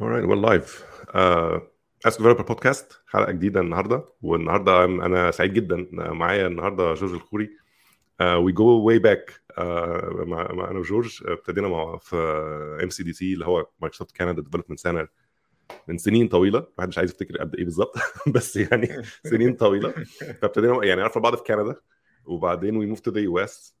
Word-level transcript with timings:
alright 0.00 0.26
we're 0.26 0.36
live. 0.36 0.84
Uh, 1.14 1.60
Ask 2.06 2.18
Developer 2.18 2.42
بودكاست 2.42 3.00
حلقة 3.06 3.32
جديدة 3.32 3.60
النهارده. 3.60 4.04
والنهاردة 4.22 4.84
أنا 4.84 5.30
سعيد 5.30 5.52
جدا. 5.52 5.88
معايا 5.92 6.46
النهارده 6.46 6.94
جورج 6.94 7.12
الخوري. 7.12 7.50
we 8.22 8.52
go 8.52 8.80
way 8.86 8.98
back 8.98 9.40
مع 10.26 10.52
مع 10.52 10.70
أنا 10.70 10.78
وجورج 10.78 11.22
ابتدينا 11.26 11.68
مع 11.68 11.96
في 11.96 12.16
MCDC 12.82 13.34
اللي 13.34 13.46
هو 13.46 13.66
مايكروسوفت 13.80 14.16
كندا 14.16 14.42
Development 14.42 14.78
Center 14.80 15.08
من 15.88 15.98
سنين 15.98 16.28
طويلة. 16.28 16.58
الواحد 16.58 16.88
مش 16.88 16.98
عايز 16.98 17.10
يفتكر 17.10 17.38
قد 17.38 17.54
إيه 17.54 17.64
بالظبط 17.64 17.94
بس 18.34 18.56
يعني 18.56 18.88
سنين 19.30 19.54
طويلة. 19.54 19.90
فابتدينا 20.42 20.84
يعني 20.84 21.02
عرفنا 21.02 21.22
بعض 21.22 21.34
في 21.34 21.42
كندا 21.42 21.76
وبعدين 22.24 22.76
we 22.76 22.86
moved 22.86 23.10
to 23.10 23.14
the 23.14 23.20
US 23.20 23.79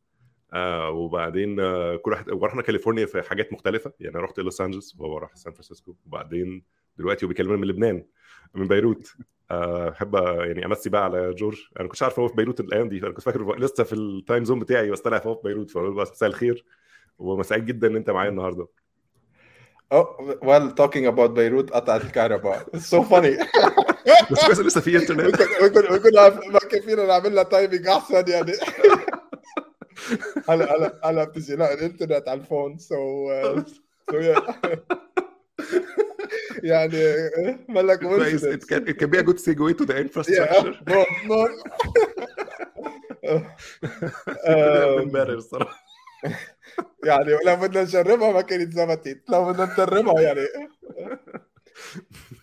وبعدين 0.92 1.60
آه 1.60 1.96
كل 1.96 2.10
واحد 2.10 2.30
ورحنا 2.30 2.62
كاليفورنيا 2.62 3.06
في 3.06 3.22
حاجات 3.22 3.52
مختلفة. 3.52 3.92
يعني 4.00 4.18
رحت 4.18 4.38
لوس 4.40 4.60
أنجلوس 4.60 4.96
وهو 4.98 5.18
راح 5.18 5.36
سان 5.36 5.52
فرانسيسكو. 5.52 5.94
وبعدين 6.06 6.62
دلوقتي 6.98 7.26
هو 7.26 7.28
بيكلمنا 7.28 7.56
من 7.56 7.68
لبنان 7.68 8.04
من 8.54 8.68
بيروت. 8.68 9.14
أحب 9.50 10.16
آه 10.16 10.44
يعني 10.44 10.66
أمسي 10.66 10.90
بقى 10.90 11.04
على 11.04 11.34
جورج. 11.34 11.58
أنا 11.80 11.88
كنتش 11.88 12.02
عارف 12.02 12.18
هو 12.18 12.28
في 12.28 12.34
بيروت 12.34 12.60
الأيام 12.60 12.88
دي. 12.88 12.98
أنا 12.98 13.10
كنت 13.10 13.20
فاكر 13.20 13.58
لسه 13.58 13.84
في 13.84 13.92
ال 13.92 14.02
time 14.02 14.44
zone 14.44 14.58
بتاعي 14.58 14.90
بس 14.90 15.00
طلع 15.00 15.22
هو 15.26 15.34
في 15.34 15.40
بيروت. 15.44 15.70
فاقول 15.70 15.96
له 15.96 16.02
مساء 16.02 16.28
الخير. 16.28 16.64
وسعيد 17.18 17.64
جدا 17.64 17.88
إن 17.88 17.96
أنت 17.96 18.10
معايا 18.10 18.30
النهارده. 18.30 18.68
Oh, 19.94 20.06
well, 20.42 20.70
talking 20.80 21.06
about 21.06 21.30
بيروت 21.30 21.70
قطعت 21.70 22.04
الكهرباء. 22.04 22.66
It's 22.76 22.78
so 22.78 23.02
funny. 23.02 23.46
بس 24.30 24.46
كويس 24.46 24.60
لسه 24.60 24.80
في 24.80 24.96
انترنت 24.96 25.42
كنا 25.42 25.98
كنا 25.98 26.50
ما 26.50 26.58
كان 26.58 26.80
فينا 26.80 27.06
نعمل 27.06 27.34
لها 27.34 27.42
timing 27.42 27.86
أحسن 27.86 28.24
يعني. 28.28 28.52
هلا 30.48 30.76
هلا 30.76 31.00
هلا 31.04 31.24
بتجي 31.24 31.56
لا 31.56 31.74
الإنترنت 31.74 32.28
على 32.28 32.40
ال 32.40 32.45
phone. 32.45 32.78
So 32.78 33.28
سو 34.10 34.20
يعني 36.62 37.14
مالك 37.68 38.00
كويس 38.00 38.44
it 38.44 38.64
can, 38.64 38.86
it 38.88 38.96
can 38.98 39.10
be 39.10 39.18
a 39.18 39.22
good 39.22 39.38
segue 39.38 39.74
to 39.78 39.84
the 39.86 39.96
infrastructure. 40.04 40.74
امبارح 44.98 45.30
الصراحه 45.30 45.80
يعني 47.06 47.36
لو 47.46 47.56
بدنا 47.56 47.82
نجربها 47.82 48.32
ما 48.32 48.40
كانت 48.40 48.72
زبطت 48.72 49.22
لو 49.28 49.52
بدنا 49.52 49.64
نجربها 49.72 50.20
يعني. 50.20 50.46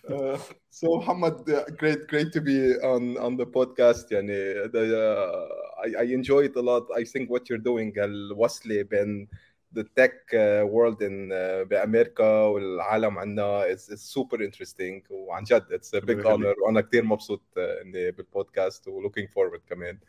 uh, 0.08 0.38
so 0.69 0.87
Muhammad 0.97 1.35
great 1.77 2.07
great 2.07 2.31
to 2.33 2.41
be 2.41 2.75
on 2.93 3.17
on 3.17 3.37
the 3.37 3.45
podcast 3.45 4.11
يعني 4.11 4.71
the, 4.71 4.83
uh, 4.97 5.85
I, 5.85 6.03
I 6.03 6.05
enjoy 6.13 6.45
it 6.45 6.55
a 6.55 6.61
lot 6.61 6.87
I 6.95 7.03
think 7.03 7.29
what 7.29 7.49
you're 7.49 7.63
doing 7.71 7.93
الوصلة 7.97 8.81
بين 8.81 9.27
the 9.73 9.83
tech 9.95 10.13
uh, 10.33 10.65
world 10.65 11.01
in 11.01 11.31
uh, 11.31 11.63
بامريكا 11.63 12.41
والعالم 12.43 13.17
عندنا 13.17 13.73
is, 13.73 13.89
is 13.89 14.01
super 14.01 14.41
interesting 14.41 15.03
وعن 15.09 15.43
جد 15.43 15.65
it's 15.71 15.93
a 15.93 16.01
big 16.01 16.25
honor 16.25 16.55
وانا 16.65 16.81
كثير 16.81 17.03
مبسوط 17.03 17.41
اني 17.57 18.11
بالبودكاست 18.11 18.87
و 18.87 19.09
looking 19.09 19.27
forward 19.27 19.61
كمان 19.69 19.99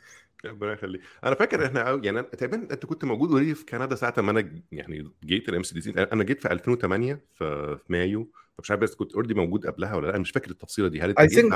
ربنا 0.46 0.74
يخليك. 0.74 1.02
أنا 1.24 1.36
فاكر 1.36 1.66
إحنا 1.66 2.00
يعني 2.04 2.22
تقريبا 2.22 2.58
أنت 2.58 2.86
كنت 2.86 3.06
موجود 3.06 3.32
already 3.32 3.56
في 3.56 3.66
كندا 3.66 3.96
ساعة 3.96 4.14
ما 4.18 4.32
أنا 4.32 4.52
يعني 4.72 5.12
جيت 5.26 5.50
ال 5.50 5.64
MCDC 5.64 5.94
أنا 6.14 6.24
جيت 6.24 6.42
في 6.42 6.52
2008 6.52 7.20
في 7.36 7.78
مايو. 7.90 8.32
فمش 8.58 8.72
عارف 8.72 8.82
بس 8.82 8.96
كنت 8.96 9.14
already 9.14 9.34
موجود 9.34 9.68
قبلها 9.68 9.96
ولا 9.96 10.06
لأ. 10.06 10.12
أنا 10.12 10.20
مش 10.20 10.32
فاكر 10.32 10.52
التفصيلة 10.52 10.88
دي. 10.88 11.02
هل 11.02 11.20
I 11.20 11.28
think 11.28 11.54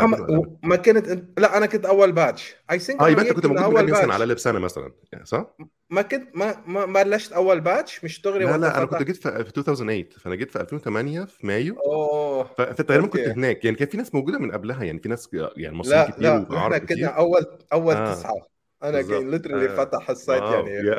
ما 0.63 0.75
كانت 0.75 1.23
لأ 1.37 1.57
أنا 1.57 1.65
كنت 1.65 1.85
أول 1.85 2.11
batch 2.11 2.55
I 2.71 2.79
think 2.79 3.01
آه 3.01 3.09
يبقى 3.09 3.23
أنت 3.23 3.33
كنت 3.33 3.45
موجود 3.45 3.63
أول 3.63 3.91
مثلا 3.91 4.13
على 4.13 4.37
سنه 4.37 4.59
مثلا. 4.59 4.91
صح؟ 5.23 5.55
ما 5.89 6.01
كنت 6.01 6.35
ما 6.35 6.63
ما 6.67 6.85
ما 6.85 7.03
بلشت 7.03 7.31
أول 7.31 7.61
باتش 7.61 8.03
مش 8.03 8.21
دغري 8.21 8.45
لا 8.45 8.57
لا 8.57 8.77
أنا 8.77 8.85
كنت 8.85 9.03
جيت 9.03 9.15
في 9.15 9.29
2008 9.29 10.09
فأنا 10.17 10.35
جيت 10.35 10.51
في 10.51 10.61
2008 10.61 11.25
في 11.25 11.47
مايو. 11.47 11.75
أوه. 11.79 12.43
فانت 12.43 12.81
تقريبا 12.81 13.07
كنت 13.07 13.21
هناك. 13.27 13.65
يعني 13.65 13.77
كان 13.77 13.87
في 13.87 13.97
ناس 13.97 14.15
موجودة 14.15 14.39
من 14.39 14.51
قبلها. 14.51 14.83
يعني 14.83 14.99
في 14.99 15.09
ناس 15.09 15.29
يعني 15.57 15.75
مصريين 15.75 16.03
لا 16.03 16.09
كتير 16.11 16.23
لا 16.23 16.33
وعرب 16.33 16.73
إحنا 16.73 16.77
كتير. 16.77 16.97
كنا 16.97 17.07
أول 17.07 17.45
أول 17.73 17.95
آه. 17.95 18.13
تسعة. 18.13 18.52
أنا. 18.83 19.01
كان 19.01 19.31
ليترلي 19.31 19.69
آه. 19.69 19.75
فتح 19.75 20.09
السايت 20.09 20.43
يعني 20.43 20.89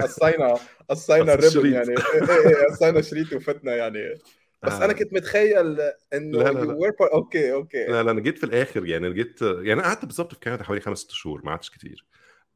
قصينا 0.00 0.54
قصينا 0.90 1.34
الشريط. 1.34 1.64
يعني 1.74 1.90
إيه 1.90 2.30
إيه 2.30 2.48
إيه، 2.48 2.66
قصينا 2.70 3.02
شريط 3.02 3.32
وفتنا 3.32 3.76
يعني 3.76 4.14
بس 4.62 4.72
آه. 4.72 4.84
أنا 4.84 4.92
كنت 4.92 5.12
متخيل 5.12 5.80
إنه 6.14 6.38
لا، 6.38 6.52
لا، 6.52 6.64
لا. 6.64 6.74
were 6.74 7.12
أوكي 7.12 7.52
أوكي 7.52 7.86
لا 7.86 8.02
لا 8.02 8.10
أنا 8.10 8.20
جيت 8.20 8.38
في 8.38 8.44
الآخر 8.44 8.86
يعني 8.86 9.12
جيت 9.12 9.42
يعني 9.42 9.82
قعدت 9.82 10.04
بالظبط 10.04 10.32
في 10.34 10.40
كندا 10.40 10.64
حوالي 10.64 10.80
خمس 10.80 10.98
ست 10.98 11.10
شهور 11.10 11.44
ما 11.44 11.50
قعدتش 11.50 11.70
كتير 11.70 12.06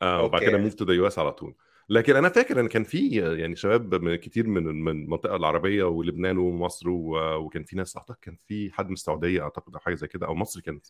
آه 0.02 0.22
وبعد. 0.22 0.42
كده 0.42 0.58
moved 0.58 0.84
to 0.84 0.87
the 0.87 0.92
US 0.92 1.18
على 1.18 1.32
طول 1.32 1.54
لكن 1.88 2.16
أنا 2.16 2.28
فاكر 2.28 2.60
إن 2.60 2.68
كان 2.68 2.84
في 2.84 3.08
يعني 3.38 3.56
شباب 3.56 3.94
من 3.94 4.16
كتير 4.16 4.46
من 4.46 4.84
من 4.84 4.92
المنطقة 5.02 5.36
العربية 5.36 5.84
ولبنان 5.84 6.38
ومصر 6.38 6.88
وكان 6.88 7.64
في 7.64 7.76
ناس 7.76 7.96
أعتقد 7.96 8.16
كان 8.22 8.36
في 8.48 8.70
حد 8.72 8.86
من 8.86 8.92
السعودية 8.92 9.42
أعتقد 9.42 9.74
أو 9.74 9.80
حاجة 9.80 9.94
زي 9.94 10.06
كده 10.06 10.26
أو 10.26 10.34
مصر 10.34 10.60
كان 10.60 10.80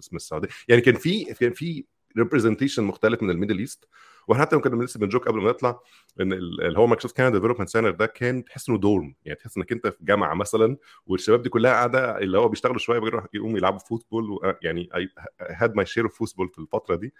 اسم 0.00 0.16
السعودية 0.16 0.48
يعني 0.68 0.80
كان 0.82 0.94
في 0.94 1.24
كان 1.24 1.52
في 1.52 1.84
representation 2.18 2.84
مختلف 2.84 3.22
من 3.22 3.30
ال 3.30 3.34
Middle 3.34 3.58
East. 3.58 3.84
وإحنا 4.28 4.44
حتى 4.44 4.58
كنا 4.58 4.84
لسه 4.84 5.00
بن 5.00 5.09
joke 5.09 5.28
قبل 5.28 5.40
ما 5.40 5.48
نطلع 5.50 5.80
إن 6.20 6.32
ال- 6.32 6.60
اللي 6.66 6.78
هو 6.78 6.86
مايكروسوفت 6.86 7.16
كندا 7.16 7.38
Development 7.38 7.68
Center 7.68 7.90
ده 7.90 8.06
كان 8.06 8.44
تحس 8.44 8.68
إنه 8.68 8.78
dorm 8.78 9.14
يعني 9.24 9.38
تحس 9.38 9.56
إنك 9.56 9.72
أنت 9.72 9.86
في 9.86 9.96
جامعة 10.00 10.34
مثلا 10.34 10.76
والشباب 11.06 11.42
دي 11.42 11.48
كلها 11.48 11.72
قاعدة 11.72 12.18
اللي 12.18 12.38
هو 12.38 12.48
بيشتغلوا 12.48 12.78
شوية 12.78 12.98
بيروحوا 12.98 13.28
يقوموا 13.34 13.58
يلعبوا 13.58 13.78
football 13.78 14.30
و- 14.30 14.54
يعني 14.62 14.88
I 14.94 15.08
had 15.40 15.74
my 15.74 15.86
share 15.86 16.04
of 16.04 16.18
football 16.18 16.48
في 16.48 16.58
الفترة 16.58 16.96
دي. 16.96 17.14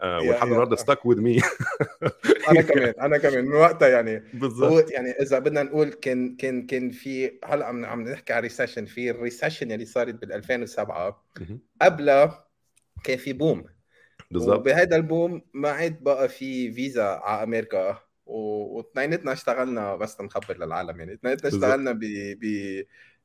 آه، 0.00 0.18
ولحد. 0.20 0.46
النهارده 0.46 0.76
stuck 0.76 1.06
with 1.06 1.20
me 1.20 1.40
أنا 2.50 2.62
كمان 2.62 2.94
أنا 3.00 3.18
كمان 3.18 3.44
من 3.44 3.52
وقتها 3.54 3.88
يعني. 3.88 4.22
بالظبط. 4.34 4.90
يعني 4.90 5.10
إذا 5.10 5.38
بدنا 5.38 5.62
نقول 5.62 5.88
كان 5.92 6.36
كان 6.36 6.66
كان 6.66 6.90
في 6.90 7.38
هلا 7.44 7.66
عم 7.66 7.84
عم 7.84 8.02
نحكي 8.08 8.32
على 8.32 8.42
recession 8.42 8.84
في 8.84 9.10
ال 9.10 9.16
recession 9.16 9.72
اللي 9.72 9.84
صارت 9.84 10.14
بال 10.14 10.32
2007 10.32 11.24
مهم. 11.40 11.60
قبلها 11.82 12.46
كان 13.04 13.16
في 13.18 13.32
boom 13.32 13.64
بالظبط 14.30 14.58
وبهذا 14.58 14.96
ال 14.96 15.05
boom 15.05 15.42
ما 15.54 15.70
عاد 15.70 16.02
بقى 16.02 16.28
في 16.28 16.72
فيزا 16.72 17.04
على 17.04 17.42
أمريكا. 17.42 17.98
واثنيناتنا 18.26 19.32
اشتغلنا 19.32 19.96
بس 19.96 20.20
نخبر 20.20 20.56
للعالم. 20.58 21.00
يعني 21.00 21.14
اثنيناتنا. 21.14 21.48
اشتغلنا 21.48 21.92
ب 21.92 22.00
ب 22.40 22.44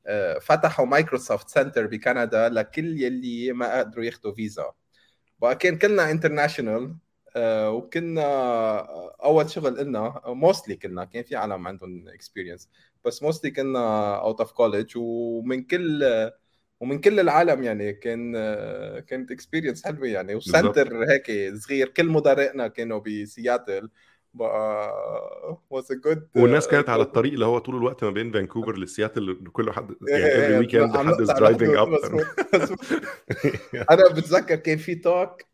آه، 0.07 0.39
فتحوا 0.39 0.85
مايكروسوفت 0.85 1.49
center 1.49 1.87
بكندا 1.87 2.49
لكل 2.49 3.01
يلي 3.01 3.53
ما 3.53 3.79
قدروا 3.79 4.05
ياخذوا 4.05 4.33
فيزا. 4.33 4.71
بقى 5.39 5.55
كان 5.55 5.77
كلنا 5.77 6.11
international 6.11 6.95
وكنا 7.37 8.21
آه، 8.23 9.15
أول 9.23 9.49
شغل 9.49 9.83
لنا 9.83 10.21
mostly 10.25 10.75
كنا 10.75 11.05
كان 11.05 11.23
في 11.23 11.35
عالم 11.35 11.67
عندهم 11.67 12.07
experience 12.07 12.69
بس 13.05 13.23
mostly 13.23 13.51
كنا 13.51 14.15
out 14.15 14.39
of 14.39 14.51
college 14.51 14.93
ومن 14.95 15.63
كل 15.63 16.03
ومن 16.81 16.99
كل 16.99 17.19
العالم 17.19 17.63
يعني 17.63 17.93
كان 17.93 18.33
كانت 19.07 19.31
experience 19.31 19.85
حلوة 19.85 20.07
يعني. 20.07 20.35
و 20.35 20.45
center 20.45 21.05
هيك 21.11 21.55
صغير 21.55 21.87
كل 21.87 22.05
مدراءنا 22.05 22.67
كانوا 22.67 22.99
بسياتل. 22.99 23.89
بقى 24.33 24.91
a 25.73 25.95
good 26.07 26.19
والناس 26.35 26.67
كانت 26.67 26.89
على 26.89 27.01
الطريق 27.03 27.33
اللي 27.33 27.45
هو 27.45 27.57
طول 27.57 27.75
الوقت 27.75 28.03
ما 28.03 28.09
بين 28.09 28.31
فانكوفر 28.31 28.77
لسياتل 28.77 29.43
كل 29.53 29.71
حد 29.71 29.95
يعني 30.07 30.23
إيه، 30.25 30.61
every 30.61 30.65
weekend 30.65 30.97
عم 30.97 31.07
حد 31.07 31.13
is 31.13 31.21
نقطع 31.21 31.35
driving 31.51 31.61
الحدود، 31.61 31.97
up. 31.99 32.03
مظبوط، 32.03 32.25
مظبوط. 32.55 32.79
أنا 33.91 34.09
بتذكر 34.13 34.55
كان 34.55 34.77
في 34.77 34.95
توك 34.95 35.50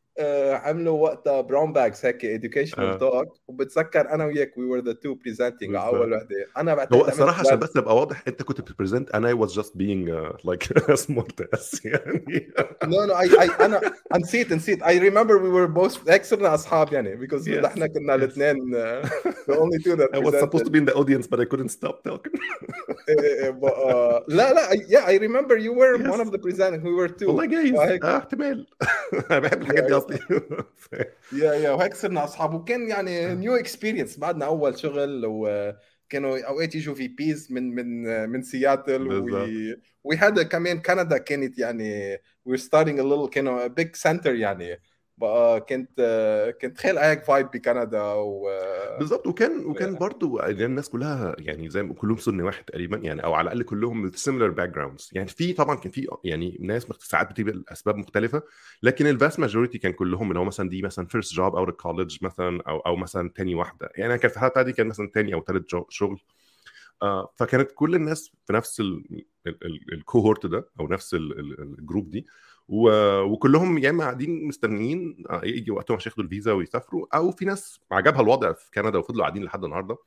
عملوا 0.52 0.98
وقتها 1.02 1.40
براون 1.40 1.72
باجز 1.72 2.06
هيك 2.06 2.40
educational 2.40 2.78
آه. 2.78 2.94
توك 2.96 3.36
وبتذكر 3.48 4.00
انا 4.10 4.24
وياك 4.24 4.50
we 4.54 4.60
were 4.76 4.84
the 4.84 4.92
two 4.94 5.14
presenting 5.14 5.74
على 5.74 5.86
اول 5.86 6.10
بالظبط. 6.10 6.22
وحده 6.22 6.46
انا 6.56 6.74
بعتقد 6.74 6.94
هو 6.94 7.00
عملت 7.02 7.12
الصراحه 7.12 7.40
عشان 7.40 7.56
بلان- 7.56 7.68
بس 7.68 7.76
نبقى 7.76 7.96
واضح 7.96 8.22
انت 8.28 8.42
كنت 8.42 8.60
بتبريزنت 8.60 9.10
انا 9.10 9.32
I 9.32 9.36
was 9.46 9.50
just 9.50 9.68
being 9.70 10.08
uh, 10.08 10.50
like 10.50 10.94
smart 11.06 11.46
ass 11.56 11.80
يعني 11.84 12.52
no 12.84 13.06
no 13.08 13.14
I, 13.14 13.46
I 13.48 13.60
انا 13.60 13.80
نسيت 14.18 14.52
نسيت 14.52 14.82
I 14.82 14.86
remember 14.98 15.32
we 15.38 15.50
were 15.56 15.80
both 15.82 16.10
هيك 16.10 16.24
صرنا 16.24 16.54
اصحاب 16.54 16.92
يعني 16.92 17.26
because 17.26 17.42
Yes, 17.44 17.48
نحن 17.64 17.86
كنا 17.86 18.12
yes. 18.12 18.16
الاثنين 18.16 18.74
the 19.24 19.54
only 19.54 19.82
two 19.84 19.96
that 19.96 20.16
I 20.16 20.18
was 20.18 20.34
supposed 20.34 20.64
to 20.66 20.70
presented 20.70 20.72
be 20.72 20.78
in 20.78 20.84
the 20.92 20.94
audience 20.98 21.26
but 21.26 21.40
I 21.40 21.44
couldn't 21.44 21.70
stop 21.70 22.10
talking 22.10 22.40
إيه، 23.08 23.20
إيه، 23.20 23.44
إيه، 23.44 23.50
بقى- 23.60 24.24
لا 24.28 24.52
لا 24.52 24.68
I- 24.70 24.86
yeah 24.88 25.06
I 25.06 25.18
remember 25.22 25.56
you 25.56 25.72
were 25.72 26.02
Yes. 26.02 26.14
one 26.14 26.20
of 26.26 26.30
the 26.32 26.38
presenting 26.38 26.82
we 26.82 26.92
were 27.00 27.08
two 27.20 27.26
والله 27.28 27.44
جايز 27.46 27.72
وهيك- 27.74 28.04
آه 28.04 28.16
احتمال 28.18 28.66
انا 29.30 29.38
بحب 29.38 29.62
الحاجات 29.62 29.86
دي 29.86 29.94
اصلي 30.09 30.67
yeah 31.31 31.53
yeah 31.53 31.71
وهيك 31.71 31.93
صرنا 31.93 32.23
أصحاب. 32.23 32.53
وكان 32.53 32.89
يعني 32.89 33.35
new 33.35 33.55
experience 33.55 34.17
بعدنا 34.19 34.45
أول 34.45 34.79
شغل 34.79 35.25
وكانوا 35.25 36.47
أوقات 36.47 36.75
يجوا 36.75 36.95
في 36.95 37.07
بي 37.07 37.37
ز 37.37 37.51
من 37.51 37.75
من 37.75 38.03
من 38.29 38.41
سياتل 38.41 39.07
بالظبط. 39.07 39.57
وهذا 40.03 40.43
كمان 40.43 40.81
كندا 40.81 41.17
كانت 41.17 41.59
يعني 41.59 42.17
we're 42.17 42.57
starting 42.61 42.97
a 42.99 43.03
little 43.03 43.29
كانوا 43.29 43.67
بيج 43.67 43.95
سنتر 43.95 44.35
يعني. 44.35 44.81
بقى 45.17 45.61
كنت 45.61 46.01
كنت 46.61 46.77
خيل 46.77 46.97
هيك 46.97 47.23
فايب 47.23 47.47
بكندا 47.53 48.01
و 48.13 48.49
بالظبط. 48.99 49.27
وكان 49.27 49.65
وكان 49.65 49.95
برضو 49.95 50.39
يعني 50.39 50.65
الناس 50.65 50.89
كلها 50.89 51.35
يعني 51.39 51.69
زي 51.69 51.83
ما 51.83 51.93
كلهم 51.93 52.17
سن 52.17 52.41
واحد 52.41 52.63
تقريبا 52.63 52.97
يعني 52.97 53.23
أو 53.23 53.33
على 53.33 53.45
الأقل 53.45 53.63
كلهم 53.63 54.11
سيميلر 54.11 54.49
باك 54.49 54.69
جراوندز 54.69 55.09
يعني 55.13 55.27
في 55.27 55.53
طبعا 55.53 55.75
كان 55.75 55.91
في 55.91 56.07
يعني 56.23 56.57
ناس 56.61 56.87
ساعات 56.99 57.29
بتبقى 57.31 57.53
الاسباب 57.53 57.95
مختلفة 57.95 58.41
لكن 58.83 59.07
الفاست 59.07 59.39
ماجوريتي 59.39 59.77
كان 59.77 59.93
كلهم 59.93 60.29
اللي 60.29 60.39
هو 60.39 60.45
مثلا 60.45 60.69
دي 60.69 60.81
مثلا 60.81 61.05
فيرست 61.05 61.33
جوب 61.33 61.55
اوت 61.55 61.81
كولج 61.81 62.17
مثلا 62.21 62.61
أو 62.67 62.79
أو 62.79 62.95
مثلا 62.95 63.29
تاني 63.35 63.55
واحدة. 63.55 63.89
يعني 63.95 64.13
أنا 64.13 64.17
كان 64.21 64.29
في 64.31 64.35
الحاله 64.37 64.51
بتاعتي 64.51 64.71
كان 64.71 64.87
مثلا 64.87 65.09
تاني 65.13 65.33
أو 65.33 65.43
ثالث 65.43 65.75
شغل. 65.89 66.19
آه 67.01 67.33
فكانت 67.35 67.71
كل 67.75 67.95
الناس 67.95 68.31
في 68.47 68.53
نفس 68.53 68.83
ال 69.93 70.01
cohort 70.01 70.45
ده 70.45 70.69
أو 70.79 70.87
نفس 70.87 71.13
الجروب 71.13 72.09
دي 72.09 72.25
وكلهم 72.69 73.77
يا 73.77 73.89
إما 73.89 74.03
قاعدين 74.03 74.47
مستنيين 74.47 75.23
آه، 75.29 75.41
يجي 75.43 75.71
وقتهم 75.71 75.97
عشان 75.97 76.09
ياخدوا 76.09 76.25
الفيزا 76.25 76.51
ويسافروا 76.51 77.07
أو 77.15 77.31
في 77.31 77.45
ناس 77.45 77.79
عجبها 77.91 78.21
الوضع 78.21 78.53
في 78.53 78.71
كندا 78.71 78.99
وفضلوا 78.99 79.21
قاعدين 79.21 79.43
لحد 79.43 79.63
النهارده. 79.63 79.97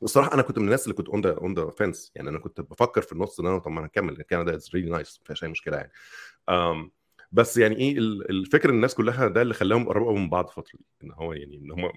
والصراحه 0.00 0.34
أنا 0.34 0.42
كنت 0.42 0.58
من 0.58 0.64
الناس 0.64 0.84
اللي 0.84 0.94
كنت 0.94 1.08
on 1.08 1.20
the 1.20 1.30
on 1.30 1.54
the 1.54 1.70
fence 1.70 2.12
يعني 2.14 2.28
أنا 2.28 2.38
كنت 2.38 2.60
بفكر 2.60 3.02
في 3.02 3.12
النص 3.12 3.40
إن 3.40 3.46
أنا 3.46 3.58
طب 3.58 3.70
ما 3.70 3.78
أنا 3.78 3.86
هكمل 3.86 4.22
كندا 4.22 4.54
is 4.54 4.70
really 4.74 4.90
nice 4.90 5.18
ما 5.20 5.26
فيهاش 5.26 5.44
أي 5.44 5.48
مشكلة 5.48 5.76
يعني. 5.76 5.92
um, 6.50 6.90
بس 7.32 7.56
يعني 7.56 7.76
إيه 7.76 7.98
الفكرة 7.98 8.70
إن 8.70 8.74
الناس 8.74 8.94
كلها 8.94 9.28
ده 9.28 9.42
اللي 9.42 9.54
خلاهم 9.54 9.82
يقربوا 9.82 10.18
من 10.18 10.30
بعض 10.30 10.46
الفترة 10.46 10.78
دي 10.78 10.84
إن 11.04 11.12
هو 11.12 11.32
يعني 11.32 11.56
إن 11.56 11.70
هم 11.70 11.90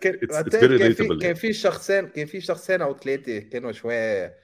كان 0.00 1.18
كان 1.18 1.34
في 1.34 1.52
شخصين 1.52 2.08
كان 2.08 2.26
في 2.26 2.40
شخصين 2.40 2.82
أو 2.82 2.96
ثلاثة 2.96 3.38
كانوا 3.38 3.72
شوية 3.72 4.36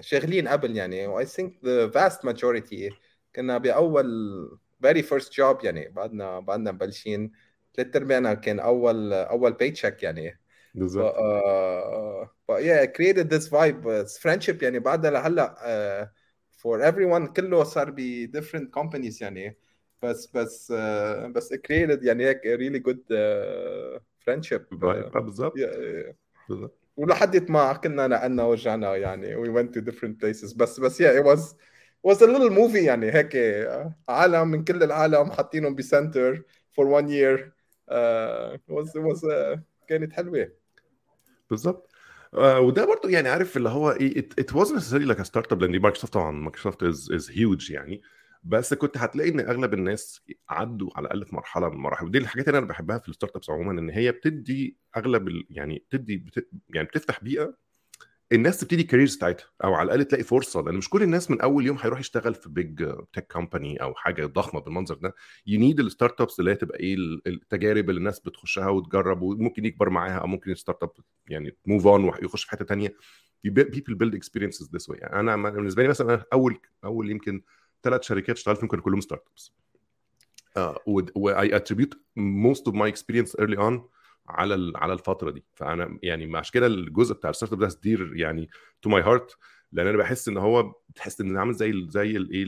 شاغلين 0.00 0.48
قبل 0.48 0.76
يعني 0.76 1.06
و 1.06 1.26
I 1.26 1.32
think 1.32 1.64
the 1.64 1.88
vast 1.88 2.24
majority 2.24 2.90
كنا 3.38 3.58
بأول 3.58 4.08
very 4.82 5.02
first 5.02 5.34
job 5.34 5.64
يعني 5.64 5.88
بعدنا 5.88 6.40
بعدنا 6.40 6.72
مبلشين. 6.72 7.32
ثلاث 7.76 7.96
ارباعنا 7.96 8.34
كان 8.34 8.60
أول 8.60 9.12
أول 9.12 9.52
paycheck 9.52 10.02
يعني. 10.02 10.40
بالظبط. 10.74 11.14
ف 12.48 12.50
yeah 12.50 12.84
created 12.84 13.34
this 13.34 13.48
vibe 13.48 14.02
friendship 14.02 14.62
يعني. 14.62 14.78
بعدها 14.78 15.10
لهلا 15.10 16.12
for 16.50 16.84
everyone 16.86 17.26
كله 17.26 17.64
صار 17.64 17.90
ب 17.90 18.26
different 18.36 18.80
companies 18.80 19.22
يعني. 19.22 19.56
بس 20.02 20.30
بس 20.34 20.72
uh, 20.72 21.26
بس 21.26 21.54
created 21.54 22.04
يعني 22.04 22.26
هيك 22.26 22.46
really 22.46 22.78
good 22.78 23.04
friendship 24.18 24.64
بالظبط. 24.70 25.54
بالظبط. 26.48 26.78
ولحد 26.96 27.50
ما 27.50 27.72
كنا 27.72 28.06
نقلنا 28.06 28.42
ورجعنا 28.42 28.96
يعني 28.96 29.36
we 29.36 29.48
went 29.48 29.70
to 29.74 29.80
different 29.90 30.20
places. 30.20 30.56
بس 30.56 30.80
بس 30.80 31.02
yeah 31.02 31.22
it 31.22 31.24
was 31.24 31.54
was 32.06 32.16
a 32.16 32.26
little 32.26 32.50
movie 32.50 32.84
يعني 32.84 33.14
هيك 33.14 33.36
عالم 34.08 34.48
من 34.48 34.64
كل 34.64 34.82
العالم 34.82 35.30
حاطينهم 35.30 35.74
ب 35.74 35.84
center 35.84 36.44
for 36.80 36.84
one 36.84 37.08
year 37.08 37.38
uh, 37.90 38.58
was 38.70 38.88
was 38.94 39.22
uh, 39.24 39.58
كانت 39.88 40.12
حلوة. 40.12 40.52
بالظبط 41.50 41.90
آه 42.34 42.60
وده 42.60 42.84
برضه 42.86 43.10
يعني 43.10 43.28
عارف 43.28 43.56
اللي 43.56 43.68
هو 43.68 43.90
إيه 43.90 44.20
it, 44.20 44.44
it 44.44 44.54
wasn't 44.54 44.76
necessarily 44.78 45.14
like 45.14 45.20
a 45.20 45.28
startup 45.28 45.52
لأن 45.52 45.70
مايكروسوفت 45.70 46.12
طبعا 46.12 46.30
مايكروسوفت 46.30 46.84
is, 46.84 47.20
is 47.20 47.30
huge 47.30 47.70
يعني. 47.70 48.02
بس 48.44 48.74
كنت 48.74 48.96
هتلاقي 48.96 49.30
إن 49.30 49.40
أغلب 49.40 49.74
الناس 49.74 50.22
عدوا 50.48 50.90
على 50.96 51.04
الأقل 51.04 51.26
في 51.26 51.34
مرحلة 51.36 51.68
من 51.68 51.74
المراحل. 51.74 52.06
ودي 52.06 52.18
الحاجات 52.18 52.48
اللي 52.48 52.58
أنا 52.58 52.66
بحبها 52.66 52.98
في 52.98 53.08
ال 53.08 53.36
startups 53.36 53.50
عموما 53.50 53.80
إن 53.80 53.90
هي 53.90 54.12
بتدي 54.12 54.76
أغلب. 54.96 55.28
يعني 55.50 55.84
بتدي 55.88 56.16
بت... 56.16 56.48
يعني 56.74 56.86
بتفتح 56.86 57.24
بيئة 57.24 57.54
الناس 58.32 58.60
تبتدي 58.60 58.82
ال 58.82 58.86
careers 58.86 59.16
بتاعتها 59.16 59.46
أو 59.64 59.74
على 59.74 59.86
الأقل 59.86 60.04
تلاقي 60.04 60.24
فرصة 60.24 60.60
لأن 60.60 60.74
مش 60.74 60.88
كل 60.88 61.02
الناس 61.02 61.30
من 61.30 61.40
أول 61.40 61.66
يوم 61.66 61.76
هيروح 61.80 62.00
يشتغل 62.00 62.34
في 62.34 62.48
big 62.48 62.92
tech 63.12 63.32
company 63.32 63.82
أو 63.82 63.94
حاجة 63.94 64.26
ضخمة 64.26 64.60
بالمنظر 64.60 64.94
ده. 64.94 65.14
you 65.46 65.59
need 65.59 65.76
ال 65.76 65.80
startups 65.80 66.40
اللي 66.40 66.50
هي 66.50 66.54
تبقى 66.54 66.78
إيه 66.80 66.96
التجارب 67.26 67.90
اللي 67.90 67.98
الناس 67.98 68.20
بتخشها 68.20 68.68
وتجرب 68.68 69.22
وممكن 69.22 69.64
يكبر 69.64 69.90
معاها 69.90 70.18
أو 70.18 70.26
ممكن 70.26 70.50
ال 70.50 70.82
startup 70.82 70.90
يعني 71.28 71.56
move 71.66 71.86
on 71.86 72.04
ويخش 72.04 72.44
في 72.44 72.50
حتة 72.50 72.64
ثانية 72.64 72.96
build 73.48 74.14
experiences 74.14 74.66
this 74.66 74.86
way. 74.90 74.98
يعني 75.00 75.20
أنا 75.20 75.50
بالنسبة 75.50 75.82
لي 75.82 75.88
مثلا 75.88 76.24
أول 76.32 76.60
أول 76.84 77.10
يمكن 77.10 77.42
ثلاث 77.82 78.02
شركات 78.02 78.36
اشتغلت 78.36 78.58
فيهم 78.58 78.68
كانوا 78.68 78.84
كلهم 78.84 79.00
startups 79.00 79.52
و 81.16 81.32
I 81.34 81.48
attribute 81.60 81.94
most 82.18 82.62
of 82.68 82.74
my 82.74 82.88
experience 82.88 83.34
early 83.40 83.56
on 83.56 83.80
على 84.28 84.72
على 84.76 84.92
الفترة 84.92 85.30
دي. 85.30 85.44
فأنا 85.54 85.98
يعني 86.02 86.36
عشان 86.38 86.52
كده 86.52 86.66
الجزء 86.66 87.14
بتاع 87.14 87.30
ال 87.30 87.52
startup 87.52 87.58
ده 87.58 87.68
dear 87.82 88.16
يعني 88.16 88.48
to 88.82 88.90
my 88.90 89.02
heart 89.02 89.36
لأن 89.72 89.86
أنا 89.86 89.96
بحس 89.98 90.28
إن 90.28 90.36
هو 90.36 90.74
بتحس 90.88 91.20
إن 91.20 91.36
عامل 91.36 91.52
زي 91.54 91.86
زي 91.88 92.16
الايه 92.16 92.44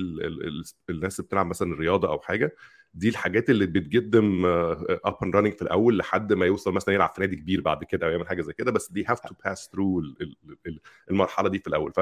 الناس 0.90 1.20
اللي 1.20 1.26
بتلعب 1.26 1.46
مثلا 1.46 1.72
الرياضه 1.72 2.08
أو 2.08 2.20
حاجة. 2.20 2.56
دي 2.94 3.08
الحاجات 3.08 3.50
اللي 3.50 3.66
بتقدم 3.66 4.46
up 4.46 5.16
and 5.22 5.36
running 5.36 5.52
في 5.52 5.62
الأول 5.62 5.98
لحد 5.98 6.32
ما 6.32 6.46
يوصل 6.46 6.72
مثلا 6.72 6.94
يلعب 6.94 7.10
في 7.14 7.20
نادي 7.20 7.36
كبير 7.36 7.60
بعد 7.60 7.84
كده 7.84 8.06
أو 8.06 8.12
يعمل 8.12 8.28
حاجة 8.28 8.42
زي 8.42 8.52
كده. 8.52 8.70
بس 8.72 8.92
they 8.92 9.04
have 9.08 9.20
to 9.20 9.34
pass 9.44 9.70
through 9.72 10.02
المرحلة 11.10 11.48
دي 11.48 11.58
في 11.58 11.66
الأول. 11.66 11.92
ف 11.92 12.00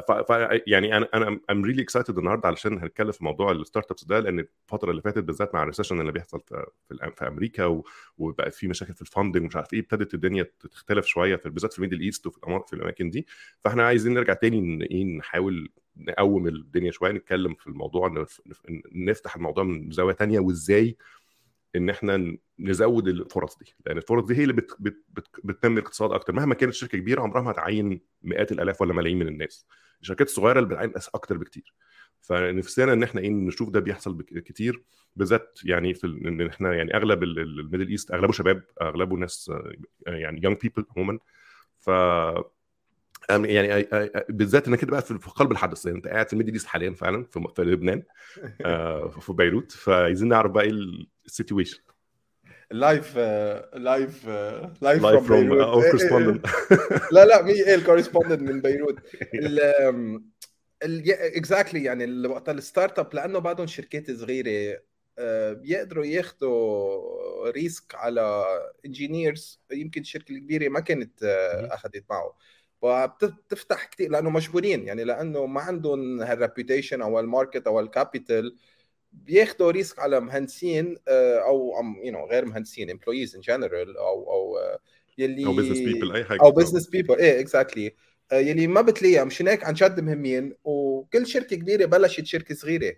ف... 0.00 0.30
يعني 0.66 0.96
أنا 0.96 1.08
أنا 1.14 1.40
am 1.50 1.64
really 1.64 1.82
excited 1.82 2.18
النهارده 2.18 2.48
علشان 2.48 2.78
هنتكلم 2.78 3.12
في 3.12 3.24
موضوع 3.24 3.52
ال 3.52 3.90
startups 3.90 4.04
ده 4.04 4.20
لأن 4.20 4.38
الفترة 4.38 4.90
اللي 4.90 5.02
فاتت 5.02 5.18
بالذات 5.24 5.54
مع 5.54 5.62
ال 5.62 5.66
recession 5.66 6.00
اللي 6.00 6.12
بيحصل 6.12 6.40
في 6.40 6.66
في, 7.16 7.28
أمريكا. 7.28 7.82
وبقى 8.18 8.50
في 8.50 8.68
مشاكل 8.68 8.94
في 8.94 9.02
ال 9.02 9.07
funding 9.07 9.42
ومش 9.44 9.56
عارف 9.56 9.72
إيه 9.72 9.80
ابتدت 9.80 10.14
الدنيا 10.14 10.50
تختلف 10.60 11.06
شوية 11.06 11.36
في 11.36 11.50
بالذات 11.50 11.72
في 11.72 11.78
ال 11.78 11.81
Middle 11.81 12.00
East 12.00 12.26
وفي 12.26 12.38
الأماكن 12.38 12.66
في 12.66 12.72
الأماكن 12.72 13.10
دي 13.10 13.26
فإحنا 13.64 13.86
عايزين 13.86 14.14
نرجع 14.14 14.32
تاني 14.34 14.84
إيه 14.90 15.04
نحاول 15.04 15.68
نقوم 15.96 16.46
الدنيا 16.48 16.90
شوية 16.90 17.12
نتكلم 17.12 17.54
في 17.54 17.66
الموضوع 17.66 18.26
نفتح 18.94 19.36
الموضوع 19.36 19.64
من 19.64 19.90
زاوية 19.90 20.14
تانية 20.14 20.40
وإزاي 20.40 20.96
إن 21.76 21.90
إحنا 21.90 22.36
نزود 22.58 23.08
الفرص 23.08 23.58
دي 23.58 23.74
لأن 23.86 23.96
الفرص 23.96 24.24
دي 24.24 24.36
هي 24.36 24.42
اللي 24.42 24.52
بت 24.52 24.76
بت 24.78 25.04
بت 25.12 25.26
بتنمي 25.44 25.78
الاقتصاد 25.80 26.12
أكتر. 26.12 26.32
مهما 26.32 26.54
كانت 26.54 26.74
شركه 26.74 26.98
كبيرة 26.98 27.22
عمرها 27.22 27.42
ما 27.42 27.50
هتعين 27.50 28.00
مئات 28.22 28.52
الآلاف 28.52 28.80
ولا 28.80 28.92
ملايين 28.94 29.18
من 29.18 29.28
الناس. 29.28 29.66
الشركات 30.02 30.26
الصغيرة 30.26 30.58
اللي 30.58 30.68
بتعين 30.68 30.92
أكتر 31.14 31.36
بكتير. 31.36 31.74
فنفسنا 32.20 32.92
إن 32.92 33.02
إحنا 33.02 33.20
إيه 33.20 33.30
نشوف 33.30 33.70
ده 33.70 33.80
بيحصل 33.80 34.22
كتير 34.22 34.82
بالذات 35.16 35.58
يعني 35.64 35.94
في 35.94 36.06
إن 36.06 36.46
إحنا 36.46 36.74
يعني 36.74 36.96
أغلب 36.96 37.22
ال 37.22 37.31
Middle 37.31 37.88
East 37.88 38.10
أغلبه 38.10 38.32
شباب 38.32 38.62
أغلبه 38.82 39.16
ناس 39.16 39.52
يعني 40.06 40.40
young 40.44 40.58
people 40.58 40.84
عموما. 40.96 41.18
ف 41.78 41.88
يعني 43.30 43.88
بالذات 44.28 44.68
انك 44.68 44.84
بقى 44.84 45.02
في 45.02 45.30
قلب 45.30 45.52
الحدث. 45.52 45.86
يعني 45.86 45.98
أنت 45.98 46.08
قاعد 46.08 46.26
في 46.26 46.32
ال 46.32 46.35
Middle 46.35 46.52
East 46.52 46.66
حاليا 46.66 46.90
فعلا 46.90 47.24
في 47.24 47.62
لبنان 47.62 48.02
في 49.20 49.32
بيروت. 49.32 49.72
فعايزين 49.72 50.28
نعرف 50.28 50.50
بقى 50.50 50.64
إيه 50.64 50.72
ال 51.26 51.31
situation 51.31 51.78
live 52.70 53.18
live 53.74 54.28
live 54.82 55.06
from 55.06 55.64
correspondent 55.90 56.46
لا 57.12 57.24
لا 57.24 57.42
مي 57.42 57.52
إيه 57.52 57.74
ال 57.74 57.79
correspondent 57.79 58.42
من 58.42 58.60
بيروت 58.60 58.96
exactly 60.82 61.84
يعني 61.84 62.26
وقت 62.26 62.48
ال 62.48 62.98
startup 62.98 63.14
لأنه 63.14 63.38
بعدهم 63.38 63.66
شركات 63.66 64.10
صغيرة 64.10 64.80
بيقدروا 65.52 66.04
ياخذوا 66.04 67.50
risk 67.50 67.94
على 67.94 68.44
engineers 68.86 69.60
يمكن 69.72 70.00
الشركة 70.00 70.32
الكبيرة 70.32 70.68
ما 70.68 70.80
كانت 70.80 71.22
أخذت 71.70 72.04
معه. 72.10 72.36
فبتفتح 72.82 73.84
كثير 73.84 74.10
لأنه 74.10 74.30
مجبورين 74.30 74.86
يعني 74.86 75.04
لأنه 75.04 75.46
ما 75.46 75.60
عندهم 75.60 76.20
هال 76.20 76.34
reputation 76.34 77.02
أو 77.02 77.20
ال 77.20 77.27
market 77.27 77.66
أو 77.66 77.80
ال 77.80 77.90
capital 77.90 78.56
بياخذوا 79.14 79.70
risk 79.70 79.98
على 79.98 80.20
مهندسين 80.20 80.96
أو 81.08 81.72
you 82.04 82.12
know 82.12 82.26
غير 82.26 82.44
مهندسين 82.44 82.90
employees 82.90 83.34
in 83.34 83.40
general 83.40 83.96
أو 83.96 84.30
أو 84.32 84.58
يلي 85.18 85.46
أو 85.46 85.52
business 85.56 85.78
people 85.78 86.12
أي 86.12 86.24
حاجة. 86.24 86.40
أو 86.40 86.50
business 86.50 86.88
people 86.88 87.18
إيه 87.18 87.40
exactly 87.40 87.94
يلي 88.32 88.66
ما 88.66 88.80
بتلاقيها 88.80 89.24
مشان 89.24 89.48
هيك 89.48 89.64
عن 89.64 89.74
جد 89.74 90.00
مهمين 90.00 90.54
وكل 90.64 91.26
شركة 91.26 91.56
كبيرة 91.56 91.86
بلشت 91.86 92.26
شركة 92.26 92.54
صغيرة. 92.54 92.94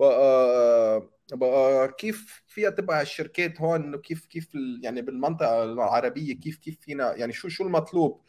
بقى 0.00 1.10
بقى 1.32 1.88
كيف 1.98 2.42
فيها 2.46 2.70
تبقى 2.70 3.02
الشركات 3.02 3.60
هون؟ 3.60 3.96
كيف 3.96 4.26
كيف 4.26 4.48
يعني 4.82 5.02
بالمنطقة 5.02 5.64
العربية 5.64 6.34
كيف 6.34 6.56
كيف 6.56 6.76
فينا 6.80 7.16
يعني 7.16 7.32
شو 7.32 7.48
شو 7.48 7.64
المطلوب؟ 7.64 8.20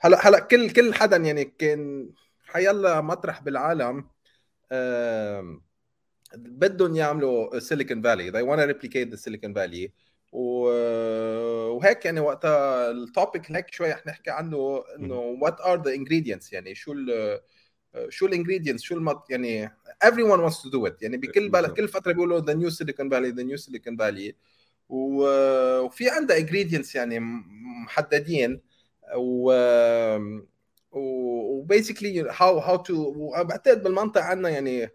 هلا 0.00 0.28
هلا 0.28 0.38
كل 0.40 0.70
كل 0.70 0.94
حدا 0.94 1.16
يعني 1.16 1.44
كان 1.44 2.10
حيلا 2.44 3.00
مطرح 3.00 3.42
بالعالم 3.42 4.04
بدهم 6.36 6.96
يعملوا 6.96 7.58
Silicon 7.58 8.02
Valley 8.02 8.32
they 8.32 8.44
want 8.44 8.60
to 8.60 8.66
replicate 8.66 9.10
the 9.10 9.16
Silicon 9.16 9.52
Valley. 9.54 9.90
وهيك 10.32 12.04
يعني 12.04 12.20
وقتها 12.20 12.90
ال 12.90 13.00
topic 13.00 13.52
هيك 13.52 13.74
شوي 13.74 13.92
رح 13.92 14.06
نحكي 14.06 14.30
عنه 14.30 14.84
إنه 14.96 15.40
what 15.40 15.54
are 15.54 15.78
the 15.78 15.90
ingredients 15.90 16.52
يعني 16.52 16.74
شو 16.74 16.92
ال 16.92 17.40
شو 18.08 18.26
ال 18.26 18.31
ingredients 18.31 18.82
شو 18.82 18.94
المط 18.94 19.30
يعني 19.30 19.68
everyone 20.04 20.50
wants 20.50 20.62
to 20.62 20.70
do 20.70 20.86
it. 20.90 21.02
يعني 21.02 21.16
بكل 21.16 21.48
بلد 21.48 21.72
كل 21.72 21.88
فترة 21.88 22.12
بيقولوا 22.12 22.40
the 22.40 22.54
new 22.54 22.70
Silicon 22.70 23.08
Valley 23.10 23.32
the 23.32 23.44
new 23.44 23.56
Silicon 23.56 23.96
Valley. 23.96 24.32
وفي 24.88 26.10
عندها 26.10 26.38
ingredients 26.38 26.94
يعني 26.94 27.20
محددين. 27.84 28.60
و 29.16 29.52
و 30.92 31.05
basically 31.05 32.20
how 32.30 32.58
how 32.58 32.76
to 32.76 33.12
بعتقد 33.44 33.82
بالمنطقة 33.82 34.24
عندنا 34.24 34.48
يعني 34.48 34.88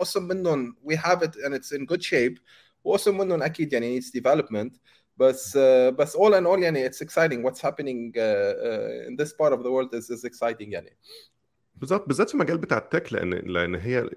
وصل 0.00 0.22
منهم 0.22 0.76
we 0.84 0.94
have 0.94 1.22
it 1.22 1.36
and 1.36 1.54
it's 1.54 1.72
in 1.72 1.86
good 1.86 2.02
shape 2.02 2.40
وصل 2.84 3.14
منهم 3.14 3.42
أكيد 3.42 3.72
يعني 3.72 4.00
needs 4.00 4.04
development 4.04 4.78
بس 5.16 5.56
uh, 5.56 5.60
بس 5.90 6.16
all 6.16 6.32
in 6.32 6.46
all 6.46 6.62
يعني 6.62 6.90
it's 6.90 7.02
exciting 7.02 7.42
what's 7.42 7.60
happening 7.60 8.12
uh, 8.16 8.20
uh, 8.20 9.08
in 9.08 9.16
this 9.16 9.32
part 9.32 9.52
of 9.52 9.62
the 9.62 9.70
world 9.70 9.94
is, 9.94 10.10
is 10.10 10.24
exciting 10.24 10.72
يعني 10.72 10.96
بالظبط 11.74 12.08
بالذات 12.08 12.28
في 12.28 12.34
المجال 12.34 12.58
بتاع 12.58 12.78
التك 12.78 13.12
لأن 13.12 13.30
لأن 13.30 13.74
هي 13.74 14.10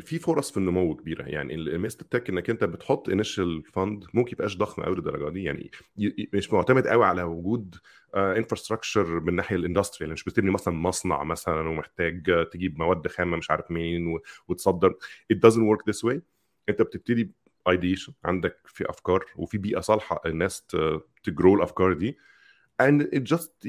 في 0.00 0.18
فرص 0.18 0.50
في 0.50 0.56
النمو 0.56 0.96
كبيرة. 0.96 1.22
يعني 1.22 1.78
ميزه 1.78 1.98
التك 2.02 2.30
إنك 2.30 2.50
أنت 2.50 2.64
بتحط 2.64 3.08
انيشال 3.08 3.62
فند 3.64 4.04
ممكن 4.14 4.32
يبقاش 4.32 4.56
ضخم 4.56 4.82
قوي 4.82 4.96
للدرجة 4.96 5.28
دي. 5.32 5.42
يعني 5.44 5.70
مش 6.34 6.52
معتمد 6.52 6.86
قوي 6.86 7.04
على 7.04 7.22
وجود 7.22 7.76
infrastructure 8.14 9.20
من 9.20 9.28
الناحيه 9.28 9.56
ال 9.56 9.61
industry 9.61 9.98
يعني 10.00 10.12
مش 10.12 10.24
بتبني 10.24 10.50
مثلا 10.50 10.74
مصنع 10.74 11.24
مثلا 11.24 11.68
ومحتاج 11.68 12.48
تجيب 12.52 12.78
مواد 12.78 13.08
خامه 13.08 13.36
مش 13.36 13.50
عارف 13.50 13.70
مين 13.70 14.18
وتصدر. 14.48 14.94
It 15.32 15.36
doesn't 15.36 15.76
work 15.76 15.92
this 15.92 16.10
way. 16.10 16.18
أنت 16.68 16.82
بتبتدي 16.82 17.32
ideation 17.68 18.12
عندك 18.24 18.58
في 18.66 18.90
أفكار 18.90 19.24
وفي 19.36 19.58
بيئة 19.58 19.80
صالحة 19.80 20.20
الناس 20.26 20.66
ت 21.22 21.28
grow 21.28 21.54
الأفكار 21.54 21.92
دي. 21.92 22.18
And 22.82 23.02
it 23.02 23.22
just 23.34 23.68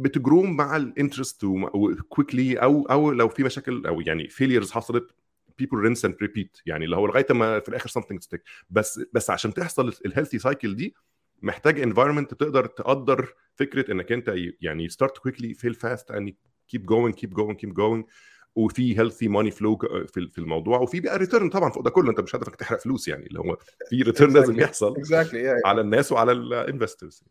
بتجروم 0.00 0.56
مع 0.56 0.76
ال 0.76 0.84
interest 0.84 1.44
و 1.44 1.58
quickly 1.58 2.56
أو 2.56 2.82
أو 2.82 3.12
لو 3.12 3.28
في 3.28 3.42
مشاكل 3.44 3.86
أو 3.86 4.00
يعني 4.00 4.28
failures 4.28 4.70
حصلت 4.70 5.10
people 5.62 5.76
rinse 5.88 6.08
and 6.08 6.14
repeat. 6.24 6.62
يعني 6.66 6.84
اللي 6.84 6.96
هو 6.96 7.06
لغاية 7.06 7.26
ما 7.30 7.60
في 7.60 7.68
الآخر 7.68 8.00
something 8.00 8.18
stick. 8.26 8.40
بس 8.70 9.00
بس 9.12 9.30
عشان 9.30 9.54
تحصل 9.54 9.92
ال 10.06 10.10
healthy 10.10 10.38
cycle 10.38 10.76
دي 10.76 10.94
محتاج 11.42 11.80
environment 11.80 12.34
تقدر 12.34 12.66
تقدر 12.66 13.34
فكرة 13.54 13.92
إنك 13.92 14.12
أنت 14.12 14.34
يعني 14.60 14.88
start 14.88 15.18
quickly 15.18 15.54
fail 15.54 15.74
fast 15.74 16.12
and 16.12 16.30
keep 16.76 16.80
going 16.80 17.12
keep 17.12 17.30
going 17.30 17.54
keep 17.54 17.72
going. 17.72 18.04
وفي 18.54 18.98
healthy 18.98 19.28
money 19.28 19.50
flow 19.50 19.78
في 20.08 20.38
الموضوع. 20.38 20.78
وفي 20.78 21.00
بقى 21.00 21.18
return 21.18 21.50
طبعا 21.50 21.70
فوق 21.70 21.82
ده 21.82 21.90
كله. 21.90 22.10
أنت 22.10 22.20
مش 22.20 22.36
هدفك 22.36 22.56
تحرق 22.56 22.80
فلوس 22.80 23.08
يعني. 23.08 23.26
اللي 23.26 23.40
هو 23.40 23.58
في 23.88 24.02
return 24.02 24.32
لازم 24.34 24.60
يحصل 24.60 24.94
exactly. 24.94 25.32
yeah. 25.34 25.66
على 25.66 25.80
الناس 25.80 26.12
وعلى 26.12 26.32
ال 26.32 26.41
investors 26.41 27.24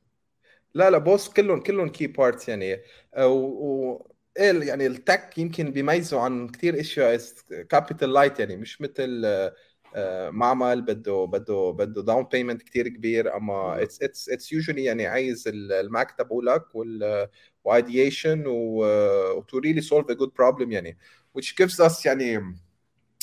لا 0.74 0.90
لا 0.90 0.98
بص 0.98 1.30
كلهم 1.30 1.60
كلهم 1.60 1.90
key 1.90 2.08
parts 2.08 2.50
يعني. 2.50 2.82
و, 3.18 3.24
و... 3.28 4.12
إيه 4.38 4.64
يعني 4.64 4.88
ال 4.88 4.98
tech 4.98 5.38
يمكن 5.38 5.72
بيميزوا 5.72 6.20
عن 6.22 6.50
كثير 6.50 6.80
إشياء 6.80 7.20
capital 7.70 8.14
light 8.14 8.40
يعني 8.40 8.58
مش 8.58 8.82
مثل 8.82 9.26
معمل 10.32 10.82
بده 10.82 11.26
بده 11.26 11.72
بده 11.72 12.04
down 12.04 12.24
payment 12.24 12.64
كثير 12.64 12.88
كبير. 12.88 13.38
أما 13.38 13.84
it's 13.84 14.02
it's 14.02 14.30
it's 14.30 14.52
usually 14.54 14.84
يعني 14.84 15.08
عايز 15.08 15.44
المكتب 15.48 16.32
ولك 16.32 16.76
وال 16.76 17.28
و 17.64 17.73
ideation 17.73 18.44
و 18.48 18.84
to 18.84 19.58
really 19.58 19.82
solve 19.82 20.10
a 20.10 20.14
good 20.14 20.34
problem 20.34 20.72
يعني 20.72 20.98
which 21.38 21.54
gives 21.62 21.86
us 21.86 22.06
يعني 22.06 22.40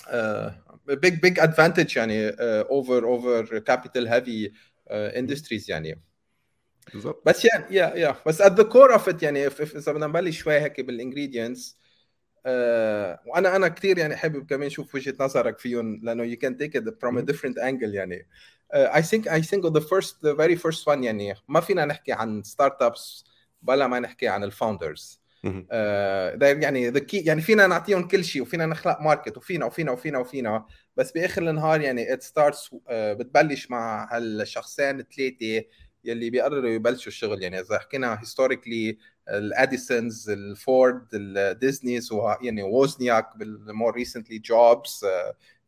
uh, 0.07 0.51
big 0.91 1.21
big 1.21 1.39
advantage 1.41 1.97
يعني 1.97 2.31
uh, 2.33 2.65
over 2.69 3.03
over 3.05 3.61
capital 3.61 4.07
heavy 4.07 4.51
uh, 4.91 5.17
industries 5.17 5.69
يعني. 5.69 6.01
بالظبط 6.93 7.23
بس 7.27 7.45
يعني 7.45 7.77
yeah 7.77 7.95
yeah 7.95 8.17
بس 8.27 8.43
at 8.43 8.51
the 8.51 8.65
core 8.65 8.99
of 8.99 9.13
it 9.13 9.23
يعني 9.23 9.47
إذا 9.47 9.93
بدنا 9.93 10.07
نبلش 10.07 10.39
شوي 10.39 10.61
هيك 10.61 10.81
بال 10.81 10.96
ingredients 10.96 11.79
آه 12.47 13.21
وأنا 13.27 13.57
أنا 13.57 13.69
كثير 13.69 13.99
يعني 13.99 14.17
حابب 14.17 14.47
كمان 14.47 14.67
أشوف 14.67 14.95
وجهة 14.95 15.15
نظرك 15.21 15.59
فيهم 15.59 16.01
لأنه 16.03 16.35
you 16.35 16.39
can 16.39 16.55
take 16.55 16.81
it 16.81 16.85
from 16.85 17.19
a 17.19 17.23
different 17.23 17.59
angle 17.59 17.95
يعني. 17.95 18.29
I 18.75 19.03
think 19.03 19.29
I 19.29 19.41
think 19.41 19.63
the 19.63 19.81
first 19.81 20.21
the 20.23 20.35
very 20.35 20.57
first 20.57 20.87
one 20.87 21.05
يعني 21.05 21.35
ما 21.49 21.61
فينا 21.61 21.85
نحكي 21.85 22.13
عن 22.13 22.43
start-ups 22.43 23.25
بلا 23.63 23.87
ما 23.87 24.01
نحكي 24.01 24.29
عن 24.29 24.45
ال 24.45 24.53
founders 24.53 25.21
آه 25.71 26.39
يعني 26.43 26.93
the 26.93 27.01
key 27.01 27.27
يعني 27.27 27.41
فينا 27.41 27.67
نعطيهم 27.67 28.09
كل 28.09 28.25
شيء 28.25 28.43
وفينا 28.43 28.67
نخلق 28.67 29.01
market 29.01 29.37
وفينا 29.37 29.67
وفينا 29.67 29.93
وفينا 29.93 30.19
وفينا. 30.19 30.67
بس 30.97 31.13
بآخر 31.13 31.51
النهار 31.51 31.81
يعني 31.81 32.17
it 32.17 32.21
starts 32.21 32.69
uh, 32.73 32.93
بتبلش 32.93 33.71
مع 33.71 34.09
هالشخصين 34.13 35.01
الثلاثه 35.01 35.65
يلي 36.07 36.31
بيقرروا 36.31 36.71
يبلشوا 36.71 37.13
الشغل. 37.13 37.43
يعني 37.43 37.61
إذا 37.61 37.79
حكينا 37.79 38.21
historically 38.21 38.99
ال 39.29 39.42
Edisons 39.42 40.31
ال 40.31 40.46
Ford 40.46 41.09
ال 41.15 41.27
Disneys 41.27 42.11
يعني 42.43 42.63
ووزنياك 42.63 43.37
بال 43.37 43.56
more 43.56 43.95
recently 43.95 44.39
جوبز 44.39 45.05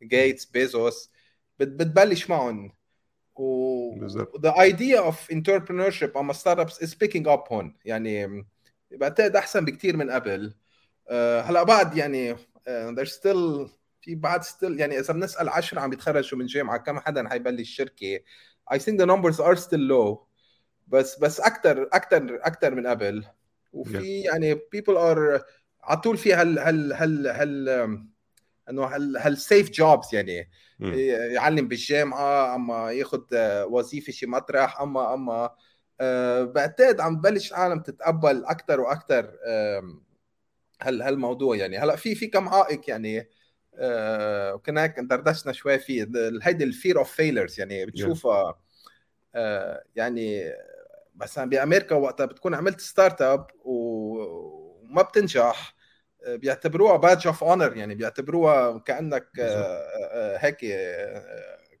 جيتس 0.03 0.45
بيزوس 0.45 1.11
بتبلش 1.59 2.29
معهم. 2.29 2.71
و 3.35 4.07
the 4.37 4.51
idea 4.51 5.11
of 5.11 5.35
entrepreneurship 5.35 6.17
أو 6.17 6.33
ما 6.33 6.59
start-ups 6.59 6.83
is 6.83 6.97
picking 6.97 7.25
up 7.25 7.51
هون 7.51 7.75
يعني 7.85 8.45
بعتقد 8.91 9.35
أحسن 9.35 9.65
بكثير 9.65 9.97
من 9.97 10.09
قبل. 10.11 10.53
uh, 11.07 11.11
هلأ 11.13 11.63
بعد 11.63 11.97
يعني 11.97 12.35
uh, 12.35 12.39
there's 12.95 13.11
still 13.11 13.69
في 14.01 14.15
بعد 14.15 14.43
still 14.43 14.79
يعني 14.79 14.99
إذا 14.99 15.13
بنسأل 15.13 15.49
10 15.49 15.79
عم 15.79 15.89
بيتخرجوا 15.89 16.39
من 16.39 16.45
جامعة 16.45 16.77
كم 16.77 16.99
حدا 16.99 17.29
حيبلش 17.29 17.69
شركة؟ 17.69 18.19
I 18.73 18.77
think 18.77 18.99
the 18.99 19.05
numbers 19.05 19.39
are 19.39 19.55
still 19.55 19.79
low. 19.79 20.28
بس 20.89 21.19
بس 21.19 21.39
أكثر 21.39 21.89
أكثر 21.93 22.39
أكثر 22.43 22.75
من 22.75 22.87
قبل. 22.87 23.25
وفي 23.73 24.21
يعني 24.21 24.55
people 24.55 24.95
are 24.95 25.43
على 25.83 25.99
طول 26.03 26.17
في 26.17 26.33
هال 26.33 26.59
هال 26.59 26.93
هال 26.93 27.27
هال 27.27 27.69
إنه 28.69 28.83
هال 28.83 29.17
هال 29.17 29.37
سيف 29.37 29.69
جوبز 29.71 30.15
يعني. 30.15 30.49
م. 30.79 30.93
يعلم 31.33 31.67
بالجامعة 31.67 32.55
أما 32.55 32.91
ياخذ 32.91 33.23
وظيفة 33.63 34.11
شي 34.11 34.25
مطرح 34.25 34.81
أما 34.81 35.13
أما 35.13 35.49
أه 36.01 36.43
بعتقد 36.43 36.99
عم 36.99 37.21
تبلش 37.21 37.51
العالم 37.51 37.79
تتقبل 37.79 38.45
أكثر 38.45 38.81
وأكثر 38.81 39.37
هال 40.81 41.01
هالموضوع 41.01 41.55
يعني. 41.55 41.77
هلأ 41.77 41.95
في 41.95 42.15
في 42.15 42.27
كم 42.27 42.49
عائق 42.49 42.89
يعني 42.89 43.29
أه 43.75 44.55
كنا 44.55 44.83
هيك 44.83 44.99
دردشنا 44.99 45.53
شوي 45.53 45.79
فيه 45.79 46.07
هيدي 46.41 46.63
ال 46.63 46.70
fear 46.70 46.99
of 46.99 47.11
failures 47.11 47.59
يعني. 47.59 47.85
بتشوفها 47.85 48.59
أه 49.35 49.83
يعني 49.95 50.53
مثلا 51.19 51.49
بأمريكا 51.49 51.95
وقتها 51.95 52.25
بتكون 52.25 52.53
عملت 52.53 52.81
start-up 52.81 53.47
وما 53.63 55.01
بتنجح. 55.01 55.75
بيعتبروها 56.27 56.97
badge 56.97 57.27
of 57.27 57.43
honor 57.43 57.77
يعني 57.77 57.95
بيعتبروها 57.95 58.77
كأنك 58.77 59.27
هيك 60.37 60.57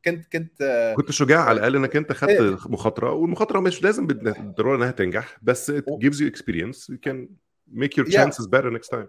كنت 0.05 0.25
كنت 0.33 0.93
كنت 0.97 1.11
شجاع 1.11 1.43
على 1.43 1.57
الأقل 1.57 1.75
إنك 1.75 1.95
أنت 1.95 2.11
خدت 2.11 2.29
إيه؟ 2.29 2.57
مخاطرة. 2.65 3.11
والمخاطرة 3.11 3.59
مش 3.59 3.83
لازم 3.83 4.07
بالضرورة 4.07 4.77
إنها 4.77 4.91
تنجح 4.91 5.37
بس 5.41 5.71
it 5.71 5.83
gives 5.83 6.15
you 6.15 6.31
experience. 6.31 6.77
You 6.91 6.97
can 7.09 7.27
make 7.75 7.97
your 7.97 8.05
chances 8.05 8.45
yeah. 8.45 8.59
better 8.59 8.71
next 8.71 8.89
time. 8.97 9.07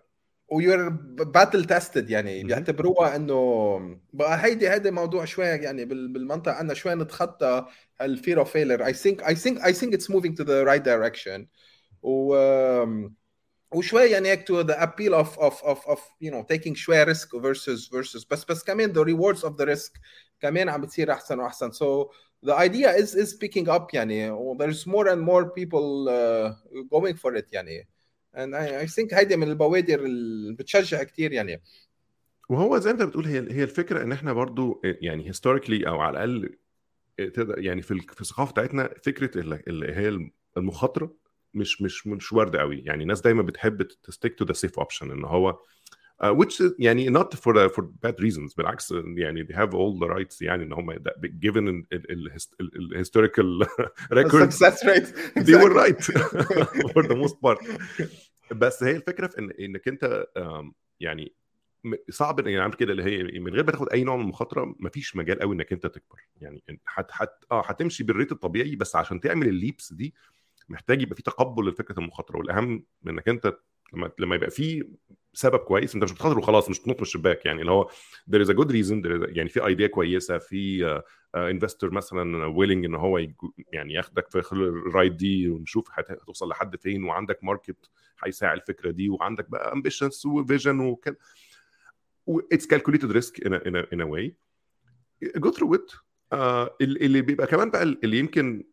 you're 0.49 0.88
battle 1.25 1.64
tested 1.64 2.11
يعني 2.10 2.44
بيعتبروها 2.44 3.16
إنه 3.16 3.99
بقى 4.12 4.44
هيدي 4.44 4.70
هيدي 4.70 4.90
موضوع 4.90 5.25
شوي 5.25 5.44
يعني 5.46 5.84
بالمنطقة 5.84 6.54
عندنا 6.54 6.75
شوي 6.75 6.94
نتخطى. 6.94 7.66
ال 8.00 8.08
fear 8.08 8.38
of 8.38 8.52
failure 8.52 8.87
I 8.87 8.92
think 8.92 9.23
I 9.23 9.35
think 9.35 9.64
I 9.64 9.73
think 9.73 9.94
it's 9.94 10.11
moving 10.11 10.37
to 10.38 10.44
the 10.44 10.62
right 10.62 10.82
direction 10.82 11.47
و 12.02 12.37
وشوي 13.73 14.02
يعني 14.02 14.28
هيك 14.28 14.47
to 14.47 14.61
the 14.61 14.82
appeal 14.82 15.14
of 15.14 15.38
of 15.38 15.64
of 15.64 15.88
of 15.88 16.09
you 16.20 16.32
know 16.32 16.42
taking 16.42 16.76
شوي 16.76 17.02
risk 17.02 17.40
versus 17.40 17.88
versus 17.88 18.25
بس 18.25 18.45
بس 18.45 18.64
كمان 18.64 18.90
the 18.90 19.02
rewards 19.02 19.44
of 19.44 19.59
the 19.59 19.64
risk 19.64 19.92
كمان 20.40 20.69
عم 20.69 20.80
بتصير 20.80 21.12
أحسن 21.12 21.38
وأحسن. 21.40 21.71
so 21.70 22.11
the 22.47 22.52
idea 22.52 22.90
is 22.97 23.14
is 23.14 23.35
picking 23.35 23.69
up 23.69 23.95
يعني. 23.95 24.30
There's 24.59 24.87
more 24.87 25.09
and 25.09 25.21
more 25.21 25.45
people 25.50 26.09
uh, 26.09 26.54
going 26.90 27.16
for 27.16 27.35
it 27.37 27.52
يعني. 27.52 27.88
I, 28.37 28.85
I 28.85 28.87
think 28.87 29.14
هيدي 29.14 29.37
من 29.37 29.49
البوادر 29.49 30.00
اللي 30.00 30.54
بتشجع 30.54 31.02
كثير 31.02 31.33
يعني. 31.33 31.62
وهو 32.49 32.78
زي 32.78 32.90
انت 32.90 33.02
بتقول 33.02 33.26
هي 33.26 33.38
هي 33.38 33.62
الفكرة 33.62 34.02
إن 34.02 34.12
إحنا 34.12 34.33
برضو 34.33 34.80
يعني 34.85 35.28
historically 35.28 35.88
أو 35.88 36.00
على 36.00 36.25
الأقل 36.25 36.57
تقدر 37.26 37.58
يعني 37.58 37.82
في 37.82 38.00
في 38.00 38.20
الثقافة 38.20 38.52
بتاعتنا 38.52 38.94
فكرة 39.04 39.40
اللي 39.40 39.92
هي 39.94 40.30
المخاطرة 40.56 41.16
مش 41.54 41.82
مش 41.82 42.06
مش 42.06 42.32
وارده 42.32 42.60
قوي. 42.60 42.78
يعني 42.78 43.02
الناس 43.02 43.20
دايما 43.20 43.42
بتحب 43.42 43.82
ت 43.82 43.91
stick 43.91 44.35
to 44.35 44.44
the 44.44 44.52
safe 44.52 44.78
option 44.78 45.11
إن 45.10 45.24
هو 45.24 45.58
uh, 46.22 46.34
which 46.34 46.62
يعني 46.78 47.10
not 47.10 47.34
for 47.34 47.54
uh, 47.54 47.68
for 47.68 47.82
bad 47.82 48.14
reasons 48.20 48.56
بالعكس 48.56 48.94
يعني 49.16 49.46
they 49.46 49.54
have 49.54 49.70
all 49.70 49.98
the 50.00 50.08
rights 50.08 50.42
يعني 50.42 50.64
إن 50.64 50.72
هم 50.72 50.92
given 51.24 51.84
the 51.92 52.98
historical 52.98 53.66
record 54.18 54.52
success 54.52 54.84
rate. 54.84 55.08
they 55.36 55.54
were 55.54 55.74
right 55.74 56.02
for 56.94 57.02
the 57.02 57.16
most 57.16 57.36
part. 57.42 57.64
بس 58.52 58.82
هي 58.82 58.96
الفكرة 58.96 59.26
في 59.26 59.38
ان 59.38 59.50
إنك 59.50 59.88
أنت 59.88 60.26
يعني 61.00 61.34
صعب 62.10 62.40
إن 62.40 62.49
يعمل 62.49 62.72
كده 62.75 62.92
اللي 62.92 63.02
هي 63.04 63.40
من 63.40 63.52
غير 63.54 63.64
ما 63.64 63.72
تاخد 63.72 63.88
أي 63.88 64.04
نوع 64.04 64.16
من 64.16 64.22
المخاطرة 64.22 64.75
مفيش 64.78 65.16
مجال 65.16 65.38
قوي 65.38 65.54
إنك 65.54 65.72
أنت 65.72 65.87
تكبر. 65.87 66.18
يعني 66.40 66.62
حت 66.84 67.10
حت 67.10 67.30
آه 67.52 67.62
هتمشي 67.66 68.04
بالريت 68.04 68.32
الطبيعي 68.32 68.76
بس 68.76 68.96
عشان 68.96 69.20
تعمل 69.20 69.49
الليبس 69.49 69.92
دي 69.92 70.14
محتاج 70.68 71.02
يبقى 71.02 71.16
في 71.16 71.22
تقبل 71.22 71.68
لفكرة 71.68 71.99
المخاطرة. 71.99 72.38
والأهم 72.38 72.84
إنك 73.06 73.28
أنت 73.28 73.56
لما 73.92 74.10
لما 74.18 74.34
يبقى 74.37 74.50
في 74.50 74.84
سبب 75.32 75.58
كويس 75.58 75.94
أنت 75.94 76.04
مش 76.04 76.12
بتخاطر 76.12 76.38
وخلاص 76.38 76.70
مش 76.70 76.78
تنط 76.78 76.96
من 76.96 77.02
الشباك. 77.02 77.46
يعني 77.46 77.60
اللي 77.60 77.72
هو 77.72 77.88
there 78.30 78.44
is 78.44 78.49
a 78.49 78.54
good 78.54 78.68
reason 78.68 79.02
there 79.02 79.20
is 79.20 79.26
a, 79.26 79.37
يعني 79.37 79.49
في 79.49 79.66
idea 79.66 79.87
كويسة 79.87 80.38
في 80.38 81.00
investor 81.35 81.90
uh, 81.90 81.92
مثلا 81.92 82.46
willing 82.47 82.85
إن 82.84 82.94
هو 82.94 83.18
يعني 83.72 83.94
ياخدك 83.94 84.30
في 84.30 84.52
ال 84.52 84.65
ride 84.65 85.16
دي 85.16 85.49
ونشوف 85.49 85.88
هتوصل 85.92 86.49
لحد 86.49 86.76
فين 86.76 87.04
وعندك 87.04 87.44
market 87.44 87.90
هيساعد 88.25 88.58
الفكرة 88.58 88.90
دي 88.90 89.08
وعندك 89.10 89.50
بقى 89.50 89.72
ambitions 89.73 90.26
و 90.26 90.34
vision 90.34 90.80
وكده. 90.80 91.18
it's 92.28 92.66
calculated 92.66 93.11
risk 93.12 93.47
in 93.47 93.54
in 93.54 93.76
in 93.76 94.02
way 94.02 94.37
go 95.37 95.50
through 95.50 95.75
it 95.75 95.92
اللي 96.82 97.22
بيبقى 97.22 97.46
كمان 97.46 97.70
بقى 97.70 97.82
اللي 97.82 98.18
يمكن 98.18 98.64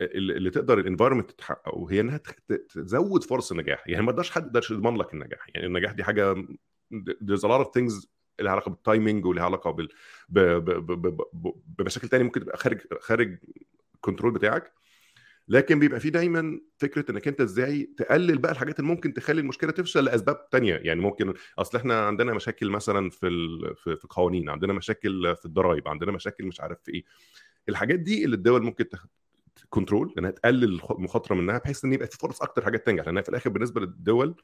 اللي 0.00 0.50
تقدر 0.50 0.78
ال 0.78 0.82
environment 0.82 1.30
تحققه 1.30 1.86
هي 1.90 2.00
إنها 2.00 2.20
تزود 2.68 3.24
فرص 3.24 3.50
النجاح. 3.52 3.88
يعني 3.88 4.02
ما 4.02 4.12
تقدرش 4.12 4.30
حد 4.30 4.46
يقدرش 4.46 4.70
يضمن 4.70 4.96
لك 4.96 5.14
النجاح. 5.14 5.46
يعني 5.54 5.66
النجاح 5.66 5.92
دي 5.92 6.04
حاجة 6.04 6.34
there's 6.94 7.40
a 7.44 7.48
lot 7.48 7.64
of 7.64 7.68
things 7.78 8.06
لها 8.40 8.52
علاقة 8.52 8.68
بال 8.70 8.84
timing 8.84 9.26
ولها 9.26 9.44
علاقة 9.44 9.70
بال. 9.70 9.88
بمشاكل 11.78 12.08
تانية 12.08 12.24
ممكن 12.24 12.40
تبقى 12.40 12.56
خارج 12.56 12.80
خارج 13.00 13.38
ال 13.94 13.99
control 13.99 14.32
بتاعك. 14.32 14.72
لكن 15.48 15.78
بيبقى 15.78 16.00
في 16.00 16.10
دايما 16.10 16.60
فكرة 16.78 17.10
إنك 17.10 17.28
أنت 17.28 17.40
إزاي 17.40 17.90
تقلل 17.96 18.38
بقى 18.38 18.52
الحاجات 18.52 18.80
اللي 18.80 18.90
ممكن 18.90 19.14
تخلي 19.14 19.40
المشكلة 19.40 19.70
تفشل 19.72 20.04
لأسباب 20.04 20.48
تانية. 20.50 20.74
يعني 20.74 21.00
ممكن 21.00 21.34
أصل 21.58 21.78
إحنا 21.78 22.06
عندنا 22.06 22.34
مشاكل 22.34 22.70
مثلا 22.70 23.10
في 23.10 23.28
في 23.76 24.04
القوانين 24.04 24.48
عندنا 24.48 24.72
مشاكل 24.72 25.36
في 25.36 25.44
الضرايب 25.46 25.88
عندنا 25.88 26.12
مشاكل 26.12 26.46
مش 26.46 26.60
عارف 26.60 26.78
في 26.82 26.94
إيه. 26.94 27.04
الحاجات 27.68 27.98
دي 27.98 28.24
اللي 28.24 28.36
الدول 28.36 28.62
ممكن 28.62 28.88
تخ... 28.88 29.06
control 29.68 30.14
إنها 30.18 30.30
تقلل 30.30 30.80
المخاطره 30.90 31.34
منها 31.34 31.58
بحيث 31.58 31.84
إن 31.84 31.92
يبقى 31.92 32.06
في 32.06 32.16
فرص 32.18 32.42
أكتر 32.42 32.64
حاجات 32.64 32.86
تنجح. 32.86 33.04
لأنها 33.06 33.22
في 33.22 33.28
الآخر 33.28 33.50
بالنسبة 33.50 33.80
للدول 33.80 34.42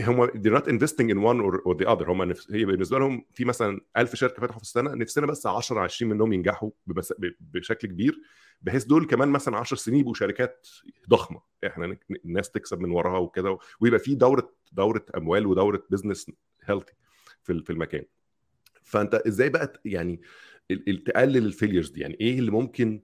هم 0.00 0.26
they're 0.26 0.58
not 0.60 0.66
investing 0.66 1.08
in 1.10 1.18
one 1.18 1.40
or, 1.40 1.60
or 1.66 1.74
the 1.76 1.86
other. 1.88 2.08
هم 2.08 2.22
نفس 2.22 2.52
هي 2.52 2.64
بالنسبة 2.64 2.98
لهم 2.98 3.24
في 3.32 3.44
مثلا 3.44 3.80
1000 3.96 4.14
شركة 4.14 4.42
فتحوا 4.42 4.58
في 4.58 4.62
السنة 4.64 4.94
نفسنا 4.94 5.26
بس 5.26 5.46
10 5.46 5.80
20 5.80 6.12
منهم 6.12 6.32
ينجحوا 6.32 6.70
ببس 6.86 7.14
بشكل 7.40 7.88
كبير 7.88 8.18
بحيث 8.62 8.84
دول 8.84 9.06
كمان 9.06 9.28
مثلا 9.28 9.56
10 9.56 9.76
سنين 9.76 10.00
يبقوا 10.00 10.14
شركات 10.14 10.68
ضخمة. 11.08 11.40
إحنا 11.66 11.96
الناس 12.24 12.50
تكسب 12.50 12.80
من 12.80 12.90
وراها 12.90 13.18
وكده 13.18 13.58
ويبقى 13.80 13.98
في 14.00 14.14
دوره 14.14 14.52
دورة 14.72 15.04
أموال 15.16 15.46
ودورة 15.46 15.82
business 15.90 16.30
healthy 16.64 16.92
في 17.42 17.62
في 17.64 17.70
المكان. 17.70 18.04
فأنت 18.82 19.14
إزاي 19.14 19.48
بقى 19.48 19.80
يعني 19.84 20.20
تقلل 21.06 21.36
ال 21.46 21.51
failures 21.51 21.90
دي؟ 21.90 22.00
يعني 22.00 22.16
إيه 22.20 22.38
اللي 22.38 22.50
ممكن 22.50 23.00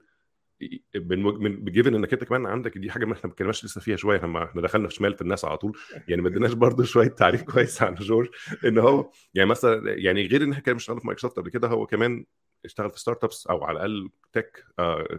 من 0.95 1.65
given 1.65 1.95
إنك 1.95 2.13
أنت 2.13 2.23
كمان 2.23 2.45
عندك 2.45 2.77
دي 2.77 2.91
حاجة 2.91 3.05
ما 3.05 3.13
إحنا 3.13 3.25
ما 3.27 3.33
اتكلمناش 3.33 3.65
لسه 3.65 3.81
فيها 3.81 3.95
شوية 3.95 4.19
لما 4.21 4.43
إحنا 4.43 4.61
دخلنا 4.61 4.87
في 4.87 4.93
شمال 4.93 5.13
في 5.15 5.21
الناس 5.21 5.45
على 5.45 5.57
طول 5.57 5.77
يعني 6.07 6.21
ما 6.21 6.27
اديناش 6.27 6.53
برضه 6.53 6.83
شوية 6.83 7.07
تعريف 7.07 7.43
كويس 7.43 7.81
عن 7.81 7.95
جورج 7.95 8.29
إن 8.65 8.77
هو 8.77 9.11
يعني 9.33 9.49
مثلا 9.49 9.93
يعني 9.93 10.27
غير 10.27 10.43
إن 10.43 10.51
إحنا 10.51 10.63
كان 10.63 10.73
بنشتغل 10.73 10.99
في 10.99 11.07
مايكروسوفت 11.07 11.39
قبل 11.39 11.49
كده 11.49 11.67
هو 11.67 11.85
كمان 11.85 12.25
اشتغل 12.65 12.89
في 12.91 12.99
start-ups 12.99 13.47
أو 13.47 13.63
على 13.63 13.75
الأقل 13.75 14.09
tech 14.33 14.65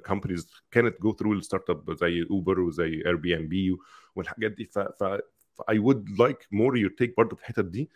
companies 0.07 0.51
كانت 0.71 1.01
go 1.03 1.13
through 1.17 1.33
ال 1.33 1.71
start-up 1.71 1.93
زي 1.95 2.27
اوبر 2.31 2.61
وزي 2.61 3.03
Airbnb 3.07 3.77
والحاجات 4.17 4.53
دي 4.53 4.65
ف 4.65 4.79
I 5.71 5.79
would 5.79 6.09
like 6.19 6.49
more 6.51 6.77
your 6.77 6.91
take 6.91 7.17
برضه 7.17 7.37
في 7.37 7.43
الحتت 7.43 7.65
دي. 7.65 7.91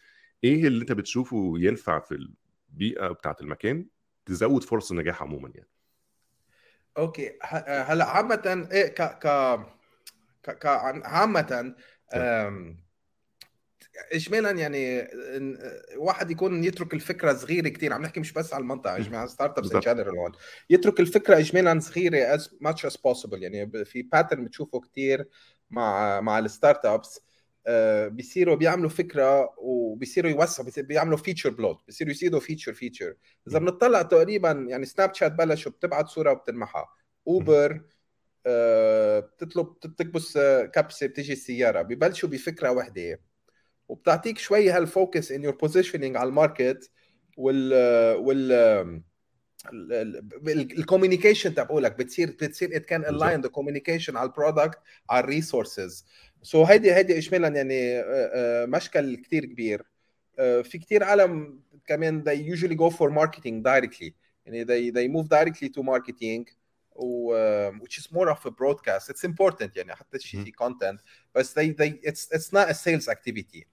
إيه 0.44 0.66
اللي 0.66 0.80
أنت 0.80 0.92
بتشوفه 0.92 1.54
ينفع 1.56 1.98
في 2.00 2.28
البيئة 2.70 3.08
بتاعت 3.08 3.40
المكان 3.40 3.86
تزود 4.26 4.62
فرص 4.62 4.90
النجاح 4.90 5.22
عموما 5.22 5.50
يعني؟ 5.54 5.68
okay. 6.98 7.38
هلا 7.86 8.04
عامة 8.04 8.68
إيه 8.72 8.86
ك 8.88 9.02
ك 9.02 9.58
ك 10.50 10.66
عامة 11.04 11.74
اجمالا 14.12 14.50
يعني 14.50 15.08
واحد 15.96 16.30
يكون 16.30 16.64
يترك 16.64 16.94
الفكرة 16.94 17.32
صغيرة 17.32 17.68
كثير 17.68 17.92
عم 17.92 18.02
نحكي 18.02 18.20
مش 18.20 18.32
بس 18.32 18.54
على 18.54 18.62
المنطقة 18.62 18.96
اجمالا 18.96 19.26
start-ups 19.26 19.72
in 19.72 19.80
general 19.80 20.18
هون. 20.18 20.32
يترك 20.70 21.00
الفكرة 21.00 21.38
اجمالا 21.38 21.80
صغيرة 21.80 22.36
as 22.36 22.40
much 22.40 22.90
as 22.90 22.96
possible. 22.96 23.32
يعني 23.38 23.84
في 23.84 24.02
pattern 24.02 24.44
بتشوفه 24.44 24.80
كثير 24.80 25.28
مع 25.70 26.20
مع 26.20 26.38
ال 26.38 26.84
start-ups 26.86 27.20
بيصيروا 28.08 28.54
بيعملوا 28.54 28.90
فكرة 28.90 29.54
وبيصيروا 29.58 30.30
يوسعوا 30.30 30.68
بيعملوا 30.76 31.16
feature 31.16 31.50
bloat 31.50 31.86
بيصيروا 31.86 32.12
يزيدوا 32.12 32.40
feature 32.40 32.72
feature 32.74 33.14
إذا 33.48 33.58
بنطلع 33.58 34.02
تقريبا 34.02 34.50
يعني 34.50 34.86
Snapchat 34.86 35.32
بلشوا 35.32 35.72
بتبعت 35.72 36.08
صورة 36.08 36.32
وبتلمحها. 36.32 36.88
Uber 37.28 37.82
بتطلب 38.46 39.80
تكبس 39.80 40.38
كبسة 40.74 41.06
بتيجي 41.06 41.32
السيارة. 41.32 41.82
ببلشوا 41.82 42.28
بفكرة 42.28 42.70
وحدة. 42.70 43.20
وبتعطيك 43.88 44.38
شوي 44.38 44.70
هال 44.70 44.88
focus 44.88 45.32
in 45.32 45.44
your 45.44 45.56
positioning 45.56 46.16
على 46.16 46.28
ال 46.28 46.37
market 46.37 46.90
وال 47.36 47.72
وال 48.16 49.02
ال 50.78 50.83
communication 50.83 51.54
تبعولك. 51.54 51.98
بتصير 51.98 52.30
بتصير 52.30 52.76
it 52.76 52.86
can 52.86 53.04
align 53.04 53.40
the 53.40 53.48
communication 53.48 54.16
على 54.16 54.28
ال 54.28 54.34
product 54.34 54.78
على 55.10 55.24
ال 55.24 55.32
resources 55.32 56.06
so 56.44 56.64
هيدي 56.64 56.94
هيدي 56.94 57.18
اجمالا 57.18 57.48
يعني 57.48 58.02
مشكل 58.66 59.16
كثير 59.16 59.44
كبير 59.44 59.82
في 60.36 60.78
كثير 60.78 61.04
عالم 61.04 61.60
كمان 61.86 62.24
they 62.24 62.56
usually 62.56 62.74
go 62.76 62.90
for 62.96 63.10
marketing 63.10 63.62
directly 63.62 64.12
يعني 64.46 64.64
they 64.64 64.92
they 64.94 65.08
move 65.08 65.28
directly 65.28 65.68
to 65.68 65.82
marketing 65.82 66.44
و 66.96 67.34
which 67.72 67.98
is 67.98 68.06
more 68.12 68.28
of 68.30 68.46
a 68.46 68.50
broadcast 68.50 69.10
it's 69.10 69.24
important 69.24 69.76
يعني 69.76 69.94
حتى 69.94 70.18
شيء 70.18 70.44
في 70.44 70.52
content 70.52 71.00
بس 71.34 71.58
they 71.58 71.72
they 71.72 72.10
it's 72.10 72.36
it's 72.36 72.50
not 72.52 72.68
a 72.68 72.74
sales 72.74 73.08
activity 73.08 73.64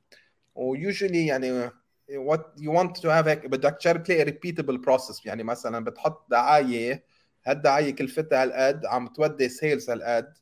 و 0.56 0.76
usually 0.92 1.28
يعني 1.28 1.70
what 2.10 2.42
you 2.60 2.72
want 2.72 2.96
to 3.02 3.08
have 3.10 3.48
بدك 3.48 3.78
تلاقي 3.82 4.26
repeatable 4.26 4.78
process 4.86 5.26
يعني 5.26 5.44
مثلا 5.44 5.84
بتحط 5.84 6.32
دعايه 6.32 7.04
هالدعايه 7.46 7.96
كلفتها 7.96 8.44
هالقد 8.44 8.86
عم 8.86 9.08
تودي 9.08 9.50
sales 9.50 9.90
هالقد 9.90 10.34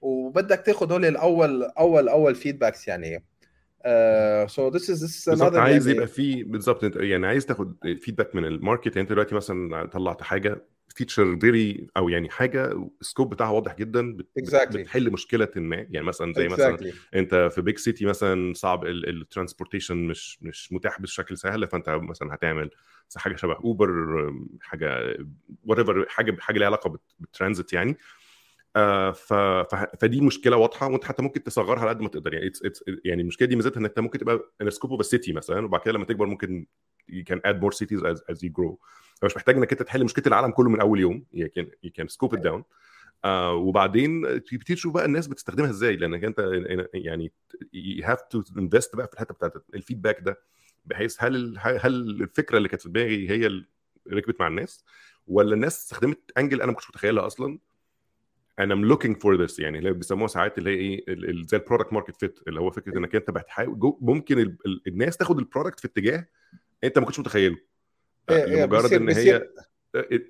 وبدك 0.00 0.60
تاخذ 0.66 0.92
هول 0.92 1.04
الأول 1.04 1.62
أول 1.62 2.08
أول 2.08 2.34
feedbacks 2.34 2.88
يعني 2.88 3.24
so 4.46 4.68
this 4.68 4.90
is 4.90 5.04
this 5.04 5.28
بالظبط 5.28 5.54
عايز 5.54 5.86
يعني... 5.88 5.96
يبقى 5.96 6.08
في 6.08 6.44
بالظبط 6.44 6.96
يعني 6.96 7.26
عايز 7.26 7.46
تاخد 7.46 7.76
feedback 8.00 8.34
من 8.34 8.44
ال 8.44 8.50
market 8.50 8.86
يعني 8.86 9.00
انت 9.00 9.10
دلوقتي 9.10 9.34
مثلا 9.34 9.86
طلعت 9.86 10.22
حاجة 10.22 10.64
feature 10.88 11.38
very 11.40 11.86
أو 11.96 12.08
يعني 12.08 12.30
حاجة 12.30 12.88
ال 13.00 13.06
scope 13.06 13.34
بتاعها 13.34 13.50
واضح 13.50 13.76
جدا 13.76 14.16
بت... 14.16 14.26
exactly. 14.40 14.76
بتحل 14.76 15.10
مشكلة 15.10 15.48
ما 15.56 15.76
يعني 15.76 16.06
مثلا 16.06 16.32
زي 16.32 16.48
exactly. 16.48 16.52
مثلا 16.52 16.92
انت 17.14 17.48
في 17.54 17.62
big 17.62 17.78
city 17.78 18.06
مثلا 18.06 18.54
صعب 18.54 18.86
ال 18.86 18.93
transportation 18.93 19.96
مش 19.96 20.42
مش 20.42 20.72
متاح 20.72 21.00
بشكل 21.00 21.36
سهل 21.36 21.68
فانت 21.68 21.88
مثلا 21.88 22.34
هتعمل 22.34 22.70
حاجة 23.16 23.36
شبه 23.36 23.54
Uber 23.54 23.90
حاجة 24.60 25.16
whatever 25.64 26.06
حاجة 26.08 26.36
حاجة 26.40 26.58
ليها 26.58 26.66
علاقة 26.66 26.98
بالترانزيت 27.20 27.72
يعني. 27.72 27.96
فدي 29.98 30.20
مشكلة 30.20 30.56
واضحة 30.56 30.88
وانت 30.90 31.04
حتى 31.04 31.22
ممكن 31.22 31.42
تصغرها 31.42 31.80
على 31.80 31.88
قد 31.88 32.00
ما 32.00 32.08
تقدر. 32.08 32.34
يعني 32.34 32.50
it's, 32.50 32.58
it's, 32.68 32.82
يعني 33.04 33.22
المشكلة 33.22 33.48
دي 33.48 33.56
ميزتها 33.56 33.80
إن 33.80 33.84
انت 33.84 34.00
ممكن 34.00 34.18
تبقى 34.18 34.50
in 34.62 34.70
scope 34.70 34.90
of 34.92 35.06
city 35.06 35.32
مثلا 35.32 35.64
وبعد 35.64 35.80
كده 35.80 35.92
لما 35.92 36.04
تكبر 36.04 36.26
ممكن 36.26 36.66
you 37.10 37.22
can 37.32 37.36
add 37.50 37.56
more 37.62 37.76
cities 37.78 38.00
as, 38.02 38.18
as 38.32 38.38
you 38.38 38.50
grow. 38.60 38.74
فمش 39.22 39.36
محتاج 39.36 39.56
إنك 39.56 39.72
أنت 39.72 39.82
تحل 39.82 40.04
مشكلة 40.04 40.26
العالم 40.26 40.50
كله 40.50 40.70
من 40.70 40.80
أول 40.80 41.00
يوم. 41.00 41.24
You 41.34 41.44
can, 41.58 41.64
you 41.86 41.90
can 42.00 42.06
scope 42.08 42.32
it 42.38 42.40
down. 42.42 42.62
آه 43.24 43.54
وبعدين 43.54 44.22
تبتدي 44.44 44.74
تشوف 44.74 44.94
بقى 44.94 45.04
الناس 45.04 45.26
بتستخدمها 45.26 45.70
إزاي 45.70 45.96
لانك 45.96 46.24
أنت 46.24 46.38
يعني 46.94 47.32
you 47.76 48.04
have 48.04 48.18
to 48.34 48.38
invest 48.58 48.96
بقى 48.96 49.06
في 49.06 49.12
الحتة 49.14 49.34
بتاعت 49.34 49.52
ال 49.74 49.79
feedback 49.79 50.20
ده 50.20 50.38
بحيث 50.84 51.16
هل 51.20 51.58
هل 51.58 51.92
الفكرة 52.22 52.58
اللي 52.58 52.68
كانت 52.68 52.82
في 52.82 52.88
دماغي 52.88 53.30
هي 53.30 53.46
اللي 53.46 53.64
ركبت 54.12 54.40
مع 54.40 54.46
الناس 54.46 54.84
ولا 55.26 55.54
الناس 55.54 55.78
استخدمت 55.78 56.18
angle 56.38 56.56
أنا 56.62 56.66
ما 56.66 56.72
كنتش 56.76 56.88
متخيلها 56.90 57.26
أصلا؟ 57.26 57.58
أنا 58.58 58.74
am 58.74 58.84
looking 58.84 59.16
for 59.16 59.44
this 59.44 59.58
يعني 59.58 59.78
اللي 59.78 59.92
بيسموها 59.92 60.28
ساعات 60.28 60.58
اللي 60.58 60.70
هي 60.70 60.74
إيه 60.74 61.04
زي 61.46 61.56
ال 61.56 61.61
product 61.61 61.92
market 61.92 62.16
fit 62.16 62.38
اللي 62.48 62.60
هو 62.60 62.70
فكرة 62.70 62.98
إنك 62.98 63.14
أنت 63.14 63.30
بتحاول 63.30 63.96
ممكن 64.00 64.56
الناس 64.86 65.16
تاخد 65.16 65.38
ال 65.38 65.43
product 65.43 65.80
في 65.80 65.86
اتجاه 65.86 66.28
أنت 66.84 66.98
ما 66.98 67.04
كنتش 67.04 67.20
متخيله. 67.20 67.56
إيه 68.30 68.44
لمجرد 68.44 68.92
إن 68.92 69.08
هي 69.08 69.48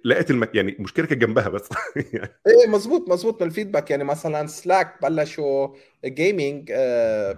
لقيت 0.05 0.31
المك... 0.31 0.55
يعني 0.55 0.73
المشكلة 0.73 1.07
كانت 1.07 1.21
جنبها 1.21 1.49
بس. 1.49 1.69
إيه 2.47 2.69
مظبوط 2.69 3.09
مظبوط 3.09 3.43
من 3.43 3.49
ال 3.49 3.53
feedback 3.53 3.91
يعني 3.91 4.05
مثلا 4.05 4.47
Slack 4.47 5.03
بلشوا 5.03 5.69
gaming 6.05 6.73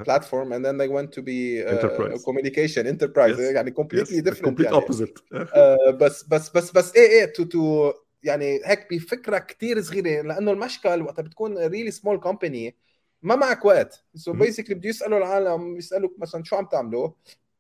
platform 0.05 0.53
and 0.53 0.67
then 0.67 0.79
they 0.79 0.91
went 0.93 1.11
to 1.11 1.23
be 1.23 1.71
uh, 1.71 2.19
communication 2.19 2.87
enterprise. 2.87 3.37
Yes. 3.37 3.55
يعني 3.55 3.75
completely 3.81 4.21
yes. 4.21 4.31
different 4.31 4.47
complete 4.47 4.65
يعني. 4.65 4.81
opposite. 4.81 5.19
uh, 5.35 5.91
بس 5.91 6.23
بس 6.23 6.51
بس 6.51 6.73
بس 6.73 6.97
إيه 6.97 7.09
إيه 7.09 7.25
to 7.33 7.45
to 7.45 7.93
يعني 8.23 8.61
هيك 8.65 8.87
بفكرة 8.91 9.39
كتير 9.39 9.83
صغيرة 9.83 10.23
لأنه 10.23 10.53
المشكل 10.53 11.03
وقت 11.03 11.21
بتكون 11.21 11.59
really 11.59 11.91
small 11.91 12.21
company 12.21 12.77
ما 13.23 13.37
معك 13.37 13.65
وقت. 13.65 14.05
so 14.15 14.37
so 14.37 14.44
basically 14.44 14.75
بده 14.75 14.89
يسألوا 14.89 15.19
العالم 15.19 15.77
يسألوك 15.77 16.19
مثلا 16.19 16.45
شو 16.45 16.57
عم 16.57 16.65
تعملوا؟ 16.67 17.11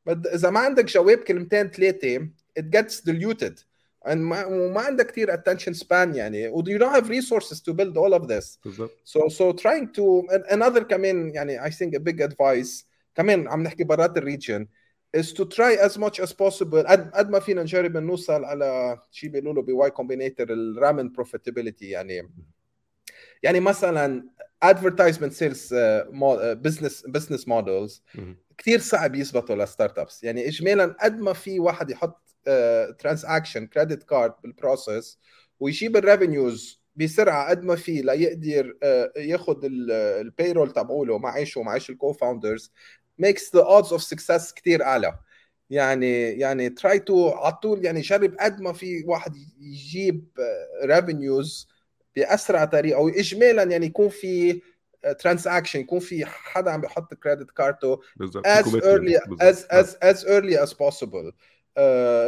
إذا 0.09 0.51
ما 0.51 0.61
عندك 0.61 0.85
جواب 0.85 1.19
كلمتين 1.19 1.69
ثلاثة 1.69 2.29
it 2.61 2.65
gets 2.77 3.01
diluted. 3.11 3.65
وما 4.07 4.49
ما 4.49 4.81
عندك 4.81 5.07
كثير 5.07 5.37
attention 5.37 5.75
span 5.79 6.17
يعني. 6.17 6.49
و 6.49 6.63
you 6.63 6.79
don't 6.79 6.95
have 6.95 7.09
resources 7.09 7.61
to 7.61 7.73
build 7.75 7.97
all 7.97 8.15
of 8.15 8.27
this. 8.29 8.59
so 9.05 9.29
so 9.29 9.53
trying 9.53 9.87
to 9.93 10.23
another 10.51 10.83
كمان 10.83 11.35
يعني 11.35 11.61
I 11.61 11.71
think 11.71 11.95
a 11.95 12.01
big 12.01 12.21
advice 12.21 12.85
كمان 13.15 13.49
عم 13.49 13.63
نحكي 13.63 13.85
برات 13.85 14.17
ال 14.17 14.24
region 14.24 14.67
is 15.17 15.33
to 15.33 15.45
try 15.45 15.75
as 15.75 15.99
much 15.99 16.21
as 16.21 16.33
possible. 16.33 16.85
قد 16.87 17.11
قد 17.11 17.31
ما 17.31 17.41
فينا 17.41 17.63
نجرب 17.63 17.97
نوصل 17.97 18.45
على 18.45 18.99
شيء 19.11 19.31
بيقولوا 19.31 19.55
له 19.55 19.63
ب 19.63 19.91
Y 19.91 19.96
Combinator 19.96 20.53
ال 20.53 20.63
ramen 20.63 21.13
profitability 21.13 21.91
يعني 21.91 22.31
يعني 23.43 23.61
مثلا 23.61 24.25
advertisement 24.65 25.33
sales 25.33 25.73
business 26.63 27.05
business 27.09 27.45
models 27.47 28.01
كثير 28.59 28.79
صعب 28.79 29.15
يثبتوا 29.15 29.57
ل 29.57 29.99
startups 29.99 30.25
يعني 30.25 30.49
اجمالا 30.49 30.97
قد 31.01 31.21
ما 31.21 31.33
في 31.33 31.61
واحد 31.61 31.91
يحط 31.91 32.37
transaction 32.99 33.67
credit 33.67 34.03
card 34.03 34.35
بال 34.43 34.60
process 34.60 35.19
ويجيب 35.61 35.97
ال 35.97 36.06
revenues 36.06 36.80
بسرعة 36.97 37.51
قد 37.51 37.65
ما 37.65 37.77
في 37.77 38.03
ليقدر 38.03 38.77
ياخذ 39.17 39.65
ال 39.65 39.78
payroll 39.78 40.73
تبعوله 40.73 41.19
معيشه 41.19 41.61
ومعيش 41.61 41.91
ال 41.91 42.13
co-founders 42.13 42.73
makes 43.23 43.51
the 43.57 43.63
odds 43.63 43.89
of 43.89 44.01
success 44.01 44.55
كثير 44.55 44.83
أعلى. 44.83 45.19
يعني 45.71 46.31
يعني 46.31 46.71
try 46.71 46.99
to 46.99 47.29
على 47.29 47.53
طول 47.53 47.85
يعني 47.85 48.01
جرب 48.01 48.35
قد 48.41 48.61
ما 48.61 48.73
في 48.73 49.05
واحد 49.07 49.37
يجيب 49.61 50.25
revenues 50.85 51.69
بأسرع 52.17 52.65
طريقة 52.65 52.97
أو 52.97 53.09
اجمالا 53.09 53.63
يعني 53.63 53.87
يكون 53.87 54.09
في 54.09 54.61
transaction 55.19 55.81
يكون 55.81 55.99
في 55.99 56.27
حدا 56.27 56.71
عم 56.71 56.81
بيحط 56.81 57.15
credit 57.15 57.51
card 57.51 57.91
ه 57.91 58.01
as 58.47 58.67
early 58.67 59.17
as 59.43 59.57
as 59.57 59.89
as 60.03 60.25
early 60.25 60.57
as 60.57 60.73
possible. 60.73 61.33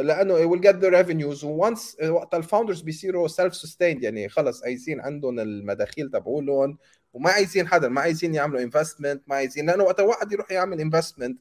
لأنه 0.03 0.39
it 0.39 0.49
will 0.49 0.61
get 0.63 0.81
the 0.81 0.91
revenues 0.91 1.45
once 1.45 1.97
uh, 2.01 2.05
وقت 2.05 2.35
ال 2.35 2.40
founders 2.40 2.81
بيصيروا 2.81 3.29
self 3.29 3.55
sustained 3.57 4.03
يعني 4.03 4.29
خلص 4.29 4.65
عايزين 4.65 5.01
عندهم 5.01 5.41
المداخيل 5.41 6.11
تبعولهم 6.11 6.79
وما 7.13 7.31
عايزين 7.31 7.69
حدا 7.69 7.89
ما 7.89 8.01
عايزين 8.01 8.35
يعملوا 8.35 8.61
investment 8.61 9.23
ما 9.27 9.35
عايزين 9.35 9.67
لأنه 9.67 9.85
وقت 9.85 10.01
واحد 10.01 10.33
يروح 10.33 10.51
يعمل 10.51 10.81
investment 10.81 11.41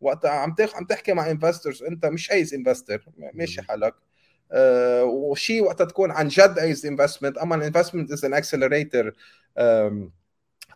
وقت 0.00 0.26
عم 0.26 0.54
تخ... 0.54 0.76
عم 0.76 0.84
تحكي 0.84 1.12
مع 1.12 1.30
investors 1.30 1.82
أنت 1.82 2.06
مش 2.06 2.30
عايز 2.30 2.54
investor 2.54 3.04
ماشي 3.34 3.62
حالك. 3.62 3.94
uh, 3.94 4.54
وشيء 5.04 5.62
وقت 5.62 5.82
تكون 5.82 6.10
عن 6.10 6.28
جد 6.28 6.58
عايز 6.58 6.86
investment 6.86 7.38
أما 7.38 7.54
ال 7.54 7.59
investment 7.59 8.12
is 8.12 8.24
an 8.24 8.34
accelerator 8.34 9.14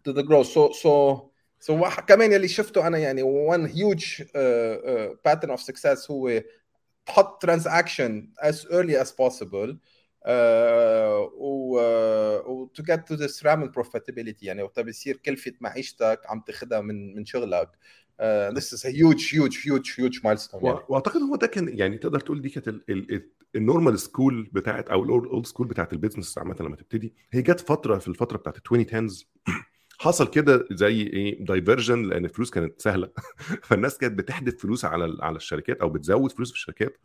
to 0.09 0.13
the 0.13 0.23
growth. 0.23 0.49
So 0.55 0.73
so 0.73 1.31
so 1.67 2.01
كمان 2.07 2.33
يلي 2.33 2.49
شفته 2.49 2.87
أنا 2.87 2.99
يعني 2.99 3.23
uh, 3.23 3.97
uh, 3.97 5.17
pattern 5.29 5.51
of 5.51 5.61
success 5.61 6.11
هو 6.11 6.43
تحط 7.07 7.43
transaction 7.43 8.29
as 8.41 8.55
early 8.55 9.05
as 9.05 9.09
possible 9.09 9.77
uh, 10.27 10.29
و 11.39 11.79
و 12.47 12.71
to 12.79 12.83
get 12.83 13.01
to 13.09 13.17
this 13.17 13.43
ramen 13.43 13.69
profitability. 13.79 14.43
يعني 14.43 14.63
وقت 14.63 14.81
بيصير 14.81 15.17
كلفة 15.17 15.53
معيشتك 15.61 16.21
عم 16.27 16.41
تاخذها 16.41 16.81
من 16.81 17.17
من 17.17 17.25
شغلك. 17.25 17.69
uh, 18.21 18.55
this 18.55 18.73
is 18.73 18.85
a 18.85 18.91
huge 18.91 19.23
huge 19.33 19.57
huge 19.65 19.89
huge 19.97 20.19
milestone. 20.23 20.65
يعني. 20.65 20.79
وأعتقد 20.89 21.21
هو 21.21 21.37
ده 21.37 21.47
كان 21.47 21.79
يعني 21.79 21.99
تقدر 21.99 22.21
تقول 22.21 22.43
دي 22.43 22.49
كانت 22.49 22.81
ال 23.57 23.63
normal 23.63 23.99
school 24.01 24.51
بتاعت 24.53 24.89
أو 24.89 25.03
ال 25.05 25.15
old 25.15 25.47
school 25.47 25.67
بتاعت 25.67 25.93
ال 25.93 25.98
business 25.98 26.39
عامة 26.39 26.57
لما 26.61 26.77
تبتدي. 26.77 27.15
هي 27.33 27.43
جت 27.43 27.61
فترة 27.61 27.99
في 27.99 28.09
الفترة 28.09 28.37
بتاعت 28.37 28.57
ال 28.57 28.63
2010 28.73 29.27
حصل 30.05 30.31
كده 30.31 30.67
زي 30.71 31.01
إيه 31.01 31.45
diversion 31.45 32.03
لأن 32.03 32.25
الفلوس 32.25 32.51
كانت 32.51 32.81
سهلة. 32.81 33.11
فالناس 33.69 33.99
كانت 33.99 34.19
بتحدف 34.19 34.63
فلوس 34.63 34.85
على 34.85 35.17
على 35.21 35.37
الشركات 35.37 35.81
أو 35.81 35.89
بتزود 35.89 36.33
فلوس 36.33 36.51
في 36.51 36.57
الشركات. 36.57 36.97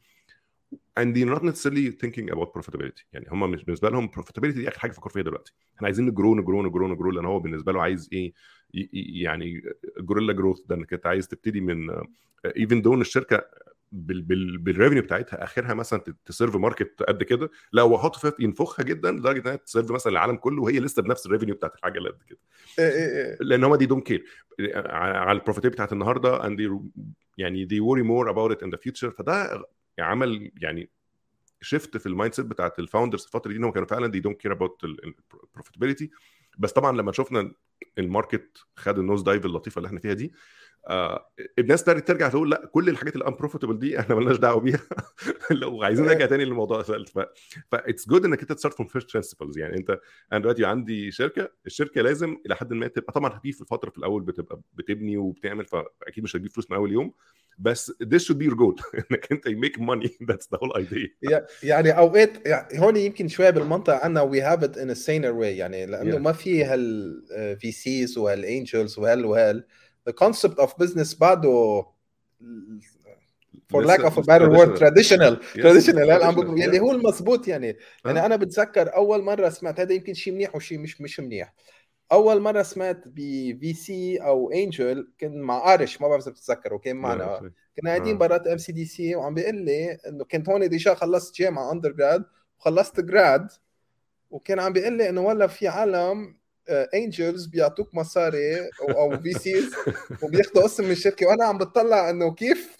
And 1.00 1.16
they're 1.16 1.36
not 1.36 1.44
necessarily 1.44 1.92
thinking 1.92 2.30
about 2.32 2.48
profitability. 2.58 3.04
يعني 3.14 3.26
هم 3.32 3.52
بالنسبة 3.52 3.90
لهم 3.90 4.10
profitability 4.12 4.54
دي 4.54 4.68
آخر 4.70 4.80
حاجة 4.80 4.92
فكروا 4.92 5.14
فيها 5.14 5.24
دلوقتي. 5.24 5.54
إحنا 5.76 5.88
عايزين 5.88 6.06
نجرو 6.06 6.36
نجرو 6.36 6.64
نجرو 6.64 6.88
نجرو 6.88 7.12
لأن 7.12 7.26
هو 7.26 7.40
بالنسبة 7.40 7.72
له 7.72 7.82
عايز 7.82 8.10
إيه 8.14 8.34
يعني 8.94 9.62
guerrilla 10.00 10.34
growth 10.34 10.60
ده 10.62 10.76
إنك 10.76 10.94
أنت 10.94 11.08
عايز 11.08 11.28
تبتدي 11.28 11.62
من 11.62 11.90
even 12.46 12.82
though 12.82 13.02
الشركة 13.02 13.44
بال 13.92 14.22
بال 14.22 14.58
بال 14.58 14.68
revenue 14.68 15.02
بتاعتها 15.04 15.44
آخرها 15.44 15.74
مثلا 15.74 16.04
ت 16.26 16.31
serve 16.31 16.56
market 16.56 17.04
قد 17.04 17.24
كده 17.24 17.52
لا 17.72 17.82
هو 17.82 17.98
حاطط 17.98 18.20
فيها 18.20 18.34
ينفخها 18.40 18.84
جدا 18.84 19.12
لدرجة 19.12 19.40
إنها 19.40 19.56
ت 19.56 19.62
serve 19.62 19.92
مثلا 19.92 20.14
العالم 20.14 20.36
كله 20.36 20.62
وهي 20.62 20.80
لسه 20.80 21.02
بنفس 21.02 21.26
ال 21.26 21.30
revenue 21.30 21.56
بتاعت 21.56 21.76
الحاجة 21.76 21.98
اللي 21.98 22.10
قد 22.10 22.24
كده. 22.24 22.40
لأن 23.42 23.64
هم 23.64 23.76
دي 23.76 23.86
don't 23.86 24.02
care 24.02 24.26
على 24.76 25.32
ال 25.32 25.35
profitability 25.35 25.76
بتاعت 25.76 25.94
النهارده 25.94 26.56
they 26.56 26.80
يعني 27.38 27.68
they 27.68 27.80
worry 27.82 28.04
more 28.04 28.34
about 28.34 28.58
it 28.58 28.66
in 28.66 28.70
the 28.72 28.80
future. 28.90 29.10
فده 29.18 29.64
عمل 30.00 30.52
يعني 30.62 30.90
shift 31.62 31.98
في 31.98 32.06
ال 32.06 32.34
mindset 32.34 32.46
بتاعت 32.46 32.80
ال 32.80 32.85
founders 32.85 33.24
الفترة 33.26 33.52
دي 33.52 33.58
إن 33.58 33.64
هم 33.64 33.72
كانوا 33.72 33.88
فعلا 33.88 34.12
they 34.12 34.22
don't 34.22 34.36
care 34.48 34.56
about 34.56 34.84
ال 34.84 34.93
profitability 34.93 36.10
بس 36.58 36.72
طبعا 36.72 36.98
لما 36.98 37.12
شفنا 37.12 37.52
ال 37.98 38.07
market 38.07 38.58
خد 38.76 39.00
ال 39.00 39.04
nose 39.04 39.22
dive 39.22 39.46
اللطيفة 39.46 39.80
اللي 39.80 39.88
إحنا 39.88 40.00
فيها 40.00 40.14
دي 40.14 40.34
آه 40.88 41.32
الناس 41.60 41.84
ترجع 41.84 42.30
تقول 42.30 42.52
لا 42.52 42.70
كل 42.74 42.90
الحاجات 42.90 43.16
ال 43.16 43.21
unprofitable 43.21 43.80
دي 43.80 44.00
إحنا 44.00 44.16
مالناش 44.16 44.38
دعوة 44.38 44.60
بيها. 44.62 44.80
لو 45.52 45.84
عايزين 45.84 46.06
نرجع 46.06 46.26
تاني 46.26 46.46
للموضوع 46.46 46.82
ف 46.82 47.20
ف 47.72 47.79
it's 47.79 48.08
good 48.10 48.26
إنك 48.26 48.42
أنت 48.42 48.54
ت 48.54 48.57
start 48.57 48.74
from 48.74 48.88
first 48.88 49.14
principles 49.14 49.58
يعني 49.58 49.78
أنت 49.78 50.00
أنا 50.32 50.40
دلوقتي 50.40 50.66
عندي 50.66 51.12
شركة 51.12 51.50
الشركة 51.66 52.02
لازم 52.02 52.38
إلى 52.46 52.56
حد 52.56 52.74
ما 52.74 52.88
تبقى 52.88 53.14
طبعا 53.14 53.40
في 53.40 53.52
في 53.52 53.62
الفترة 53.62 53.90
في 53.90 53.98
الأول 53.98 54.24
بتبقى 54.24 54.62
بتبني 54.74 55.18
وبتعمل 55.18 55.66
فاكيد 55.66 56.24
مش 56.24 56.36
هتجيب 56.36 56.52
فلوس 56.52 56.72
من 56.72 56.78
أول 56.78 56.92
يوم. 56.92 57.14
بس 57.60 57.92
this 57.92 58.22
should 58.26 58.38
be 58.38 58.46
your 58.50 58.56
goal. 58.56 58.84
إنك 59.12 59.32
أنت 59.32 59.48
make 59.48 59.80
money. 59.80 60.10
That's 60.32 60.48
the 60.48 60.58
whole 60.58 60.78
idea. 60.78 61.42
يعني 61.64 61.98
أوقات 61.98 62.48
يعني 62.48 62.80
هون 62.80 62.98
يمكن 62.98 63.28
شوية 63.28 63.50
بالمنطقة 63.50 63.98
عندنا 63.98 64.32
we 64.32 64.44
have 64.44 64.64
it 64.64 64.76
in 64.76 64.90
a 64.90 65.06
saner 65.06 65.34
way. 65.42 65.58
يعني 65.58 65.86
لأنه 65.86 66.16
yeah. 66.16 66.20
ما 66.20 66.32
في 66.32 66.64
هال 66.64 67.58
VCs 67.60 67.72
وهال 67.72 68.18
angels 68.18 69.00
وهال 69.00 69.26
وهال 69.26 69.66
the 70.10 70.14
concept 70.14 70.60
of 70.60 70.70
business 70.78 71.20
بعده 71.20 71.86
for 73.72 73.84
lack 73.84 74.00
of 74.00 74.18
a 74.18 74.22
better 74.22 74.50
word 74.50 74.76
traditional. 74.78 75.36
Traditional. 75.54 76.10
عم 76.10 76.58
يعني 76.58 76.80
هو 76.80 76.92
المضبوط 76.92 77.48
يعني. 77.48 77.78
يعني 78.06 78.26
أنا 78.26 78.36
بتذكر 78.36 78.96
أول 78.96 79.24
مرة 79.24 79.50
سمعت 79.50 79.80
هذا 79.80 79.94
يمكن 79.94 80.14
شيء 80.14 80.34
منيح 80.34 80.56
وشيء 80.56 80.80
مش 80.80 81.02
مش 81.02 81.20
منيح. 81.20 81.54
أول 82.12 82.42
مرة 82.42 82.62
سمعت 82.62 83.04
ب 83.06 83.74
VC 83.74 84.18
أو 84.18 84.52
angel 84.52 85.12
كان 85.18 85.42
مع 85.42 85.74
ارش 85.74 86.02
ما 86.02 86.08
بعرف 86.08 86.24
إذا 86.24 86.32
بتتذكروا 86.32 86.80
كان 86.80 86.96
معنا 86.96 87.52
كنا 87.78 87.90
قاعدين 87.90 88.18
برات 88.18 88.48
MCDC 88.48 89.16
وعم 89.16 89.34
بيقول 89.34 89.56
لي 89.56 89.92
إنه 89.92 90.24
كنت 90.24 90.50
هون 90.50 90.70
ديجا 90.70 90.94
خلصت 90.94 91.36
جامعة 91.36 91.72
undergrad 91.72 92.26
وخلصت 92.60 93.00
grad 93.00 93.48
وكان 94.32 94.60
عم 94.60 94.74
بيقول 94.74 94.94
لي 94.94 95.10
إنه 95.10 95.22
والله 95.22 95.48
في 95.48 95.68
عالم 95.68 96.39
angels 96.70 97.46
بيعطوك 97.46 97.96
مصاري 97.96 98.70
أو 98.90 99.18
VCs 99.18 99.72
وبياخذوا 100.22 100.66
اسم 100.66 100.84
من 100.84 100.92
الشركة. 100.92 101.28
وأنا 101.28 101.46
عم 101.46 101.58
بتطلع 101.58 102.10
إنه 102.10 102.34
كيف؟ 102.34 102.78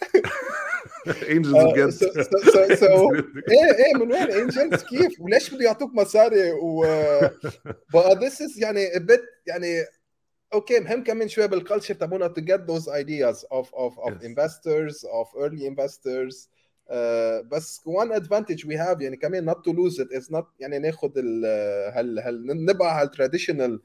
angels 1.30 1.54
بجد 1.54 2.02
إيه 3.50 3.84
إيه 3.84 3.94
من 3.94 4.12
وين؟ 4.12 4.30
angels 4.30 4.82
كيف؟ 4.82 5.20
وليش 5.20 5.54
بده 5.54 5.64
يعطوك 5.64 5.94
مصاري؟ 5.94 6.50
و 6.52 6.80
بقى 7.94 8.14
this 8.22 8.42
is 8.42 8.58
يعني 8.58 8.98
but 8.98 9.22
يعني 9.46 9.84
okay 10.54 10.80
مهم 10.80 11.04
كمان 11.04 11.28
شوي 11.28 11.48
بال 11.48 11.58
culture 11.58 11.94
تبعنا 11.94 12.34
those 12.68 12.86
ideas 12.86 13.44
of 13.44 13.66
of 13.66 13.92
of 13.98 14.12
yes. 14.12 14.24
investors 14.24 15.04
of 15.04 15.28
early 15.42 15.66
investors. 15.66 16.34
uh, 16.34 16.59
بس 17.52 17.80
one 17.88 18.20
advantage 18.20 18.64
we 18.64 18.76
have 18.76 19.00
يعني 19.00 19.16
كمان 19.16 19.50
not 19.50 19.58
to 19.58 19.72
lose 19.72 19.98
it 19.98 20.20
is 20.20 20.30
not 20.30 20.44
يعني 20.60 20.78
ناخذ 20.78 21.12
ال 21.16 21.44
هال 21.94 22.18
هال 22.18 22.64
نبقى 22.64 23.02
هال 23.02 23.14
traditional 23.14 23.80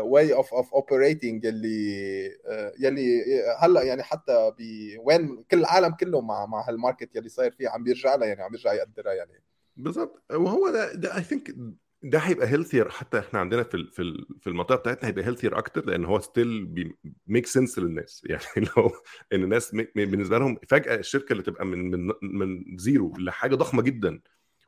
way 0.00 0.34
of 0.34 0.54
of 0.54 0.74
operating 0.74 1.44
يلي 1.44 2.30
uh, 2.30 2.84
يلي 2.84 3.22
هلا 3.58 3.82
يعني 3.82 4.02
حتى 4.02 4.52
بوين 4.58 5.44
كل 5.50 5.58
العالم 5.58 5.94
كله 5.94 6.20
مع 6.20 6.46
مع 6.46 6.68
هال 6.68 6.80
market 6.80 7.16
يلي 7.16 7.28
صاير 7.28 7.50
فيه 7.50 7.68
عم 7.68 7.84
بيرجع 7.84 8.14
لها 8.14 8.26
يعني 8.26 8.42
عم 8.42 8.50
بيرجع 8.50 8.72
يقدرها 8.72 9.12
يعني. 9.12 9.42
بالضبط. 9.76 10.22
وهو 10.30 10.68
I 11.16 11.22
think 11.22 11.54
ده 12.02 12.18
هيبقى 12.18 12.48
healthier 12.48 12.88
حتى 12.88 13.18
إحنا 13.18 13.40
عندنا 13.40 13.62
في 13.62 13.86
في 13.92 14.26
في 14.40 14.46
المنطقة 14.46 14.76
بتاعتنا 14.76 15.08
هيبقى 15.08 15.24
healthier 15.24 15.58
أكتر 15.58 15.86
لأن 15.86 16.04
هو 16.04 16.18
still 16.20 16.94
make 17.26 17.46
sense 17.46 17.78
للناس. 17.78 18.22
يعني 18.30 18.68
لو 18.76 18.92
إن 19.32 19.42
الناس 19.42 19.74
بالنسبة 19.96 20.38
لهم 20.38 20.58
فجأة 20.68 20.94
الشركة 20.96 21.32
اللي 21.32 21.42
تبقى 21.42 21.66
من 21.66 21.90
من 21.90 22.12
من 22.22 22.76
zero 22.76 23.14
لحاجة 23.18 23.54
ضخمة 23.54 23.82
جدا 23.82 24.20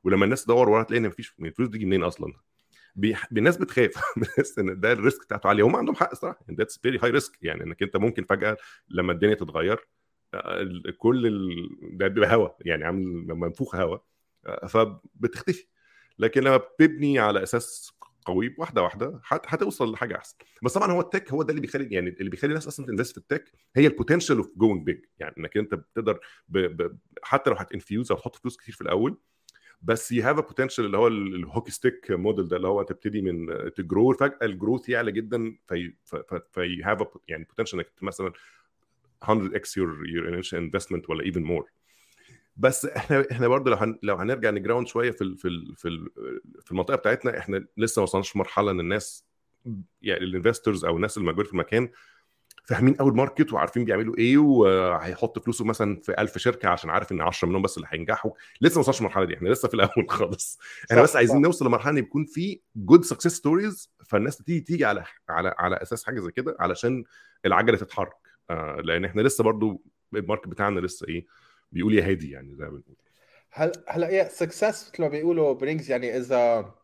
ولما 0.05 0.25
الناس 0.25 0.45
تدور 0.45 0.69
وراها 0.69 0.85
تلاقي 0.85 1.01
إن 1.01 1.07
مفيش 1.07 1.35
الفلوس 1.41 1.69
دي 1.69 1.85
منين 1.85 2.03
أصلا؟ 2.03 2.33
الناس 3.33 3.57
بتخاف. 3.57 3.93
بتحس 4.19 4.59
إن 4.59 4.81
ده 4.81 4.93
ال 4.93 4.99
risk 4.99 5.25
بتاعته 5.25 5.49
عالية. 5.49 5.67
هم 5.67 5.77
عندهم 5.77 5.95
حق 5.97 6.11
الصراحة. 6.11 6.45
that's 6.51 6.79
very 6.79 6.99
high 7.03 7.11
risk 7.11 7.39
يعني 7.43 7.65
إنك 7.65 7.83
أنت 7.83 7.97
ممكن 7.97 8.25
فجأة 8.25 8.57
لما 8.89 9.13
الدنيا 9.13 9.35
تتغير 9.35 9.89
كل 10.99 11.27
ال... 11.27 11.69
ده 11.99 12.09
بيبقى 12.09 12.35
هوا. 12.35 12.49
يعني 12.61 12.85
عامل 12.85 13.05
منفوخ 13.27 13.75
هوا. 13.77 13.99
فبتختفي. 14.69 15.67
لكن 16.21 16.41
لما 16.41 16.57
بتبني 16.57 17.19
على 17.19 17.43
أساس 17.43 17.93
قوي 18.25 18.55
واحدة 18.59 18.83
واحدة 18.83 19.21
هتوصل 19.25 19.93
لحاجة 19.93 20.17
أحسن. 20.17 20.37
بس 20.63 20.75
طبعا 20.75 20.93
هو 20.93 21.01
ال 21.01 21.07
tech 21.07 21.33
هو 21.33 21.43
ده 21.43 21.51
اللي 21.51 21.61
بيخلي 21.61 21.95
يعني 21.95 22.11
اللي 22.11 22.31
بيخلي 22.31 22.49
الناس 22.49 22.67
أصلا 22.67 22.87
ت 22.87 22.91
invest 22.91 23.13
في 23.13 23.19
ال 23.19 23.26
tech 23.26 23.53
هي 23.77 23.87
ال 23.87 23.92
potential 23.92 24.37
of 24.37 24.53
going 24.57 24.83
big 24.87 25.05
يعني 25.19 25.35
إنك 25.39 25.57
أنت 25.57 25.75
بتقدر 25.75 26.21
ب... 26.49 26.59
ب... 26.59 26.99
حتى 27.23 27.51
لو 27.51 27.57
هت 27.57 27.71
infuse 27.71 28.13
أو 28.13 28.19
تحط 28.19 28.37
فلوس 28.37 28.57
كتير 28.57 28.75
في 28.75 28.81
الأول 28.81 29.19
بس 29.83 30.13
you 30.13 30.23
have 30.25 30.39
a 30.39 30.41
potential 30.41 30.85
اللي 30.85 30.97
هو 30.97 31.07
ال 31.07 31.16
hockey 31.16 31.71
stick 31.71 32.11
model 32.11 32.49
ده 32.49 32.57
اللي 32.57 32.69
هو 32.69 32.83
تبتدي 32.83 33.23
من 33.23 33.47
ت 33.75 33.83
grow 33.83 34.13
فجأة 34.13 34.39
ال 34.43 34.49
growth 34.49 34.89
يعلى 34.89 35.13
جدا 35.13 35.57
في 35.69 35.95
في 36.53 36.83
have 36.85 37.03
يعني 37.29 37.45
potential 37.45 37.79
إنك 37.79 37.93
مثلا 38.03 38.33
100 39.29 39.57
x 39.57 39.77
your 39.77 40.07
investment 40.55 41.11
ولا 41.11 41.25
even 41.25 41.43
more 41.43 41.71
بس 42.61 42.87
إحنا 42.87 43.25
إحنا 43.33 43.49
برضه 43.49 43.71
لو 43.71 43.77
هن 43.77 43.99
لو 44.03 44.17
هنرجع 44.17 44.51
ن 44.51 44.56
ground 44.56 44.87
شوية 44.87 45.11
في 45.11 45.25
ال 45.25 45.37
في 45.39 45.49
ال 45.49 45.77
في 45.77 45.89
ال 45.89 46.11
في 46.65 46.71
المنطقة 46.73 46.97
بتاعتنا 46.97 47.39
إحنا 47.39 47.65
لسه 47.77 48.01
ما 48.01 48.03
وصلناش 48.03 48.37
مرحله 48.37 48.71
إن 48.71 48.81
الناس 48.81 49.25
يعني 50.03 50.25
ال 50.25 50.31
investors 50.31 50.85
أو 50.85 50.97
الناس 50.97 51.19
الموجوده 51.19 51.45
في 51.47 51.53
المكان 51.53 51.91
فاهمين 52.65 52.95
قوي 52.95 53.11
ال 53.11 53.17
market 53.17 53.53
وعارفين 53.53 53.85
بيعملوا 53.85 54.19
إيه 54.19 54.39
وهيحط 54.39 55.39
فلوسه 55.39 55.65
مثلا 55.65 56.01
في 56.01 56.15
1000 56.21 56.39
شركة 56.39 56.69
عشان 56.69 56.91
عارف 56.91 57.13
إن 57.13 57.21
10 57.21 57.49
منهم 57.49 57.63
بس 57.63 57.77
اللي 57.77 57.89
هينجحوا. 57.91 58.31
لسه 58.61 58.75
ما 58.75 58.81
وصلناش 58.81 59.01
المرحله 59.01 59.25
دي 59.25 59.35
إحنا 59.37 59.49
لسه 59.49 59.69
في 59.69 59.75
الأول 59.75 60.07
خالص. 60.11 60.59
إحنا 60.91 61.03
بس 61.03 61.17
عايزين 61.17 61.41
نوصل 61.41 61.67
لمرحلة 61.67 61.93
إن 61.93 61.99
يكون 61.99 62.25
في 62.25 62.61
good 62.77 63.05
success 63.05 63.35
stories 63.35 63.91
فالناس 64.07 64.37
تيجي 64.39 64.61
تيجي 64.61 64.85
على 64.85 65.05
على 65.29 65.55
على 65.59 65.77
أساس 65.77 66.05
حاجة 66.05 66.21
زي 66.21 66.31
كده 66.31 66.57
علشان 66.61 67.05
العجلة 67.47 67.77
تتحرك. 67.77 68.13
آه 68.51 68.81
لأن 68.81 69.05
إحنا 69.05 69.23
لسه 69.23 69.45
برضو 69.45 69.83
ال 70.15 70.20
market 70.20 70.49
بتاعنا 70.49 70.81
لسه 70.81 71.09
إيه 71.09 71.27
بيقول 71.73 71.95
يا 71.95 72.11
هادي 72.11 72.31
يعني 72.31 72.55
زي 72.55 72.65
ما 72.65 72.71
بنقول. 72.71 72.97
هل 73.53 73.73
هلا 73.89 74.09
يا 74.09 74.29
success 74.29 74.91
مثل 74.91 75.03
ما 75.03 75.09
بيقولوا 75.09 75.53
brings 75.53 75.91
يعني 75.91 76.17
إذا 76.17 76.75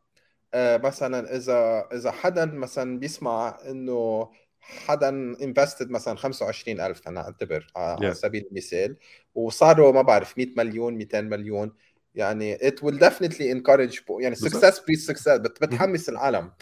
آه، 0.54 0.76
مثلا 0.76 1.36
إذا 1.36 1.88
إذا 1.92 2.10
حدا 2.10 2.44
مثلا 2.44 2.98
بيسمع 2.98 3.58
إنه 3.68 4.30
حدا 4.60 5.08
invested 5.42 5.90
مثلا 5.90 6.16
25000 6.16 7.08
أنا 7.08 7.20
أعتبر 7.20 7.66
على 7.76 8.10
Yeah. 8.10 8.16
سبيل 8.16 8.46
المثال 8.50 8.96
وصاروا 9.34 9.92
ما 9.92 10.02
بعرف 10.02 10.38
100 10.38 10.54
مليون 10.56 10.94
200 10.94 11.24
مليون 11.24 11.72
يعني 12.14 12.58
it 12.58 12.74
will 12.84 12.98
definitely 12.98 13.54
encourage 13.54 14.02
يعني 14.20 14.36
success 14.36 14.74
breeds 14.74 15.06
success 15.12 15.36
بت- 15.36 15.62
بتحمس 15.64 16.08
العالم. 16.08 16.52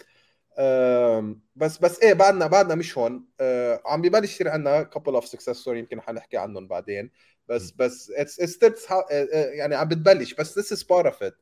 بس 1.55 1.77
بس 1.77 1.99
إيه 2.03 2.13
بعدنا 2.13 2.47
بعدنا 2.47 2.75
مش 2.75 2.97
هون. 2.97 3.25
آه، 3.39 3.81
عم 3.85 4.01
ببلش 4.01 4.33
يصير 4.33 4.49
عندنا 4.49 4.89
couple 4.95 5.21
of 5.21 5.25
success 5.25 5.63
story 5.63 5.67
يمكن 5.67 6.01
حنحكي 6.01 6.37
عنهم 6.37 6.67
بعدين. 6.67 7.11
بس 7.49 7.71
بس 7.71 8.11
it's, 8.11 8.43
it's 8.43 8.51
still 8.51 8.87
how- 8.87 9.11
آه، 9.11 9.27
آه، 9.33 9.45
يعني 9.45 9.75
عم 9.75 9.87
بتبلش. 9.87 10.33
بس 10.33 10.59
this 10.59 10.77
is 10.77 10.81
part 10.81 11.05
of 11.05 11.27
it. 11.27 11.33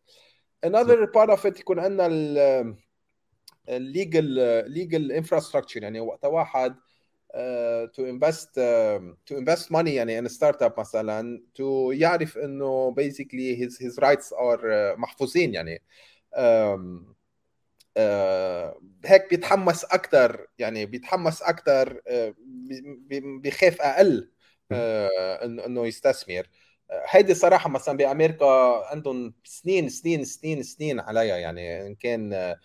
Another 0.66 1.08
part 1.08 1.30
of 1.38 1.46
it 1.46 1.60
يكون 1.60 1.80
عندنا 1.80 2.06
ال 2.08 2.76
ال 3.70 3.79
legal 3.79 4.24
legal 4.72 5.12
infrastructure 5.12 5.84
يعني 5.84 6.00
وقت 6.00 6.26
واحد 6.26 6.76
to 7.94 8.06
invest 8.06 8.56
to 9.26 9.38
invest 9.38 9.72
money 9.72 9.96
يعني 9.96 10.20
in 10.20 10.28
startup 10.28 10.80
مثلا 10.80 11.44
to 11.56 11.92
يعرف 11.92 12.38
إنه 12.38 12.92
basically 12.92 13.62
his 13.62 13.78
his 13.82 14.00
rights 14.00 14.34
are 14.34 14.96
محفوظين 14.98 15.54
يعني. 15.54 15.82
Um, 16.36 17.14
uh, 18.00 18.76
هيك 19.06 19.30
بيتحمس 19.30 19.86
أكثر 19.86 20.48
يعني 20.60 20.86
بيتحمس 20.86 21.42
أكثر 21.42 22.02
uh, 22.08 22.34
بيخاف 23.42 23.82
أقل. 23.82 24.30
uh, 24.30 24.33
انه 24.72 25.66
إنه 25.66 25.88
يستثمر. 25.88 26.48
هيدي 27.10 27.34
صراحة 27.34 27.70
مثلا 27.70 27.98
بأمريكا 27.98 28.46
عندهم 28.86 29.34
سنين 29.44 29.90
سنين 29.90 30.24
سنين 30.26 30.64
سنين 30.64 31.00
عليها. 31.00 31.38
يعني 31.38 31.88
إن 31.88 31.96
كان 31.96 32.56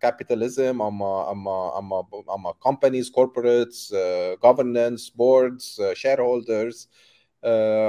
capitalism 0.00 0.82
اما 0.82 1.30
اما 1.30 1.78
اما 1.78 2.04
أما 2.34 2.52
companies 2.52 3.10
corporates 3.10 3.94
governance 4.46 5.16
boards 5.16 5.82
shareholders 5.92 6.90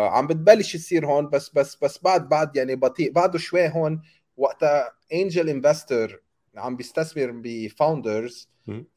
عم 0.05 0.27
بتبلش 0.27 0.75
يصير 0.75 1.05
هون. 1.05 1.29
بس 1.29 1.49
بس 1.49 1.75
بس 1.75 1.99
بعد 2.03 2.29
بعد 2.29 2.55
يعني 2.55 2.75
بطيء. 2.75 3.11
بعده 3.11 3.39
شوي 3.39 3.67
هون 3.69 4.01
وقتها 4.37 4.91
angel 5.13 5.49
investor 5.49 6.21
عم 6.55 6.75
بيستثمر 6.75 7.31
ب 7.31 7.43
founders. 7.43 8.49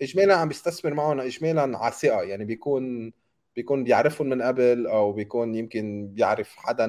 اجمالا 0.02 0.36
عم 0.36 0.48
بيستثمر 0.48 0.94
معهم 0.94 1.20
اجمالا 1.20 1.78
على 1.78 1.92
ثقه 1.92 2.22
يعني 2.22 2.44
بيكون 2.44 3.12
بيكون 3.56 3.84
بيعرفهم 3.84 4.28
من 4.28 4.42
قبل 4.42 4.86
أو 4.86 5.12
بيكون 5.12 5.54
يمكن 5.54 6.08
بيعرف 6.08 6.56
حدا 6.56 6.86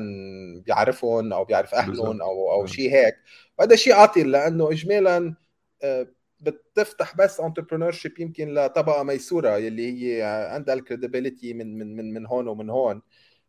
بيعرفهم 0.65 1.33
أو 1.33 1.45
بيعرف 1.45 1.73
أهلهم. 1.73 2.21
أو 2.21 2.51
أو 2.51 2.63
آه. 2.63 2.65
شيء 2.65 2.91
هيك 2.91 3.15
وهذا 3.59 3.75
شيء 3.75 3.93
عاطل 3.93 4.31
لأنه 4.31 4.71
اجمالا 4.71 5.35
آه، 5.83 6.07
بتفتح 6.39 7.15
بس 7.15 7.39
entrepreneurship 7.39 8.19
يمكن 8.19 8.53
لطبقة 8.53 9.03
ميسورة 9.03 9.57
يلي 9.57 10.17
هي 10.17 10.23
عندها 10.51 10.75
ال 10.75 10.82
credibility 10.82 11.53
من 11.53 11.77
من 11.77 11.95
من 11.95 12.13
من 12.13 12.25
هون 12.25 12.47
ومن 12.47 12.69
هون 12.69 13.01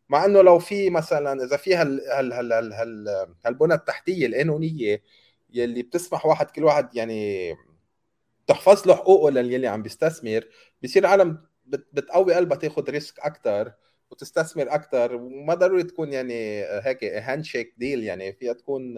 مع 0.09 0.25
إنه 0.25 0.41
لو 0.41 0.59
في 0.59 0.89
مثلا 0.89 1.43
إذا 1.45 1.57
في 1.57 1.75
هال 1.75 2.01
هال 2.11 2.33
هال 2.33 2.53
هال 2.53 2.73
هال 2.73 3.07
هالبنى 3.45 3.73
التحتية 3.73 4.27
القانونية 4.27 5.03
يلي 5.53 5.81
بتسمح 5.83 6.25
واحد 6.25 6.51
كل 6.51 6.63
واحد 6.63 6.95
يعني 6.95 7.55
تحفظ 8.47 8.87
له 8.87 8.95
حقوقه 8.95 9.29
للي 9.31 9.67
عم 9.67 9.83
بيستثمر 9.83 10.47
بصير 10.83 11.03
العالم 11.03 11.48
بتقوي 11.69 12.33
قلبها 12.33 12.57
تاخذ 12.57 12.89
risk 12.89 13.19
أكثر 13.19 13.73
وتستثمر 14.11 14.73
أكثر 14.73 15.15
وما 15.15 15.53
ضروري 15.53 15.83
تكون 15.83 16.13
يعني 16.13 16.63
هيك 16.63 17.03
handshake 17.03 17.73
deal 17.77 18.03
يعني 18.03 18.33
فيها 18.33 18.53
تكون 18.53 18.95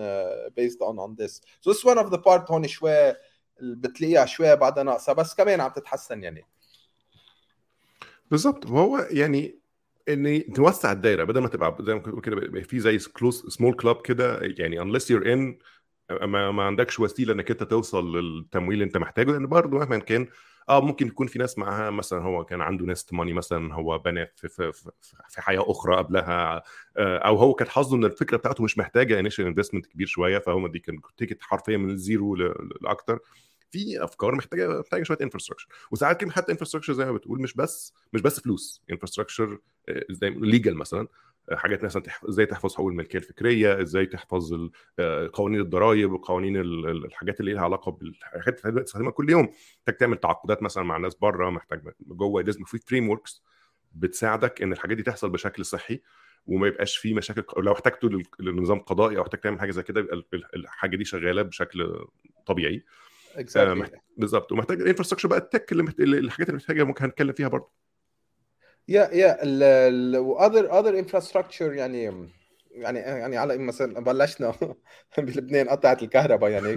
based 0.50 0.82
on 0.82 1.00
on 1.00 1.16
this 1.20 1.42
so 1.62 1.72
this 1.72 1.86
one 1.86 1.98
of 1.98 2.12
the 2.12 2.18
part 2.18 2.52
هون 2.52 2.68
شوي 2.68 3.14
بتلاقيها 3.62 4.26
شوي 4.26 4.56
بعدها 4.56 4.84
ناقصة 4.84 5.14
بس 5.14 5.36
كمان 5.36 5.62
عم 5.62 5.72
تتحسن 5.72 6.24
يعني. 6.24 6.46
بالظبط 8.32 8.66
وهو 8.66 9.08
يعني 9.12 9.60
ان 10.10 10.54
توسع 10.54 10.92
الدايرة 10.92 11.24
بدل 11.24 11.42
ما 11.42 11.48
تبقى 11.48 11.78
زي 11.82 11.94
ما 11.94 12.22
كده 12.22 12.62
في 12.62 12.80
زي 12.80 12.98
close 12.98 13.46
small 13.48 13.74
club 13.74 14.02
كده 14.02 14.40
يعني 14.42 14.80
unless 14.80 15.04
you're 15.04 15.26
in 15.26 15.64
ما, 16.22 16.52
ما 16.52 16.64
عندكش 16.64 17.00
وسيلة 17.00 17.34
إنك 17.34 17.52
أنت 17.52 17.64
توصل 17.64 18.18
للتمويل 18.18 18.74
اللي 18.74 18.84
أنت 18.86 18.98
محتاجه 18.98 19.32
لأن 19.32 19.48
برضه 19.48 19.78
مهما 19.78 19.98
كان 20.00 20.28
آه 20.70 20.82
ممكن 20.82 21.08
يكون 21.08 21.28
في 21.28 21.40
ناس 21.40 21.58
معاها 21.58 21.90
مثلا 21.90 22.20
هو 22.24 22.46
كان 22.46 22.62
عنده 22.62 22.86
nest 22.86 23.14
money 23.14 23.34
مثلا 23.34 23.74
هو 23.74 24.00
بنى 24.00 24.26
في, 24.36 24.48
في, 24.50 24.72
في, 25.30 25.42
حياة 25.42 25.64
أخرى 25.68 25.96
قبلها 25.98 26.64
آه، 26.98 27.18
أو 27.18 27.38
هو 27.38 27.54
كان 27.54 27.68
حظه 27.68 27.98
إن 27.98 28.06
الفكرة 28.06 28.38
بتاعته 28.38 28.64
مش 28.64 28.78
محتاجة 28.78 29.20
initial 29.20 29.46
investment 29.46 29.86
كبير 29.86 30.08
شوية 30.08 30.40
فهو 30.40 30.68
دي 30.68 30.80
كان 30.80 31.02
ticket 31.18 31.42
حرفيا 31.42 31.78
من 31.78 31.90
ال 31.90 31.99
zero 31.99 32.36
لأكتر. 32.82 33.20
في 33.72 34.04
أفكار 34.04 34.36
محتاجة 34.36 34.80
محتاجة 34.80 35.04
شوية 35.04 35.18
infrastructure 35.22 35.68
وساعات 35.92 36.20
كلمه 36.20 36.32
حتى 36.32 36.52
infrastructure 36.52 36.94
زي 36.94 37.06
ما 37.06 37.12
بتقول 37.12 37.42
مش 37.42 37.54
بس 37.54 37.94
مش 38.14 38.22
بس 38.22 38.40
فلوس. 38.40 38.82
infrastructure 38.92 39.58
زي 40.10 40.30
legal 40.30 40.76
مثلا. 40.76 41.02
آه، 41.02 41.08
حاجات 41.56 41.84
مثلا 41.84 42.04
إزاي 42.30 42.46
تحفظ 42.46 42.76
حقوق 42.76 42.88
الملكية 42.90 43.18
الفكرية 43.20 43.82
إزاي 43.82 44.06
تحفظ 44.06 44.54
ال- 44.54 44.72
آه، 45.00 45.30
قوانين 45.34 45.60
الضرائب 45.62 46.12
وقوانين 46.12 46.58
ال- 46.58 46.90
ال- 46.90 47.06
الحاجات 47.06 47.40
اللي 47.40 47.54
لها 47.54 47.62
علاقة 47.64 47.92
بالحاجات 47.92 48.66
اللي 48.66 48.82
بتستخدمها 48.82 49.12
كل 49.12 49.30
يوم. 49.30 49.50
محتاج 49.80 49.98
تعمل 49.98 50.18
تعاقدات 50.18 50.64
مثلا 50.64 50.84
مع 50.84 50.98
ناس 50.98 51.16
بره 51.16 51.50
محتاج 51.50 51.82
جوه 52.02 52.42
لازم 52.42 52.64
في 52.64 52.78
frameworks 52.78 53.44
بتساعدك 53.92 54.62
إن 54.62 54.74
الحاجات 54.74 54.98
دي 54.98 55.04
تحصل 55.04 55.30
بشكل 55.30 55.66
صحي 55.66 56.02
وما 56.46 56.68
يبقاش 56.68 56.98
في 56.98 57.14
مشاكل 57.14 57.44
لو 57.64 57.72
احتجته 57.74 58.10
لل- 58.10 58.24
للنظام 58.40 58.78
القضائي 58.78 59.18
أو 59.18 59.22
احتاج 59.22 59.40
تعمل 59.40 59.60
حاجة 59.60 59.72
زي 59.72 59.84
كده 59.84 60.00
يبقى 60.00 60.16
ال- 60.34 60.56
الحاجة 60.56 60.96
دي 60.96 61.06
شغالة 61.06 61.42
بشكل 61.42 62.06
طبيعي. 62.46 62.86
آه، 63.38 63.42
exactly. 63.44 63.58
محت- 63.78 63.94
بالظبط 64.18 64.52
ومحتاج 64.52 64.82
ال 64.82 64.85
infrastructure 64.85 65.28
بقى 65.28 65.40
ال 65.40 65.46
tech 65.46 65.72
اللي 65.72 65.84
محت... 65.84 66.00
اللي- 66.00 66.18
الحاجات 66.18 66.50
اللي 66.50 66.58
محتاجها 66.58 66.84
ممكن 66.84 67.04
هنتكلم 67.06 67.34
فيها 67.34 67.48
برضه. 67.48 67.72
يا 68.92 69.10
يا 69.14 69.44
ال 69.44 69.64
ال 69.64 70.18
other 70.18 70.80
other 70.80 71.00
infrastructure 71.00 71.74
يعني 71.74 72.04
يعني 72.72 73.00
يعني 73.00 73.38
على 73.38 73.58
مثلا 73.58 74.00
بلشنا 74.04 74.54
بلبنان 75.18 75.70
قطعت 75.70 76.04
الكهرباء 76.04 76.50
يعني. 76.50 76.74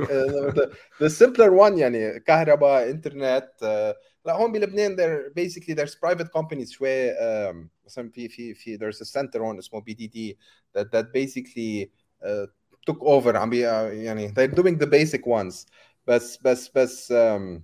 the 1.02 1.08
simpler 1.08 1.50
one 1.68 1.78
يعني 1.78 2.20
كهرباء 2.20 2.90
انترنت 2.90 3.48
آه، 3.62 3.96
لا 4.26 4.32
هون 4.32 4.52
بلبنان 4.52 4.96
there 4.96 5.32
basically 5.42 5.74
there's 5.74 5.94
private 5.94 6.28
companies 6.38 6.70
شوي 6.70 7.10
آم، 7.10 7.70
مثلا 7.86 8.10
في 8.10 8.28
في 8.28 8.54
في 8.54 8.78
there's 8.78 8.96
a 9.06 9.10
center 9.20 9.36
هون 9.36 9.58
اسمه 9.58 9.80
BDD 9.80 10.38
that 10.78 10.82
that 10.84 11.06
basically 11.16 11.88
uh, 12.24 12.46
took 12.90 13.00
over. 13.02 13.36
عم 13.36 13.50
بي 13.50 13.60
يعني 14.04 14.28
they're 14.28 14.54
doing 14.54 14.78
the 14.84 14.86
basic 14.86 15.26
ones. 15.26 15.66
بس 16.06 16.38
بس 16.44 16.68
بس 16.68 17.12
um, 17.12 17.60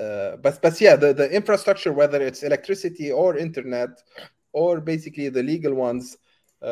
uh, 0.00 0.02
بس 0.36 0.58
بس 0.64 0.82
yeah 0.82 0.96
the, 0.96 1.12
the 1.14 1.28
infrastructure 1.40 1.92
whether 1.92 2.20
it's 2.28 2.42
electricity 2.42 3.10
or 3.12 3.36
internet 3.36 3.90
or 4.52 4.80
basically 4.80 5.28
the 5.28 5.42
legal 5.42 5.74
ones 5.74 6.16
uh, 6.62 6.66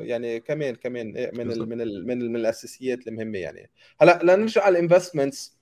يعني 0.00 0.40
كمان 0.40 0.74
كمان 0.74 1.16
إيه 1.16 1.30
من 1.34 1.40
ال 1.40 1.46
بالظبط. 1.48 1.68
من 1.68 1.80
ال 1.80 2.06
من, 2.06 2.22
ال 2.22 2.30
من 2.30 2.36
الاساسيات 2.36 3.06
المهمه 3.08 3.38
يعني 3.38 3.70
هلا 4.00 4.20
لنرجع 4.22 4.62
على 4.62 4.78
الانفستمنتس 4.78 5.56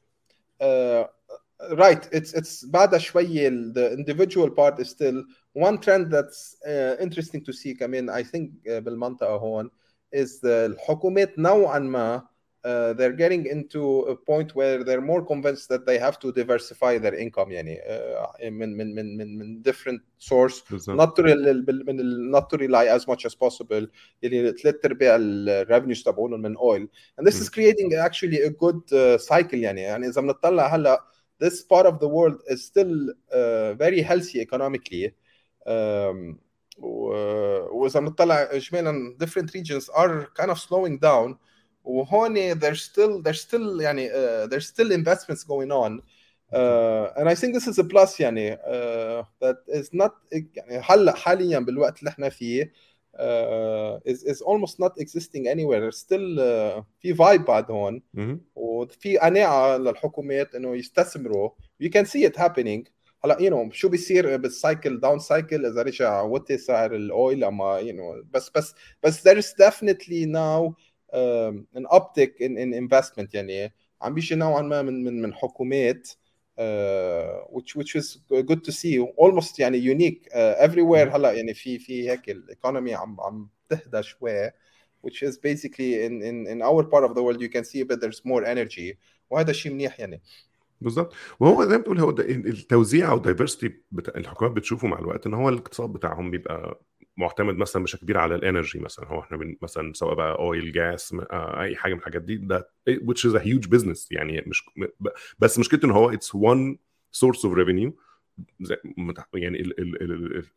right 1.73 2.05
it's 2.13 2.33
it's 2.35 2.67
بعدها 2.67 2.99
شوي 2.99 3.49
ال- 3.49 3.73
the 3.75 3.99
individual 3.99 4.51
part 4.51 4.81
is 4.81 4.89
still 4.91 5.25
one 5.55 5.79
trend 5.79 6.11
that's 6.11 6.57
uh, 6.67 6.97
interesting 7.01 7.45
to 7.45 7.53
see 7.53 7.75
كمان 7.75 8.11
I 8.11 8.23
think 8.23 8.51
uh, 8.67 8.71
بالمنطقه 8.79 9.37
هون 9.37 9.71
is 10.17 10.41
the 10.41 10.47
الحكومات 10.47 11.39
نوعا 11.39 11.79
ما 11.79 12.23
uh, 12.65 12.93
they're 12.93 13.17
getting 13.25 13.47
into 13.47 13.83
a 14.13 14.17
point 14.31 14.55
where 14.55 14.85
they're 14.85 15.01
more 15.13 15.23
convinced 15.33 15.67
that 15.73 15.87
they 15.87 15.99
have 15.99 16.19
to 16.19 16.31
diversify 16.33 16.99
their 16.99 17.15
income 17.15 17.51
يعني 17.51 17.79
uh, 17.81 18.51
من 18.51 18.77
من 18.77 18.95
من 18.95 19.17
من 19.17 19.39
من 19.39 19.63
different 19.63 20.01
source 20.19 20.63
بالظبط 20.71 21.01
not 21.01 21.17
to 21.17 21.23
rel- 21.23 21.63
بال- 21.65 21.87
من 21.87 22.01
ال- 22.01 22.31
not 22.37 22.45
to 22.51 22.59
rely 22.59 22.87
as 22.99 23.07
much 23.07 23.25
as 23.27 23.35
possible 23.35 23.87
اللي 24.25 24.53
ثلاث 24.63 24.85
ارباع 24.85 25.17
الريفنيوز 25.21 26.03
تبعونهم 26.03 26.43
من 26.43 26.57
oil 26.57 26.87
and 27.21 27.27
this 27.27 27.35
is 27.35 27.49
creating 27.49 27.95
actually 27.95 28.41
a 28.47 28.51
good 28.51 28.83
uh, 28.93 29.19
cycle 29.19 29.55
يعني 29.55 29.81
يعني 29.83 30.07
اذا 30.09 30.21
بنطلع 30.21 30.75
هلا 30.75 31.01
this 31.45 31.63
part 31.63 31.87
of 31.87 31.95
the 31.99 32.09
world 32.09 32.39
is 32.53 32.59
still 32.65 32.93
uh, 33.33 33.73
very 33.85 34.03
healthy 34.03 34.41
economically 34.41 35.07
um, 35.67 36.37
و- 36.79 37.83
واذا 37.83 38.01
بنطلع 38.01 38.49
اجمالا 38.51 39.17
different 39.25 39.51
regions 39.55 39.89
are 39.89 40.27
kind 40.41 40.51
of 40.51 40.59
slowing 40.59 40.99
down 40.99 41.37
وهون 41.86 42.60
there's 42.60 42.82
still 42.82 43.22
there's 43.22 43.42
still 43.42 43.82
يعني 43.82 44.10
uh, 44.10 44.48
there's 44.48 44.68
still 44.68 44.92
investments 44.92 45.44
going 45.44 45.72
on 45.72 46.02
uh, 46.54 47.08
and 47.18 47.30
I 47.30 47.36
think 47.36 47.54
this 47.54 47.68
is 47.68 47.80
a 47.80 47.84
plus 47.84 48.20
يعني 48.20 48.56
uh, 48.56 49.24
that 49.42 49.58
is 49.68 49.94
not 49.94 50.12
يعني 50.32 50.82
هلا 50.84 51.16
حاليا 51.16 51.60
بالوقت 51.60 52.00
اللي 52.00 52.10
إحنا 52.10 52.30
فيه 52.30 52.72
uh, 53.16 54.00
is 54.12 54.24
is 54.24 54.42
almost 54.42 54.80
not 54.80 54.94
existing 55.00 55.48
anywhere 55.48 55.92
still 55.92 56.40
uh, 56.40 56.84
في 57.00 57.14
vibe 57.14 57.46
بعد 57.48 57.72
هون 57.72 58.02
مهم. 58.14 58.42
وفي 58.56 59.18
قناعه 59.18 59.78
للحكومات 59.78 60.56
انه 60.56 60.76
يستثمروا 60.76 61.50
you 61.84 61.88
can 61.88 62.06
see 62.06 62.24
it 62.30 62.36
happening 62.38 62.90
هلا 63.26 63.38
you 63.42 63.50
know 63.50 63.72
شو 63.72 63.90
بيصير 63.90 64.38
بال 64.38 64.56
cycle 64.56 65.00
down 65.00 65.20
cycle 65.20 65.66
اذا 65.66 65.82
رجع 65.82 66.22
وطي 66.22 66.58
سعر 66.58 66.96
ال 66.96 67.08
oil 67.08 67.44
أما 67.44 67.78
you 67.78 67.96
know 67.96 68.24
بس 68.32 68.52
بس 68.56 68.74
بس 69.04 69.28
there 69.28 69.38
is 69.42 69.48
definitely 69.68 70.26
now 70.26 70.74
uptick 71.92 72.40
in 72.40 72.58
in 72.58 72.74
investment 72.74 73.34
يعني 73.34 73.74
عم 74.02 74.14
بيجي 74.14 74.36
نوعا 74.36 74.62
ما 74.62 74.82
من 74.82 75.04
من 75.04 75.22
من 75.22 75.34
حكومات 75.34 76.08
uh, 76.60 77.56
which 77.56 77.76
which 77.76 77.96
is 77.96 78.18
good 78.30 78.64
to 78.64 78.72
see. 78.72 79.00
Almost 79.18 79.60
يعني 79.60 79.82
unique 79.82 80.28
uh, 80.32 80.68
everywhere 80.68 81.16
هلأ 81.16 81.32
يعني 81.32 81.54
في 81.54 81.80
في 81.80 82.10
هيك 82.12 82.30
ال 82.30 82.38
economy 82.38 82.96
عم 82.96 83.22
عم 83.22 83.50
تهدى 83.70 84.04
شوي 84.04 84.50
which 85.08 85.22
is 85.24 85.38
basically 85.38 86.06
in 86.06 86.22
in 86.30 86.48
in 86.48 86.62
our 86.62 86.84
part 86.84 87.04
of 87.04 87.14
the 87.16 87.22
world 87.24 87.42
you 87.42 87.50
can 87.50 87.64
see 87.64 87.84
that 87.84 88.00
there's 88.02 88.22
more 88.26 88.44
energy. 88.46 88.98
وهذا 89.30 89.52
شيء 89.54 89.72
منيح 89.72 90.00
يعني. 90.00 90.22
بالظبط 90.82 91.14
وهو 91.40 91.64
زي 91.66 91.70
ما 91.70 91.78
بتقول 91.78 92.00
هو 92.00 92.10
التوزيع 92.10 93.12
أو 93.12 93.18
ال 93.18 93.24
diversity 93.24 93.74
الحكومات 94.16 94.54
بتشوفه 94.56 94.88
مع 94.88 95.00
الوقت 95.00 95.26
إن 95.26 95.34
هو 95.34 95.50
الاقتصاد 95.50 95.90
بتاعهم 95.90 96.32
بيبقى 96.32 96.80
معتمد 97.18 97.58
مثلا 97.58 97.84
بشكل 97.84 98.02
كبير 98.02 98.18
على 98.18 98.36
ال 98.36 98.42
energy 98.42 98.80
مثلا. 98.80 99.08
هو 99.08 99.20
إحنا 99.20 99.38
من 99.38 99.56
مثلا 99.62 99.94
سواء 99.94 100.14
بقى 100.16 100.40
oil 100.40 100.72
gas 100.72 101.16
أي 101.32 101.76
حاجة 101.76 101.94
من 101.94 102.00
الحاجات 102.00 102.22
دي 102.22 102.36
ده 102.36 102.70
which 102.90 103.30
is 103.30 103.36
a 103.36 103.44
huge 103.44 103.70
business. 103.78 104.08
يعني 104.12 104.44
مش 104.48 104.64
بس 105.40 105.60
مشكلته 105.60 105.86
إن 105.86 105.92
هو 105.92 106.12
it's 106.12 106.30
one 106.36 106.76
source 107.18 107.40
of 107.40 107.56
revenue. 107.56 107.92
يعني 109.34 109.64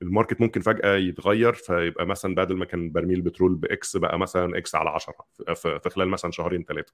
ال 0.02 0.08
market 0.08 0.40
ممكن 0.40 0.60
فجأة 0.60 0.96
يتغير 0.96 1.52
فيبقى 1.52 2.06
مثلا 2.06 2.34
بدل 2.34 2.56
ما 2.56 2.64
كان 2.64 2.92
برميل 2.92 3.20
بترول 3.22 3.54
ب 3.54 3.75
X 3.75 3.96
بقى 3.96 4.18
مثلا 4.18 4.58
X 4.58 4.74
على 4.74 4.90
10 4.90 5.14
في 5.54 5.90
خلال 5.90 6.08
مثلا 6.08 6.30
شهرين 6.30 6.64
ثلاثة 6.64 6.92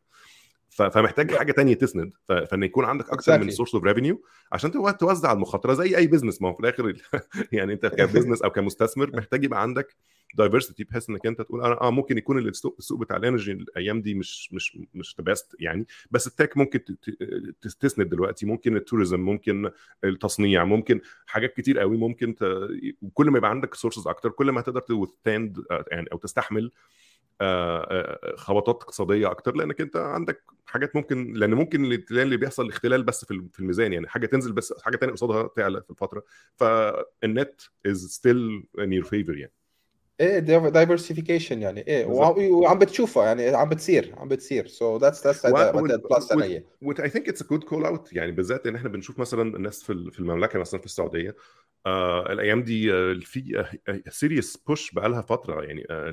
فمحتاج 0.74 1.34
حاجة 1.34 1.52
تانية 1.52 1.74
تسند. 1.74 2.12
فإن 2.28 2.62
يكون 2.62 2.84
عندك 2.84 3.10
أكثر 3.10 3.38
من 3.38 3.50
source 3.50 3.74
of 3.74 3.84
revenue 3.84 4.22
عشان 4.52 4.70
توزع 4.98 5.32
المخاطرة 5.32 5.74
زي 5.74 5.96
أي 5.96 6.06
business 6.06 6.42
ما 6.42 6.48
هو 6.48 6.52
في 6.54 6.60
الآخر 6.60 6.96
يعني 7.52 7.72
أنت 7.72 7.86
ك 7.86 7.92
business 7.92 8.42
أو 8.42 8.50
كمستثمر 8.50 9.16
محتاج 9.16 9.44
يبقى 9.44 9.62
عندك 9.62 9.96
diversity 10.34 10.84
بحيث 10.84 11.10
إنك 11.10 11.26
أنت 11.26 11.42
تقول 11.42 11.64
أنا 11.64 11.80
آه 11.80 11.90
ممكن 11.90 12.18
يكون 12.18 12.38
السوق, 12.38 12.76
السوق 12.78 13.00
بتاع 13.00 13.16
ال 13.16 13.21
energy 13.21 13.52
الأيام 13.52 14.02
دي 14.02 14.14
مش 14.14 14.52
مش 14.52 14.78
مش 14.94 15.16
best 15.18 15.56
يعني. 15.60 15.86
بس 16.10 16.26
ال 16.26 16.32
tech 16.32 16.56
ممكن 16.56 16.80
تسند 17.80 18.08
دلوقتي. 18.08 18.46
ممكن 18.46 18.76
ال 18.76 18.82
tourism 18.82 19.20
ممكن 19.20 19.70
التصنيع 20.04 20.64
ممكن 20.64 21.00
حاجات 21.26 21.54
كتير 21.54 21.78
قوي 21.78 21.96
ممكن 21.96 22.34
ت... 22.34 22.44
كل 23.14 23.30
ما 23.30 23.38
يبقى 23.38 23.50
عندك 23.50 23.74
sources 23.74 24.08
أكتر 24.08 24.30
كل 24.30 24.50
ما 24.50 24.60
هتقدر 24.60 24.80
ت 24.80 24.94
stand 24.94 25.64
يعني 25.90 26.08
أو 26.12 26.18
تستحمل 26.18 26.70
خبطات 28.36 28.82
اقتصادية 28.82 29.30
أكتر 29.30 29.56
لأنك 29.56 29.80
أنت 29.80 29.96
عندك 29.96 30.44
حاجات 30.66 30.96
ممكن 30.96 31.32
لأن 31.32 31.54
ممكن 31.54 31.84
الاختلال 31.84 32.20
اللي 32.22 32.36
بيحصل 32.36 32.68
اختلال 32.68 33.02
بس 33.02 33.24
في 33.24 33.58
الميزان 33.60 33.92
يعني 33.92 34.08
حاجة 34.08 34.26
تنزل 34.26 34.52
بس 34.52 34.74
حاجة 34.82 34.96
ثانية 34.96 35.12
قصادها 35.12 35.48
تعلى 35.56 35.82
في 35.82 35.90
الفترة. 35.90 36.24
فال 36.56 36.98
net 36.98 37.60
is 37.86 38.06
still 38.06 38.64
in 38.78 38.92
your 38.92 39.04
favor 39.04 39.36
يعني. 39.38 39.52
إيه 40.20 40.38
diversification 40.38 41.62
يعني 41.62 41.80
إيه 41.88 42.06
وعم 42.06 42.78
بتشوفها 42.78 43.24
يعني 43.26 43.48
عم 43.48 43.68
بتصير 43.68 44.14
عم 44.16 44.28
بتصير. 44.28 44.66
so 44.66 44.96
that's 44.96 45.26
that's 45.26 45.46
plus 45.46 46.28
ثانية 46.28 46.66
What 46.82 47.00
I 47.00 47.08
think 47.08 47.28
it's 47.28 47.42
a 47.42 47.46
good 47.46 47.64
call 47.64 47.84
out 47.84 48.12
يعني 48.12 48.32
بالذات 48.32 48.66
إن 48.66 48.76
إحنا 48.76 48.88
بنشوف 48.88 49.18
مثلا 49.18 49.56
الناس 49.56 49.82
في 49.82 50.10
في 50.12 50.20
المملكة 50.20 50.58
مثلا 50.58 50.80
في 50.80 50.86
السعودية 50.86 51.36
آه 51.86 52.32
الأيام 52.32 52.62
دي 52.62 52.92
آه 52.92 53.18
في 53.22 53.64
serious 54.08 54.56
push 54.56 54.92
بقى 54.92 55.08
لها 55.08 55.22
فترة 55.22 55.62
يعني 55.62 55.86
آه 55.90 56.12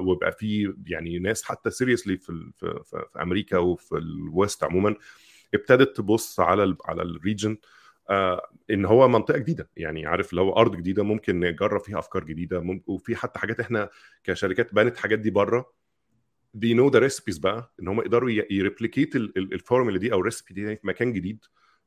وبقى 0.00 0.32
في 0.32 0.74
يعني 0.86 1.18
ناس 1.18 1.42
حتى 1.42 1.70
seriously 1.70 2.16
في, 2.16 2.26
في, 2.58 2.80
في, 2.84 3.04
في 3.12 3.22
أمريكا 3.22 3.58
وفي 3.58 3.92
ال 3.96 4.10
West 4.10 4.64
عموما 4.64 4.94
ابتدت 5.54 5.96
تبص 5.96 6.40
على 6.40 6.64
ال 6.64 6.76
على 6.84 7.02
ال 7.02 7.09
region 7.09 7.50
آه 7.50 7.81
إن 8.70 8.84
هو 8.84 9.08
منطقة 9.08 9.38
جديدة. 9.38 9.70
يعني 9.76 10.06
عارف 10.06 10.30
اللي 10.30 10.40
هو 10.40 10.52
أرض 10.52 10.76
جديدة 10.76 11.02
ممكن 11.02 11.40
نجرب 11.40 11.80
فيها 11.80 11.98
أفكار 11.98 12.24
جديدة 12.24 12.80
وفي 12.86 13.16
حتى 13.16 13.38
حاجات 13.38 13.60
إحنا 13.60 13.90
كشركات 14.24 14.74
بنت 14.74 14.96
حاجات 14.96 15.18
دي 15.18 15.30
بره 15.30 15.72
they 16.54 16.74
know 16.74 16.88
the 16.88 16.98
recipes 16.98 17.38
بقى 17.38 17.72
إن 17.82 17.88
هم 17.88 18.00
يقدروا 18.00 18.30
ي 18.30 18.39
replicate 18.39 19.16
ال 19.16 19.26
formula 19.26 19.98
دي 19.98 20.12
أو 20.12 20.18
ال 20.20 20.25
recipe 20.25 20.54
دي 20.54 20.76
في 20.76 20.86
مكان 20.86 21.12
جديد 21.12 21.44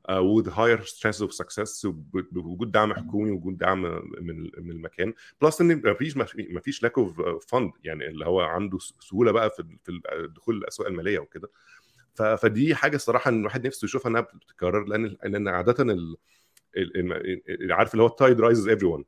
with 0.09 0.49
higher 0.49 0.81
chances 0.81 1.21
of 1.21 1.33
success 1.33 1.85
بوجود 2.31 2.71
دعم 2.71 2.93
حكومي 2.93 3.31
وجود 3.31 3.57
دعم 3.57 3.81
من 4.21 4.41
من 4.57 4.71
المكان. 4.71 5.13
plus 5.41 5.61
إن 5.61 5.81
ما 5.81 5.93
فيش 5.93 6.17
ما 6.17 6.59
فيش 6.59 6.83
lack 6.83 6.97
of 6.97 7.21
fund 7.51 7.71
يعني 7.83 8.07
اللي 8.07 8.25
هو 8.25 8.41
عنده 8.41 8.77
سهولة 8.79 9.31
بقى 9.31 9.49
في 9.49 9.63
في 9.83 10.01
الدخول 10.13 10.57
الأسواق 10.57 10.87
المالية 10.87 11.19
وكده. 11.19 11.49
فدي 12.15 12.75
حاجة 12.75 12.95
الصراحة 12.95 13.29
إن 13.29 13.39
الواحد 13.39 13.67
نفسه 13.67 13.85
يشوفها 13.85 14.09
إنها 14.09 14.21
بتتكرر 14.21 14.85
لأن 14.85 15.17
لأن 15.23 15.47
عاده 15.47 15.83
ال... 15.83 16.17
عارف 17.71 17.93
اللي 17.93 18.03
هو 18.03 18.07
ال 18.07 18.41
tide 18.41 18.67
raises 18.67 18.87
everyone 18.87 19.05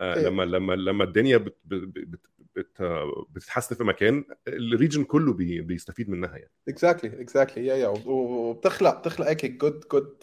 لما 0.00 0.42
لما 0.42 0.72
لما 0.72 1.04
الدنيا 1.04 1.36
بت... 1.36 1.56
بت... 1.64 2.08
بت... 2.56 2.82
بتتحسن 3.30 3.76
في 3.76 3.84
مكان 3.84 4.24
ال 4.48 4.56
region 4.56 5.04
كله 5.04 5.32
بي... 5.32 5.60
بيستفيد 5.60 6.10
منها 6.10 6.36
يعني. 6.36 6.50
Exactly 6.68 7.20
Exactly 7.20 7.66
yeah 7.66 7.74
yeah 7.74 7.88
وبتخلق 8.06 8.98
بتخلق 8.98 9.26
هيك 9.26 9.46
good 9.46 9.84
good 9.92 10.16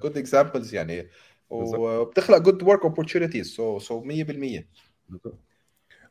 good 0.00 0.18
examples 0.18 0.74
يعني. 0.74 1.10
وبتخلق 1.50 2.38
good 2.38 2.62
work 2.62 2.82
opportunities 2.82 3.46
so 3.46 3.78
so 3.78 4.04
100% 4.04 4.06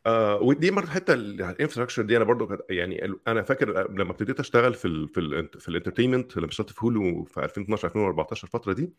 آه 0.06 0.36
ودي 0.42 0.72
برضه 0.72 0.92
حتة 0.92 1.14
ال 1.14 1.20
infrastructure 1.20 2.02
دي 2.04 2.18
أنا 2.18 2.26
برضه 2.26 2.58
يعني 2.70 3.18
أنا 3.28 3.44
فاكر 3.44 3.92
لما 3.92 4.12
ابتديت 4.12 4.40
أشتغل 4.40 4.74
في 4.74 4.86
ال 4.86 5.08
في 5.10 5.20
ال 5.20 5.50
في 5.60 5.70
ال 5.70 5.75
entertainment 5.75 6.38
لما 6.38 6.48
اشتغلت 6.48 6.70
في 6.70 6.86
هولو 6.86 7.24
في 7.24 7.44
2012 7.44 7.88
2014 7.88 8.44
الفترة 8.48 8.74
دي 8.74 8.94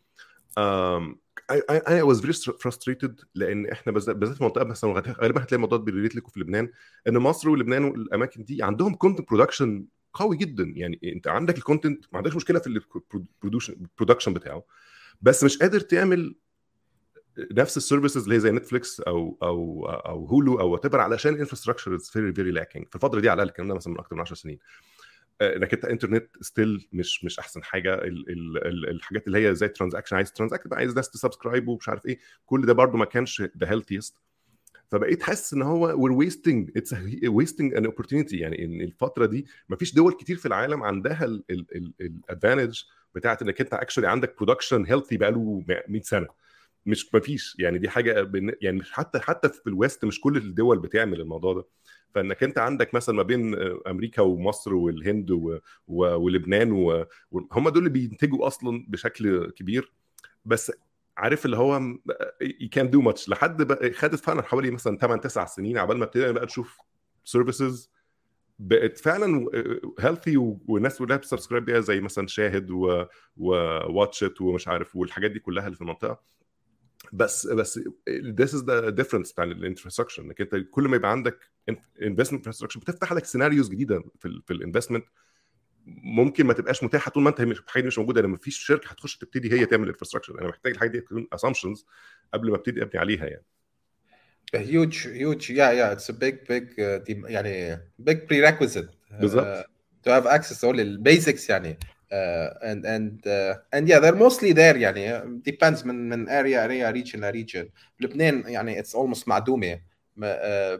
I 1.87 2.01
was 2.01 2.21
very 2.21 2.33
frustrated 2.59 3.21
لأن 3.35 3.65
إحنا 3.71 3.91
بالذات 3.93 4.37
في 4.37 4.43
منطقة 4.43 4.65
مثلا 4.65 4.93
غالبا 5.21 5.43
هتلاقي 5.43 5.55
الموضوع 5.55 5.77
بي 5.77 5.87
relate 5.87 6.15
لكم 6.15 6.29
في 6.29 6.39
لبنان 6.39 6.69
إن 7.07 7.17
مصر 7.17 7.49
ولبنان 7.49 7.83
والأماكن 7.83 8.43
دي 8.43 8.63
عندهم 8.63 8.93
content 8.95 9.29
production 9.29 9.85
قوي 10.13 10.37
جدا 10.37 10.63
يعني 10.75 10.99
أنت 11.03 11.27
عندك 11.27 11.57
ال 11.57 11.63
content 11.63 12.05
ما 12.11 12.17
عندكش 12.17 12.35
مشكلة 12.35 12.59
في 12.59 12.81
ال 13.97 14.00
production 14.00 14.33
بتاعه 14.33 14.63
بس 15.21 15.43
مش 15.43 15.57
قادر 15.57 15.79
تعمل 15.79 16.35
نفس 17.51 17.77
ال 17.77 17.82
services 17.82 18.23
اللي 18.23 18.35
هي 18.35 18.39
زي 18.39 18.51
نتفليكس 18.51 19.01
أو 19.01 19.37
أو 19.43 19.85
أو 19.85 20.25
هولو 20.25 20.59
أو 20.59 20.69
whatever 20.69 20.99
علشان 20.99 21.33
ال 21.33 21.37
infrastructure 21.37 21.95
is 21.95 22.09
very 22.09 22.33
very 22.33 22.51
lacking 22.51 22.87
في 22.89 22.95
الفترة 22.95 23.19
دي 23.19 23.29
على 23.29 23.35
الأقل 23.35 23.49
الكلام 23.49 23.67
ده 23.67 23.75
مثلا 23.75 23.93
من 23.93 23.99
أكثر 23.99 24.15
من 24.15 24.21
10 24.21 24.35
سنين. 24.35 24.59
إنك 25.41 25.73
أنت 25.73 25.85
internet 25.85 26.27
still 26.41 26.87
مش 26.93 27.23
مش 27.23 27.39
أحسن 27.39 27.63
حاجة. 27.63 27.93
ال 27.93 28.29
ال 28.29 28.67
ال 28.67 28.89
الحاجات 28.89 29.27
اللي 29.27 29.47
هي 29.47 29.55
زي 29.55 29.67
transaction 29.67 30.15
عايز 30.15 30.33
transact 30.33 30.73
عايز 30.73 30.95
ناس 30.95 31.09
ت 31.09 31.15
subscribe 31.15 31.67
ومش 31.67 31.89
عارف 31.89 32.05
إيه. 32.05 32.19
كل 32.45 32.65
ده 32.65 32.73
برده 32.73 32.97
ما 32.97 33.05
كانش 33.05 33.41
the 33.41 33.71
healthiest 33.71 34.17
فبقيت 34.91 35.23
حاسس 35.23 35.53
إن 35.53 35.61
هو 35.61 36.03
we're 36.03 36.11
wasting 36.11 36.71
it's 36.77 36.95
wasting 37.27 37.73
an 37.73 37.85
opportunity 37.85 38.37
يعني 38.37 38.65
إن 38.65 38.81
الفترة 38.81 39.25
دي 39.25 39.45
ما 39.69 39.75
فيش 39.75 39.93
دول 39.95 40.13
كتير 40.13 40.37
في 40.37 40.45
العالم 40.45 40.83
عندها 40.83 41.25
ال 41.25 41.41
advantage 41.41 42.81
بتاعت 43.15 43.41
إنك 43.41 43.61
أنت 43.61 43.73
actually 43.73 44.07
عندك 44.07 44.35
production 44.37 44.85
healthy 44.85 45.17
بقاله 45.17 45.63
100 45.87 46.01
سنة. 46.01 46.27
مش 46.87 47.13
ما 47.13 47.19
فيش. 47.19 47.55
يعني 47.59 47.77
دي 47.77 47.89
حاجة 47.89 48.31
يعني 48.61 48.83
حتى 48.83 49.19
حتى 49.19 49.49
في 49.49 49.67
ال 49.67 49.75
West 49.75 50.05
مش 50.05 50.21
كل 50.21 50.37
الدول 50.37 50.79
بتعمل 50.79 51.21
الموضوع 51.21 51.53
ده. 51.53 51.65
فإنك 52.15 52.43
أنت 52.43 52.57
عندك 52.57 52.93
مثلا 52.93 53.15
ما 53.15 53.23
بين 53.23 53.55
أمريكا 53.87 54.21
ومصر 54.21 54.73
والهند 54.73 55.31
و... 55.31 55.57
و... 55.87 56.05
ولبنان 56.05 56.71
و... 56.71 57.05
هم 57.51 57.69
دول 57.69 57.77
اللي 57.77 57.89
بينتجوا 57.89 58.47
أصلا 58.47 58.85
بشكل 58.89 59.51
كبير. 59.51 59.93
بس 60.45 60.71
عارف 61.17 61.45
اللي 61.45 61.57
هو 61.57 61.77
يو 62.41 62.69
كان 62.71 62.89
دو 62.89 63.01
ماتش 63.01 63.29
لحد 63.29 63.61
بقى 63.63 63.91
خدت 63.93 64.15
فعلا 64.19 64.41
حوالي 64.41 64.71
مثلا 64.71 64.97
8 64.97 65.21
9 65.21 65.45
سنين 65.45 65.77
عبال 65.77 65.97
ما 65.97 66.05
ابتدينا 66.05 66.31
بقى 66.31 66.45
نشوف 66.45 66.77
services 67.23 67.91
بقت 68.59 68.97
فعلا 68.97 69.45
healthy 69.99 70.37
والناس 70.67 70.97
كلها 70.97 71.17
بت 71.17 71.26
subscribe 71.26 71.65
بيها 71.65 71.79
زي 71.79 72.01
مثلا 72.01 72.27
شاهد 72.27 72.67
و 73.37 73.50
Watch 73.50 74.15
It 74.15 74.41
ومش 74.41 74.67
عارف 74.67 74.95
والحاجات 74.95 75.31
دي 75.31 75.39
كلها 75.39 75.65
اللي 75.65 75.75
في 75.75 75.81
المنطقة. 75.81 76.36
بس 77.13 77.47
بس 77.47 77.79
this 78.09 78.49
is 78.49 78.61
the 78.61 78.91
difference 79.01 79.31
بتاع 79.33 79.43
ال 79.43 79.48
infrastructure 79.48 80.23
إنك 80.23 80.41
أنت 80.41 80.55
كل 80.71 80.87
ما 80.87 80.95
يبقى 80.95 81.11
عندك 81.11 81.39
investment 82.01 82.39
infrastructure 82.41 82.79
بتفتح 82.79 83.13
لك 83.13 83.25
scenarios 83.25 83.69
جديدة 83.69 84.03
في 84.19 84.41
في 84.45 84.53
ال 84.53 84.58
investment 84.58 85.05
ممكن 86.03 86.45
ما 86.45 86.53
تبقاش 86.53 86.83
متاحة 86.83 87.11
طول 87.11 87.23
ما 87.23 87.29
أنت 87.29 87.39
الحاجة 87.39 87.81
دي 87.81 87.87
مش 87.87 87.97
موجودة. 87.97 88.21
لأن 88.21 88.29
مفيش 88.29 88.57
شركة 88.57 88.87
هتخش 88.89 89.17
تبتدي 89.17 89.53
هي 89.53 89.65
تعمل 89.65 89.87
infrastructure 89.87 90.39
أنا 90.41 90.47
محتاج 90.47 90.73
الحاجة 90.73 90.89
دي 90.89 91.01
تكون 91.01 91.27
assumptions 91.33 91.85
قبل 92.33 92.49
ما 92.49 92.55
أبتدي 92.55 92.81
أبني 92.81 92.99
عليها 92.99 93.25
يعني. 93.25 93.45
Huge 94.55 94.95
huge 94.95 95.49
yeah 95.49 95.71
yeah 95.79 95.91
it's 95.95 96.09
a 96.09 96.13
big 96.13 96.35
big 96.47 96.65
uh, 96.77 97.29
يعني 97.29 97.77
big 98.09 98.17
prerequisite. 98.29 99.19
بالظبط. 99.19 99.45
Uh, 99.45 99.63
to 100.07 100.09
have 100.09 100.25
access 100.25 100.63
all 100.63 100.79
ال 100.79 100.89
basics 100.89 101.49
يعني. 101.49 101.79
And 102.11 102.85
and 102.85 103.27
uh, 103.27 103.55
and 103.73 103.87
yeah 103.87 103.99
they're 103.99 104.15
mostly 104.15 104.53
there 104.53 104.75
يعني. 104.75 105.41
Depends 105.43 105.85
من 105.85 106.09
من 106.09 106.27
area 106.27 106.67
area 106.67 106.91
region 106.91 107.19
ل 107.19 107.31
region. 107.31 107.69
لبنان 107.99 108.43
يعني 108.47 108.83
it's 108.83 108.93
almost 108.95 109.27
معدومة. 109.27 109.75
uh, 109.75 110.21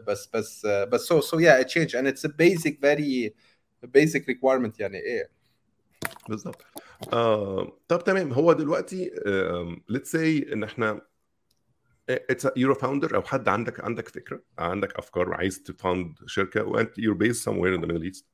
بس 0.06 0.28
بس 0.34 0.66
uh, 0.66 0.88
بس 0.88 1.12
so 1.12 1.20
so 1.20 1.38
yeah 1.38 1.60
it 1.60 1.68
changed. 1.68 1.94
And 1.94 2.06
it's 2.06 2.24
a 2.24 2.28
basic 2.28 2.80
very 2.80 3.34
basic 3.86 4.26
requirement 4.26 4.80
يعني. 4.80 4.98
إيه. 4.98 5.30
بالظبط 6.28 6.64
آه، 7.12 7.78
طب 7.88 8.04
تمام. 8.04 8.32
هو 8.32 8.52
دلوقتي 8.52 9.10
let's 9.88 10.12
say 10.12 10.52
إن 10.52 10.64
إحنا 10.64 11.00
it's 12.10 12.48
your 12.56 12.74
founder 12.74 13.16
أو 13.16 13.22
حد 13.22 13.48
عندك 13.48 13.84
عندك 13.84 14.08
فكرة 14.08 14.42
عندك 14.58 14.96
أفكار 14.96 15.28
وعايز 15.28 15.62
ت 15.62 15.71
found 15.71 16.14
شركة 16.26 16.64
وانت 16.64 16.98
you're 16.98 17.14
based 17.14 17.44
somewhere 17.44 17.74
in 17.74 17.80
the 17.80 17.86
Middle 17.86 18.02
East 18.02 18.26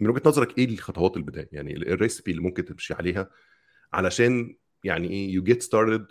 من 0.00 0.10
وجهة 0.10 0.22
نظرك 0.26 0.58
إيه 0.58 0.64
الخطوات 0.68 1.16
البداية 1.16 1.48
يعني 1.52 1.72
ال 1.76 1.84
recipe 1.84 2.30
اللي 2.30 2.42
ممكن 2.42 2.64
تمشي 2.64 2.94
عليها 2.94 3.30
علشان 3.92 4.56
يعني 4.84 5.10
إيه 5.10 5.32
you 5.34 5.42
get 5.42 5.62
started 5.62 6.06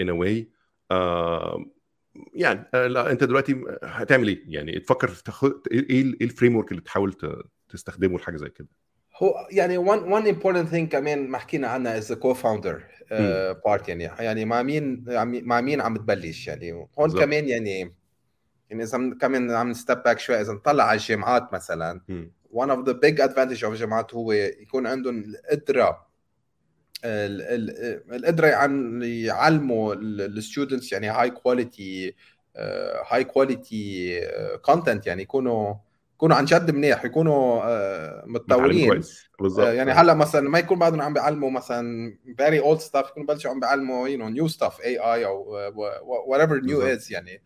in 0.00 0.08
a 0.08 0.12
way 0.12 0.50
يعني 2.34 2.70
آه، 2.74 2.86
لا 2.86 3.10
أنت 3.12 3.24
دلوقتي 3.24 3.64
هتعمل 3.84 4.28
إيه؟ 4.28 4.42
يعني 4.46 4.80
تفكر 4.80 5.08
تاخد 5.08 5.52
إيه 5.72 6.02
ال 6.02 6.56
framework 6.56 6.70
اللي 6.70 6.82
تحاول 6.82 7.14
تستخدمه 7.68 8.18
لحاجة 8.18 8.36
زي 8.36 8.48
كده؟ 8.48 8.68
هو 9.22 9.48
يعني 9.50 9.78
one 9.86 10.00
one 10.00 10.34
important 10.34 10.72
thing 10.72 10.88
كمان 10.92 11.28
ما 11.28 11.38
حكينا 11.38 11.68
عنها 11.68 12.00
the 12.00 12.14
co-founder 12.14 12.76
uh, 13.02 13.54
part 13.68 13.88
يعني 13.88 14.02
يعني 14.04 14.44
مع 14.44 14.62
مين 14.62 15.04
عم- 15.08 15.44
مع 15.48 15.60
مين 15.60 15.80
عم 15.80 15.96
تبلش 15.96 16.48
يعني 16.48 16.72
هون 16.72 16.88
بالظبط. 16.98 17.20
كمان 17.22 17.48
يعني 17.48 17.94
يعني 18.70 18.82
إذا 18.82 18.98
كمان 19.20 19.50
عم 19.50 19.74
نـ 19.74 19.78
step 19.78 19.92
back 20.04 20.18
شوي 20.18 20.40
إذا 20.40 20.52
نطلع 20.52 20.84
على 20.84 20.96
الجامعات 20.96 21.52
مثلا 21.52 22.00
one 22.54 22.68
of 22.68 22.84
the 22.88 22.94
big 22.94 23.20
advantage 23.20 23.62
of 23.62 23.64
الجامعات 23.64 24.14
هو 24.14 24.32
يكون 24.32 24.86
عندهم 24.86 25.24
القدرة 25.24 26.06
ال- 27.04 27.70
ال- 27.70 28.14
القدرة 28.14 28.54
عن 28.54 29.02
يعلموا 29.02 29.94
ال 29.94 30.05
students 30.05 30.92
يعني 30.92 31.08
هاي 31.08 31.30
quality 31.30 32.14
هاي 33.10 33.24
quality 33.24 34.20
content 34.62 35.06
يعني 35.06 35.22
يكونوا 35.22 35.74
يكونوا 36.14 36.36
عن 36.36 36.44
جد 36.44 36.70
منيح 36.70 37.04
يكونوا 37.04 37.62
آه، 37.64 38.24
متطورين 38.26 39.02
آه، 39.58 39.72
يعني 39.72 39.92
هلأ 39.92 40.14
مثلا 40.14 40.48
ما 40.48 40.58
يكون 40.58 40.78
بعدهم 40.78 41.00
عم 41.00 41.14
بيعلموا 41.14 41.50
مثلا 41.50 42.14
very 42.42 42.62
old 42.64 42.80
stuff 42.82 43.08
يكونوا 43.10 43.26
بلشوا 43.28 43.50
عم 43.50 43.60
بيعلموا 43.60 44.08
you 44.08 44.18
know 44.20 44.40
new 44.42 44.54
stuff 44.56 44.74
AI 44.82 45.24
أو 45.26 45.70
whatever 46.28 46.60
new 46.62 46.66
بالظبط. 46.66 47.00
is 47.00 47.10
يعني. 47.10 47.42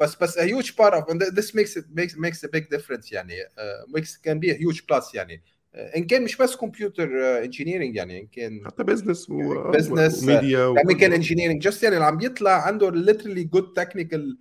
بس 0.00 0.16
بس 0.16 0.38
a 0.38 0.42
huge 0.42 0.76
part 0.76 0.94
of 0.94 1.08
and 1.08 1.20
this 1.20 1.54
makes 1.54 1.76
it 1.76 1.84
makes 1.94 2.16
makes 2.16 2.44
a 2.44 2.48
big 2.48 2.68
difference 2.70 3.12
يعني 3.12 3.34
uh, 3.42 3.98
makes 3.98 4.16
can 4.16 4.38
be 4.38 4.50
a 4.50 4.54
huge 4.54 4.80
plus 4.86 5.14
يعني. 5.14 5.42
آه، 5.74 5.96
إن 5.96 6.06
كان 6.06 6.22
مش 6.22 6.36
بس 6.36 6.56
computer 6.56 7.08
engineering 7.44 7.96
يعني 7.96 8.20
إن 8.20 8.26
كان 8.26 8.66
حتى 8.66 8.84
business 8.84 9.30
و... 9.30 9.72
Business، 9.72 10.22
و 10.22 10.31
media 10.31 10.74
chemical 10.80 11.12
engineering 11.12 11.62
just 11.62 11.82
يعني 11.82 11.96
اللي 11.96 12.06
عم 12.06 12.20
يطلع 12.20 12.66
عنده 12.66 12.90
literally 12.90 13.48
good 13.56 13.82
technical 13.82 14.36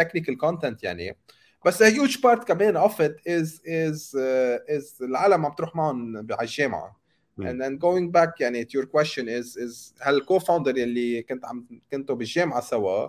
technical 0.00 0.36
content 0.44 0.76
يعني. 0.82 1.16
بس 1.66 1.82
a 1.82 1.86
huge 1.86 2.16
part 2.16 2.44
كمان 2.44 2.88
of 2.88 2.92
it 2.92 3.16
is 3.28 3.48
is 3.64 4.14
uh, 4.14 4.76
is 4.76 5.02
العالم 5.02 5.46
عم 5.46 5.52
تروح 5.52 5.76
معهم 5.76 6.16
على 6.16 6.42
الجامعة. 6.42 7.02
مم. 7.36 7.46
and 7.46 7.62
then 7.62 7.78
going 7.78 8.20
back 8.20 8.40
يعني 8.40 8.64
to 8.64 8.78
your 8.78 8.86
question 8.86 9.26
is 9.28 9.56
is 9.56 9.94
هل 10.00 10.14
الكو 10.14 10.38
فاوندر 10.38 10.70
اللي 10.70 11.22
كنت 11.22 11.44
عم 11.44 11.66
كنتوا 11.92 12.16
بالجامعة 12.16 12.60
سوا 12.60 13.08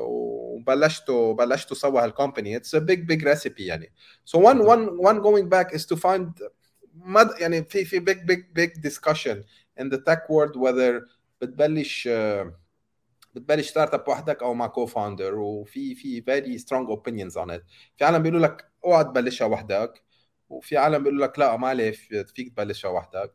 وبلشتوا 0.00 1.34
بلشتوا 1.34 1.76
سوا 1.76 2.04
هالكومباني 2.04 2.60
it's 2.60 2.74
a 2.74 2.80
big 2.80 3.06
big 3.06 3.22
recipe 3.22 3.60
يعني. 3.60 3.92
So 4.24 4.38
one 4.38 4.58
one 4.64 4.98
one 4.98 5.20
going 5.20 5.48
back 5.48 5.72
is 5.74 5.86
to 5.86 5.96
find 5.96 6.42
مد 6.94 7.28
يعني 7.40 7.64
في 7.64 7.84
في 7.84 8.00
big 8.00 8.18
big 8.26 8.42
big 8.60 8.80
discussion 8.80 9.44
in 9.80 9.88
the 9.88 9.98
tech 9.98 10.28
world 10.28 10.56
whether 10.56 11.02
بتبلش 11.40 12.08
بتبلش 13.34 13.68
startup 13.68 14.08
وحدك 14.08 14.42
أو 14.42 14.54
مع 14.54 14.66
co-founder 14.66 15.34
وفي 15.34 15.94
في 15.94 16.22
very 16.22 16.58
strong 16.60 16.88
opinions 16.96 17.34
on 17.36 17.50
it. 17.50 17.62
في 17.96 18.04
عالم 18.04 18.22
بيقولوا 18.22 18.46
لك 18.46 18.70
أوعى 18.84 19.04
تبلشها 19.04 19.44
وحدك. 19.44 20.02
وفي 20.48 20.76
عالم 20.76 21.02
بيقولوا 21.02 21.26
لك 21.26 21.38
لا 21.38 21.56
ما 21.56 21.74
ليه 21.74 21.90
فيك 22.24 22.52
تبلشها 22.56 22.88
وحدك. 22.88 23.34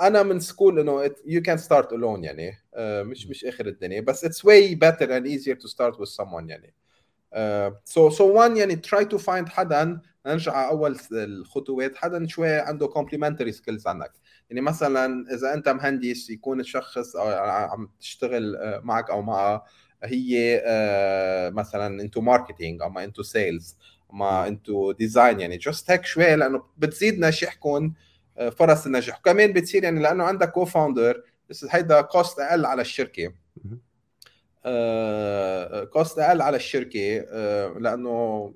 أنا 0.00 0.22
من 0.22 0.40
school 0.40 0.78
إنه 0.80 1.08
you 1.08 1.40
can 1.40 1.62
start 1.62 1.86
alone 1.86 2.24
يعني. 2.24 2.58
آه، 2.74 3.02
مش 3.02 3.26
مش 3.26 3.44
آخر 3.44 3.66
الدنيا. 3.66 4.00
بس 4.00 4.24
it's 4.24 4.38
way 4.44 4.74
better 4.74 5.06
and 5.06 5.26
easier 5.26 5.54
to 5.54 5.68
start 5.68 5.94
with 5.98 6.08
someone 6.22 6.48
يعني. 6.48 6.74
آه، 7.32 7.82
so 7.88 8.10
so 8.12 8.22
one 8.22 8.56
يعني 8.56 8.82
try 8.86 9.04
to 9.04 9.18
find 9.18 9.48
حدا 9.48 10.00
نرجع 10.26 10.52
على 10.52 10.68
اول 10.70 10.96
الخطوات. 11.12 11.96
حدا 11.96 12.26
شوي 12.26 12.54
عنده 12.54 12.88
complementary 12.88 13.52
skills 13.56 13.86
عنك 13.86 14.12
يعني 14.50 14.60
مثلا 14.60 15.34
إذا 15.34 15.54
أنت 15.54 15.68
مهندس 15.68 16.30
يكون 16.30 16.60
الشخص 16.60 17.16
عم 17.16 17.88
تشتغل 18.00 18.56
آه، 18.56 18.80
معك 18.84 19.10
أو 19.10 19.22
معها 19.22 19.64
هي 20.04 20.62
آه، 20.66 21.50
مثلا 21.50 22.02
انتو 22.02 22.20
into 22.20 22.39
marketing 22.39 22.82
اما 22.82 23.04
into 23.04 23.22
sales 23.22 23.76
اما 24.12 24.48
into 24.48 24.92
design 24.92 25.40
يعني. 25.40 25.56
Just 25.56 25.90
هيك 25.90 26.04
شوي 26.04 26.36
لأنه 26.36 26.62
بتزيد 26.78 27.18
نجاحكم 27.18 27.84
آه، 27.84 28.11
فرص 28.56 28.86
النجاح 28.86 29.18
وكمان 29.18 29.52
بتصير 29.52 29.84
يعني 29.84 30.00
لأنه 30.02 30.24
عندك 30.24 30.50
co-founder 30.50 31.22
بس 31.50 31.66
هيدا 31.70 32.00
cost 32.00 32.40
أقل 32.40 32.66
على 32.66 32.82
الشركة. 32.82 33.32
cost 35.92 36.18
أقل 36.18 36.42
على 36.42 36.56
الشركة 36.56 37.24
آه، 37.28 37.68
لأنه 37.78 38.52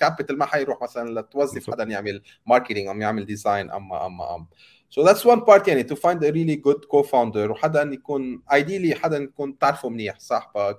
capital 0.00 0.38
ما 0.38 0.46
حيروح 0.46 0.82
مثلا 0.82 1.20
لتوظف. 1.20 1.70
حدا 1.70 1.84
يعمل 1.84 2.22
marketing 2.46 2.88
أم 2.88 3.02
يعمل 3.02 3.26
design 3.26 3.70
اما 3.70 4.06
اما 4.06 4.34
أم 4.34 4.46
So 4.90 5.02
that's 5.02 5.24
one 5.24 5.40
part 5.40 5.68
يعني 5.68 5.84
to 5.84 5.96
find 5.96 6.22
a 6.22 6.30
really 6.32 6.56
good 6.56 6.80
co-founder 6.88 7.50
وحدا 7.50 7.82
يكون 7.82 8.42
ideally 8.52 8.94
حدا 8.94 9.16
يكون 9.18 9.58
تعرفه 9.58 9.88
منيح 9.88 10.18
صاحبك 10.18 10.56
آه، 10.56 10.78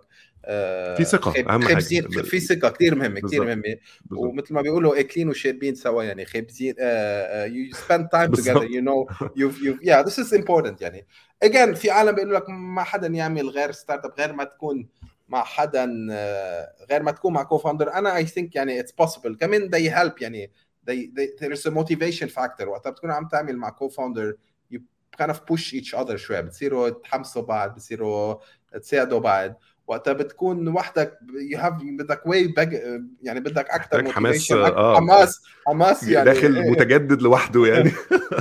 في 0.98 1.04
ثقة، 1.04 1.32
خب- 1.32 1.48
أهم 1.50 1.62
حاجة. 1.62 1.74
خبزين 1.74 2.10
في 2.10 2.40
ثقة 2.40 2.70
كثير 2.70 2.96
مهمة 2.96 3.20
كثير 3.20 3.44
بالظبط. 3.44 3.78
ومثل 4.12 4.54
ما 4.54 4.62
بيقولوا 4.62 5.00
اكلين 5.00 5.30
وشاربين 5.30 5.76
سوا 5.76 6.04
يعني 6.04 6.26
خبزين 6.26 6.74
time 6.76 8.26
بالضبط. 8.26 8.64
together 8.64 8.68
you 8.68 8.82
know 8.82 9.28
you've 9.36 9.58
you've 9.62 9.82
yeah 9.88 10.04
this 10.10 10.18
is 10.24 10.34
important 10.40 10.82
يعني 10.82 11.06
again 11.46 11.74
في 11.74 11.90
عالم 11.92 12.12
بيقولوا 12.16 12.40
لك 12.40 12.50
ما 12.50 12.84
حدا 12.84 13.08
يعمل 13.08 13.50
غير 13.50 13.72
startup 13.72 14.14
غير 14.20 14.34
ما 14.34 14.44
تكون 14.44 14.88
مع 15.30 15.44
حدا 15.44 16.08
آه، 16.12 16.74
غير 16.92 17.04
ما 17.04 17.12
تكون 17.12 17.34
مع 17.34 17.44
co-founder 17.44 17.94
أنا 17.94 18.16
I 18.16 18.26
think 18.26 18.56
يعني 18.56 18.80
it's 18.80 18.92
possible 19.02 19.38
كمان 19.40 19.70
they 19.76 19.92
help 19.92 20.22
يعني 20.22 20.52
they, 20.90 20.94
they, 20.94 21.44
there 21.44 21.58
is 21.58 21.62
a 21.72 21.74
motivation 21.76 22.28
factor 22.36 22.68
وقتها 22.68 22.90
بتكون 22.90 23.12
عم 23.12 23.28
تعمل 23.28 23.58
مع 23.58 23.70
كو 23.70 23.90
فاوندر 23.90 24.38
you 24.74 24.78
kind 25.22 25.30
of 25.30 25.36
push 25.36 25.74
each 25.74 25.98
other 26.00 26.16
شوي 26.16 26.42
بتصيروا 26.42 26.90
تحمسوا 26.90 27.42
بعض 27.42 27.74
بتصيروا 27.74 28.36
تساعدوا 28.82 29.20
بعض 29.20 29.60
وقتها 29.88 30.14
بتكون 30.14 30.68
وحدك 30.68 31.20
you 31.54 31.58
have 31.58 31.84
بدك 31.84 32.22
big 32.58 32.74
يعني 33.22 33.40
بدك 33.40 33.70
أكثر 33.70 34.12
حماس، 34.12 34.52
آه. 34.52 34.96
حماس 34.96 35.42
حماس 35.68 36.04
يعني 36.08 36.26
داخل 36.26 36.58
إيه. 36.58 36.72
متجدد 36.72 37.22
لوحده 37.22 37.66
يعني 37.66 37.92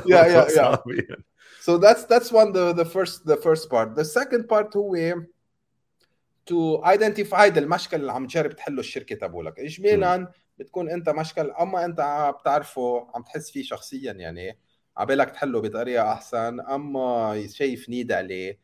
يا 0.06 0.24
يا 0.24 0.46
يا 0.56 0.78
So 1.68 1.78
that's 1.78 2.04
that's 2.12 2.30
one 2.30 2.52
the 2.52 2.72
the 2.80 2.84
first 2.84 3.26
the 3.32 3.36
first 3.46 3.64
part. 3.72 3.88
The 4.00 4.04
second 4.04 4.42
part 4.48 4.76
هو 4.76 5.14
to 6.50 6.82
identify 6.84 7.56
المشكل 7.56 7.96
اللي 7.96 8.12
عم 8.12 8.26
تجرب 8.26 8.52
تحله 8.52 8.80
الشركة 8.80 9.16
تبعولك، 9.16 9.60
اجمالا 9.60 10.32
بتكون 10.58 10.90
أنت 10.90 11.08
مشكل 11.08 11.50
أما 11.50 11.84
أنت 11.84 12.32
بتعرفه 12.40 13.10
عم 13.14 13.22
تحس 13.22 13.50
فيه 13.50 13.62
شخصيا 13.62 14.12
يعني 14.12 14.58
عبالك 14.96 15.30
تحله 15.30 15.60
بطريقة 15.60 16.12
أحسن 16.12 16.60
أما 16.60 17.46
شايف 17.52 17.88
need 17.88 18.12
عليه 18.12 18.58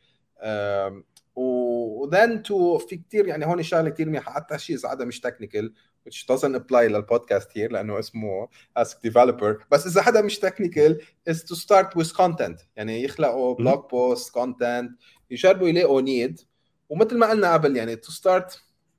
أم، 1.82 2.00
و 2.00 2.10
then 2.10 2.42
to 2.48 2.86
في 2.88 2.96
كثير 3.08 3.26
يعني 3.26 3.46
هون 3.46 3.62
شغله 3.62 3.90
كثير 3.90 4.08
منيحه 4.08 4.32
حتى 4.32 4.58
شيء 4.58 4.76
اذا 4.76 4.92
هذا 4.92 5.04
مش 5.04 5.20
technical 5.20 5.72
which 6.08 6.26
doesn't 6.32 6.56
apply 6.56 6.72
لل 6.72 6.89
podcast 6.89 7.50
here 7.50 7.72
لأنه 7.72 7.98
اسمه 7.98 8.48
ask 8.78 9.08
developer 9.08 9.64
بس 9.70 9.86
اذا 9.86 10.02
حدا 10.02 10.22
مش 10.22 10.38
technical 10.38 11.00
is 11.30 11.34
to 11.34 11.56
start 11.56 12.02
with 12.02 12.12
content 12.12 12.62
يعني 12.76 13.02
يخلقوا 13.02 13.56
blog 13.56 13.80
post 13.80 14.24
content 14.28 14.90
يجربوا 15.30 15.68
يلاقوا 15.68 16.02
need 16.02 16.44
ومثل 16.88 17.18
ما 17.18 17.30
قلنا 17.30 17.52
قبل 17.52 17.76
يعني 17.76 17.96
to 17.96 18.10
start 18.10 18.52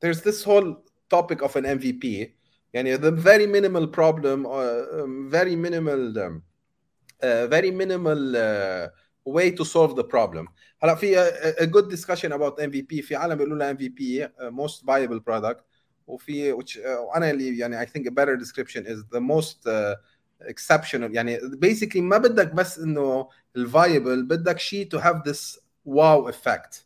there's 0.06 0.20
this 0.22 0.44
whole 0.44 0.76
topic 1.16 1.42
of 1.42 1.56
an 1.56 1.66
MVP 1.66 2.28
يعني 2.74 2.98
the 2.98 3.12
very 3.12 3.48
minimal 3.48 3.88
problem 3.88 4.46
uh, 4.46 5.04
um, 5.04 5.30
very 5.30 5.56
minimal 5.56 6.18
um, 6.18 6.42
uh, 7.24 7.48
very 7.48 7.72
minimal 7.72 8.36
uh, 8.36 8.88
way 9.26 9.52
to 9.52 9.64
solve 9.66 9.96
the 9.96 10.04
problem 10.04 10.48
هلا 10.84 10.96
في 10.96 11.16
a, 11.16 11.64
a 11.64 11.66
good 11.66 11.90
discussion 11.96 12.32
about 12.32 12.60
MVP 12.60 13.02
في 13.02 13.16
عالم 13.16 13.36
بيقولوا 13.36 13.58
لها 13.58 13.74
MVP 13.74 14.28
uh, 14.28 14.52
most 14.52 14.82
viable 14.86 15.20
product. 15.20 15.62
وفي 16.08 16.54
which 16.54 16.78
uh, 16.78 17.16
أنا 17.16 17.32
اللي 17.32 17.58
يعني 17.58 17.86
I 17.86 17.90
think 17.90 18.08
a 18.08 18.12
better 18.12 18.38
description 18.38 18.86
is 18.86 19.04
the 19.16 19.22
most 19.22 19.68
uh, 19.68 19.96
exceptional. 20.50 21.12
يعني 21.12 21.40
basically 21.40 21.98
ما 21.98 22.18
بدك 22.18 22.54
بس 22.54 22.80
إنه 22.80 23.30
الفايبل 23.56 24.24
بدك 24.24 24.60
شيء 24.60 24.90
to 24.96 25.02
have 25.02 25.32
this 25.32 25.60
wow 25.88 26.32
effect. 26.32 26.84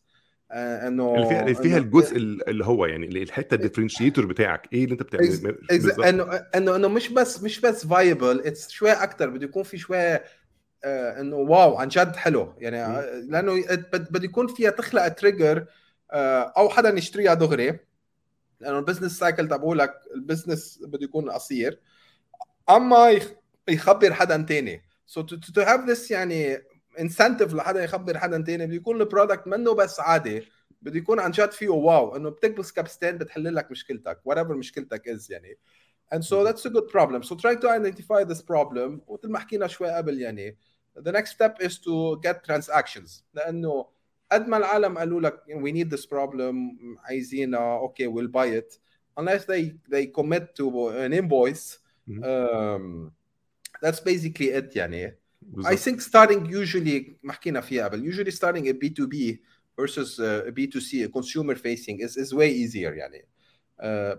إنه 0.51 1.15
اللي 1.15 1.27
فيها 1.27 1.41
اللي 1.41 1.55
فيها 1.55 1.77
الجزء 1.77 2.17
اللي 2.17 2.65
هو 2.65 2.85
يعني 2.85 3.23
الحتة 3.23 3.55
ال 3.55 3.60
differentiator 3.60 4.25
بتاعك. 4.25 4.73
إيه 4.73 4.83
اللي 4.83 4.93
أنت 4.93 5.03
بتعمله. 5.03 6.09
إنه 6.09 6.23
إنه 6.55 6.75
إنه 6.75 6.87
مش 6.87 7.09
بس 7.09 7.43
مش 7.43 7.61
بس 7.61 7.87
viable 7.88 8.41
it's 8.45 8.69
شوي 8.69 8.91
أكثر 8.91 9.29
بده 9.29 9.45
يكون 9.45 9.63
في 9.63 9.77
شوي 9.77 9.97
آه، 9.97 10.23
إنه 10.86 11.36
واو 11.36 11.75
عن 11.78 11.88
جد 11.88 12.15
حلو. 12.15 12.53
يعني. 12.57 12.78
آه، 12.82 13.19
لأنه 13.19 13.65
بده 13.91 14.25
يكون 14.25 14.47
فيها 14.47 14.69
تخلق 14.69 15.07
trigger 15.07 15.65
أو 16.11 16.69
حدا 16.69 16.89
يشتريها 16.89 17.34
دغري. 17.34 17.80
لأنه 18.59 18.80
ال 18.80 18.84
business 18.84 19.19
cycle 19.19 19.47
تبعولك 19.47 19.93
ال 20.15 20.23
business 20.23 20.80
بده 20.84 21.03
يكون 21.03 21.30
قصير. 21.30 21.80
أما 22.69 23.09
يخ- 23.09 23.34
يخبر 23.67 24.13
حدا 24.13 24.45
تاني. 24.49 24.82
So 25.05 25.21
to 25.21 25.61
have 25.61 25.89
this 25.89 26.11
يعني 26.11 26.57
incentive 26.99 27.53
لحدا 27.53 27.84
يخبر 27.84 28.17
حدا 28.17 28.41
تاني 28.43 28.67
بيكون 28.67 29.01
ال 29.01 29.07
product 29.07 29.47
منه 29.47 29.73
بس 29.73 29.99
عادي. 29.99 30.47
بده 30.82 30.97
يكون 30.97 31.19
عن 31.19 31.32
جد 31.32 31.51
فيه 31.51 31.69
واو. 31.69 32.15
إنه 32.15 32.30
بتكبس 32.30 32.71
كبستين 32.71 33.17
بتحل 33.17 33.55
لك 33.55 33.71
مشكلتك 33.71 34.19
whatever 34.30 34.51
مشكلتك 34.51 35.07
is 35.07 35.32
يعني. 35.32 35.57
and 36.12 36.24
so 36.24 36.44
that's 36.44 36.64
a 36.66 36.70
good 36.70 36.88
problem 36.88 37.22
so 37.22 37.34
try 37.34 37.55
to 37.55 37.68
identify 37.68 38.24
this 38.24 38.42
problem 38.42 39.00
ومثل 39.07 39.28
ما 39.28 39.38
حكينا 39.38 39.66
شوي 39.66 39.90
قبل 39.90 40.20
يعني 40.20 40.57
the 40.96 41.12
next 41.12 41.30
step 41.32 41.61
is 41.61 41.78
to 41.78 42.20
get 42.22 42.44
transactions 42.44 43.24
لانه 43.34 43.86
قد 44.32 44.48
ما 44.48 44.57
العالم 44.57 44.98
قالوا 44.98 45.20
لك 45.20 45.40
we 45.48 45.72
need 45.72 45.90
this 45.90 46.07
problem 46.07 46.55
عايزينها 47.05 47.88
okay 47.88 48.07
we'll 48.07 48.30
buy 48.30 48.46
it 48.46 48.78
unless 49.20 49.44
they 49.44 49.74
they 49.88 50.07
commit 50.07 50.55
to 50.55 50.88
an 50.88 51.12
invoice 51.12 51.78
um, 52.09 53.12
that's 53.82 54.00
basically 54.00 54.50
it 54.50 54.76
يعني 54.76 55.16
I 55.64 55.76
think 55.76 56.00
starting 56.00 56.46
usually 56.46 57.16
ما 57.22 57.32
حكينا 57.32 57.61
فيها 57.61 57.88
قبل 57.88 58.12
usually 58.12 58.30
starting 58.30 58.68
a 58.68 58.74
B2B 58.74 59.38
versus 59.80 60.18
a 60.18 60.53
B2C 60.53 61.05
a 61.05 61.09
consumer 61.09 61.55
facing 61.55 62.00
is 62.00 62.16
is 62.16 62.34
way 62.34 62.50
easier 62.50 62.92
يعني 62.92 63.24
uh, 63.82 64.16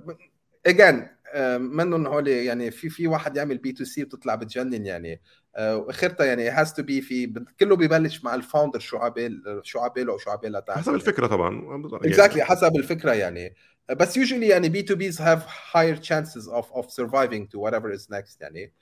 again 0.69 1.19
منهم 1.59 2.07
هول 2.07 2.29
يعني 2.29 2.71
في 2.71 2.89
في 2.91 3.07
واحد 3.07 3.37
يعمل 3.37 3.59
B2C 3.59 4.05
بتطلع 4.05 4.35
بتجنن 4.35 4.87
يعني. 4.87 5.21
واخرتها 5.59 6.27
يعني 6.27 6.49
has 6.49 6.73
to 6.73 6.83
be 6.83 7.01
في 7.01 7.45
كله 7.61 7.77
بيبلش 7.77 8.25
مع 8.25 8.35
ال 8.35 8.40
founder 8.40 8.79
شو 8.79 8.97
عبال 8.97 9.61
شو 9.63 9.79
عباله 9.79 10.13
أو 10.13 10.19
شو 10.19 10.31
عبالها 10.31 10.65
حسب 10.69 10.95
الفكرة 10.95 11.27
طبعا. 11.27 11.83
exactly 11.93 12.43
exactly. 12.43 12.45
حسب 12.45 12.77
الفكرة 12.77 13.13
يعني. 13.13 13.55
بس 13.97 14.17
usually 14.17 14.49
يعني 14.49 14.69
B2Bs 14.69 15.21
have 15.21 15.47
higher 15.73 15.97
chances 15.97 16.49
of 16.49 16.73
of 16.73 16.91
surviving 16.91 17.49
to 17.49 17.61
whatever 17.61 17.93
is 17.93 18.09
next 18.11 18.41
يعني 18.41 18.73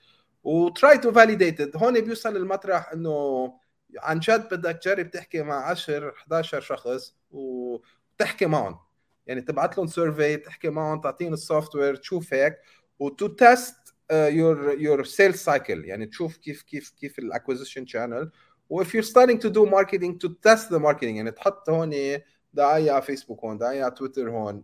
و 0.45 0.58
try 0.58 0.99
to 0.99 1.13
validate 1.13 1.77
هون 1.77 2.01
بيوصل 2.01 2.37
المطرح 2.37 2.93
إنه 2.93 3.53
عن 3.99 4.19
جد 4.19 4.55
بدك 4.55 4.79
تجرب 4.83 5.11
تحكي 5.11 5.43
مع 5.43 5.71
10 5.71 6.13
11 6.17 6.61
شخص 6.61 7.17
وتحكي 7.31 8.47
معهم. 8.47 8.79
يعني 9.27 9.41
تبعت 9.41 9.79
لهم 9.79 9.87
survey 9.87 10.37
تحكي 10.37 10.69
معهم 10.69 11.01
تعطيهم 11.01 11.33
ال 11.33 11.75
software 11.75 11.97
تشوف 11.97 12.35
هيك 12.35 12.57
و 12.99 13.08
to 13.08 13.27
test 13.27 13.77
your 14.11 14.75
your 14.79 15.05
sales 15.05 15.37
cycle 15.37 15.85
يعني 15.85 16.07
تشوف 16.07 16.37
كيف 16.37 16.63
كيف 16.63 16.91
كيف 16.91 17.19
ال 17.19 17.24
acquisition 17.24 17.87
channel 17.87 18.31
و 18.71 18.79
if 18.79 18.95
you 18.95 19.03
starting 19.03 19.39
to 19.39 19.49
do 19.49 19.67
marketing 19.67 20.19
to 20.19 20.29
test 20.29 20.73
the 20.73 20.79
marketing 20.79 21.17
يعني 21.17 21.31
تحط 21.31 21.71
هون 21.71 21.91
دعاية 22.55 22.91
على 22.91 23.03
فيسبوك 23.03 23.45
هون 23.45 23.59
دعاية 23.59 23.83
على 23.83 23.95
تويتر 23.95 24.31
هون 24.31 24.63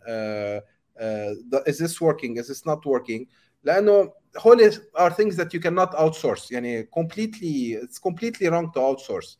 is 1.52 1.82
this 1.82 2.02
working 2.02 2.38
is 2.38 2.50
this 2.50 2.66
not 2.66 2.86
working 2.86 3.26
لأنه 3.64 4.12
هول 4.38 4.72
are 4.96 5.10
things 5.10 5.36
that 5.36 5.48
you 5.54 5.60
cannot 5.60 5.94
outsource 5.94 6.52
يعني 6.52 6.88
completely 6.98 7.84
it's 7.84 7.98
completely 7.98 8.48
wrong 8.48 8.70
to 8.74 8.80
outsource. 8.80 9.36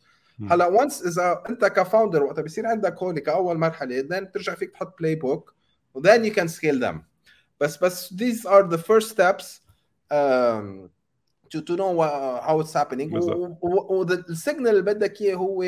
هلا 0.51 0.67
once 0.67 1.07
إذا 1.07 1.43
أنت 1.49 1.65
ك 1.65 1.72
founder 1.72 2.23
وقت 2.23 2.41
بيصير 2.41 2.67
عندك 2.67 3.03
هول 3.03 3.19
كاول 3.19 3.59
مرحلة 3.59 4.03
then 4.03 4.25
بترجع 4.25 4.55
فيك 4.55 4.71
تحط 4.71 4.99
playbook 4.99 5.15
و 5.15 5.55
then 5.95 6.25
you 6.25 6.33
can 6.33 6.49
scale 6.49 6.89
them. 6.89 6.97
بس 7.61 7.77
بس 7.77 8.15
these 8.15 8.47
are 8.47 8.63
the 8.63 8.79
first 8.79 9.09
steps 9.11 9.61
um, 10.11 10.91
to 11.51 11.61
to 11.61 11.77
know 11.77 11.91
what, 11.91 12.43
how 12.43 12.61
it's 12.61 12.73
happening. 12.73 13.13
وال 13.63 13.89
signal 13.89 14.69
اللي 14.69 14.83
بدك 14.83 15.21
إياه 15.21 15.35
هو 15.35 15.63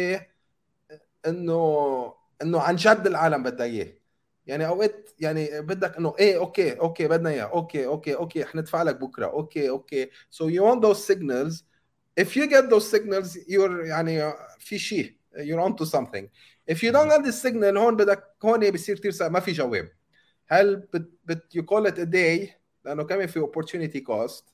إنه 1.27 2.15
إنه 2.43 2.61
عن 2.61 2.77
جد 2.77 3.07
العالم 3.07 3.43
بدها 3.43 3.67
إياه. 3.67 3.93
يعني 4.47 4.67
أوقات 4.67 5.11
يعني 5.19 5.61
بدك 5.61 5.97
إنه 5.97 6.15
إيه 6.19 6.39
okay 6.39 6.79
okay 6.81 7.09
بدنا 7.09 7.31
إياه. 7.31 7.45
okay 7.45 7.87
okay 7.87 8.15
okay 8.15 8.45
حندفع 8.45 8.83
لك 8.83 8.97
بكرة. 8.97 9.27
okay 9.27 9.69
okay. 9.69 10.11
So 10.31 10.45
you 10.49 10.63
want 10.63 10.83
those 10.83 11.05
signals 11.07 11.65
if 12.21 12.37
you 12.37 12.47
get 12.47 12.71
those 12.71 12.91
signals 12.91 13.37
you're 13.49 13.85
يعني 13.85 14.33
في 14.59 14.79
شيء. 14.79 15.15
You're 15.37 15.61
onto 15.61 15.85
something. 15.85 16.29
If 16.69 16.83
you 16.83 16.93
don't 16.93 17.09
get 17.09 17.25
the 17.25 17.33
signal 17.33 17.77
هون 17.77 17.97
بدك 17.97 18.25
هون 18.45 18.71
بصير 18.71 18.99
كثير 18.99 19.31
ما 19.31 19.41
في 19.41 19.53
جواب. 19.53 19.89
هل 20.49 20.77
بت, 20.77 21.11
بت 21.25 21.43
you 21.59 21.63
call 21.63 21.87
it 21.91 21.99
a 21.99 22.07
day 22.07 22.51
لأنه 22.85 23.05
كمان 23.05 23.27
في 23.27 23.41
opportunity 23.41 23.99
cost. 23.99 24.45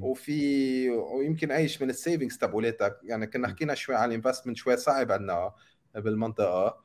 وفي 0.00 0.90
ويمكن 0.90 1.50
إيش 1.50 1.82
من 1.82 1.90
ال 1.90 1.96
savings 1.96 2.38
تبعولاتك. 2.38 2.96
يعني 3.02 3.26
كنا 3.26 3.48
حكينا 3.48 3.74
شوي 3.74 3.94
عن 3.96 4.08
ال 4.08 4.12
investment 4.12 4.56
شوي 4.56 4.76
صعب 4.76 5.12
عندنا 5.12 5.52
بالمنطقة. 5.94 6.84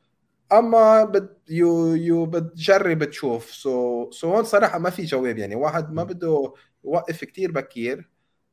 أما 0.51 1.03
بد 1.03 1.38
you 1.50 1.93
you 1.93 2.26
بتجرب 2.26 3.03
تشوف. 3.03 3.53
so 3.54 4.06
so, 4.12 4.32
so 4.32 4.34
so 4.34 4.36
هون 4.36 4.43
صراحة 4.43 4.80
ما 4.80 4.89
في 4.89 5.03
جواب 5.03 5.38
يعني. 5.38 5.56
واحد 5.56 5.93
ما 5.93 6.03
بده 6.03 6.53
يوقف 6.84 7.24
كثير 7.24 7.51
بكير. 7.51 8.10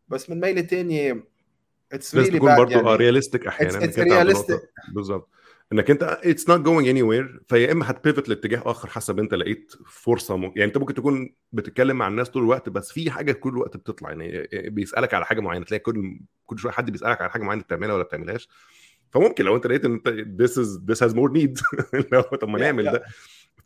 بس 0.09 0.30
من 0.30 0.40
ميلة 0.40 0.62
ثانية 0.62 1.32
it's 1.93 2.14
really 2.14 2.38
bad 2.38 2.57
برضه 2.59 2.72
يعني. 2.72 2.97
realistic 2.97 3.47
أحيانا 3.47 3.84
it's 3.84 3.99
realistic 3.99 4.61
بالظبط 4.95 5.28
إنك 5.72 5.90
انت 5.90 6.03
it's 6.24 6.49
not 6.49 6.61
going 6.61 6.88
anywhere 6.88 7.43
فيا 7.49 7.72
إما 7.72 7.90
هت 7.90 8.01
pivot 8.01 8.28
لاتجاه 8.28 8.62
آخر 8.66 8.88
حسب 8.88 9.18
أنت 9.18 9.34
لقيت 9.34 9.72
فرصة 9.86 10.36
م... 10.36 10.43
يعني 10.43 10.64
أنت 10.64 10.78
ممكن 10.78 10.95
تكون 10.95 11.34
بتتكلم 11.53 11.97
مع 11.97 12.09
الناس 12.09 12.30
طول 12.30 12.43
الوقت 12.43 12.68
بس 12.68 12.93
في 12.93 13.11
حاجة 13.11 13.32
كل 13.32 13.59
وقت 13.59 13.76
بتطلع. 13.76 14.09
يعني 14.11 14.49
بيسألك 14.70 15.14
على 15.14 15.24
حاجة 15.24 15.40
معينة 15.40 15.64
تلاقي 15.64 15.80
كل 15.80 16.20
كل 16.47 16.59
شوية 16.59 16.72
حد 16.72 16.90
بيسألك 16.90 17.20
على 17.20 17.30
حاجة 17.30 17.43
معينة 17.43 17.62
بتعملها 17.62 17.95
ولا 17.95 18.05
بتعملهاش. 18.05 18.49
فممكن 19.11 19.45
لو 19.45 19.57
أنت 19.57 19.66
لقيت 19.66 19.84
إن 19.84 19.93
أنت 19.93 20.09
this 20.43 20.53
is 20.53 20.68
this 20.90 21.09
has 21.09 21.14
more 21.14 21.32
need. 21.32 21.61
طب 22.40 22.49
ما 22.49 22.59
نعمل 22.59 22.84
ده. 22.84 23.03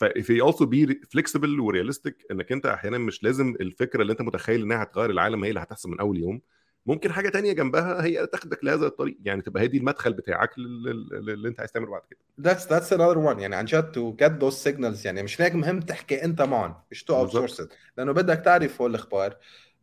ففي 0.01 0.43
also 0.43 0.65
be 0.65 0.95
flexible 0.95 1.61
و 1.61 1.68
realistic 1.68 2.27
إنك 2.31 2.53
أنت 2.53 2.67
أحيانا 2.67 2.99
مش 2.99 3.23
لازم 3.23 3.55
الفكرة 3.61 4.03
اللي 4.03 4.13
أنت 4.13 4.23
متخيل 4.23 4.63
إنها 4.63 4.83
هتغير 4.83 5.11
العالم 5.11 5.45
هي 5.45 5.49
اللي 5.51 5.61
هتحصل 5.61 5.91
من 5.91 6.01
أول 6.01 6.19
يوم. 6.19 6.41
ممكن 6.87 7.13
حاجة 7.13 7.29
تانية 7.29 7.53
جنبها 7.53 8.05
هي 8.05 8.27
تاخدك 8.27 8.65
لهذا 8.65 8.87
الطريق 8.87 9.19
يعني 9.25 9.43
تبقى 9.43 9.63
هي 9.63 9.67
دي 9.67 9.79
المدخل 9.79 10.13
بتاعك 10.13 10.51
اللي 10.59 11.49
انت 11.49 11.61
عايز 11.61 11.73
تعمله 11.73 11.91
بعد 11.91 12.03
كده. 12.11 12.19
That's 12.53 12.61
that's 12.63 12.91
another 12.97 13.35
one. 13.35 13.41
يعني 13.41 13.57
عن 13.57 13.65
جد 13.65 13.93
to 13.95 14.25
get 14.25 14.33
those 14.43 14.65
signals 14.65 15.05
يعني 15.07 15.23
مش 15.23 15.41
هيك 15.41 15.55
مهم 15.55 15.81
تحكي 15.81 16.25
انت 16.25 16.43
معهم 16.43 16.75
مش 16.91 17.05
to 17.05 17.17
outsource 17.17 17.63
لأنه 17.99 18.13
بدك 18.13 18.43
تعرف 18.45 18.81
هول 18.83 18.91
الاخبار 18.91 19.37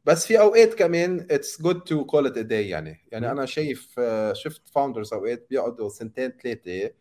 بس 0.06 0.28
في 0.28 0.40
أوقات 0.40 0.74
كمان 0.74 1.28
it's 1.32 1.62
good 1.62 1.82
to 1.82 2.06
call 2.06 2.26
it 2.28 2.38
a 2.38 2.42
day 2.42 2.70
يعني 2.70 3.06
يعني 3.12 3.32
أنا 3.32 3.46
شايف 3.46 4.00
شفت 4.34 4.62
founders 4.70 5.14
أوقات 5.14 5.48
بيقعدوا 5.50 5.90
سنتين 5.90 6.32
ثلاثة 6.44 6.92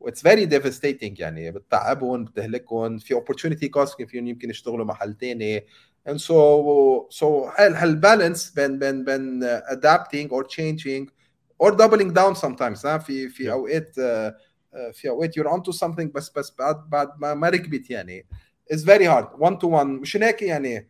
و 0.00 0.04
it's 0.04 0.22
very 0.22 0.44
devastating 0.44 1.20
يعني 1.20 1.50
بتتعبهم 1.50 2.24
بتهلكهم 2.24 2.98
في 2.98 3.14
opportunity 3.14 3.68
cost 3.68 4.02
فيهم 4.02 4.26
يمكن 4.26 4.50
يشتغلوا 4.50 4.84
محل 4.84 5.16
ثاني 5.20 5.66
and 6.08 6.20
so 6.20 7.06
so 7.10 7.24
هال 7.58 7.78
balance 7.78 8.50
بين 8.50 8.78
بين 8.78 9.04
بين 9.04 9.58
adapting 9.58 10.30
or 10.30 10.44
changing 10.44 11.08
or 11.62 11.70
doubling 11.70 12.12
down 12.12 12.34
sometimes 12.34 12.86
ها 12.86 12.98
في 12.98 13.28
في 13.28 13.44
yeah. 13.44 13.52
أوقات 13.52 13.94
في 14.92 15.08
أوقات 15.08 15.38
you're 15.38 15.48
onto 15.48 15.72
something 15.72 16.12
بس 16.14 16.30
بس 16.30 16.52
بعد 16.58 16.90
بعد 16.90 17.20
ما 17.20 17.34
ما 17.34 17.48
ركبت 17.48 17.90
يعني. 17.90 18.26
It's 18.72 18.82
very 18.84 19.04
hard. 19.04 19.26
One 19.38 19.58
to 19.58 19.66
one. 19.66 20.00
مش 20.00 20.16
هيك 20.16 20.42
يعني. 20.42 20.88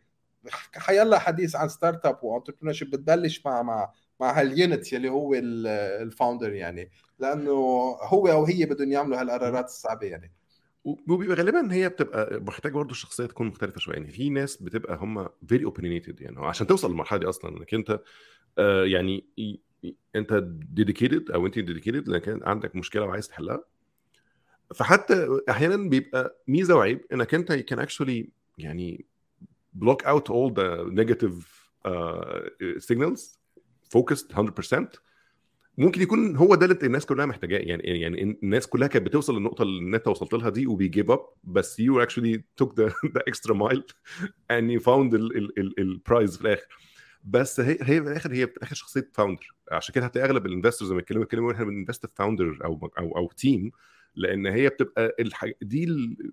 حيلا 0.75 1.19
حديث 1.19 1.55
عن 1.55 1.69
startup 1.69 2.05
و 2.05 2.23
entrepreneur 2.23 2.73
بتبلش 2.81 3.45
مع 3.45 3.61
مع 3.61 3.91
مع 4.19 4.39
هاليونت 4.39 4.93
يلي 4.93 5.09
هو 5.09 5.33
ال 5.33 5.48
founder 5.48 6.53
يعني. 6.53 6.91
لأنه 7.19 7.51
هو 8.01 8.27
أو 8.27 8.45
هي 8.45 8.65
بدهم 8.65 8.91
يعملوا 8.91 9.21
هالقرارات 9.21 9.65
الصعبة 9.65 10.07
يعني. 10.07 10.31
وبيبقى 10.83 11.35
غالبا 11.35 11.73
هي 11.73 11.89
بتبقى 11.89 12.39
محتاج 12.41 12.71
برضه 12.71 12.91
الشخصيه 12.91 13.25
تكون 13.25 13.47
مختلفة 13.47 13.79
شوية. 13.79 13.95
يعني 13.95 14.11
في 14.11 14.29
ناس 14.29 14.57
بتبقى 14.63 14.97
هم 14.97 15.29
very 15.47 15.65
opinionated 15.65 16.21
يعني. 16.21 16.39
عشان 16.45 16.67
توصل 16.67 16.89
للمرحلة 16.91 17.19
دي 17.19 17.25
أصلا 17.29 17.57
إنك 17.57 17.73
أنت 17.73 17.99
آه 18.57 18.85
يعني 18.85 19.25
أنت 20.15 20.33
dedicated 20.69 21.31
أو 21.31 21.45
أنت 21.45 21.59
dedicated 21.59 22.07
لأنك 22.07 22.47
عندك 22.47 22.75
مشكلة 22.75 23.05
وعايز 23.05 23.27
تحلها. 23.27 23.63
فحتى 24.75 25.39
أحيانا 25.49 25.89
بيبقى 25.89 26.41
ميزة 26.47 26.75
وعيب 26.75 27.05
إنك 27.13 27.33
أنت 27.33 27.53
can 27.53 27.79
actually 27.79 28.29
يعني 28.57 29.05
out 30.05 30.29
all 30.29 30.51
the 30.53 30.91
negative 30.91 31.35
uh, 31.87 32.49
signals 32.79 33.21
focused 33.95 34.33
100% 34.35 34.85
ممكن 35.77 36.01
يكون 36.01 36.35
هو 36.35 36.55
ده 36.55 36.65
اللي 36.65 36.77
الناس 36.83 37.05
كلها 37.05 37.25
محتاجاه. 37.25 37.59
يعني 37.59 37.83
يعني 37.83 38.37
الناس 38.43 38.67
كلها 38.67 38.87
كانت 38.87 39.05
بتوصل 39.05 39.35
للنقطة 39.35 39.61
اللي 39.61 39.97
انت 39.97 40.07
وصلت 40.07 40.33
لها 40.33 40.49
دي 40.49 40.67
وبي 40.67 40.86
give 40.86 41.11
up 41.11 41.25
بس 41.43 41.81
actually 41.81 42.39
took 42.61 42.69
the, 42.69 42.89
the 43.15 43.21
extra 43.29 43.53
mile 43.53 43.83
and 44.53 44.71
you 44.71 44.83
found 44.85 45.13
ال 45.79 45.89
prize 45.89 46.37
في 46.37 46.41
الآخر. 46.41 46.67
بس 47.23 47.59
هي 47.59 47.77
هي 47.81 48.01
في 48.01 48.09
الآخر 48.09 48.33
هي 48.33 48.47
في 48.47 48.57
الآخر 48.57 48.75
شخصية 48.75 49.09
founder 49.13 49.55
عشان 49.71 49.93
كده 49.95 50.05
هتلاقي 50.05 50.25
أغلب 50.25 50.45
ال 50.45 50.50
investors 50.50 50.91
لما 50.91 50.99
يتكلموا 50.99 51.23
يتكلموا 51.23 51.51
إحنا 51.51 51.65
بن 51.65 51.75
invest 51.75 52.05
في 52.05 52.11
founder 52.15 52.59
أو 52.65 52.91
أو 52.99 53.17
أو 53.17 53.27
team 53.27 53.71
لأن 54.15 54.45
هي 54.45 54.69
بتبقى 54.69 55.15
الحاجة 55.19 55.55
دي 55.61 55.83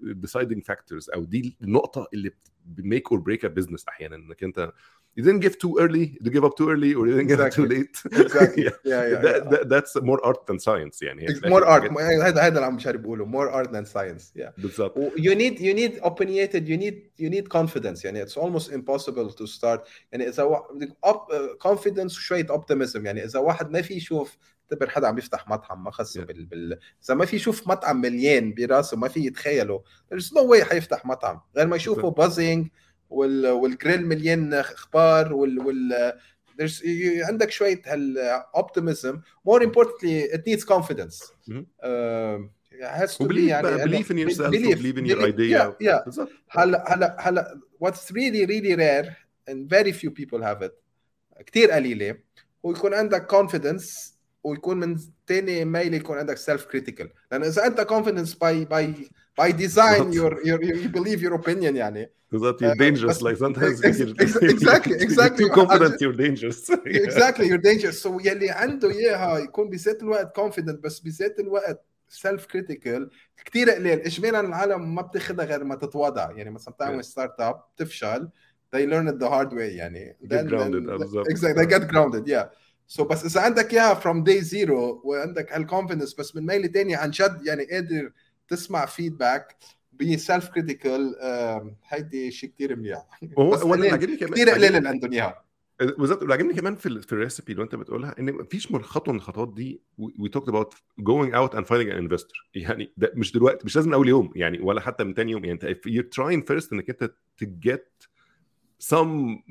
الديسايدنج 0.02 0.64
فاكتورز 0.64 1.10
أو 1.10 1.24
دي 1.24 1.56
النقطه 1.62 2.08
اللي 2.14 2.30
بتميك 2.66 3.12
اور 3.12 3.20
بريك 3.20 3.44
ا 3.44 3.48
بزنس 3.48 3.88
أحيانا 3.88 4.16
انك 4.16 4.44
انت 4.44 4.72
you 5.16 5.22
didn't 5.24 5.40
give 5.40 5.58
too 5.58 5.78
early, 5.78 6.16
you 6.20 6.30
give 6.30 6.44
up 6.44 6.56
too 6.56 6.70
early, 6.70 6.94
or 6.94 7.06
you 7.06 7.14
didn't 7.16 7.26
give 7.26 7.40
up 7.40 7.52
too 7.52 7.66
late. 7.66 7.96
Exactly. 8.12 8.64
yeah, 8.64 8.70
yeah, 8.84 9.02
yeah, 9.08 9.18
that, 9.26 9.36
yeah. 9.42 9.50
that, 9.50 9.68
that's 9.68 9.96
more 10.02 10.24
art 10.24 10.46
than 10.46 10.58
science 10.58 11.02
يعني 11.02 11.26
It's 11.28 11.40
more 11.46 11.64
art 11.64 11.98
هذا 12.00 12.40
هذا 12.40 12.48
اللي 12.48 12.64
عم 12.64 12.76
بشاري 12.76 12.98
بقوله 12.98 13.26
more 13.26 13.50
art 13.52 13.70
than 13.72 13.84
science 13.84 14.32
yeah 14.36 14.50
بالظبط 14.58 14.98
you 15.16 15.34
need 15.34 15.58
you 15.60 15.74
need 15.74 16.00
opinionated 16.02 16.68
you 16.68 16.76
need 16.76 16.94
you 17.18 17.30
need 17.30 17.48
confidence 17.48 18.04
يعني 18.04 18.26
it's 18.26 18.36
almost 18.36 18.70
impossible 18.70 19.30
to 19.40 19.46
start 19.46 19.80
يعني 20.12 20.28
اذا 20.28 20.62
بدك 20.74 20.96
up, 21.06 21.32
uh, 21.32 21.68
confidence 21.68 22.16
وشويه 22.16 22.46
optimism 22.46 23.04
يعني 23.04 23.24
اذا 23.24 23.38
واحد 23.38 23.70
ما 23.70 23.82
في 23.82 23.94
يشوف 23.94 24.38
اعتبر 24.72 24.90
حدا 24.90 25.06
عم 25.06 25.18
يفتح 25.18 25.48
مطعم 25.48 25.84
ما 25.84 25.90
خص 25.90 26.18
yeah. 26.18 26.20
بال 26.20 26.46
بال 26.46 26.78
إذا 27.04 27.14
ما 27.14 27.24
في 27.24 27.36
يشوف 27.36 27.68
مطعم 27.68 28.00
مليان 28.00 28.54
براسه 28.54 28.96
ما 28.96 29.08
في 29.08 29.26
يتخيله. 29.26 29.82
there's 30.10 30.34
no 30.34 30.50
way 30.50 30.64
حيفتح 30.64 31.06
مطعم. 31.06 31.40
غير 31.56 31.66
ما 31.66 31.76
يشوفه 31.76 32.10
buzzing 32.10 32.68
وال 33.10 33.46
والجريل 33.46 34.06
مليان 34.06 34.54
أخبار 34.54 35.32
وال 35.32 35.58
وال 35.58 36.12
there's 36.58 36.82
عندك 37.28 37.50
شوية 37.50 37.82
هال 37.86 38.18
optimism 38.56 39.20
more 39.44 39.64
importantly 39.64 40.34
it 40.34 40.48
needs 40.48 40.64
confidence 40.64 41.32
believe 43.84 44.10
in 44.10 44.18
yourself 44.18 44.50
believe 44.50 44.98
in 44.98 45.06
your 45.06 45.24
idea 45.24 45.76
هلا 46.50 46.94
هلا 46.94 47.16
هلا 47.20 47.60
what's 47.80 48.12
really 48.12 48.44
really 48.44 48.74
rare 49.72 49.92
few 49.92 50.10
people 50.10 50.42
have 50.42 50.70
كثير 51.46 51.70
قليلة 51.70 52.16
ويكون 52.62 52.94
عندك 52.94 53.26
confidence 53.26 54.19
ويكون 54.44 54.76
من 54.76 54.98
ثاني 55.28 55.64
ميل 55.64 55.94
يكون 55.94 56.18
عندك 56.18 56.36
self 56.36 56.64
critical 56.64 57.10
لأن 57.32 57.42
إذا 57.42 57.66
أنت 57.66 57.80
confidence 57.80 58.34
by 58.34 58.64
by 58.64 58.94
by 59.38 59.52
design 59.52 60.12
you're 60.12 60.40
you're 60.44 60.64
you 60.64 60.88
believe 60.88 61.22
your 61.22 61.32
opinion 61.32 61.76
يعني. 61.76 62.10
بالضبط. 62.32 62.62
you're 62.62 62.74
dangerous 62.74 63.22
like 63.22 63.36
sometimes 63.36 63.84
exactly 63.84 65.02
exactly 65.02 65.46
you're 65.46 65.54
confident 65.54 66.02
you're 66.02 66.14
dangerous 66.14 66.70
exactly 66.70 67.46
you're 67.46 67.58
dangerous 67.58 67.94
so 67.94 68.20
يلي 68.20 68.50
عنده 68.50 68.90
إياها 68.90 69.38
يكون 69.38 69.70
بذات 69.70 70.02
الوقت 70.02 70.34
confident 70.34 70.84
بس 70.84 71.00
بذات 71.00 71.40
الوقت 71.40 71.84
self 72.08 72.46
critical 72.46 73.10
كثير 73.44 73.70
قليل 73.70 74.00
اجمالا 74.00 74.40
العالم 74.40 74.94
ما 74.94 75.02
بتاخذها 75.02 75.44
غير 75.44 75.64
ما 75.64 75.74
تتواضع؟ 75.74 76.30
يعني 76.30 76.50
مثلا 76.50 76.74
بتعمل 76.74 77.04
startup 77.04 77.62
بتفشل 77.76 78.28
they 78.76 78.86
learn 78.86 79.08
it 79.08 79.18
the 79.18 79.28
hard 79.28 79.52
way 79.52 79.70
يعني. 79.80 80.16
Get 80.24 80.46
grounded 80.46 80.84
exactly 81.32 81.54
they 81.54 81.66
get 81.66 81.88
grounded 81.88 82.26
yeah. 82.28 82.46
So 82.98 83.02
بس 83.02 83.24
إذا 83.24 83.40
عندك 83.40 83.72
إياها 83.74 84.00
from 84.00 84.24
day 84.24 84.44
zero 84.50 84.70
وعندك 85.04 85.52
هال 85.52 85.63
confidence 85.63 86.14
بس 86.14 86.36
من 86.36 86.46
ميل 86.46 86.68
تاني 86.68 86.94
عن 86.94 87.10
جد 87.10 87.40
يعني 87.46 87.64
قادر 87.64 88.12
تسمع 88.48 88.86
feedback 88.86 89.56
be 89.92 90.16
self 90.18 90.48
critical 90.48 91.14
هيدي 91.88 92.30
شيء 92.30 92.50
كثير 92.50 92.76
منيح 92.76 93.06
وهو 93.36 93.50
بس 93.50 93.60
هو 93.62 93.74
اللي 93.74 93.88
قليل. 93.90 93.92
عاجبني 94.00 94.16
كمان 94.16 94.32
كثير 94.32 94.50
قليل 94.50 94.76
اللي 94.76 94.88
عندهم 94.88 95.12
اياها 95.12 95.44
بالظبط 95.98 96.22
اللي 96.22 96.34
عاجبني 96.34 96.54
كمان 96.54 96.74
في 96.76 96.86
ال 96.86 97.02
في 97.02 97.12
ال 97.12 97.18
recipe 97.18 97.52
اللي 97.52 97.62
أنت 97.64 97.74
بتقولها 97.74 98.14
إن 98.18 98.32
مفيش 98.32 98.72
من 98.72 98.82
خطوه 98.82 99.12
من 99.14 99.18
الخطوات 99.20 99.54
دي 99.54 99.80
we 99.98 100.28
talked 100.28 100.48
about 100.48 100.74
going 100.98 101.34
out 101.34 101.54
and 101.54 101.66
finding 101.66 101.92
an 101.92 101.98
investor 102.02 102.48
يعني 102.54 102.92
ده 102.96 103.12
مش 103.14 103.32
دلوقتي 103.32 103.64
مش 103.64 103.76
لازم 103.76 103.92
أول 103.94 104.08
يوم 104.08 104.32
يعني 104.36 104.60
ولا 104.60 104.80
حتى 104.80 105.04
من 105.04 105.14
تاني 105.14 105.32
يوم. 105.32 105.44
يعني 105.44 105.60
أنت 105.62 105.78
you're 105.88 106.22
trying 106.22 106.42
first 106.52 106.72
إنك 106.72 106.90
أنت 106.90 107.12
to 107.42 107.46
get 107.68 108.06
some 108.94 109.42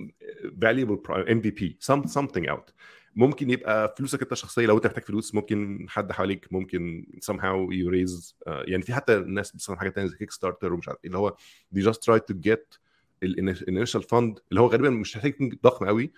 valuable 0.65 0.97
pro- 1.07 1.25
MVP 1.25 1.61
some 1.91 2.07
something 2.07 2.49
out. 2.49 2.71
ممكن 3.19 3.49
يبقى 3.49 3.95
فلوسك 3.97 4.21
انت 4.21 4.31
الشخصية 4.31 4.65
لو 4.65 4.77
انت 4.77 4.85
محتاج 4.85 5.03
فلوس 5.03 5.35
ممكن 5.35 5.85
حد 5.89 6.11
حواليك 6.11 6.47
ممكن 6.51 7.05
somehow 7.31 7.69
you 7.71 7.91
raise 7.91 8.33
uh, 8.47 8.69
يعني 8.69 8.83
في 8.83 8.93
حتى 8.93 9.15
ناس 9.19 9.51
بتستخدم 9.51 9.79
حاجة 9.79 9.89
ثانية 9.89 10.09
زي 10.09 10.17
كيك 10.17 10.31
ستارتر 10.31 10.73
ومش 10.73 10.87
عارف 10.87 10.99
إيه 11.03 11.07
اللي 11.07 11.17
هو 11.17 11.35
they 11.75 11.79
just 11.79 11.97
try 11.97 12.19
to 12.31 12.35
get 12.49 12.79
ال 13.23 13.33
initial 13.33 14.03
fund 14.03 14.39
اللي 14.49 14.61
هو 14.61 14.67
غالبا 14.67 14.89
مش 14.89 15.17
محتاج 15.17 15.53
ضخم 15.63 15.85
قوي 15.85 16.11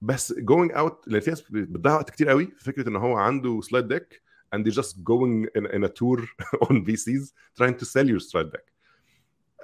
بس 0.00 0.32
going 0.38 0.72
out 0.72 1.08
لأن 1.08 1.20
في 1.20 1.30
ناس 1.30 1.42
بتضيع 1.50 1.94
وقت 1.94 2.10
كتير 2.10 2.28
قوي 2.28 2.46
في 2.46 2.64
فكرة 2.64 2.88
إن 2.88 2.96
هو 2.96 3.16
عنده 3.16 3.60
slide 3.60 3.88
deck 3.88 4.22
and 4.54 4.64
they 4.64 4.70
just 4.70 5.04
going 5.04 5.46
in, 5.56 5.66
in 5.66 5.84
a 5.84 5.88
tour 5.88 6.18
on 6.68 6.84
VCs 6.84 7.32
trying 7.58 7.76
to 7.80 7.84
sell 7.84 8.06
your 8.12 8.20
slide 8.20 8.50
deck. 8.52 8.66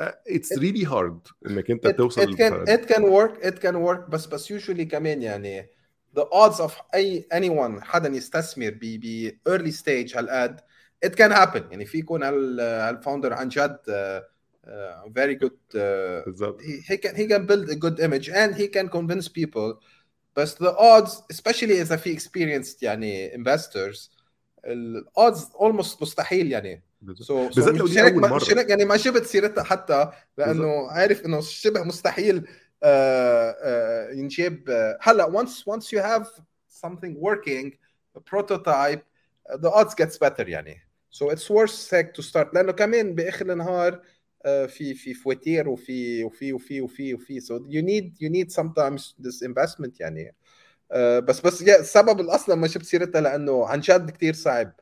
Uh, 0.01 0.13
it's 0.27 0.51
really 0.59 0.85
hard 0.85 1.33
إنك 1.47 1.71
انت 1.71 1.87
it, 1.87 1.91
توصل 1.91 2.33
it 2.33 2.37
can 2.37 2.69
it 2.69 2.87
can 2.93 3.03
work 3.03 3.47
it 3.47 3.61
can 3.61 3.75
work 3.75 4.11
بس 4.11 4.27
بس 4.27 4.53
usually 4.53 4.83
كمان 4.83 5.23
يعني 5.23 5.80
the 6.19 6.23
odds 6.23 6.61
of 6.61 6.73
اي 6.95 7.29
anyone 7.35 7.83
حدا 7.83 8.09
يستثمر 8.09 8.71
ب 8.71 8.81
ب 8.81 9.33
early 9.49 9.73
stage 9.73 10.17
هالقد 10.17 10.61
it 11.07 11.11
can 11.11 11.33
happen 11.33 11.63
يعني 11.71 11.85
في 11.85 11.99
يكون 11.99 12.23
هال 12.23 12.61
هالفاوندر 12.61 13.33
عن 13.33 13.49
جد 13.49 13.79
uh, 13.89 14.23
uh, 14.67 15.09
very 15.09 15.45
good 15.45 15.75
uh, 15.75 16.27
بالظبط 16.27 16.61
he, 16.61 16.93
he 16.93 16.97
can 16.97 17.15
he 17.15 17.27
can 17.27 17.47
build 17.47 17.71
a 17.71 17.77
good 17.77 18.01
image 18.01 18.29
and 18.29 18.55
he 18.55 18.69
can 18.69 18.89
convince 18.89 19.29
people 19.29 19.85
بس 20.37 20.55
the 20.55 20.75
odds 20.79 21.11
especially 21.33 21.71
اذا 21.71 21.97
في 21.97 22.19
experienced 22.19 22.83
يعني 22.83 23.31
investors 23.31 24.11
ال 24.65 25.05
odds 25.21 25.39
almost 25.39 26.03
مستحيل 26.03 26.53
يعني. 26.53 26.83
سو 27.21 27.49
بالذات 27.49 27.97
أول 27.97 28.21
ما 28.21 28.29
مرة. 28.29 28.39
شرك 28.39 28.71
يعني 28.71 28.85
ما 28.85 28.97
جبت 28.97 29.25
سيرتها 29.25 29.65
حتى 29.65 30.11
لأنه 30.39 30.91
عارف 30.91 31.25
انه 31.25 31.41
شبه 31.41 31.83
مستحيل 31.83 32.47
آه، 32.83 33.51
آه، 33.51 34.29
آه، 34.69 34.99
هلا 35.01 35.43
once 35.43 35.65
once 35.65 35.87
you 35.87 36.01
have 36.03 36.27
something 36.69 37.15
working 37.17 37.73
a 38.17 38.21
prototype 38.21 39.03
uh, 39.51 39.57
the 39.57 39.71
odds 39.71 39.95
gets 39.95 40.19
better 40.19 40.49
يعني 40.49 40.81
so 41.11 41.31
it's 41.31 41.51
worth 41.51 41.91
heck 41.91 42.15
to 42.15 42.23
start 42.23 42.55
لأنه 42.55 42.73
كمان 42.73 43.15
باخر 43.15 43.53
النهار 43.53 44.03
آه، 44.47 44.67
في 44.67 44.95
في 44.95 45.15
فواتير 45.15 45.69
وفي 45.69 46.25
وفي 46.25 46.53
وفي 46.53 46.81
وفي 46.81 47.15
وفي 47.15 47.41
so 47.41 47.55
you 47.69 47.83
need 47.83 48.19
you 48.21 48.31
need 48.31 48.53
sometimes 48.53 49.15
this 49.27 49.43
investment 49.49 50.01
يعني 50.01 50.35
آه، 50.93 51.19
بس 51.19 51.41
بس 51.41 51.63
السبب 51.63 52.21
الاصلا 52.21 52.55
ما 52.55 52.67
جبت 52.67 52.85
سيرتها 52.85 53.21
لأنه 53.21 53.67
عن 53.67 53.81
جد 53.81 54.11
كثير 54.11 54.35
صعب 54.35 54.73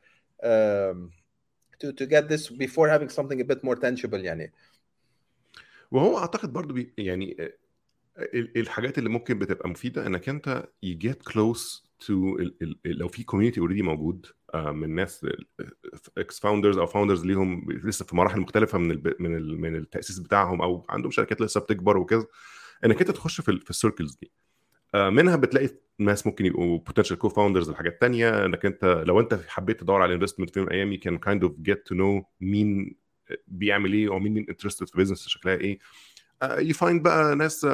to 1.85 1.93
to 1.93 2.07
get 2.07 2.29
this 2.29 2.49
before 2.49 2.89
having 2.89 3.09
something 3.09 3.41
a 3.41 3.45
bit 3.45 3.63
more 3.65 3.77
tangible 3.77 4.15
يعني 4.15 4.53
وهو 5.91 6.19
اعتقد 6.19 6.53
برضو 6.53 6.75
بي 6.75 6.93
يعني 6.99 7.37
آه، 7.41 7.53
الحاجات 8.57 8.99
اللي 8.99 9.09
ممكن 9.09 9.39
بتبقى 9.39 9.69
مفيدة 9.69 10.07
إنك 10.07 10.29
أنت 10.29 10.69
you 10.87 11.07
get 11.09 11.33
close 11.33 11.89
to 12.05 12.13
لو 12.85 13.09
في 13.09 13.23
community 13.23 13.61
already 13.61 13.83
موجود 13.83 14.27
آه، 14.55 14.73
من 14.73 14.95
ناس 14.95 15.27
ex 16.19 16.41
founders 16.41 16.79
أو 16.79 16.87
founders 16.87 17.27
ليهم 17.27 17.73
لسه 17.73 18.05
في 18.05 18.17
مراحل 18.17 18.41
مختلفة 18.41 18.79
من 18.79 18.91
ال 18.91 19.15
من 19.21 19.37
ال 19.37 19.61
من 19.61 19.77
التأسيس 19.77 20.19
بتاعهم 20.19 20.63
أو 20.63 20.87
عندهم 20.89 21.11
شركات 21.11 21.41
لسه 21.41 21.61
بتكبر 21.61 21.97
وكذا 21.97 22.27
إنك 22.85 23.01
أنت 23.01 23.11
تخش 23.11 23.41
في 23.41 23.61
في 23.61 23.71
ال 23.71 23.76
circles 23.76 24.15
دي. 24.23 24.33
آه، 24.95 25.11
منها 25.11 25.37
بتلاقي 25.37 25.69
ناس 25.99 26.27
ممكن 26.27 26.47
يبقوا 26.47 26.79
potential 26.79 27.19
co-founders 27.19 27.71
لحاجات 27.71 28.01
تانية 28.01 28.45
إنك 28.45 28.67
أنت 28.67 29.05
لو 29.07 29.21
أنت 29.21 29.41
حبيت 29.49 29.81
تدور 29.81 30.03
على 30.03 30.15
investment 30.15 30.51
في 30.51 30.59
يوم 30.59 30.69
من 30.69 30.75
الأيام 30.75 31.01
can 31.01 31.21
kind 31.21 31.49
of 31.49 31.53
get 31.71 31.79
to 31.93 31.99
know 31.99 32.25
مين 32.41 32.97
بيعمل 33.47 33.93
إيه 33.93 34.09
أو 34.09 34.19
مين 34.19 34.47
interested 34.49 34.89
في 34.89 34.99
business 34.99 35.29
شكلها 35.29 35.55
إيه. 35.55 35.79
Uh, 36.45 36.59
you 36.61 36.75
find 36.75 37.03
بقى 37.03 37.37
ناس 37.37 37.67
uh, 37.67 37.69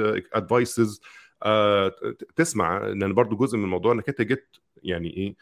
uh, 0.00 0.38
advices 0.38 1.00
uh, 1.44 1.90
تسمع. 2.36 2.86
لأن 2.86 3.14
برضو 3.14 3.36
جزء 3.36 3.56
من 3.58 3.64
الموضوع 3.64 3.92
إنك 3.92 4.08
أنت 4.08 4.22
جيت 4.22 4.56
يعني 4.82 5.16
إيه 5.16 5.36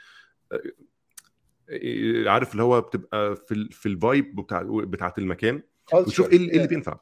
آه، 0.53 2.31
عارف 2.31 2.53
اللي 2.53 2.63
هو 2.63 2.81
بتبقى 2.81 3.37
في 3.37 3.55
ال 3.55 3.73
في 3.73 3.87
ال 3.87 3.97
vibe 3.97 4.37
بتاع 4.37 4.63
بتاعت 4.69 5.19
المكان 5.19 5.63
وتشوف 5.93 6.31
إيه 6.31 6.37
اللي- 6.37 6.51
إيه 6.51 6.57
اللي 6.57 6.69
بينفع. 6.69 6.99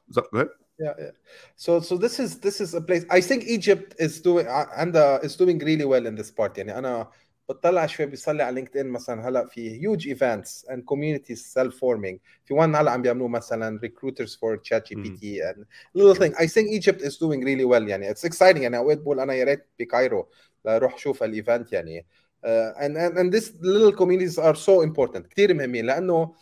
yeah, 0.81 0.95
yeah. 0.99 1.13
So 1.57 1.81
so 1.81 1.97
this 1.99 2.15
is 2.25 2.31
this 2.47 2.61
is 2.65 2.75
a 2.75 2.81
place. 2.81 3.05
I 3.11 3.21
think 3.21 3.43
Egypt 3.57 3.95
is 4.01 4.21
doing 4.23 4.47
عندها 4.49 5.21
is 5.21 5.31
doing 5.37 5.59
really 5.59 5.85
well 5.85 6.07
in 6.07 6.15
this 6.23 6.31
part. 6.31 6.59
يعني 6.59 6.79
أنا 6.79 7.11
بطلع 7.49 7.87
شوي 7.87 8.07
بيصلي 8.07 8.43
على 8.43 8.55
لينكد 8.55 8.77
إن 8.77 8.87
مثلا 8.87 9.29
هلأ 9.29 9.47
في 9.47 9.81
huge 9.81 10.03
events 10.03 10.69
and 10.71 10.79
communities 10.79 11.41
self 11.41 11.73
forming 11.75 12.19
في 12.45 12.55
one 12.55 12.77
هلأ 12.77 12.91
عم 12.91 13.03
بيعملوه 13.03 13.29
مثلا 13.29 13.81
recruiters 13.85 14.31
for 14.31 14.57
ChatGPT 14.57 15.23
and 15.23 15.65
little 15.99 16.15
thing. 16.15 16.35
I 16.35 16.47
think 16.47 16.69
Egypt 16.69 17.01
is 17.01 17.17
doing 17.17 17.41
really 17.45 17.65
well. 17.65 17.89
يعني 17.89 18.15
it's 18.15 18.25
exciting. 18.25 18.57
يعني 18.57 18.77
أوقات 18.77 18.99
بقول 18.99 19.21
أنا 19.21 19.35
يا 19.35 19.45
ريت 19.45 19.67
بكايرو 19.79 20.29
لأروح 20.65 20.95
أشوف 20.95 21.23
الايفنت 21.23 21.73
يعني. 21.73 22.07
uh, 22.47 22.49
and, 22.79 22.97
and 22.97 23.19
and 23.19 23.33
this 23.33 23.53
little 23.61 23.93
communities 23.93 24.39
are 24.39 24.57
so 24.57 24.83
important. 24.83 25.27
كثير 25.31 25.55
مهمين 25.55 25.87
لأنه 25.87 26.35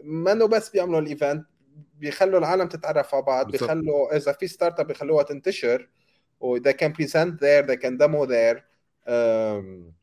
ما 0.00 0.32
إنه 0.32 0.46
بس 0.46 0.70
بيعملوا 0.70 1.00
ال 1.00 1.08
event 1.08 1.46
بيخلوا 1.98 2.38
العالم 2.38 2.68
تتعرف 2.68 3.14
على 3.14 3.24
بعض. 3.24 3.50
بيخلوا 3.50 4.16
إذا 4.16 4.32
في 4.32 4.46
startup 4.46 4.86
بيخلوها 4.86 5.22
تنتشر 5.22 5.88
و 6.40 6.58
they 6.58 6.72
can 6.72 6.92
present 6.92 7.40
there 7.40 7.66
they 7.66 7.76
can 7.76 7.96
demo 7.98 8.26
there. 8.26 8.58
um, 9.06 9.94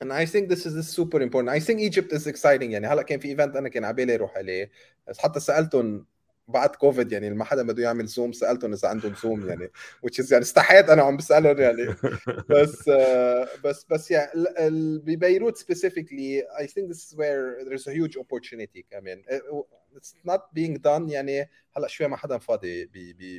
and 0.00 0.12
I 0.12 0.24
think 0.24 0.48
this 0.48 0.64
is, 0.66 0.74
this 0.74 0.86
is 0.88 0.92
super 0.92 1.20
important. 1.20 1.50
I 1.50 1.60
think 1.60 1.80
Egypt 1.80 2.12
is 2.12 2.26
exciting 2.26 2.70
يعني. 2.72 2.86
هلا 2.86 3.02
كان 3.02 3.18
في 3.18 3.28
event 3.28 3.56
أنا 3.56 3.68
كان 3.68 3.84
على 3.84 3.94
بالي 3.94 4.14
أروح 4.14 4.36
عليه. 4.36 4.70
بس 5.08 5.18
حتى 5.18 5.40
سألتهم 5.40 6.06
بعد 6.48 6.76
كوفيد 6.76 7.12
يعني 7.12 7.30
ما 7.30 7.44
حدا 7.44 7.62
بده 7.62 7.82
يعمل 7.82 8.06
زوم 8.06 8.32
سألتهم 8.32 8.72
إذا 8.72 8.88
عندهم 8.88 9.14
زوم 9.22 9.48
يعني 9.48 9.70
which 10.06 10.24
is 10.24 10.32
يعني 10.32 10.44
استحيت 10.44 10.88
أنا 10.88 11.02
عم 11.02 11.16
بسألهم 11.16 11.58
يعني. 11.58 11.94
بس 12.50 12.90
uh, 12.90 13.60
بس 13.64 13.86
بس 13.90 14.10
يعني 14.10 14.98
ببيروت 14.98 15.58
specifically 15.58 16.42
I 16.62 16.66
think 16.66 16.88
this 16.88 17.04
is 17.04 17.16
where 17.16 17.64
there's 17.64 17.86
a 17.86 17.92
huge 17.92 18.16
opportunity 18.16 18.84
كمان. 18.90 19.22
it's 19.95 20.13
not 20.23 20.53
being 20.53 20.77
done 20.77 21.09
يعني 21.09 21.49
هلا 21.77 21.87
شوي 21.87 22.07
ما 22.07 22.17
حدا 22.17 22.37
فاضي 22.37 22.89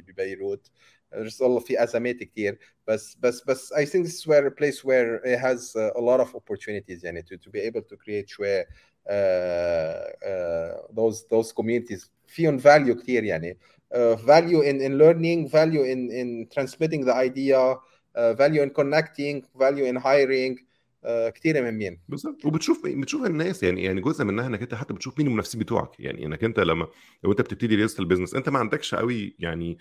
ببيروت 0.00 0.70
there's 1.14 1.40
all 1.40 1.58
في 1.58 1.82
ازمات 1.82 2.16
كثير 2.16 2.58
بس 2.86 3.14
بس 3.14 3.44
بس 3.44 3.72
I 3.72 3.84
think 3.84 4.06
this 4.06 4.14
is 4.14 4.26
where 4.26 4.46
a 4.46 4.50
place 4.50 4.84
where 4.84 5.20
it 5.24 5.38
has 5.38 5.74
a 5.76 6.00
lot 6.00 6.20
of 6.20 6.34
opportunities 6.34 7.04
يعني 7.04 7.22
to, 7.22 7.36
to 7.36 7.50
be 7.50 7.60
able 7.60 7.82
to 7.82 7.96
create 7.96 8.28
شوي 8.28 8.62
uh, 8.62 8.66
uh, 9.06 10.74
those 10.90 11.24
those 11.30 11.52
communities 11.52 12.10
فيهم 12.26 12.58
value 12.58 13.02
كثير 13.02 13.24
يعني 13.24 13.58
uh, 13.94 14.16
value 14.16 14.62
in 14.62 14.80
in 14.80 14.98
learning 14.98 15.48
value 15.48 15.82
in 15.82 16.10
in 16.10 16.48
transmitting 16.50 17.04
the 17.04 17.14
idea 17.14 17.76
uh, 18.16 18.34
value 18.34 18.62
in 18.62 18.70
connecting 18.70 19.44
value 19.54 19.84
in 19.84 19.96
hiring 19.96 20.58
Uh, 21.05 21.29
كثير 21.29 21.61
مهمين 21.61 22.01
بالظبط. 22.09 22.45
وبتشوف 22.45 22.81
بتشوف 22.85 23.25
الناس 23.25 23.63
يعني 23.63 23.83
يعني 23.83 24.01
جزء 24.01 24.25
منها 24.25 24.47
انك 24.47 24.61
انت 24.61 24.75
حتى 24.75 24.93
بتشوف 24.93 25.17
مين 25.17 25.27
المنافسين 25.27 25.61
بتوعك. 25.61 25.99
يعني 25.99 26.25
انك 26.25 26.43
انت 26.43 26.59
لما 26.59 26.87
لو 27.23 27.31
انت 27.31 27.41
بتبتدي 27.41 27.75
ريادة 27.75 27.93
business 27.99 28.35
انت 28.35 28.49
ما 28.49 28.59
عندكش 28.59 28.95
قوي 28.95 29.35
يعني 29.39 29.77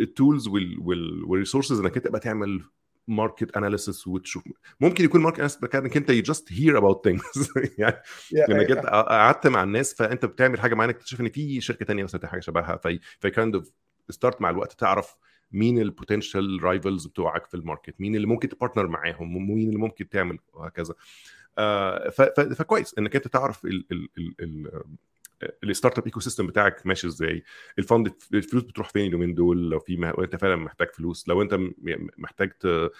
ال 0.00 0.08
tools 0.08 0.48
وال 0.48 0.72
resources 0.72 1.80
انك 1.80 1.96
انت 1.96 2.06
تبقى 2.06 2.20
تعمل 2.20 2.62
market 3.08 3.56
analysis 3.56 4.06
وتشوف. 4.06 4.44
ممكن 4.80 5.04
يكون 5.04 5.20
market 5.20 5.38
analysis 5.38 5.74
انك 5.74 5.96
انت 5.96 6.10
you 6.10 6.22
just 6.22 6.52
hear 6.52 6.78
about 6.78 7.04
things 7.04 7.52
يعني 7.78 8.02
انك 8.32 8.70
انت 8.70 8.86
قعدت 8.86 9.46
مع 9.46 9.62
الناس 9.62 9.94
فانت 9.94 10.24
بتعمل 10.24 10.60
حاجة 10.60 10.74
معينة 10.74 10.92
اكتشف 10.92 11.20
ان 11.20 11.28
في 11.28 11.60
شركة 11.60 11.84
ثانية 11.86 12.04
مثلا 12.04 12.26
حاجة 12.26 12.40
شبهها. 12.40 12.76
في 12.76 13.00
في 13.20 13.30
kind 13.30 13.54
of 13.54 13.72
start 14.10 14.40
مع 14.40 14.50
الوقت 14.50 14.72
تعرف 14.72 15.16
مين 15.52 15.78
ال 15.78 15.87
potential 15.87 16.64
rivals 16.64 17.06
بتوعك 17.06 17.46
في 17.46 17.54
ال 17.54 17.60
market؟ 17.60 18.00
مين 18.00 18.16
اللي 18.16 18.26
ممكن 18.26 18.48
ت 18.48 18.53
partner 18.53 18.86
معاهم؟ 18.86 19.36
ومين 19.36 19.68
اللي 19.68 19.78
ممكن 19.78 20.08
تعمل؟ 20.08 20.38
وهكذا. 20.52 20.94
آه 21.58 22.08
فكويس 22.54 22.98
إنك 22.98 23.16
أنت 23.16 23.28
تعرف 23.28 23.64
ال 23.64 23.86
ال 23.92 24.08
ال 24.18 24.34
ال 24.40 24.84
ال 25.64 25.68
startup 25.68 25.98
ecosystem 25.98 26.46
بتاعك 26.46 26.86
ماشي 26.86 27.06
إزاي. 27.06 27.44
ال 27.78 27.85
fund 27.85 28.14
الفلوس 28.34 28.62
بتروح 28.62 28.88
فين 28.88 29.06
اليومين 29.06 29.34
دول؟ 29.34 29.70
لو 29.70 29.78
في 29.78 29.96
مه... 29.96 30.14
انت 30.18 30.36
فعلا 30.36 30.56
محتاج 30.56 30.90
فلوس. 30.90 31.28
لو 31.28 31.42
أنت 31.42 31.58
محتاج 32.18 32.50
ت... 32.50 32.90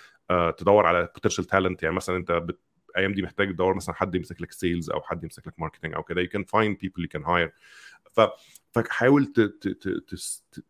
تدور 0.59 0.87
على 0.87 1.09
potential 1.15 1.45
talent 1.45 1.83
يعني 1.83 1.97
مثلا 1.97 2.17
أنت 2.17 2.33
بت... 2.33 2.61
الأيام 2.91 3.13
دي 3.13 3.23
محتاج 3.23 3.53
تدور 3.53 3.75
مثلا 3.75 3.95
حد 3.95 4.15
يمسك 4.15 4.43
لك 4.43 4.53
sales 4.53 4.91
أو 4.91 5.01
حد 5.03 5.25
يمسك 5.25 5.47
لك 5.47 5.61
marketing 5.61 5.95
أو 5.95 6.03
كده. 6.03 6.23
You 6.25 6.29
can 6.29 6.45
find 6.45 6.77
people 6.85 7.03
you 7.03 7.19
can 7.19 7.25
hire. 7.25 7.51
ف 8.19 8.31
فحاول. 8.71 9.33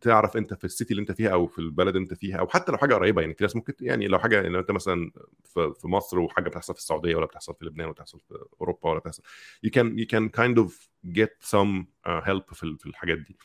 تعرف 0.01 0.37
انت 0.37 0.55
في 0.55 0.65
ال 0.65 0.70
city 0.70 0.91
اللي 0.91 1.01
انت 1.01 1.13
فيها 1.13 1.31
أو 1.33 1.47
في 1.47 1.59
البلد 1.59 1.97
اللي 1.97 2.05
انت 2.05 2.15
فيها 2.15 2.39
أو 2.39 2.49
حتى 2.49 2.73
لو 2.73 2.79
حاجة 2.79 2.95
قريبة. 2.95 3.21
يعني 3.21 3.35
في 3.35 3.45
ناس 3.45 3.57
ممكن 3.57 3.75
يعني 3.81 4.09
لو 4.09 4.19
حاجة 4.19 4.43
لو 4.43 4.61
انت 4.61 4.71
مثلا 4.71 5.11
في, 5.45 5.73
في 5.81 5.89
مصر 5.89 6.19
وحاجة 6.19 6.49
بتحصل 6.49 6.75
في 6.75 6.81
السعودية 6.81 7.17
ولا 7.17 7.27
بتحصل 7.27 7.55
في 7.55 7.65
لبنان 7.65 7.87
ولا 7.87 7.95
بتحصل 7.95 8.21
في 8.21 8.45
أوروبا 8.61 8.91
ولا 8.91 8.99
بتحصل 8.99 9.23
you 9.67 9.71
can 9.71 9.87
you 9.99 10.07
can 10.07 10.29
kind 10.41 10.59
of 10.65 10.73
get 11.19 11.49
some 11.51 11.85
uh, 12.07 12.25
help 12.29 12.55
في 12.55 12.77
في 12.79 12.87
الحاجات 12.87 13.19
دي. 13.19 13.37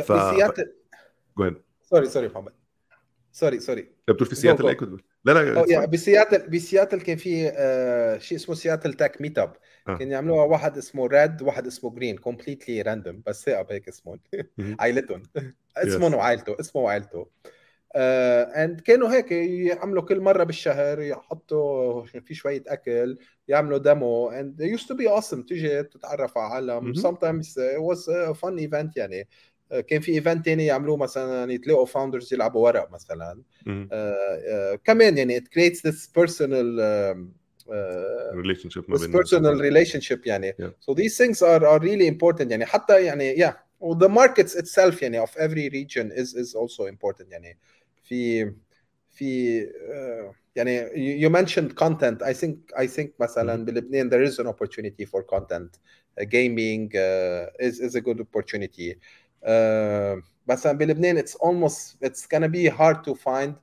ف... 0.00 0.12
جو 0.12 1.50
ahead. 1.50 1.54
sorry 1.82 2.06
sorry 2.06 2.28
محمد. 2.28 2.52
sorry 3.32 3.60
sorry 3.60 3.80
انت 3.80 4.10
بتقول 4.10 4.28
في 4.28 4.34
سياتل 4.34 4.66
إيه 4.66 4.74
كنت 4.74 5.00
لا 5.24 5.32
لا 5.32 5.64
يعني 5.68 5.86
بسياتل 5.86 6.50
بسياتل 6.50 7.00
كان 7.00 7.16
في 7.16 7.48
آه 7.48 8.18
شيء 8.18 8.38
اسمه 8.38 8.54
سياتل 8.54 8.94
tech 8.94 9.20
meetup 9.20 9.56
آه. 9.88 9.96
كان 9.96 10.10
يعملوها 10.10 10.44
واحد 10.44 10.76
اسمه 10.78 11.06
ريد 11.06 11.42
واحد 11.42 11.66
اسمه 11.66 11.90
جرين 11.90 12.16
completely 12.16 12.82
random 12.82 13.22
بس 13.26 13.44
ثقب 13.44 13.72
هيك 13.72 13.88
اسمهم. 13.88 14.20
عائلتهم. 14.80 15.22
اسمهم 15.76 16.14
وعائلته 16.14 16.56
اسمه 16.60 16.82
وعائلته. 16.82 17.26
and 17.96 18.80
uh, 18.80 18.82
كانوا 18.82 19.08
هيك 19.08 19.32
يعملوا 19.32 20.02
كل 20.02 20.20
مرة 20.20 20.44
بالشهر 20.44 21.00
يحطوا 21.00 22.04
في 22.04 22.34
شوية 22.34 22.62
أكل 22.66 23.18
يعملوا 23.48 23.78
demo 23.78 24.30
they 24.30 24.78
used 24.78 24.86
to 24.86 24.94
be 24.94 25.20
awesome. 25.20 25.46
تيجي 25.48 25.82
تتعرف 25.82 26.38
على 26.38 26.72
عالم. 26.72 26.94
sometimes 26.94 27.46
it 27.46 27.80
was 27.80 28.08
a 28.08 28.34
fun 28.34 28.58
event 28.58 28.96
يعني. 28.96 29.28
كان 29.81 30.01
في 30.01 30.11
ايفنت 30.11 30.45
تاني 30.45 30.65
يعملوه 30.65 30.97
مثلا 30.97 31.53
يتلاقوا 31.53 31.85
فاوندرز 31.85 32.33
يلعبوا 32.33 32.63
ورق 32.63 32.91
مثلا 32.91 33.41
مهم. 33.65 33.89
آه، 33.91 34.15
آه، 34.47 34.75
كمان 34.75 35.17
يعني 35.17 35.39
it 35.39 35.43
creates 35.43 35.79
this 35.79 36.07
personal 36.21 36.79
um, 36.79 37.17
uh, 37.67 38.35
relationship 38.35 38.89
ما 38.89 38.97
this 38.97 39.01
بين 39.01 39.23
personal 39.23 39.59
relationship 39.61 40.19
يعني 40.27 40.53
Yeah. 40.53 40.71
so 40.89 40.93
these 40.93 41.17
things 41.17 41.37
are 41.41 41.65
are 41.65 41.79
really 41.79 42.07
important 42.07 42.51
يعني 42.51 42.65
حتى 42.65 43.03
يعني 43.03 43.35
yeah 43.35 43.53
well, 43.81 43.95
the 43.95 44.09
markets 44.09 44.55
itself 44.55 45.01
يعني 45.01 45.25
of 45.25 45.29
every 45.29 45.69
region 45.69 46.11
is 46.11 46.35
is 46.35 46.55
also 46.55 46.85
important 46.87 47.31
يعني 47.31 47.57
في 48.03 48.51
في 49.09 49.61
uh, 49.65 50.35
يعني 50.55 50.89
you, 50.89 51.27
you 51.27 51.29
mentioned 51.29 51.75
content 51.75 52.21
I 52.23 52.33
think 52.33 52.55
I 52.75 52.87
think 52.87 53.09
مثلا 53.19 53.65
بلبنان 53.65 54.09
there 54.09 54.31
is 54.31 54.39
an 54.39 54.47
opportunity 54.47 55.05
for 55.05 55.23
content 55.35 55.79
Uh, 56.15 56.25
gaming 56.25 56.83
uh, 56.95 57.45
is 57.67 57.79
is 57.79 57.95
a 57.95 58.01
good 58.07 58.19
opportunity 58.21 58.87
uh, 58.91 58.97
مثلا 60.47 60.71
بلبنان 60.77 61.19
it's 61.19 61.35
almost 61.35 62.05
it's 62.05 62.25
gonna 62.25 62.47
be 62.47 62.67
hard 62.67 63.03
to 63.03 63.13
find 63.15 63.53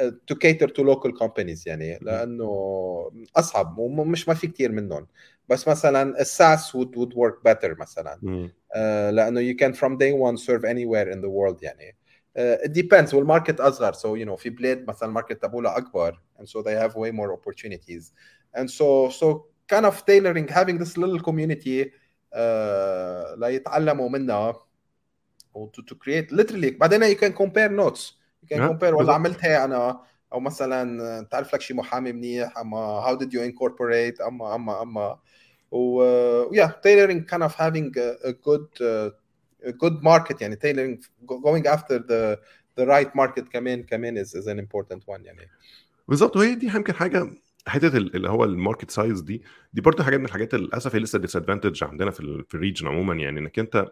uh, 0.00 0.10
to 0.26 0.34
cater 0.34 0.66
to 0.66 0.82
local 0.82 1.12
companies 1.12 1.66
يعني 1.66 1.98
لانه 2.02 3.10
اصعب 3.36 3.78
ومش 3.78 4.28
ما 4.28 4.34
في 4.34 4.46
كتير 4.46 4.72
منهم 4.72 5.06
بس 5.48 5.68
مثلا 5.68 6.20
الساس 6.20 6.76
would 6.76 6.90
would 6.96 7.14
work 7.14 7.50
better 7.50 7.80
مثلا 7.80 8.18
مم. 8.22 8.52
uh, 8.74 8.78
لانه 9.10 9.52
you 9.52 9.56
can 9.56 9.72
from 9.74 9.96
day 9.96 10.12
one 10.12 10.36
serve 10.36 10.64
anywhere 10.64 11.10
in 11.12 11.20
the 11.20 11.30
world 11.30 11.62
يعني 11.62 11.96
uh, 12.38 12.66
it 12.66 12.72
depends 12.72 13.14
والماركت 13.14 13.60
اصغر 13.60 13.92
so 13.92 14.22
you 14.22 14.28
know 14.28 14.34
في 14.34 14.50
بلاد 14.50 14.88
مثلا 14.88 15.08
الماركت 15.08 15.42
تبعولها 15.42 15.76
اكبر 15.76 16.20
and 16.38 16.44
so 16.44 16.62
they 16.62 16.88
have 16.88 16.94
way 16.94 17.10
more 17.12 17.32
opportunities 17.32 18.12
and 18.56 18.68
so 18.70 19.10
so 19.10 19.26
kind 19.72 19.86
of 19.86 20.04
tailoring 20.06 20.48
having 20.48 20.78
this 20.78 20.96
little 20.96 21.20
community 21.20 21.90
uh, 22.34 23.38
ليتعلموا 23.38 24.08
منها 24.08 24.68
و 25.53 25.67
to, 25.67 25.81
to 25.81 25.95
create 25.95 26.31
literally. 26.35 26.77
بعدين 26.77 27.15
you 27.15 27.17
can 27.17 27.33
compare 27.33 27.69
notes. 27.69 28.01
You 28.43 28.47
can 28.53 28.57
نعم، 28.57 28.77
compare 28.77 28.95
بالضبط. 28.95 29.09
عملتها 29.09 29.65
أنا. 29.65 29.99
أو 30.33 30.39
مثلا 30.39 31.27
تعرف 31.31 31.53
لك 31.53 31.61
شي 31.61 31.73
محامي 31.73 32.13
منيح. 32.13 32.57
أما 32.57 33.01
how 33.07 33.19
did 33.19 33.27
you 33.29 33.51
incorporate 33.51 34.25
اما 34.27 34.55
اما 34.55 34.81
أما. 34.81 35.19
و 35.71 36.49
yeah 36.49 36.69
tailoring 36.69 37.21
kind 37.33 37.43
of 37.43 37.53
having 37.55 37.91
a, 37.97 38.27
a 38.27 38.33
good 38.33 38.67
uh, 38.81 39.11
a 39.69 39.71
good 39.71 40.01
market. 40.03 40.41
يعني 40.41 40.55
tailoring 40.55 40.99
go- 41.25 41.39
going 41.39 41.67
after 41.67 41.99
the 41.99 42.37
the 42.79 42.85
right 42.85 43.11
market 43.15 43.43
كمان 43.51 43.83
كمان 43.83 44.23
is, 44.25 44.27
is 44.27 44.47
an 44.47 44.59
important 44.59 45.01
one. 45.07 45.25
يعني. 45.25 45.49
بالظبط 46.07 46.37
وهي 46.37 46.55
دي 46.55 46.65
يمكن 46.65 46.93
حاجة 46.93 47.27
حتة 47.67 47.97
ال- 47.97 48.15
اللي 48.15 48.29
هو 48.29 48.43
ال 48.43 48.50
market 48.50 48.91
size 48.91 49.21
دي. 49.21 49.43
دي 49.73 49.81
برضه 49.81 50.03
حاجات 50.03 50.19
من 50.19 50.25
الحاجات 50.25 50.53
اللي 50.53 50.65
للأسف 50.65 50.95
هي 50.95 50.99
لسه 51.01 51.19
disadvantage 51.19 51.83
عندنا 51.83 52.11
في 52.11 52.19
ال 52.19 52.45
في 52.45 52.55
ال 52.55 52.60
region 52.60 52.87
عموما. 52.87 53.13
يعني 53.15 53.39
إنك 53.39 53.59
أنت 53.59 53.91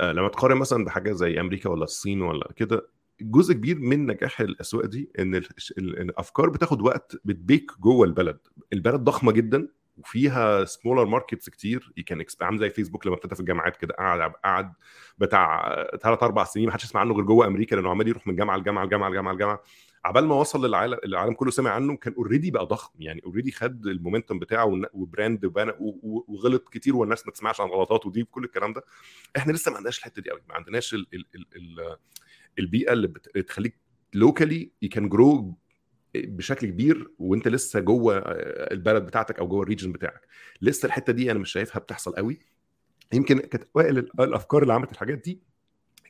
لما 0.00 0.28
تقارن 0.28 0.56
مثلا 0.56 0.84
بحاجة 0.84 1.12
زي 1.12 1.40
أمريكا 1.40 1.70
ولا 1.70 1.84
الصين 1.84 2.22
ولا 2.22 2.52
كده 2.56 2.88
جزء 3.20 3.54
كبير 3.54 3.78
من 3.78 4.06
نجاح 4.06 4.40
الأسواق 4.40 4.86
دي 4.86 5.10
إن 5.18 5.34
ال- 5.34 5.46
ال- 5.78 5.98
الأفكار 6.00 6.48
بتاخد 6.50 6.82
وقت 6.82 7.16
بت 7.24 7.39
bake 7.39 7.70
جوه 7.80 8.06
البلد. 8.06 8.38
البلد 8.72 9.00
ضخمة 9.00 9.32
جدا 9.32 9.68
وفيها 10.00 10.64
smaller 10.64 11.04
markets 11.04 11.48
كتير. 11.48 11.92
كان 12.06 12.24
عامل 12.40 12.58
زي 12.58 12.70
فيسبوك 12.70 13.06
لما 13.06 13.14
ابتدى 13.16 13.34
في 13.34 13.40
الجامعات 13.40 13.76
كده 13.76 13.94
قعد 13.94 14.32
قعد 14.44 14.72
بتاع 15.18 15.74
ثلاث 16.02 16.22
أربع 16.22 16.44
سنين 16.44 16.66
ما 16.66 16.72
حدش 16.72 16.84
يسمع 16.84 17.00
عنه 17.00 17.14
غير 17.14 17.24
جوه 17.24 17.46
أمريكا 17.46 17.74
لأنه 17.74 17.90
عمال 17.90 18.08
يروح 18.08 18.26
من 18.26 18.36
جامعة 18.36 18.56
لجامعة 18.56 18.84
لجامعة 18.84 19.08
لجامعة 19.10 19.32
لجامعة. 19.32 19.62
عبال 20.04 20.26
ما 20.26 20.34
وصل 20.34 20.66
للعالم 20.66 20.98
العالم 21.04 21.32
كله 21.34 21.50
سمع 21.50 21.70
عنه 21.70 21.96
كان 21.96 22.14
already 22.14 22.50
بقى 22.50 22.66
ضخم. 22.66 22.92
يعني 22.98 23.22
already 23.26 23.52
خد 23.52 23.86
ال 23.86 23.92
momentum 23.92 24.38
بتاعه 24.38 24.80
و 24.92 25.02
brand 25.02 25.52
وغلط 26.28 26.68
كتير 26.68 26.96
والناس 26.96 27.26
ما 27.26 27.32
تسمعش 27.32 27.60
عن 27.60 27.68
غلطاته 27.68 28.10
دي 28.10 28.22
وكل 28.22 28.44
الكلام 28.44 28.72
ده. 28.72 28.82
إحنا 29.36 29.52
لسه 29.52 29.70
ما 29.70 29.76
عندناش 29.76 29.98
الحتة 29.98 30.22
دي 30.22 30.30
قوي. 30.30 30.40
ما 30.48 30.54
عندناش 30.54 30.94
ال 30.94 31.06
ال 31.14 31.26
ال 31.34 31.46
ال 31.56 31.96
البيئة 32.58 32.92
اللي 32.92 33.06
بت- 33.06 33.28
بتخليك 33.34 33.78
locally 34.14 34.72
you 34.82 34.88
can 34.88 35.08
grow 35.08 35.54
بشكل 36.14 36.66
كبير 36.66 37.10
وانت 37.18 37.48
لسه 37.48 37.80
جوه 37.80 38.18
البلد 38.72 39.06
بتاعتك 39.06 39.38
أو 39.38 39.48
جوه 39.48 39.62
ال 39.62 39.66
region 39.66 39.92
بتاعك. 39.92 40.26
لسه 40.62 40.86
الحتة 40.86 41.12
دي 41.12 41.30
أنا 41.30 41.38
مش 41.38 41.52
شايفها 41.52 41.80
بتحصل 41.80 42.12
قوي. 42.14 42.38
يمكن 43.12 43.38
كانت 43.38 43.64
أوائل 43.76 43.98
ال- 43.98 44.20
الأفكار 44.20 44.62
اللي 44.62 44.72
عملت 44.72 44.92
الحاجات 44.92 45.18
دي 45.18 45.40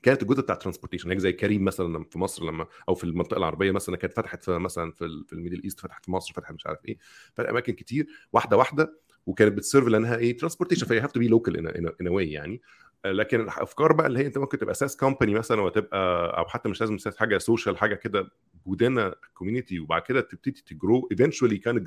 كانت 0.03 0.23
الجزء 0.23 0.41
بتاع 0.41 0.55
ال 0.55 0.59
transportation 0.59 1.19
زي 1.19 1.33
كريم 1.33 1.65
مثلا 1.65 2.05
في 2.05 2.19
مصر 2.19 2.45
لما 2.45 2.67
أو 2.89 2.95
في 2.95 3.05
المنطقة 3.05 3.39
العربية 3.39 3.71
مثلا 3.71 3.97
كانت 3.97 4.13
فتحت 4.13 4.45
في 4.45 4.59
مثلا 4.59 4.93
في, 4.93 5.25
في 5.27 5.33
الميدل 5.33 5.63
إيست 5.65 5.81
فتحت 5.81 6.05
في 6.05 6.11
مصر 6.11 6.35
فتحت 6.35 6.53
مش 6.53 6.67
عارف 6.67 6.79
إيه. 6.89 6.99
فتحت 7.35 7.49
أماكن 7.49 7.73
كتير 7.73 8.07
واحدة 8.33 8.57
واحدة 8.57 9.01
وكانت 9.27 9.53
بت 9.53 9.63
serve 9.63 9.89
لأنها 9.89 10.17
إيه 10.17 10.37
transportation 10.37 10.87
فهي 10.87 11.01
have 11.01 11.13
to 11.13 11.21
be 11.21 11.29
local 11.29 11.67
anyway 12.01 12.31
يعني. 12.33 12.61
لكن 13.05 13.41
الأفكار 13.41 13.93
بقى 13.93 14.07
اللي 14.07 14.19
هي 14.19 14.27
أنت 14.27 14.39
ممكن 14.39 14.59
تبقى 14.59 14.75
SaaS 14.75 14.97
company 14.97 15.35
مثلا 15.35 15.61
وتبقى 15.61 16.39
أو 16.39 16.45
حتى 16.45 16.69
مش 16.69 16.81
لازم 16.81 16.99
SaaS 16.99 17.17
حاجة 17.17 17.39
social 17.39 17.79
حاجة 17.79 17.95
كده 17.95 18.31
build 18.67 19.15
a 19.35 19.39
community 19.39 19.81
وبعد 19.81 20.03
كده 20.03 20.21
تبتدي 20.21 20.63
ت 20.67 20.75
grow 20.75 21.09
eventually 21.15 21.55
can 21.55 21.85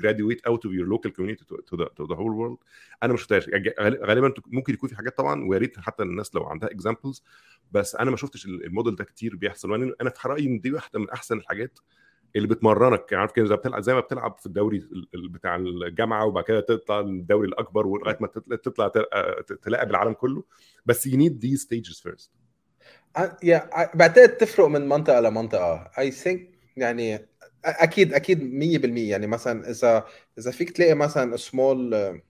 your 0.70 0.86
local 0.98 1.10
community 1.10 1.44
to, 1.44 1.56
to, 1.56 1.76
the, 1.76 1.84
to 1.84 2.06
the 2.06 2.16
whole 2.16 2.34
world. 2.34 2.64
أنا 3.02 3.12
ما 3.12 3.16
شفتهاش. 3.16 3.50
غالبا 3.80 4.34
ممكن 4.46 4.74
يكون 4.74 4.88
في 4.88 4.96
حاجات 4.96 5.16
طبعا 5.16 5.44
ويا 5.48 5.58
ريت 5.58 5.78
حتى 5.80 6.02
الناس 6.02 6.34
لو 6.34 6.44
عندها 6.44 6.70
examples 6.70 7.24
بس 7.72 7.96
أنا 7.96 8.10
ما 8.10 8.16
شفتش 8.16 8.46
الموديل 8.46 8.96
ده 8.96 9.04
كتير 9.04 9.36
بيحصل. 9.36 9.70
وأنا 9.70 9.94
أنا 10.00 10.10
في 10.10 10.28
رأيي 10.28 10.46
إن 10.46 10.60
دي 10.60 10.72
واحدة 10.72 10.98
من 11.00 11.10
أحسن 11.10 11.38
الحاجات 11.38 11.78
اللي 12.36 12.48
بتمرنك 12.48 13.12
عارف 13.12 13.32
كده 13.32 13.46
زي 13.46 13.56
بتلعب 13.56 13.82
زي 13.82 13.94
ما 13.94 14.00
بتلعب 14.00 14.38
في 14.38 14.46
الدوري 14.46 14.88
بتاع 15.14 15.56
الجامعة 15.56 16.26
وبعد 16.26 16.44
كده 16.44 16.60
تطلع 16.60 17.00
الدوري 17.00 17.48
الأكبر 17.48 17.86
ولغاية 17.86 18.18
ما 18.20 18.26
تطلع 18.56 18.92
تلاعب 19.62 19.90
العالم 19.90 20.12
كله. 20.12 20.44
بس 20.86 21.08
you 21.08 21.12
need 21.12 21.32
these 21.32 21.60
stages 21.60 22.00
first. 22.08 22.30
يا 23.42 23.70
بعتقد 23.94 24.28
تفرق 24.36 24.66
من 24.66 24.88
منطقة 24.88 25.20
لمنطقه 25.20 25.90
اي 25.98 26.10
ثينك 26.10 26.50
يعني 26.76 27.28
أكيد 27.64 28.14
أكيد 28.14 28.38
100% 28.40 29.10
يعني 29.10 29.26
مثلا 29.26 29.70
إذا 29.70 30.06
إذا 30.38 30.50
فيك 30.50 30.70
تلاقي 30.70 30.94
مثلا 30.94 31.36
سمول 31.36 32.20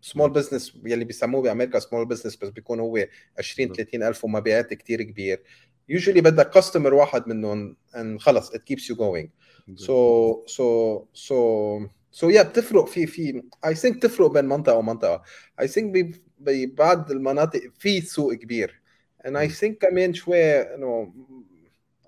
سمول 0.00 0.30
بزنس 0.30 0.78
يلي 0.84 1.04
بيسموه 1.04 1.42
بأمريكا 1.42 1.78
سمول 1.78 2.06
بزنس 2.06 2.36
بس 2.36 2.48
بيكون 2.48 2.80
هو 2.80 3.06
20 3.38 3.72
30 3.72 4.02
ألف 4.02 4.24
ومبيعات 4.24 4.74
كثير 4.74 5.02
كبير. 5.02 5.42
يوجولي 5.88 6.20
بدك 6.20 6.50
كاستمر 6.50 6.94
واحد 6.94 7.28
منهم 7.28 7.76
and 7.94 8.18
خلص 8.18 8.50
it 8.50 8.58
keeps 8.58 8.82
you 8.82 8.94
going. 8.96 9.28
so 9.75 10.43
so 10.45 11.07
so 11.13 11.37
so 12.11 12.29
yeah 12.29 12.41
بتفرق 12.41 12.85
في 12.85 13.07
في 13.07 13.43
I 13.65 13.73
think 13.73 13.99
تفرق 13.99 14.31
بين 14.31 14.45
منطقه 14.45 14.77
ومنطقه 14.77 15.21
I 15.61 15.65
think 15.65 16.15
ببعض 16.39 17.11
المناطق 17.11 17.61
في 17.79 18.01
سوق 18.01 18.33
كبير 18.33 18.81
and 19.25 19.31
I 19.31 19.47
think 19.47 19.71
كمان 19.81 20.13
شوي 20.13 20.61
انه 20.61 21.13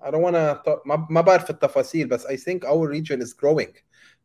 I 0.02 0.10
don't 0.10 0.22
wanna 0.22 0.62
talk, 0.64 0.86
ما 0.86 1.06
ما 1.10 1.20
بعرف 1.20 1.50
التفاصيل 1.50 2.08
بس 2.08 2.26
I 2.26 2.36
think 2.36 2.64
our 2.64 2.88
region 2.88 3.20
is 3.22 3.32
growing 3.32 3.72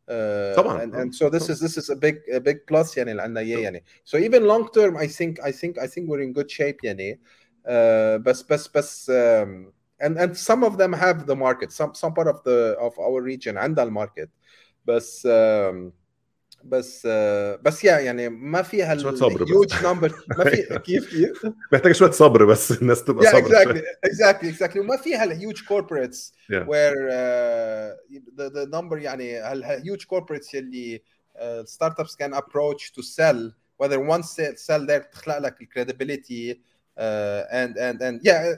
uh, 0.08 0.56
طبعا 0.56 0.84
and, 0.84 0.94
and 0.94 1.14
so 1.14 1.30
this 1.30 1.48
is 1.48 1.60
this 1.60 1.76
is 1.76 1.90
a 1.90 1.96
big 1.96 2.16
a 2.32 2.40
big 2.40 2.66
plus 2.66 2.96
يعني 2.96 3.10
اللي 3.10 3.22
عندنا 3.22 3.40
اياه 3.40 3.58
يعني 3.58 3.84
so 4.04 4.18
even 4.18 4.42
long 4.42 4.68
term 4.68 4.96
I 4.96 5.06
think 5.06 5.40
I 5.40 5.52
think 5.52 5.78
I 5.78 5.86
think 5.86 6.08
we're 6.08 6.22
in 6.22 6.32
good 6.32 6.50
shape 6.50 6.84
يعني 6.84 7.20
uh, 7.66 7.70
بس 8.16 8.42
بس 8.42 8.68
بس 8.68 9.10
um, 9.10 9.75
and 10.00 10.18
and 10.18 10.36
some 10.36 10.64
of 10.64 10.76
them 10.78 10.92
have 10.92 11.26
the 11.26 11.36
market 11.36 11.70
some 11.72 11.94
some 11.94 12.12
part 12.14 12.28
of 12.28 12.42
the 12.44 12.76
of 12.78 12.92
our 12.98 13.20
region 13.22 13.56
عندها 13.56 13.84
الماركت 13.84 14.30
بس 14.86 15.26
um, 15.26 15.92
بس 16.64 17.06
بس 17.62 17.84
يا 17.84 17.98
يعني 17.98 18.28
ما 18.28 18.62
فيها 18.62 18.96
شويه 18.96 19.14
صبر 19.14 19.48
هيوج 19.48 19.84
نمبر 19.84 20.24
ما 20.38 20.44
في 20.44 20.78
كيف 20.78 21.10
كيف 21.10 21.46
محتاج 21.72 21.92
شويه 21.92 22.10
صبر 22.10 22.44
بس 22.44 22.72
الناس 22.72 23.04
تبقى 23.04 23.26
yeah, 23.26 23.32
صبر 23.32 23.48
exactly 23.48 23.82
exactly 24.10 24.56
exactly 24.56 24.76
وما 24.76 24.96
فيها 24.96 25.24
الهيوج 25.24 25.62
corporates 25.62 26.32
Yeah. 26.50 26.64
where 26.64 27.00
uh, 27.08 27.90
the 28.38 28.50
the 28.50 28.66
number 28.66 28.96
يعني 28.98 29.52
الهيوج 29.52 30.02
corporates 30.02 30.54
اللي 30.54 31.02
uh, 31.36 31.64
startups 31.66 32.14
can 32.22 32.32
approach 32.34 32.92
to 32.92 33.02
sell 33.02 33.52
whether 33.78 33.98
one 33.98 34.22
sell, 34.22 34.54
sell 34.56 34.86
there 34.86 35.10
تخلق 35.12 35.38
لك 35.38 35.60
الكريديبيليتي 35.60 36.54
uh, 36.54 37.02
and 37.52 37.76
and 37.76 38.02
and 38.02 38.20
yeah 38.22 38.56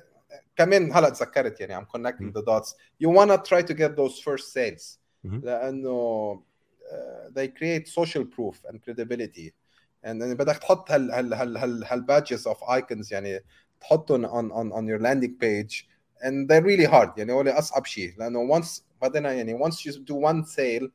كمان 0.57 0.92
هلا 0.92 1.09
تذكرت 1.09 1.61
يعني 1.61 1.76
I'm 1.76 1.88
connecting 1.88 2.32
the 2.32 2.42
dots 2.42 2.74
you 3.00 3.09
wanna 3.09 3.38
try 3.38 3.62
to 3.62 3.74
get 3.74 3.96
those 3.96 4.18
first 4.18 4.52
sales 4.52 4.98
مهم. 5.24 5.40
لانه 5.40 6.42
uh, 6.90 7.30
they 7.32 7.48
create 7.48 7.88
social 7.88 8.24
proof 8.24 8.57
and 8.68 8.82
credibility 8.82 9.52
and 10.05 10.20
then 10.20 10.34
بدك 10.36 10.57
تحط 10.57 10.90
هال 10.90 11.12
هال 11.12 11.34
هال 11.34 11.57
هال 11.57 11.84
هال 11.84 12.07
badges 12.07 12.46
of 12.46 12.57
icons 12.68 13.12
يعني 13.12 13.44
تحطهم 13.80 14.26
on 14.26 14.52
on 14.52 14.72
on 14.72 14.86
your 14.86 14.98
landing 14.98 15.34
page 15.40 15.88
and 16.22 16.48
they're 16.48 16.64
really 16.64 16.86
hard 16.86 17.18
يعني 17.18 17.32
هو 17.32 17.42
اصعب 17.42 17.86
شيء 17.86 18.14
لانه 18.18 18.61
once 18.61 18.82
بعدين 19.02 19.24
يعني 19.24 19.59
once 19.59 19.74
you 19.74 19.92
do 19.92 20.14
one 20.14 20.44
sale 20.44 20.88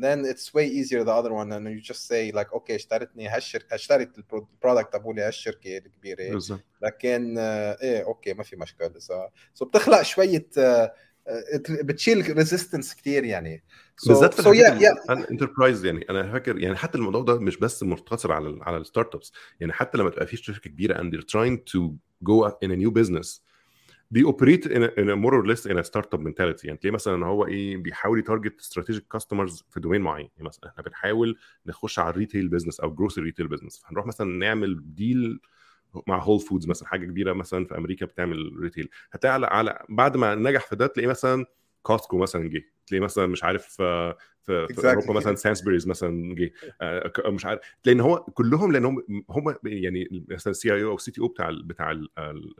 then 0.00 0.24
it's 0.32 0.54
way 0.54 0.66
easier 0.78 1.02
the 1.04 1.14
other 1.20 1.32
one 1.32 1.52
and 1.52 1.64
you 1.74 1.80
just 1.92 2.02
say 2.06 2.32
like 2.38 2.52
okay 2.52 2.70
اشتريتني 2.74 3.28
هالشركه 3.28 3.74
اشتريت 3.74 4.10
ال 4.18 4.27
product 4.27 4.92
تبعولي 4.92 5.22
هالشركه 5.22 5.78
الكبيره 5.78 6.30
بالظبط. 6.32 6.60
لكن 6.82 7.38
آه، 7.38 7.76
إيه 7.82 8.04
okay 8.04 8.32
ما 8.34 8.42
في 8.42 8.56
مشكلة. 8.56 8.92
so 8.98 9.26
so 9.64 9.66
بتخلق 9.68 10.02
شوية 10.02 10.46
آه، 10.58 10.92
آه، 11.28 11.50
بتشيل 11.68 12.36
resistance 12.36 12.94
كثير 12.94 13.24
يعني. 13.24 13.62
So- 14.04 14.08
بالذات 14.08 14.34
في 14.34 14.42
so 14.42 14.46
yeah, 14.54 14.80
yeah. 14.82 15.10
ال 15.10 15.17
enterprise 15.17 15.84
يعني. 15.84 16.06
أنا 16.10 16.32
فاكر 16.32 16.58
يعني 16.58 16.76
حتى 16.76 16.98
الموضوع 16.98 17.22
ده 17.22 17.38
مش 17.40 17.56
بس 17.56 17.82
مقتصر 17.82 18.32
على 18.32 18.48
ال 18.48 18.62
على 18.62 18.76
ال 18.76 19.14
startups 19.14 19.32
يعني 19.60 19.72
حتى 19.72 19.98
لما 19.98 20.10
تبقى 20.10 20.26
في 20.26 20.36
شركة 20.36 20.70
كبيرة 20.70 20.94
and 21.02 21.12
they're 21.14 21.26
trying 21.26 21.58
to 21.72 21.92
go 22.30 22.48
in 22.64 22.70
a 22.70 22.76
new 22.84 22.90
business 23.02 23.47
a, 24.82 25.00
in 25.00 25.08
a 25.10 25.16
more 25.16 25.34
or 25.34 25.46
less 25.46 25.66
in 25.66 25.78
a 25.78 25.84
startup 25.84 26.20
mentality. 26.20 26.64
يعني 26.66 26.78
تلاقيه 26.78 26.90
مثلا 26.90 27.26
هو 27.26 27.46
إيه 27.46 27.76
بيحاول 27.76 28.18
ي 28.18 28.24
target 28.24 28.60
strategic 28.60 29.18
customers 29.18 29.62
في 29.70 29.80
domain 29.80 30.00
معين. 30.00 30.28
يعني 30.36 30.48
مثلا 30.48 30.70
إحنا 30.70 30.82
بنحاول 30.82 31.38
نخش 31.66 31.98
على 31.98 32.10
ال 32.10 32.15
retail 32.15 32.48
business 32.48 32.80
أو 32.80 32.94
grocery 32.94 33.24
retail 33.24 33.48
business 33.48 33.78
فهنروح 33.78 34.06
مثلا 34.06 34.38
نعمل 34.38 34.94
deal 34.94 35.40
مع 36.06 36.18
هول 36.18 36.40
فودز 36.40 36.66
مثلا 36.68 36.88
حاجة 36.88 37.06
كبيرة 37.06 37.32
مثلا 37.32 37.64
في 37.64 37.76
أمريكا 37.76 38.06
بتعمل 38.06 38.58
retail 38.60 38.88
هتلاقي 39.12 39.56
على 39.56 39.84
بعد 39.88 40.16
ما 40.16 40.34
نجح 40.34 40.66
في 40.66 40.76
ده 40.76 40.86
تلاقيه 40.86 41.08
مثلا 41.10 41.46
كوستكو 41.82 42.18
مثلا 42.18 42.48
جه. 42.48 42.64
تلاقيه 42.86 43.04
مثلا 43.04 43.26
مش 43.26 43.44
عارف 43.44 43.76
آه، 43.80 44.16
في, 44.42 44.66
في 44.66 44.74
Exactly. 44.74 44.84
أوروبا 44.84 45.12
مثلا 45.12 45.34
سانسبريز 45.34 45.88
مثلا 45.88 46.34
جه. 46.34 46.52
آه، 46.80 47.12
مش 47.26 47.46
عارف. 47.46 47.60
لأن 47.84 48.00
هو 48.00 48.16
كلهم 48.18 48.72
لأن 48.72 48.84
هم 49.30 49.54
يعني 49.64 50.24
مثلا 50.30 50.50
ال 50.50 50.74
CEO 50.74 50.84
أو 50.84 50.90
CTO 50.90 51.28
بتاع 51.28 51.50
بتاع 51.64 51.90
ال 51.90 52.08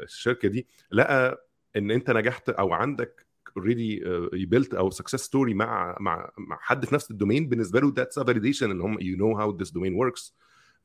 الشركة 0.03 0.49
دي 0.49 0.66
لقى 0.93 1.49
إن 1.77 1.91
أنت 1.91 2.11
نجحت 2.11 2.49
أو 2.49 2.73
عندك 2.73 3.27
already 3.57 4.03
built 4.47 4.74
a 4.74 4.91
success 4.91 5.20
story 5.20 5.55
مع 5.55 5.97
مع 6.01 6.31
مع 6.39 6.59
حد 6.61 6.85
في 6.85 6.95
نفس 6.95 7.11
ال 7.11 7.16
domain 7.16 7.49
بالنسبة 7.49 7.81
له 7.81 7.93
that's 7.97 8.18
validation 8.18 8.70
إن 8.71 8.81
هم 8.81 8.99
you 9.01 9.16
know 9.16 9.37
how 9.37 9.57
this 9.57 9.70
domain 9.70 9.95
works 9.95 10.37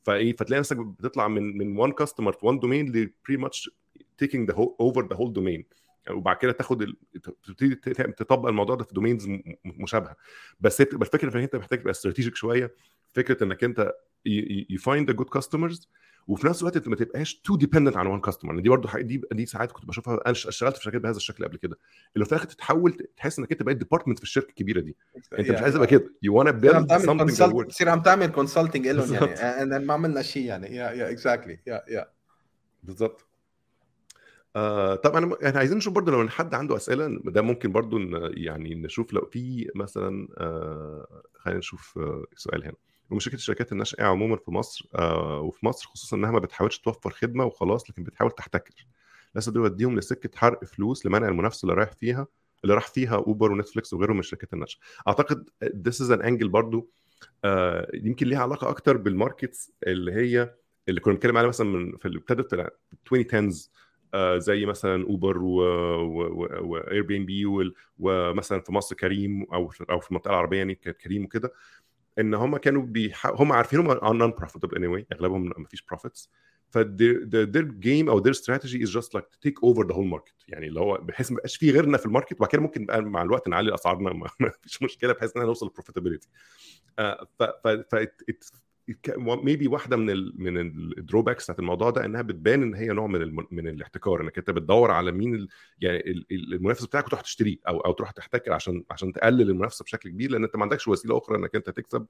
فإيه 0.04 0.36
فتلاقي 0.36 0.60
نفسك 0.60 0.78
بتطلع 0.78 1.28
من 1.28 1.58
من 1.58 1.78
one 1.78 1.92
customer 1.92 2.32
في 2.34 2.46
one 2.46 2.60
domain 2.60 2.88
ل 2.88 2.95
pretty 2.95 3.38
much 3.38 3.70
taking 4.18 4.52
the 4.52 4.56
over 4.58 5.08
the 5.08 5.16
whole 5.16 5.34
domain 5.34 5.66
وبعد 6.12 6.36
كده 6.38 6.52
تاخد. 6.52 6.94
تبتدي 7.44 7.76
تطبق 8.18 8.50
الموضوع 8.50 8.76
ده 8.76 8.84
في 8.84 8.94
domains 8.94 9.28
مشابهة. 9.66 10.16
بس 10.60 10.82
بتبقى 10.82 11.08
الفكرة 11.08 11.38
ان 11.38 11.42
أنت 11.42 11.56
محتاج 11.56 11.80
تبقى 11.80 11.92
strategic 11.92 12.36
شوية 12.36 12.74
فكرة 13.10 13.44
إنك 13.44 13.64
أنت 13.64 13.92
you 14.26 14.80
find 14.80 15.10
the 15.10 15.16
good 15.16 15.30
customers 15.30 15.90
وفي 16.28 16.48
نفس 16.48 16.62
الوقت 16.62 16.88
ما 16.88 16.96
تبقاش 16.96 17.36
too 17.36 17.56
dependent 17.56 17.98
على 17.98 18.10
one 18.10 18.22
customer 18.22 18.60
دي 18.60 18.70
برضه 18.70 19.00
دي 19.02 19.22
دي 19.32 19.46
ساعات 19.46 19.72
كنت 19.72 19.86
بشوفها 19.86 20.14
أنا 20.14 20.32
اشتغلت 20.32 20.78
في 20.78 20.84
شركات 20.84 21.02
بهذا 21.02 21.18
الشكل 21.18 21.46
قبل 21.46 21.58
كده. 21.58 21.78
اللي 22.16 22.26
في 22.26 22.32
الآخر 22.32 22.48
تتحول 22.48 23.08
تحس 23.18 23.40
إنك 23.40 23.52
أنت 23.52 23.64
بقيت 23.64 23.78
department 23.78 24.18
في 24.18 24.24
الشركة 24.24 24.50
الكبيرة 24.50 24.80
دي. 24.80 24.96
أنت 25.40 25.52
مش 25.52 25.62
عايز 25.62 25.74
تبقى 25.74 25.88
كده. 25.88 26.14
you 26.22 26.36
wanna 26.36 26.52
build 26.52 26.92
works. 27.64 27.68
تصير 27.68 27.90
عم 27.90 28.02
تعمل 28.02 28.28
consulting 28.28 28.88
لهم. 28.88 29.14
يعني. 29.14 29.72
then 29.72 29.84
ما 29.84 29.94
عملنا 29.94 30.22
شيء 30.22 30.46
يعني. 30.46 30.76
yeah 30.76 30.92
yeah 30.92 31.12
exactly 31.12 31.60
yeah 31.68 31.84
yeah 31.88 32.10
بالظبط. 32.84 33.26
آه 34.56 34.96
طب 34.96 35.16
أنا 35.16 35.36
إحنا 35.48 35.60
عايزين 35.60 35.78
نشوف 35.78 35.94
برضه 35.94 36.12
لو 36.12 36.30
حد 36.30 36.54
عنده 36.54 36.76
أسئلة 36.76 37.20
ده 37.26 37.42
ممكن 37.42 37.72
برضه 37.72 38.00
ن- 38.00 38.32
يعني 38.38 38.76
نشوف 38.76 39.14
لو 39.14 39.26
في 39.26 39.72
مثلا 39.76 40.28
آه 40.38 41.22
خلينا 41.38 41.60
نشوف 41.60 41.98
آه 41.98 42.26
سؤال 42.36 42.64
هنا. 42.64 42.74
ومشكله 43.10 43.36
الشركات 43.36 43.72
الناشئة 43.72 44.04
عموما 44.04 44.36
في 44.36 44.52
مصر 44.52 44.86
وفي 45.42 45.66
مصر 45.66 45.88
خصوصا 45.88 46.18
إنها 46.18 46.32
ما 46.32 46.40
بتحاولش 46.40 46.78
توفر 46.78 47.10
خدمة 47.10 47.46
وخلاص 47.46 47.90
لكن 47.90 48.04
بتحاول 48.04 48.32
تحتكر. 48.32 48.74
لسه 49.36 49.52
دول 49.52 49.64
يوديهم 49.64 49.98
لسكة 50.00 50.30
حرق 50.38 50.64
فلوس 50.66 51.06
لمنع 51.06 51.28
المنافسة 51.28 51.66
اللي 51.66 51.74
رايح 51.76 51.92
فيها 51.92 52.28
اللي 52.64 52.76
راح 52.76 52.88
فيها 52.88 53.16
اوبر 53.16 53.52
ونتفليكس 53.52 53.94
وغيرهم 53.94 54.14
من 54.16 54.20
الشركات 54.20 54.54
الناشئة. 54.54 54.80
أعتقد 55.08 55.50
this 55.66 56.06
is 56.06 56.10
an 56.18 56.22
angle 56.26 56.48
برضو 56.48 56.90
يمكن 57.94 58.28
ليها 58.28 58.40
علاقة 58.40 58.70
أكتر 58.70 58.98
بال 58.98 59.14
markets 59.14 59.72
اللي 59.88 60.12
هي 60.14 60.54
اللي 60.90 61.00
كنا 61.00 61.14
بنتكلم 61.14 61.38
عليها 61.38 61.50
مثلا 61.50 61.68
من 61.68 61.98
في 61.98 62.06
اللي 62.06 62.18
ابتدت 62.20 62.56
في 62.56 62.56
ال 62.62 62.70
2010s 63.26 63.56
آه 63.56 63.70
زي 64.38 64.66
مثلا 64.66 65.04
اوبر 65.04 65.38
و 65.38 67.02
Airbnb 67.04 67.46
ومثلا 68.00 68.60
في 68.60 68.72
مصر 68.72 68.96
كريم 68.96 69.44
أو 69.44 69.72
أو 69.90 70.00
في 70.00 70.10
المنطقة 70.12 70.30
العربية 70.30 70.58
يعني 70.58 70.76
كريم 70.76 71.24
وكده 71.24 71.54
إن 72.20 72.34
هم 72.34 72.58
كانوا. 72.58 72.88
هم 73.26 73.52
عارفين 73.52 73.80
هم 73.80 73.94
are 73.94 74.28
non 74.28 74.36
profitable 74.42 74.78
anyway 74.78 75.04
أغلبهم 75.14 75.54
ما 75.58 75.68
فيش 75.68 75.86
profits 75.94 76.28
ف 76.70 76.78
their 76.78 77.68
game 77.86 78.10
أو 78.10 78.24
strategy 78.34 78.82
is 78.82 78.90
just 78.90 79.14
like 79.14 79.30
to 79.32 79.38
take 79.48 79.64
over 79.64 79.84
the 79.84 79.94
whole 79.94 80.18
market 80.18 80.44
يعني 80.48 80.68
اللي 80.68 80.80
هو 80.80 80.98
بحيث 80.98 81.32
ما 81.32 81.36
يبقاش 81.36 81.58
في 81.58 81.72
غيرنا 81.72 81.98
في 81.98 82.06
ال 82.06 82.10
market 82.10 82.34
وبعد 82.34 82.50
كده 82.50 82.62
ممكن 82.62 82.86
بقى 82.86 83.02
مع 83.02 83.22
الوقت 83.22 83.48
نعلي 83.48 83.74
أسعارنا 83.74 84.14
ما 84.40 84.52
فيش 84.62 84.84
مشكلة 84.84 85.14
بحيث 85.14 85.30
ان 85.30 85.38
إحنا 85.38 85.46
نوصل 85.46 85.66
لل 85.66 85.74
profitability 85.74 86.28
ف 86.98 87.44
ف 87.44 87.68
ف 87.68 87.96
maybe 89.18 89.68
واحدة 89.68 89.98
من 89.98 90.10
ال 90.10 90.34
من 90.38 90.58
ال 90.58 90.66
drawbacks 90.66 91.44
بتاعت 91.44 91.60
الموضوع 91.60 91.90
ده 91.90 92.06
إنها 92.06 92.22
بتبان 92.22 92.64
إن 92.64 92.76
هي 92.76 92.88
نوع 92.88 93.08
من. 93.08 93.36
من 93.52 93.68
الاحتكار 93.68 94.22
إنك 94.22 94.38
أنت 94.38 94.52
بتدور 94.52 94.92
على 94.92 95.12
مين. 95.12 95.48
يعني 95.82 96.26
المنافس 96.32 96.86
بتاعك 96.86 97.06
وتروح 97.06 97.22
تشتريه 97.22 97.58
أو 97.68 97.80
أو 97.80 97.92
تروح 97.92 98.12
تحتكر 98.12 98.54
عشان 98.54 98.84
عشان 98.92 99.14
تقلل 99.14 99.50
المنافسة 99.50 99.84
بشكل 99.84 100.10
كبير 100.10 100.32
لأن 100.32 100.44
أنت 100.44 100.56
ما 100.56 100.64
عندكش 100.64 100.88
وسيلة 100.88 101.18
أخرى 101.18 101.38
إنك 101.38 101.56
أنت 101.56 101.70
تكسب 101.70 102.06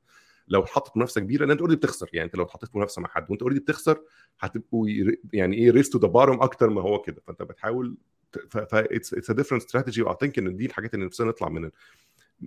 لو 0.48 0.66
حطت 0.66 0.98
منافسة 0.98 1.22
كبيرة 1.22 1.42
لأن 1.42 1.52
أنت 1.52 1.60
already 1.60 1.78
بتخسر 1.78 2.10
يعني 2.14 2.26
أنت 2.26 2.36
لو 2.36 2.44
اتحطيت 2.44 2.76
منافسة 2.76 3.02
مع 3.02 3.10
حد 3.10 3.26
وأنت 3.30 3.42
already 3.42 3.60
بتخسر 3.60 4.02
هتبقوا 4.40 4.88
يعني 5.34 5.56
إيه 5.58 5.72
race 5.72 5.90
to 5.90 6.00
the 6.00 6.08
bottom 6.08 6.42
أكتر 6.42 6.70
ما 6.70 6.82
هو 6.82 7.02
كده 7.02 7.22
فأنت 7.28 7.44
بتحاول 7.44 7.98
ف 8.50 8.76
it's 8.76 9.30
a 9.30 9.34
different 9.34 9.62
strategy 9.62 10.02
و 10.02 10.16
I 10.20 10.23
think 10.23 10.40
إن 10.40 10.56
دي 10.56 10.66
الحاجات 10.66 10.94
اللي 10.94 11.06
نفسنا 11.06 11.28
نطلع 11.28 11.50
من 11.50 11.70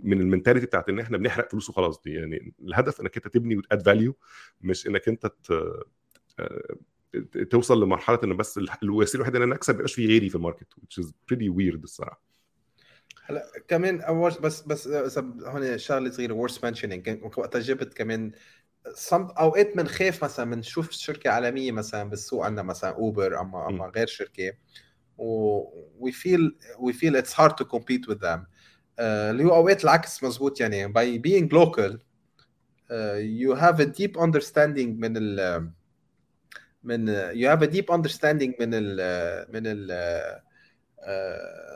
من 0.05 0.21
ال 0.21 0.25
mentality 0.25 0.67
بتاعت 0.67 0.89
إن 0.89 1.01
إحنا 1.01 1.19
بنحرق 1.19 1.51
فلوس 1.51 1.71
وخلاص 1.71 2.01
دي. 2.03 2.15
يعني 2.15 2.55
الهدف 2.61 3.01
إنك 3.01 3.17
أنت 3.17 3.29
تبني 3.29 3.57
وت 3.57 3.67
add 3.67 3.83
value 3.83 4.17
مش 4.61 4.87
إنك 4.87 5.09
أنت 5.09 5.33
توصل 7.51 7.83
لمرحلة 7.83 8.21
إن 8.25 8.37
بس 8.37 8.61
الوسيلة 8.83 9.15
الوحيدة 9.15 9.39
إن 9.39 9.43
أنا 9.43 9.55
أكسب 9.55 9.75
يبقاش 9.75 9.95
في 9.95 10.07
غيري 10.07 10.29
في 10.29 10.35
ال 10.35 10.39
market 10.39 10.67
which 10.75 11.03
is 11.05 11.07
pretty 11.07 11.49
weird 11.49 11.83
الصراحة. 11.83 12.23
هلا 13.25 13.45
كمان 13.69 14.03
بس 14.43 14.63
بس 14.63 14.89
هون 15.19 15.79
شغلة 15.79 16.11
صغيرة 16.11 16.33
worth 16.35 16.65
mentioning 16.65 17.19
وقتها 17.37 17.59
جبت 17.59 17.95
كمان 17.95 18.33
أوقات 19.13 19.77
بنخاف 19.77 20.25
مثلا 20.25 20.51
بنشوف 20.51 20.91
شركة 20.91 21.31
عالمية 21.31 21.73
مثلا 21.73 22.11
بالسوق 22.11 22.45
عندنا 22.45 22.63
مثلا 22.63 22.91
اوبر 22.91 23.41
أما 23.41 23.69
أما 23.69 23.87
غير 23.87 24.07
شركة. 24.07 24.53
و 25.19 25.63
we 26.01 26.13
feel 26.13 26.51
we 26.79 26.93
feel 26.93 27.15
it's 27.17 27.33
hard 27.33 27.57
to 27.57 27.65
compete 27.65 28.07
with 28.09 28.21
them. 28.21 28.47
اللي 29.01 29.45
هو 29.45 29.55
أوقات 29.55 29.85
العكس 29.85 30.25
مزبوط 30.25 30.61
يعني 30.61 30.89
by 30.89 31.21
being 31.21 31.49
local 31.49 31.93
uh, 31.93 33.19
you 33.19 33.55
have 33.55 33.81
a 33.81 33.87
deep 33.87 34.17
understanding 34.17 34.89
من 34.99 35.17
ال 35.17 35.71
من 36.85 37.07
you 37.33 37.47
have 37.49 37.63
a 37.63 37.73
deep 37.73 37.91
understanding 37.97 38.61
من 38.61 38.71
ال 38.75 38.97
من 39.53 39.63
ال 39.67 39.93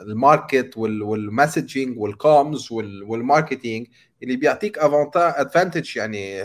الماركت 0.00 0.76
والمسجنج 0.76 1.98
والكومز 1.98 2.72
والماركتينج 2.72 3.86
اللي 4.22 4.36
بيعطيك 4.36 4.78
advantage 4.78 5.96
يعني 5.96 6.42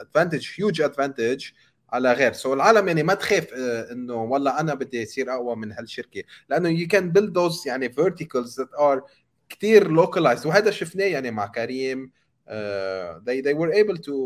advantage 0.00 0.46
huge 0.56 0.80
advantage 0.80 1.44
على 1.92 2.12
غير. 2.12 2.32
سو 2.32 2.50
so 2.50 2.52
العالم 2.52 2.88
يعني 2.88 3.02
ما 3.02 3.14
تخاف 3.14 3.54
إنه 3.92 4.14
والله 4.14 4.60
أنا 4.60 4.74
بدي 4.74 5.02
أصير 5.02 5.32
أقوى 5.32 5.56
من 5.56 5.72
هالشركة. 5.72 6.22
لأنه 6.48 6.68
you 6.68 6.88
can 6.88 7.10
build 7.12 7.32
those 7.32 7.66
يعني 7.66 7.92
verticals 7.92 8.60
that 8.60 8.74
are 8.74 9.02
كثير 9.50 9.90
localized 9.90 10.46
وهذا 10.46 10.70
شفناه 10.70 11.04
يعني 11.04 11.30
مع 11.30 11.46
كريم 11.46 12.12
uh, 12.48 13.20
they 13.24 13.40
they 13.40 13.54
were 13.54 13.72
able 13.72 13.96
to 13.96 14.16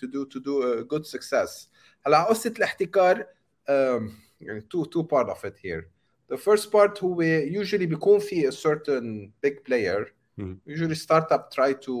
to 0.00 0.06
do 0.06 0.24
to 0.26 0.40
do 0.40 0.62
a 0.62 0.84
good 0.84 1.06
success 1.06 1.68
هلا 2.06 2.22
قصه 2.22 2.54
الاحتكار 2.58 3.20
um, 3.20 4.02
يعني 4.40 4.66
two 4.74 4.84
two 4.84 5.02
part 5.02 5.28
of 5.28 5.44
it 5.44 5.56
here 5.64 5.84
the 6.32 6.36
first 6.38 6.70
part 6.70 7.04
هو 7.04 7.22
usually 7.62 7.84
بيكون 7.84 8.18
في 8.18 8.48
a 8.48 8.52
certain 8.52 9.30
big 9.46 9.54
player 9.64 10.06
usually 10.68 10.94
startup 10.94 11.50
try 11.50 11.72
to 11.72 11.92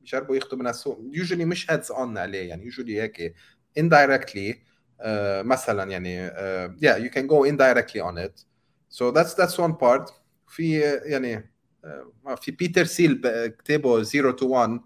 بيجربوا 0.00 0.36
ياخذوا 0.36 0.58
من 0.58 0.66
السوق 0.66 0.98
usually 1.12 1.32
مش 1.44 1.66
heads 1.70 1.90
on 1.96 2.18
عليه 2.18 2.48
يعني 2.48 2.70
usually 2.70 2.88
هيك 2.88 3.34
indirectly 3.78 4.54
uh, 4.54 5.44
مثلا 5.44 5.90
يعني 5.90 6.30
uh, 6.30 6.70
yeah 6.80 6.96
you 6.98 7.10
can 7.10 7.26
go 7.26 7.44
indirectly 7.44 8.00
on 8.00 8.18
it 8.18 8.44
so 8.88 9.10
that's 9.10 9.34
that's 9.34 9.56
one 9.58 9.74
part 9.74 10.12
في 10.48 10.80
يعني 11.04 11.49
في 12.40 12.50
بيتر 12.50 12.84
سيل 12.84 13.20
كتابه 13.58 14.02
0 14.02 14.36
to 14.36 14.42
1 14.42 14.80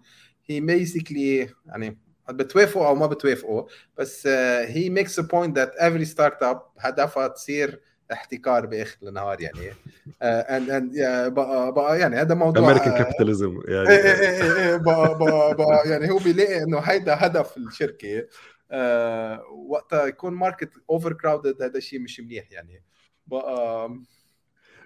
he 0.51 0.61
basically 0.61 1.51
يعني 1.65 1.97
بتوافقوا 2.29 2.87
أو 2.87 2.95
ما 2.95 3.05
بتوافقوا 3.05 3.63
بس 3.97 4.27
he 4.67 4.89
makes 4.89 5.23
a 5.23 5.23
point 5.27 5.53
that 5.55 5.71
every 5.81 6.05
startup 6.15 6.57
هدفها 6.79 7.27
تصير 7.27 7.81
احتكار 8.11 8.65
بآخر 8.65 8.97
النهار 9.03 9.41
يعني 9.41 9.73
and 10.21 10.69
and 10.69 10.91
بقى 11.33 11.71
بقى 11.73 11.99
يعني 11.99 12.15
هذا 12.15 12.35
موضوع 12.35 12.69
American 12.71 12.97
capitalism 12.97 13.59
يعني. 13.67 13.89
إيه 13.89 13.97
إيه 13.97 14.69
إيه 14.69 14.75
بقى 14.75 15.17
بقى 15.19 15.55
بقى 15.55 15.89
يعني 15.89 16.11
هو 16.11 16.17
بيلاقي 16.17 16.63
إنه 16.63 16.79
هيدا 16.79 17.15
هدف 17.19 17.57
الشركة 17.57 18.27
آه 18.71 19.43
وقتها 19.67 20.05
يكون 20.05 20.33
market 20.33 20.69
overcrowded 20.89 21.61
هذا 21.61 21.79
شيء 21.79 21.99
مش 21.99 22.19
منيح 22.19 22.51
يعني. 22.51 22.83
بقى 23.27 23.89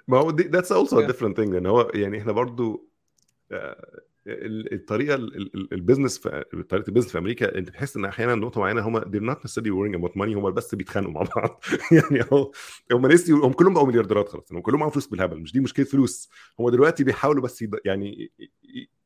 ما 0.10 0.18
هو 0.18 0.32
دي 0.32 0.44
that's 0.44 0.72
also 0.72 1.02
different 1.02 1.38
thing 1.38 1.56
ان 1.56 1.66
هو 1.66 1.92
يعني 1.94 2.18
إحنا 2.18 2.32
برضو 2.32 2.90
الطريقة 4.74 5.16
البيزنس 5.72 6.18
في 6.18 6.64
طريقة 6.70 6.88
ال 6.88 6.90
business 6.90 7.12
في 7.12 7.18
أمريكا 7.18 7.58
أنت 7.58 7.70
تحس 7.70 7.98
إن 7.98 8.06
أحيانا 8.06 8.36
نقطة 8.36 8.62
معينة 8.62 8.82
هم 8.88 9.00
they're 9.02 9.34
not 9.34 9.38
necessarily 9.38 9.72
worrying 9.72 10.02
about 10.02 10.12
money 10.16 10.36
هم 10.36 10.52
بس 10.52 10.76
بيتخانقوا 10.76 11.14
مع 11.14 11.22
بعض. 11.36 11.64
يعني 11.92 12.26
هو 12.34 12.52
هم 12.92 13.08
ناس 13.08 13.30
هم 13.32 13.54
كلهم 13.54 13.74
بقوا 13.74 13.88
مليارديرات 13.88 14.30
خلاص 14.30 14.52
هم 14.52 14.62
كلهم 14.62 14.80
معاهم 14.80 14.92
فلوس 14.92 15.08
بالهبل 15.08 15.40
مش 15.40 15.54
دي 15.54 15.60
مشكلة 15.60 15.86
فلوس. 15.86 16.30
هم 16.60 16.70
دلوقتي 16.70 17.04
بيحاولوا 17.04 17.44
بس 17.44 17.66
يعني 17.86 18.32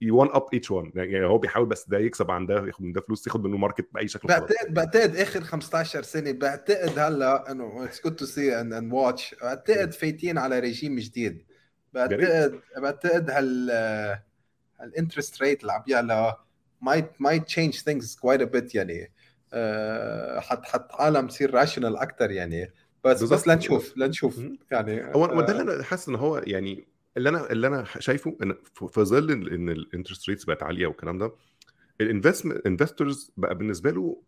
one 0.01 0.27
up 0.31 0.45
each 0.53 0.71
one 0.71 0.91
يعني 0.95 1.25
هو 1.25 1.37
بيحاول 1.37 1.65
بس 1.65 1.89
ده 1.89 1.97
يكسب 1.97 2.31
عن 2.31 2.45
ده 2.45 2.67
ياخد 2.67 2.83
من 2.83 2.93
ده 2.93 3.01
فلوس 3.01 3.27
ياخد 3.27 3.43
منه 3.43 3.57
market 3.57 3.89
بأي 3.93 4.07
شكل 4.07 4.27
بعتقد 4.27 4.73
بعتقد 4.73 5.15
آخر 5.15 5.41
15 5.41 6.01
سنة 6.01 6.31
بعتقد 6.31 6.99
هلأ 6.99 7.51
إنه 7.51 7.83
it's 7.83 8.03
good 8.03 8.15
to 8.15 8.25
see 8.25 8.61
and 8.61 8.93
watch 8.93 9.35
بعتقد 9.41 9.93
فايتين 9.93 10.37
على 10.37 10.59
ريجيم 10.59 10.99
جديد. 10.99 11.45
بعتقد 11.93 12.59
بعتقد 12.77 13.29
هال 13.29 13.69
ال 14.83 14.90
interest 14.90 15.41
rate 15.43 15.61
اللي 15.61 15.73
عم 15.73 15.83
يعلى 15.87 16.35
might 16.85 17.25
might 17.25 17.43
change 17.53 17.77
things 17.83 18.15
quite 18.15 18.41
a 18.41 18.49
bit 18.55 18.75
يعني. 18.75 19.11
أه 19.53 20.39
حت 20.39 20.65
حت 20.65 20.87
عالم 20.91 21.27
تصير 21.27 21.53
rational 21.53 21.97
أكثر 21.97 22.31
يعني. 22.31 22.73
بس 23.05 23.19
بالزبط. 23.19 23.39
بس 23.39 23.47
لنشوف 23.47 23.97
لنشوف 23.97 24.41
يعني 24.71 25.13
هو 25.15 25.41
ده 25.41 25.51
اللي 25.51 25.61
أنا 25.73 25.83
حاسس 25.83 26.09
إن 26.09 26.15
هو 26.15 26.37
يعني 26.37 26.87
اللي 27.17 27.29
أنا 27.29 27.51
اللي 27.51 27.67
أنا 27.67 27.85
شايفه 27.99 28.37
إن 28.43 28.55
في 28.89 29.01
ظل 29.03 29.31
إن 29.31 29.69
ال 29.69 29.76
interest 29.76 30.29
rates 30.29 30.43
بقت 30.43 30.63
عالية 30.63 30.87
والكلام 30.87 31.17
ده 31.17 31.31
ال 32.01 32.07
investment 32.07 32.65
investors 32.67 33.31
بقى 33.37 33.55
بالنسبة 33.55 33.91
له 33.91 34.21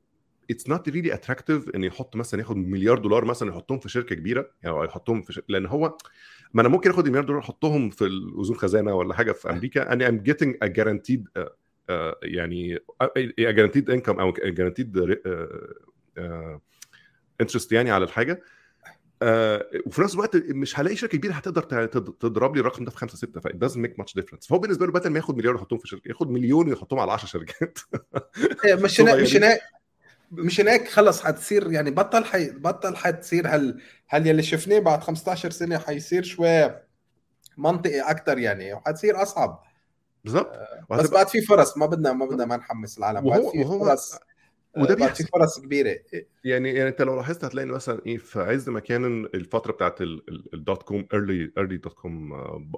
it's 0.51 0.69
not 0.69 0.89
really 0.89 1.13
attractive 1.13 1.69
إن 1.69 1.83
يحط 1.83 2.15
مثلا 2.15 2.39
ياخد 2.39 2.57
مليار 2.57 2.97
دولار 2.99 3.25
مثلا 3.25 3.49
يحطهم 3.49 3.79
في 3.79 3.89
شركة 3.89 4.15
كبيرة 4.15 4.49
يعني 4.63 4.85
يحطهم 4.85 5.21
في 5.21 5.33
شركة 5.33 5.45
لأن 5.49 5.65
هو 5.65 5.97
ما 6.53 6.61
أنا 6.61 6.69
ممكن 6.69 6.89
آخد 6.89 7.05
المليار 7.05 7.25
دولار 7.25 7.41
أحطهم 7.41 7.89
في 7.89 8.01
الأذون 8.05 8.55
خزانة 8.57 8.95
ولا 8.95 9.13
حاجة 9.13 9.31
في 9.31 9.49
أمريكا 9.49 9.93
أنا 9.93 10.09
am 10.09 10.17
getting 10.17 10.55
a 10.61 10.65
guaranteed 10.67 11.27
يعني 12.23 12.79
a 13.01 13.51
guaranteed 13.51 13.89
income 13.89 14.19
أو 14.19 14.31
guaranteed 14.31 15.17
interest 17.41 17.71
يعني 17.71 17.91
على 17.91 18.03
الحاجة. 18.03 18.41
آه 19.21 19.69
وفي 19.85 20.01
نفس 20.01 20.13
الوقت 20.13 20.35
مش 20.35 20.79
هلاقي 20.79 20.95
شركة 20.95 21.17
كبيرة 21.17 21.33
هتقدر 21.33 21.63
تضرب 22.19 22.55
لي 22.55 22.61
الرقم 22.61 22.85
ده 22.85 22.91
في 22.91 22.97
5 22.97 23.17
6 23.17 23.41
ف 23.41 23.46
it 23.46 23.55
doesn't 23.55 23.77
make 23.77 23.99
much 23.99 24.15
difference 24.15 24.47
فهو 24.47 24.59
بالنسبة 24.59 24.85
له 24.85 24.91
بدل 24.91 25.09
ما 25.09 25.17
ياخد 25.17 25.37
مليار 25.37 25.55
يحطهم 25.55 25.79
في 25.79 25.87
شركة 25.87 26.09
ياخد 26.09 26.31
مليون 26.31 26.69
ويحطهم 26.69 26.99
على 26.99 27.11
10 27.11 27.27
شركات. 27.27 27.79
مش 28.65 29.35
هناك 29.35 29.59
مش 30.37 30.61
هناك 30.61 30.87
خلص 30.87 31.21
حتصير 31.21 31.71
يعني 31.71 31.91
بطل 31.91 32.25
حي 32.25 32.49
بطل 32.51 32.95
حتصير 32.95 33.47
هل 33.47 33.81
هل 34.07 34.27
يلي 34.27 34.43
شفناه 34.43 34.79
بعد 34.79 35.01
15 35.01 35.49
سنة 35.49 35.77
حيصير 35.77 36.23
شوي 36.23 36.75
منطقي 37.57 37.99
أكثر 37.99 38.37
يعني 38.37 38.73
وحتصير 38.73 39.21
أصعب. 39.21 39.63
بالضبط. 40.23 40.51
آه 40.91 40.95
بس 40.97 41.09
بعد 41.09 41.27
في 41.27 41.41
فرص 41.41 41.77
ما 41.77 41.85
بدنا 41.85 42.13
ما 42.13 42.25
بدنا 42.25 42.45
ما 42.45 42.57
نحمس 42.57 42.97
العالم. 42.97 43.29
بعد 43.29 43.41
في 43.41 43.63
فرص 43.63 44.19
وده 44.77 44.95
بعد 44.95 45.15
في 45.15 45.23
فرص 45.23 45.59
كبيرة. 45.59 45.99
يعني 46.43 46.73
يعني 46.73 46.89
انت 46.89 47.01
لو 47.01 47.15
لاحظت 47.15 47.45
هتلاقي 47.45 47.65
مثلا 47.65 48.01
إيه 48.05 48.17
في 48.17 48.39
عز 48.39 48.69
ما 48.69 48.79
كان 48.79 49.25
الفترة 49.25 49.71
بتاعت 49.71 50.01
ال 50.53 50.61
dot 50.61 50.83
com 50.83 51.07
early 51.13 51.51
early 51.57 51.77
dot 51.77 51.93
com 51.93 52.29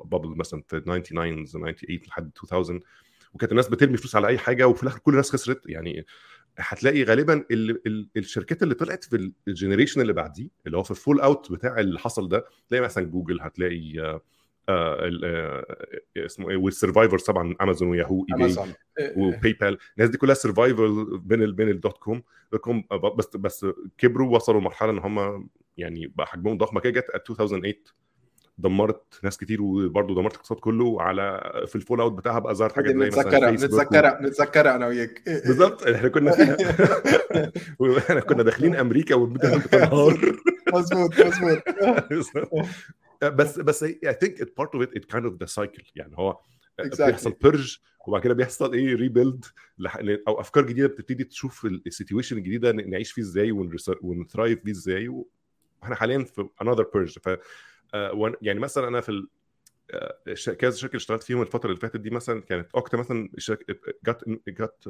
bubble 0.06 0.38
مثلا 0.38 0.64
في 0.68 0.80
99 0.80 1.46
98 1.46 2.00
لحد 2.08 2.32
2000 2.54 2.80
وكانت 3.34 3.52
الناس 3.52 3.68
بترمي 3.68 3.98
فلوس 3.98 4.16
على 4.16 4.28
أي 4.28 4.38
حاجة 4.38 4.68
وفي 4.68 4.84
الآخر 4.84 5.00
كل 5.00 5.12
الناس 5.12 5.32
خسرت. 5.32 5.62
يعني 5.66 6.06
هتلاقي 6.60 7.04
غالبا 7.04 7.46
ال 7.52 7.88
ال 7.88 8.10
الشركات 8.18 8.64
اللي 8.64 8.76
طلعت 8.76 9.04
في 9.04 9.32
ال 9.48 9.53
generation 9.53 10.02
اللي 10.02 10.14
بعديه 10.14 10.48
اللي 10.68 10.78
هو 10.78 10.84
في 10.84 10.92
ال 10.92 11.20
fallout 11.20 11.52
بتاع 11.52 11.80
اللي 11.80 12.00
حصل 12.00 12.30
ده 12.30 12.46
تلاقي 12.70 12.82
مثلا 12.84 13.04
جوجل 13.04 13.42
هتلاقي 13.42 14.00
آه 14.00 14.22
آه 14.70 15.66
اسمه 16.18 16.50
إيه 16.50 16.58
وال 16.58 16.70
survivors 16.70 17.24
طبعا 17.24 17.56
Amazon 17.62 17.90
و 17.90 18.26
Yahoo 18.36 18.36
و 19.18 19.25
eBay 19.25 19.54
و 19.54 19.57
PayPal 19.57 19.78
الناس 19.98 20.10
دي 20.10 20.18
كلها 20.18 20.36
survivor 20.36 20.88
بين 21.18 21.42
ال 21.44 21.54
بين 21.54 21.70
ال 21.70 21.77
dot 21.77 21.98
com 21.98 22.24
com 22.62 22.71
bust 22.71 22.84
بس 23.18 23.66
كبروا 23.98 24.36
وصلوا 24.36 24.60
لمرحلة 24.62 24.92
إن 24.92 24.98
هم 25.00 25.50
يعني 25.78 26.08
بقى 26.08 26.28
حجمهم 26.28 26.58
ضخمه 26.58 26.80
كده 26.80 26.92
جت 27.02 27.10
2008 27.16 27.74
دمرت 28.58 29.20
ناس 29.24 29.38
كتير 29.38 29.62
وبرضه 29.62 30.16
دمرت 30.16 30.34
الاقتصاد 30.34 30.58
كله 30.60 31.02
على 31.02 31.52
في 31.68 31.76
ال 31.76 32.02
fallout 32.02 32.12
بتاعها 32.12 32.40
بقى 32.40 32.56
ظهرت 32.56 32.74
حاجات 32.76 32.96
زي 32.96 33.08
مثلا 33.08 33.52
نتذكرها 33.52 34.22
نتذكرها 34.22 34.76
أنا 34.76 34.88
وياك. 34.88 35.22
بالظبط 35.26 35.84
إحنا 35.88 36.10
كنا 36.10 36.32
فيها 36.32 36.58
إحنا 38.10 38.20
كنا 38.20 38.44
داخلين 38.44 38.76
أمريكا 38.76 39.16
والمدن 39.16 39.58
بتنهار 39.60 40.36
مظبوط 40.74 41.12
مظبوط. 41.20 41.64
بس 43.24 43.60
بس 43.60 43.84
I 43.84 44.00
think 44.22 44.42
it 44.42 44.54
part 44.58 44.74
of 44.76 44.84
it 44.84 44.96
it 44.96 45.06
kind 45.06 45.26
of 45.26 45.40
the 45.40 45.46
cycle 45.46 45.84
يعني 45.96 46.16
هو 46.18 46.40
Exactly. 46.82 47.06
بيحصل 47.06 47.32
purge 47.42 47.78
وبعد 48.08 48.22
كده 48.22 48.34
بيحصل 48.34 48.74
إيه 48.74 48.96
rebuild 48.96 49.46
أو 50.28 50.40
أفكار 50.40 50.66
جديدة 50.66 50.88
بتبتدي 50.88 51.24
تشوف 51.24 51.66
ال 51.66 51.73
situation 51.73 52.38
الجديدة 52.38 52.72
نعيش 52.72 53.12
فيه 53.12 53.22
إزاي 53.22 53.52
ون 54.02 54.16
thrive 54.16 54.60
فيه 54.64 54.72
إزاي. 54.72 55.08
وإحنا 55.08 55.96
حاليا 55.96 56.24
في 56.24 56.48
another 56.62 56.86
purge 56.94 57.18
يعني 58.42 58.60
مثلا 58.60 58.88
أنا 58.88 59.02
في 59.02 59.28
آه، 59.92 60.18
كذا 60.54 60.72
شركة 60.76 60.96
اشتغلت 60.96 61.24
فيهم 61.24 61.42
الفترة 61.42 61.70
اللي 61.70 61.80
فاتت 61.80 62.00
دي 62.00 62.10
مثلا 62.10 62.42
كانت 62.42 62.72
Okta 62.76 62.98
مثلا 62.98 63.30
جت 64.08 64.40
جت 64.50 64.90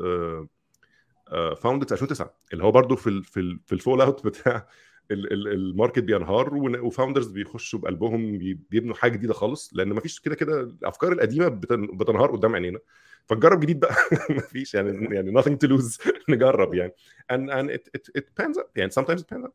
founded 1.57 1.87
في 1.87 1.91
2009 1.93 2.33
اللي 2.53 2.63
هو 2.63 2.71
برضو 2.71 2.95
في 2.95 3.21
في 3.23 3.59
في 3.65 3.73
ال 3.73 4.01
fallout 4.01 4.23
بتاع 4.27 4.67
ال- 5.11 5.33
ال- 5.33 5.47
ال 5.47 5.55
market 5.55 5.99
بينهار 5.99 6.55
و 6.55 6.63
founders 6.63 7.27
بيخشوا 7.31 7.79
بقلبهم 7.79 8.37
بي- 8.37 8.59
بيبنوا 8.69 8.95
حاجة 8.95 9.11
جديدة 9.11 9.33
خالص 9.33 9.71
لأن 9.73 9.89
مفيش 9.89 10.19
كده 10.19 10.35
كده 10.35 10.59
الأفكار 10.61 11.11
القديمة 11.11 11.47
بتن- 11.47 11.97
بتنهار 11.97 12.31
قدام 12.31 12.55
عينينا. 12.55 12.79
فنجرب 13.25 13.59
جديد 13.59 13.79
بقى. 13.79 13.95
مفيش 14.29 14.73
يعني 14.73 15.15
يعني 15.15 15.41
nothing 15.41 15.55
to 15.65 15.69
lose. 15.69 16.11
نجرب 16.29 16.73
يعني. 16.73 16.93
And 17.33 17.49
and 17.49 17.69
it 17.77 17.89
it, 17.97 18.21
it 18.21 18.25
pans 18.41 18.57
out. 18.57 18.67
يعني 18.75 18.91
sometimes 18.91 19.19
it 19.19 19.27
pans 19.35 19.45
out. 19.45 19.51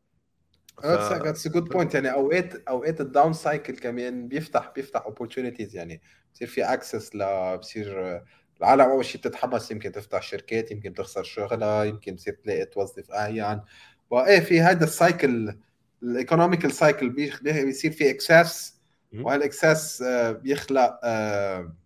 That's 0.81 1.47
a, 1.47 1.51
good 1.51 1.68
point. 1.73 1.95
يعني 1.95 2.12
اوقات 2.12 2.55
أوقات 2.68 3.01
ال 3.01 3.07
down 3.07 3.32
cycle 3.32 3.76
كمان 3.77 4.29
بيفتح 4.29 4.73
بيفتح 4.77 5.01
opportunities. 5.09 5.75
يعني 5.75 6.01
بصير 6.35 6.49
في 6.49 6.62
excess 6.64 7.16
ل 7.16 7.59
بصير 7.59 8.23
العالم 8.61 8.83
أول 8.83 9.05
شيء 9.05 9.20
بتتحمس 9.20 9.70
يمكن 9.70 9.93
تفتح 9.93 10.23
شركات 10.23 10.70
يمكن 10.70 10.95
تخسر 10.95 11.23
شغلها 11.23 11.85
يمكن 11.85 12.16
تصير 12.16 12.35
تلاقي 12.35 12.64
توظف 12.64 13.11
اعين 13.11 13.61
وايه 14.11 14.41
في 14.41 14.61
هذا 14.61 14.85
ال 14.84 14.96
cycle 14.96 15.55
ال 16.03 16.09
economical 16.09 16.72
cycle 16.72 17.11
بيصير 17.43 17.93
في 17.93 18.11
اكسس. 18.11 18.83
وهالاكسس 19.14 20.03
آه، 20.03 20.33
بيخلق 20.33 21.01
آه، 21.05 21.77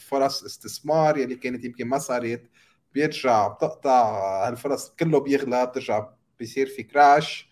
فرص 0.00 0.44
استثمار. 0.44 1.18
يلي 1.18 1.34
كانت 1.34 1.64
يمكن 1.64 1.86
ما 1.86 1.98
صارت. 1.98 2.42
بيرجع 2.94 3.48
بتقطع. 3.48 4.48
هالفرص 4.48 4.90
كله 5.00 5.20
بيغلى 5.20 5.66
بترجع 5.66 6.08
بيصير 6.38 6.66
في 6.66 6.82
crash 6.82 7.48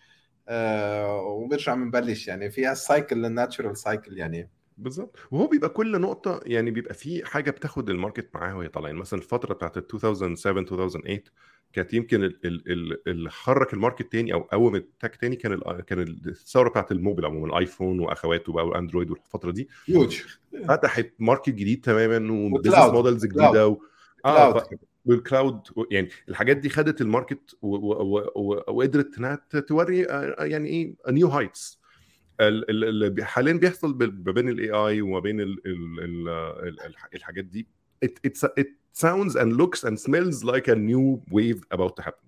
آه، 0.49 1.21
وبنرجع 1.21 1.75
بنبلش 1.75 2.27
يعني. 2.27 2.49
في 2.51 2.65
هال 2.65 2.82
cycle 2.82 3.25
ال 3.25 3.32
natural 3.32 3.77
cycle 3.77 4.17
يعني. 4.17 4.49
بالظبط. 4.77 5.17
وهو 5.31 5.47
بيبقى 5.47 5.69
كل 5.69 6.01
نقطة 6.01 6.39
يعني 6.45 6.71
بيبقى 6.71 6.93
في 6.93 7.25
حاجة 7.25 7.51
بتاخد 7.51 7.89
ال 7.89 7.95
market 7.95 8.29
معاها 8.33 8.53
وهي 8.53 8.67
طالعة. 8.67 8.87
يعني 8.87 8.99
مثلا 8.99 9.19
الفترة 9.19 9.53
بتاعت 9.53 9.77
2007 9.77 10.61
2008 10.61 11.23
كانت 11.73 11.93
يمكن 11.93 12.23
ال- 12.23 12.39
ال- 12.45 12.71
ال- 12.71 13.01
اللي 13.07 13.29
حرك 13.31 13.73
ال 13.73 13.78
market 13.78 14.11
تاني 14.11 14.33
أو 14.33 14.39
قوم 14.41 14.75
ال 14.75 14.83
tech 14.83 15.15
تاني 15.15 15.35
كان 15.35 15.53
ال- 15.53 15.81
كان 15.81 15.99
الثورة 16.27 16.69
بتاعت 16.69 16.91
الموبيل 16.91 17.25
عموما 17.25 17.47
ال 17.47 17.54
iPhone 17.54 17.99
وأخواته 17.99 18.53
بقى 18.53 18.67
وال 18.67 18.77
Android 18.77 19.11
والفترة 19.11 19.51
دي. 19.51 19.69
هيوج 19.85 20.21
فتحت 20.67 21.11
market 21.19 21.49
جديد 21.49 21.81
تماما 21.85 22.33
و 22.33 22.37
business. 22.37 22.75
models 22.93 23.25
جديدة 23.25 23.67
و... 23.67 23.77
آه. 24.25 24.63
وال 25.05 25.21
cloud 25.21 25.61
يعني 25.91 26.09
الحاجات 26.29 26.57
دي 26.57 26.69
خدت 26.69 27.01
ال 27.01 27.08
market. 27.08 27.57
وقدرت 27.61 29.17
إنها 29.17 29.35
توري 29.67 30.05
آه، 30.09 30.43
يعني 30.43 30.69
إيه 30.69 30.95
new 31.09 31.27
heights 31.27 31.79
اللي 32.39 33.25
حاليا 33.25 33.53
بيحصل 33.53 33.97
ما 34.25 34.31
بين 34.31 34.49
ال 34.49 34.69
AI 34.69 35.01
وما 35.01 35.19
بين 35.19 35.41
ال... 35.41 35.67
ال... 35.67 35.99
ال... 35.99 36.29
ال... 36.67 36.81
الح- 36.81 37.09
الحاجات 37.15 37.45
دي 37.45 37.67
it, 38.05 38.09
it's, 38.27 38.43
it 38.59 38.67
sounds 38.93 39.35
and 39.35 39.53
looks 39.61 39.83
and 39.83 39.99
smells 39.99 40.43
like 40.43 40.67
a 40.67 40.75
new 40.75 41.21
wave 41.31 41.61
about 41.73 41.95
to 41.97 42.03
happen. 42.03 42.25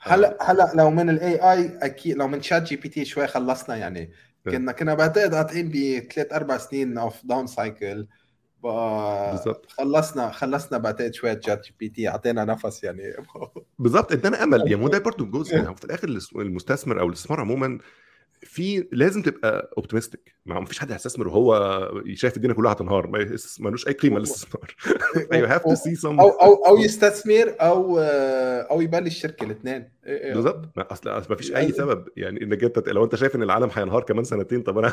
هلا 0.00 0.38
هلا 0.40 0.72
لو 0.74 0.90
من 0.90 1.10
ال 1.10 1.52
AI 1.52 1.78
أكيد 1.82 2.16
لو 2.16 2.28
من 2.28 2.42
ChatGPT 2.42 3.04
شوي 3.04 3.26
خلصنا 3.26 3.76
يعني. 3.76 4.12
كنا 4.44 4.72
كنا 4.72 4.94
بعتقد 4.94 5.34
قاطعين 5.34 5.68
بثلاث 5.68 6.32
أربع 6.32 6.56
سنين 6.58 6.98
of 6.98 7.26
down 7.26 7.46
cycle 7.46 8.06
بالظبط. 8.62 9.72
خلصنا 9.72 10.30
خلصنا 10.30 10.78
بعتقد 10.78 11.14
شوية 11.14 11.40
ChatGPT 11.46 12.08
أعطينا 12.08 12.44
نفس 12.44 12.84
يعني. 12.84 13.12
بالظبط 13.78 14.12
ادانا 14.12 14.42
أمل. 14.42 14.60
يعني 14.70 14.84
هو 14.84 14.88
ده 14.88 14.98
برضه 14.98 15.24
جزء 15.24 15.56
يعني 15.56 15.76
في 15.76 15.84
الآخر 15.84 16.08
المستثمر 16.36 17.00
أو 17.00 17.08
الاستثمار 17.08 17.40
عموما 17.40 17.78
في 18.42 18.88
لازم 18.92 19.22
تبقى 19.22 19.70
optimistic 19.78 20.34
ما 20.46 20.64
فيش 20.64 20.78
حد 20.78 20.92
هيستثمر 20.92 21.28
وهو 21.28 22.02
شايف 22.14 22.36
الدنيا 22.36 22.54
كلها 22.54 22.72
هتنهار. 22.72 23.26
ملوش 23.60 23.88
أي 23.88 23.92
قيمة 23.92 24.16
الاستثمار 24.16 24.76
you 25.32 25.46
have 25.46 25.62
to 25.62 25.76
see 25.76 26.00
some 26.02 26.20
أو 26.20 26.28
أو 26.28 26.66
أو 26.66 26.78
يستثمر 26.78 27.54
أو 27.60 27.98
أو 28.70 28.80
يبلش 28.80 29.20
شركة 29.20 29.44
الاثنين. 29.44 29.88
بالظبط. 30.04 30.68
ما 30.76 30.92
أصل 30.92 31.10
أصل 31.10 31.26
ما 31.30 31.36
فيش 31.36 31.56
أي 31.56 31.72
سبب. 31.72 32.08
يعني 32.16 32.42
إنك 32.42 32.64
أنت 32.64 32.88
لو 32.88 33.04
أنت 33.04 33.14
شايف 33.14 33.36
إن 33.36 33.42
العالم 33.42 33.70
هينهار 33.72 34.02
كمان 34.02 34.24
سنتين 34.24 34.62
طب 34.62 34.78
أنا 34.78 34.88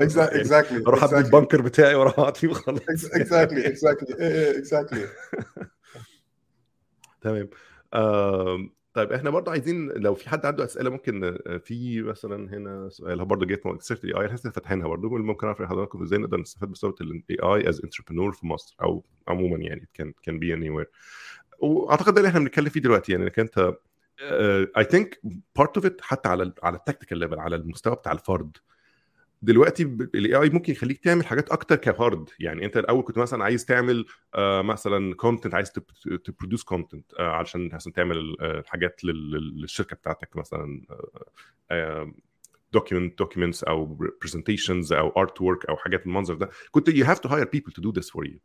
يعني 0.00 0.40
exactly 0.40 0.82
أروح 0.86 1.04
أبني 1.04 1.18
ال 1.18 1.24
bunker 1.24 1.62
بتاعي 1.62 1.94
وأروح 1.94 2.18
أقعد 2.18 2.36
فيه 2.36 2.48
وخلاص. 2.48 2.80
exactly 3.14 3.66
exactly 3.66 4.14
exactly 4.58 5.06
تمام. 7.20 7.48
طيب 8.94 9.12
إحنا 9.12 9.30
برضه 9.30 9.50
عايزين 9.52 9.88
لو 9.88 10.14
في 10.14 10.28
حد 10.28 10.46
عنده 10.46 10.64
أسئلة 10.64 10.90
ممكن 10.90 11.24
آه، 11.24 11.56
في 11.56 12.02
مثلا 12.02 12.56
هنا 12.56 12.88
سؤال 12.88 13.24
برضه 13.24 13.46
جيت 13.46 13.62
سيره 13.82 13.98
ال 14.04 14.20
AI 14.20 14.26
إحنا 14.26 14.36
لسه 14.36 14.50
فاتحينها 14.50 14.88
برضه 14.88 15.08
ممكن 15.08 15.46
أعرف 15.46 15.62
حضراتكم 15.62 16.02
إزاي 16.02 16.18
نقدر 16.18 16.40
نستفاد 16.40 16.68
بثورة 16.68 16.94
ال 17.00 17.36
AI 17.42 17.68
as 17.68 17.80
entrepreneur 17.84 18.32
في 18.32 18.46
مصر 18.46 18.76
أو 18.82 19.04
عموما 19.28 19.58
يعني 19.58 19.88
كان 19.94 20.12
can 20.22 20.38
be 20.38 20.54
anywhere 20.54 20.90
وأعتقد 21.60 22.14
ده 22.14 22.20
اللي 22.20 22.28
إحنا 22.28 22.40
بنتكلم 22.40 22.68
فيه 22.68 22.80
دلوقتي 22.80 23.12
يعني 23.12 23.24
إنك 23.24 23.38
أنت 23.38 23.74
I 24.78 24.84
think 24.84 25.20
part 25.56 25.76
of 25.76 25.86
it 25.86 26.00
حتى 26.00 26.28
على 26.28 26.52
على 26.62 26.76
ال 26.76 26.81
tactical 26.81 27.18
level 27.18 27.38
على 27.38 27.56
المستوى 27.56 27.94
بتاع 27.94 28.12
الفرد. 28.12 28.56
دلوقتي 29.42 29.82
ال 29.82 30.34
AI 30.34 30.50
ممكن 30.50 30.72
يخليك 30.72 30.98
تعمل 31.04 31.26
حاجات 31.26 31.48
أكتر 31.50 31.76
كفرد 31.76 32.30
يعني 32.40 32.64
أنت 32.64 32.76
الأول 32.76 33.02
كنت 33.02 33.18
مثلا 33.18 33.44
عايز 33.44 33.64
تعمل 33.64 34.06
آه 34.34 34.62
مثلا 34.62 35.14
content 35.14 35.54
عايز 35.54 35.72
ت 36.24 36.29
produce 36.29 36.62
content 36.62 37.14
آه 37.14 37.30
علشان 37.30 37.70
عشان 37.72 37.92
تعمل 37.92 38.36
آه 38.40 38.64
حاجات 38.66 39.04
لل- 39.04 39.30
لل- 39.30 39.60
للشركة 39.60 39.96
بتاعتك 39.96 40.36
مثلا 40.36 40.82
document 42.72 43.18
documents 43.18 43.64
أو 43.64 43.84
presentations 44.22 44.92
أو 44.92 45.08
artwork 45.08 45.66
أو 45.66 45.76
حاجات 45.76 46.06
من 46.06 46.12
المنظر 46.12 46.34
ده. 46.34 46.50
كنت 46.70 46.88
you 46.88 47.04
have 47.04 47.18
to 47.18 47.28
hire 47.28 47.48
people 47.48 47.72
to 47.72 47.82
do 47.82 47.90
this 47.90 48.10
for 48.10 48.26
you 48.26 48.38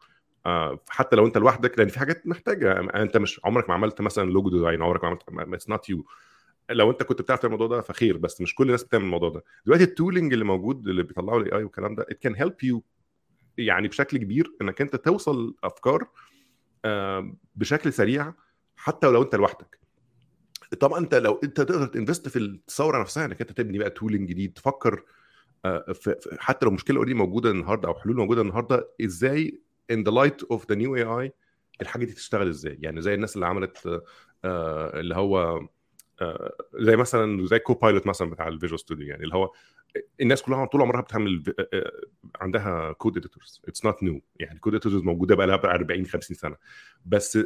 حتى 0.89 1.15
لو 1.15 1.25
أنت 1.25 1.37
لوحدك 1.37 1.79
لأن 1.79 1.87
في 1.87 1.99
حاجات 1.99 2.27
محتاجة. 2.27 2.71
أنت 3.01 3.17
مش 3.17 3.41
عمرك 3.45 3.69
ما 3.69 3.75
عملت 3.75 4.01
مثلا 4.01 4.29
logo 4.31 4.49
design 4.49 4.81
عمرك 4.83 5.03
ما 5.03 5.09
عملت 5.29 5.53
it's 5.53 5.69
not 5.69 5.89
you 5.89 6.05
لو 6.69 6.91
أنت 6.91 7.03
كنت 7.03 7.21
بتعرف 7.21 7.45
الموضوع 7.45 7.67
ده 7.67 7.81
فخير 7.81 8.17
بس 8.17 8.41
مش 8.41 8.55
كل 8.55 8.65
الناس 8.65 8.83
بتعمل 8.83 9.03
الموضوع 9.05 9.29
ده. 9.29 9.43
دلوقتي 9.65 9.83
ال 9.83 9.89
tooling 9.89 10.33
اللي 10.33 10.45
موجود 10.45 10.87
اللي 10.87 11.03
بيطلعه 11.03 11.37
ال 11.37 11.57
AI 11.57 11.63
والكلام 11.63 11.95
ده 11.95 12.05
it 12.11 12.29
can 12.29 12.35
help 12.35 12.67
you 12.69 12.79
يعني 13.57 13.87
بشكل 13.87 14.17
كبير 14.17 14.51
إنك 14.61 14.81
أنت 14.81 14.95
توصل 14.95 15.55
أفكار 15.63 16.07
بشكل 17.55 17.93
سريع 17.93 18.33
حتى 18.75 19.07
لو 19.07 19.21
أنت 19.23 19.35
لوحدك. 19.35 19.77
طبعا 20.79 20.99
أنت 20.99 21.15
لو 21.15 21.39
أنت 21.43 21.61
تقدر 21.61 21.85
ت 21.87 21.93
invest 21.93 22.27
في 22.27 22.39
الثورة 22.39 23.01
نفسها 23.01 23.25
إنك 23.25 23.41
أنت 23.41 23.51
تبني 23.51 23.77
بقى 23.77 23.89
tooling 23.89 24.29
جديد 24.29 24.53
تفكر 24.53 25.03
آه، 25.65 25.93
حتى 26.37 26.65
لو 26.65 26.71
مشكلة 26.71 26.97
already 26.97 27.13
موجودة 27.13 27.51
النهارده 27.51 27.87
أو 27.87 27.93
حلول 27.93 28.15
موجودة 28.15 28.41
النهارده 28.41 28.89
إزاي 29.05 29.61
in 29.93 29.95
the 29.95 30.11
light 30.11 30.55
of 30.57 30.59
the 30.61 30.75
new 30.75 30.97
AI 30.97 31.29
الحاجة 31.81 32.05
دي 32.05 32.13
تشتغل 32.13 32.47
إزاي؟ 32.47 32.77
يعني 32.81 33.01
زي 33.01 33.13
الناس 33.13 33.35
اللي 33.35 33.45
عملت 33.45 34.01
آه، 34.45 34.99
اللي 34.99 35.15
هو 35.15 35.61
زي 36.79 36.95
مثلا 36.95 37.45
زي 37.45 37.59
Copilot 37.59 38.07
مثلا 38.07 38.29
بتاع 38.29 38.47
ال 38.47 38.52
Visual 38.52 38.79
Studio 38.79 39.07
يعني 39.07 39.23
اللي 39.23 39.35
هو 39.35 39.51
الناس 40.21 40.41
كلها 40.41 40.65
طول 40.65 40.81
عمرها 40.81 41.01
بتعمل 41.01 41.43
آه، 41.59 41.67
آه، 41.73 41.91
عندها 42.41 42.91
code 42.91 43.17
editors 43.17 43.61
it's 43.67 43.85
not 43.85 44.03
new 44.03 44.21
يعني 44.35 44.59
code 44.59 44.73
editors 44.75 45.03
موجودة 45.03 45.35
بقى 45.35 45.47
لها 45.47 45.55
40 45.55 46.05
50 46.05 46.37
سنة. 46.37 46.55
بس 47.05 47.37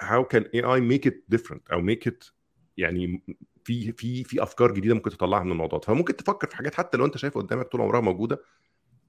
how 0.00 0.22
can 0.34 0.42
AI 0.42 0.80
make 0.92 1.08
it 1.10 1.36
different 1.36 1.72
أو 1.72 1.86
make 1.86 2.08
it 2.10 2.30
يعني 2.76 3.22
في 3.64 3.92
في 3.92 4.24
في 4.24 4.42
أفكار 4.42 4.74
جديدة 4.74 4.94
ممكن 4.94 5.10
تطلعها 5.10 5.44
من 5.44 5.52
الموضوع 5.52 5.78
ده. 5.78 5.84
فممكن 5.86 6.16
تفكر 6.16 6.46
في 6.48 6.56
حاجات 6.56 6.74
حتى 6.74 6.98
لو 6.98 7.04
أنت 7.04 7.16
شايفها 7.16 7.42
قدامك 7.42 7.66
طول 7.66 7.80
عمرها 7.80 8.00
موجودة 8.00 8.42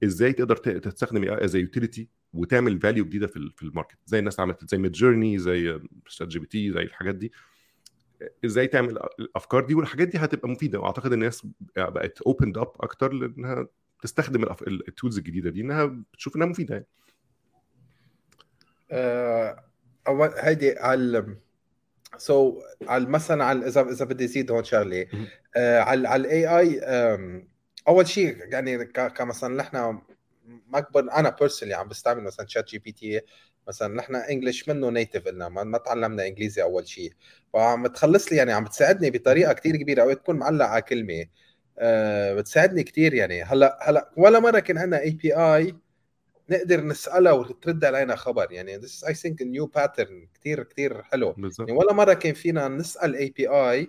إزاي 0.04 0.32
تقدر 0.32 0.56
تستخدم 0.56 1.22
AI 1.22 1.44
as 1.44 1.56
utility 1.56 2.08
وتعمل 2.32 2.80
value 2.80 3.04
جديدة 3.04 3.26
في 3.26 3.50
في 3.56 3.62
ال 3.62 3.66
market. 3.66 3.98
زي 4.06 4.18
الناس 4.18 4.40
عملت 4.40 4.70
زي 4.70 4.78
Midjourney 4.78 5.38
زي 5.38 5.80
ChatGPT 6.06 6.72
زي 6.72 6.82
الحاجات 6.82 7.14
دي. 7.14 7.32
إزاي 8.44 8.66
تعمل 8.66 8.98
الافكار 9.18 9.64
دي 9.64 9.74
والحاجات 9.74 10.08
دي 10.08 10.18
هتبقى 10.18 10.48
مفيدة. 10.48 10.80
وأعتقد 10.80 11.12
الناس 11.12 11.46
بقت 11.76 12.20
opened 12.20 12.58
up 12.58 12.72
أكتر 12.80 13.12
لإنها 13.12 13.66
تستخدم 14.02 14.42
ال 14.88 14.93
tools 14.93 15.18
الجديدة 15.18 15.50
دي 15.50 15.60
إنها 15.60 15.84
بتشوف 15.84 16.36
إنها 16.36 16.46
مفيدة 16.46 16.74
يعني. 16.74 16.86
آه، 18.90 19.64
أول 20.08 20.30
هيدي 20.36 20.78
على 20.78 21.36
so 22.16 22.62
على 22.86 23.06
مثلا 23.06 23.44
على 23.44 23.66
إذا 23.66 23.80
إذا 23.80 24.04
بدي 24.04 24.24
أزيد 24.24 24.50
هون 24.50 24.64
شغلة. 24.64 25.06
آه، 25.56 25.80
على 25.80 26.08
على 26.08 26.20
ال 26.20 26.58
AI 26.58 26.80
أول 27.88 28.06
شيء 28.06 28.36
يعني 28.52 28.84
كمثلا 28.86 29.54
نحن 29.54 29.76
ما 30.46 30.86
أنا 30.96 31.30
personally 31.30 31.74
عم 31.74 31.88
بستعمل 31.88 32.22
مثلا 32.22 32.46
ChatGPT 32.46 33.20
مثلا 33.68 33.94
نحن 33.94 34.14
English 34.16 34.68
منه 34.68 34.90
native 34.90 35.28
لنا 35.28 35.48
ما, 35.48 35.64
ما 35.64 35.78
تعلمنا 35.78 36.26
إنجليزي 36.26 36.62
أول 36.62 36.88
شيء. 36.88 37.12
فعم 37.52 37.86
تخلص 37.86 38.32
لي 38.32 38.38
يعني 38.38 38.52
عم 38.52 38.64
بتساعدني 38.64 39.10
بطريقة 39.10 39.52
كتير 39.52 39.76
كبيرة 39.76 40.02
اوقات 40.02 40.18
تكون 40.18 40.36
معلق 40.36 40.66
على 40.66 40.82
كلمة. 40.82 41.26
أه 41.78 42.34
بتساعدني 42.34 42.82
كتير 42.82 43.14
يعني. 43.14 43.42
هلأ 43.42 43.78
هلأ 43.82 44.10
ولا 44.16 44.40
مرة 44.40 44.58
كان 44.58 44.78
عندنا 44.78 45.00
API 45.00 45.76
نقدر 46.50 46.80
نسألها 46.80 47.32
وترد 47.32 47.84
علينا 47.84 48.16
خبر 48.16 48.52
يعني. 48.52 48.80
This 48.80 49.04
I 49.04 49.12
think 49.12 49.40
a 49.40 49.44
new 49.44 49.66
pattern. 49.78 50.28
كثير 50.40 50.62
كثير 50.62 51.02
حلو. 51.02 51.32
بالظبط 51.32 51.68
يعني 51.68 51.80
ولا 51.80 51.92
مرة 51.92 52.14
كان 52.14 52.34
فينا 52.34 52.68
نسأل 52.68 53.16
API 53.16 53.88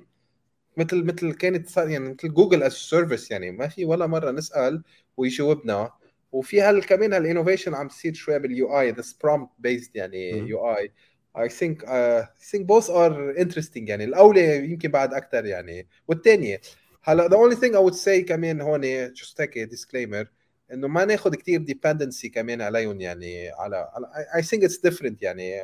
مثل 0.78 1.04
مثل 1.04 1.34
كانت 1.34 1.78
يعني 1.78 2.00
مثل 2.00 2.34
جوجل 2.34 2.64
as 2.64 2.74
a 2.74 2.81
service 2.81 3.32
يعني. 3.32 3.52
ما 3.52 3.68
في 3.68 3.86
ولا 3.86 4.08
مرة 4.08 4.32
نسأل 4.32 4.84
ويجاوبنا. 5.18 5.92
وفي 6.32 6.62
هال 6.62 6.86
كمان 6.86 7.14
هال 7.14 7.24
innovation 7.24 7.76
عم 7.76 7.88
تصير 7.88 8.14
شوي 8.14 8.40
بال 8.40 8.80
UI 8.80 8.92
this 8.92 9.14
prompt 9.14 9.68
based 9.68 9.92
يعني. 9.96 10.30
UI 10.30 10.76
I 10.76 10.92
think 11.38 11.84
uh, 11.84 12.24
I 12.24 12.46
think 12.52 12.66
both 12.66 12.90
are 12.90 13.38
interesting 13.38 13.88
يعني. 13.88 14.04
الأولى 14.04 14.58
يمكن 14.72 14.92
بعد 14.92 15.14
أكثر 15.14 15.46
يعني. 15.46 15.88
والثانيه 16.08 16.62
هلا 17.04 17.30
the 17.30 17.38
only 17.38 17.60
thing 17.60 17.74
I 17.74 17.92
would 17.92 17.98
say 17.98 18.26
كمان 18.28 18.62
هون 18.62 19.14
just 19.14 19.42
هيك 19.42 19.70
disclaimer 19.70 20.28
إنه 20.74 20.88
ما 20.88 21.06
ناخذ 21.06 21.36
كثير 21.36 21.66
dependency 21.66 22.28
كمان 22.28 22.62
عليهم 22.62 23.02
يعني 23.02 23.50
على 23.50 23.90
I 24.34 24.42
think 24.42 24.62
it's 24.62 24.90
different 24.90 25.16
يعني. 25.22 25.62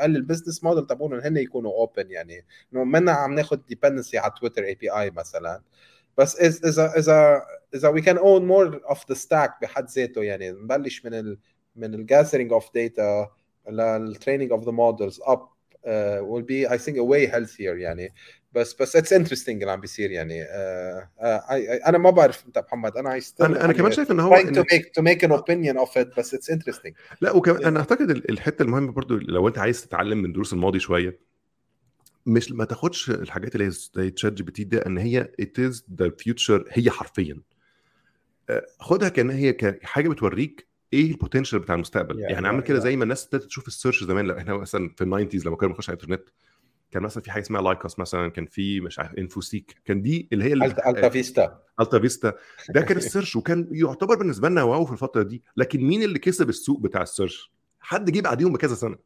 قال 0.00 0.16
ال 0.16 0.21
business 0.21 0.64
model 0.64 0.86
تبعهم 0.86 1.14
هن 1.14 1.36
يكونوا 1.36 1.86
open 1.86 2.06
يعني. 2.10 2.44
إنه 2.72 2.84
منا 2.84 3.12
عم 3.12 3.34
ناخذ 3.34 3.58
dependency 3.58 4.14
على 4.14 4.32
تويتر 4.40 4.64
API 4.64 5.10
مثلا. 5.10 5.62
بس 6.20 6.36
إذا 6.36 6.92
إذا 6.98 7.42
إذا 7.74 7.92
we 7.92 8.02
can 8.02 8.18
own 8.18 8.42
more 8.46 8.92
of 8.94 8.98
the 8.98 9.16
stack 9.16 9.60
بحد 9.62 9.88
ذاته 9.90 10.22
يعني 10.22 10.50
نبلش 10.50 11.04
من 11.04 11.14
ال 11.14 11.38
من 11.76 11.94
ال 11.94 12.06
gathering 12.10 12.60
of 12.60 12.64
data 12.64 13.28
لل 13.70 14.16
training 14.16 14.52
of 14.56 14.64
the 14.64 14.72
models 14.72 15.32
up 15.32 15.40
uh, 15.84 16.20
will 16.22 16.42
be 16.42 16.66
I 16.68 16.78
think 16.78 16.96
a 16.96 17.04
way 17.04 17.26
healthier 17.26 17.76
يعني. 17.76 18.12
بس 18.52 18.74
بس 18.74 18.96
it's 18.96 19.12
interesting 19.12 19.48
اللي 19.48 19.70
عم 19.70 19.80
بيصير 19.80 20.10
يعني 20.10 20.44
uh, 20.44 20.48
uh, 20.48 21.40
I, 21.48 21.82
I, 21.82 21.88
أنا 21.88 21.98
ما 21.98 22.10
بعرف 22.10 22.46
أنت 22.46 22.58
محمد 22.58 22.96
أنا 22.96 23.20
I 23.20 23.22
still 23.22 23.40
أنا 23.44 23.64
أنا 23.64 23.72
كمان 23.72 23.92
شايف 23.92 24.10
إن 24.10 24.20
هو 24.20 24.36
trying 24.36 24.42
to 24.42 24.48
إن 24.48 24.64
make 24.64 24.84
to 24.84 25.02
make 25.02 25.22
an 25.28 25.32
opinion 25.40 25.86
of 25.86 25.90
it 26.02 26.18
بس 26.18 26.34
it's 26.34 26.54
interesting. 26.54 26.92
لا 27.20 27.32
وكمان 27.32 27.64
أنا 27.64 27.80
أعتقد 27.80 28.10
ال- 28.10 28.30
الحتة 28.30 28.62
المهمة 28.62 28.92
برضو 28.92 29.16
لو 29.16 29.48
أنت 29.48 29.58
عايز 29.58 29.86
تتعلم 29.86 30.18
من 30.18 30.32
دروس 30.32 30.52
الماضي 30.52 30.78
شوية 30.78 31.29
مش 32.26 32.52
ما 32.52 32.64
تاخدش 32.64 33.10
الحاجات 33.10 33.54
اللي 33.54 33.66
هي 33.66 33.70
زي 33.70 34.10
تشات 34.10 34.32
جي 34.32 34.42
بي 34.42 34.52
تي 34.52 34.64
ده 34.64 34.86
إن 34.86 34.98
هي 34.98 35.32
it 35.42 35.70
is 35.70 35.76
the 36.02 36.06
future 36.06 36.64
هي 36.68 36.90
حرفيا. 36.90 37.40
آه، 38.50 38.66
خدها 38.78 39.08
كان 39.08 39.30
هي 39.30 39.52
كحاجه 39.52 40.08
بتوريك 40.08 40.68
إيه 40.92 41.10
ال 41.10 41.15
potential 41.15 41.58
بتاع 41.58 41.74
المستقبل. 41.74 42.14
Yeah, 42.14 42.30
يعني 42.30 42.46
yeah, 42.46 42.48
عامل 42.48 42.62
كده 42.62 42.78
yeah. 42.78 42.82
زي 42.82 42.96
ما 42.96 43.02
الناس 43.04 43.24
ابتدت 43.24 43.44
تشوف 43.44 43.68
ال 43.68 43.73
search 43.73 44.04
زمان 44.04 44.26
لو 44.26 44.38
إحنا 44.38 44.54
مثلا 44.54 44.94
في 44.96 45.04
ال 45.04 45.09
nineties 45.09 45.46
لما 45.46 45.56
كنا 45.56 45.68
بنخش 45.68 45.90
على 45.90 45.96
الإنترنت 45.96 46.28
كان 46.90 47.02
مثلا 47.02 47.22
في 47.22 47.30
حاجة 47.30 47.42
اسمها 47.42 47.62
لايكوس 47.62 47.98
مثلا 47.98 48.28
كان 48.28 48.46
في 48.46 48.80
مش 48.80 48.98
عارف 48.98 49.14
انفوسيك 49.14 49.80
كان 49.84 50.02
دي 50.02 50.28
اللي 50.32 50.44
هي 50.44 50.52
التا 50.52 50.90
التا 50.90 51.08
فيستا 51.08 51.58
التا 51.80 51.98
فيستا 51.98 52.34
ده 52.68 52.80
كان 52.80 52.96
ال 52.96 53.02
search 53.02 53.36
وكان 53.36 53.68
يعتبر 53.72 54.16
بالنسبة 54.16 54.48
لنا 54.48 54.62
wow 54.62 54.84
في 54.84 54.92
الفترة 54.92 55.22
دي. 55.22 55.42
لكن 55.56 55.80
مين 55.80 56.02
اللي 56.02 56.18
كسب 56.18 56.48
السوق 56.48 56.80
بتاع 56.80 57.02
ال 57.02 57.09
search 57.09 57.52
حد 57.80 58.10
جه 58.10 58.20
بعديهم 58.20 58.52
بكذا 58.52 58.74
سنة. 58.74 58.96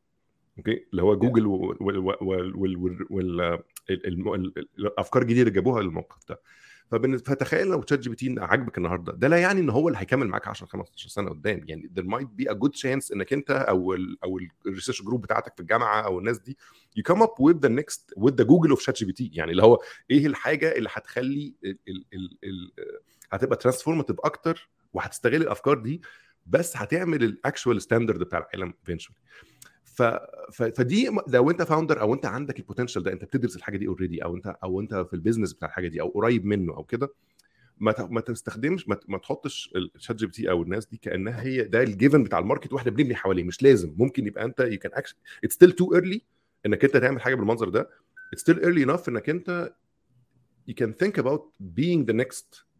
okay؟ 0.59 0.87
اللي 0.91 1.03
هو 1.03 1.17
جوجل 1.17 1.47
وال 1.47 1.83
وال 1.83 1.99
وال 1.99 2.57
وال 2.57 2.77
وال 2.77 3.07
وال 3.11 3.41
ال- 3.41 3.61
ال- 3.91 4.35
ال- 4.35 4.69
الأفكار 4.79 5.23
الجديدة 5.23 5.41
اللي 5.43 5.55
جابوها 5.55 5.83
للموقف 5.83 6.17
ده. 6.29 6.41
فتخيل 7.19 7.67
لو 7.67 7.83
تشات 7.83 7.99
جي 7.99 8.11
بي 8.11 8.17
تي 8.17 8.35
عاجبك 8.39 8.79
النهارده. 8.79 9.13
ده 9.13 9.29
لا 9.29 9.37
يعني 9.37 9.61
إن 9.61 9.71
هو 9.71 9.89
اللي 9.89 9.99
هيكمل 9.99 10.29
معاك 10.29 10.49
10 10.49 10.67
15 10.67 11.09
سنة 11.09 11.31
قدام. 11.31 11.61
يعني 11.69 11.91
there 11.99 12.03
might 12.05 12.27
be 12.43 12.51
a 12.51 12.55
good 12.55 12.73
chance 12.81 13.13
إنك 13.13 13.33
أنت 13.33 13.51
أو 13.51 13.95
ال 13.95 14.19
أو 14.25 14.41
ال 14.67 14.71
research 14.71 15.03
group 15.03 15.23
بتاعتك 15.23 15.55
في 15.55 15.61
الجامعة 15.61 16.01
أو 16.01 16.19
الناس 16.19 16.39
دي 16.39 16.57
you 16.99 17.03
come 17.15 17.19
up 17.21 17.31
with 17.51 17.57
the 17.67 17.71
next 17.81 18.23
with 18.25 18.33
the 18.33 18.43
جوجل 18.43 18.71
of 18.71 18.81
شات 18.83 18.99
جي 18.99 19.05
بي 19.05 19.13
تي 19.13 19.31
يعني 19.35 19.51
اللي 19.51 19.63
هو 19.63 19.81
إيه 20.11 20.27
الحاجة 20.27 20.73
اللي 20.77 20.89
هتخلي 20.93 21.55
ال 21.65 21.79
ال 21.89 22.05
ال 22.15 22.39
ال 22.45 22.73
هتبقى 23.33 23.57
transformative 23.57 24.17
أكتر 24.25 24.69
وهتستغل 24.93 25.43
الأفكار 25.43 25.79
دي 25.79 26.03
بس 26.47 26.77
هتعمل 26.77 27.25
ال 27.25 27.33
actual 27.33 27.83
standard 27.83 28.19
بتاع 28.21 28.39
العالم 28.55 28.75
eventually. 28.91 29.15
ف... 29.95 30.03
ف... 30.53 30.63
فدي 30.63 31.11
لو 31.29 31.51
أنت 31.51 31.63
founder 31.63 32.01
أو 32.01 32.15
أنت 32.15 32.27
عندك 32.27 32.59
ال 32.59 32.63
potential 32.63 33.03
ده 33.03 33.13
أنت 33.13 33.25
بتدرس 33.25 33.57
الحاجة 33.57 33.77
دي 33.77 33.87
already 33.87 34.25
أو 34.25 34.37
أنت 34.37 34.57
أو 34.63 34.81
أنت 34.81 34.95
في 34.95 35.15
ال 35.15 35.19
business 35.19 35.53
بتاع 35.53 35.69
الحاجة 35.69 35.89
دي 35.89 36.01
أو 36.01 36.09
قريب 36.09 36.45
منه 36.45 36.77
أو 36.77 36.85
كده 36.85 37.15
ما. 37.79 37.95
ما 38.11 38.21
تستخدمش 38.21 38.89
ما. 38.89 38.97
ما 39.09 39.19
تحطش 39.19 39.73
الشات 39.77 40.17
جي 40.17 40.27
بي 40.27 40.33
تي 40.33 40.51
أو 40.51 40.63
الناس 40.63 40.87
دي 40.87 40.97
كأنها 40.97 41.43
هي 41.43 41.63
ده 41.63 41.83
ال 41.83 41.90
given 41.90 42.23
بتاع 42.23 42.39
ال 42.39 42.44
market 42.44 42.73
وإحنا 42.73 42.91
بنبني 42.91 43.15
حواليه 43.15 43.45
مش 43.45 43.63
لازم 43.63 43.95
ممكن 43.97 44.27
يبقى 44.27 44.45
أنت 44.45 44.61
you 44.61 44.79
can 44.79 44.93
action 44.95 45.17
it's 45.45 45.55
still 45.55 45.73
too 45.73 45.95
early 45.95 46.23
إنك 46.67 46.85
أنت 46.85 46.97
تعمل 46.97 47.21
حاجة 47.21 47.35
بالمنظر 47.35 47.69
ده 47.69 47.91
it's 48.33 48.41
still 48.43 48.61
early 48.61 48.83
enough 48.83 49.09
إنك 49.09 49.31
أنت 49.31 49.75
can 50.81 50.93
think 51.03 51.19
about 51.19 51.43
being 51.61 52.05
the 52.07 52.15
next 52.15 52.45
آه، 52.55 52.74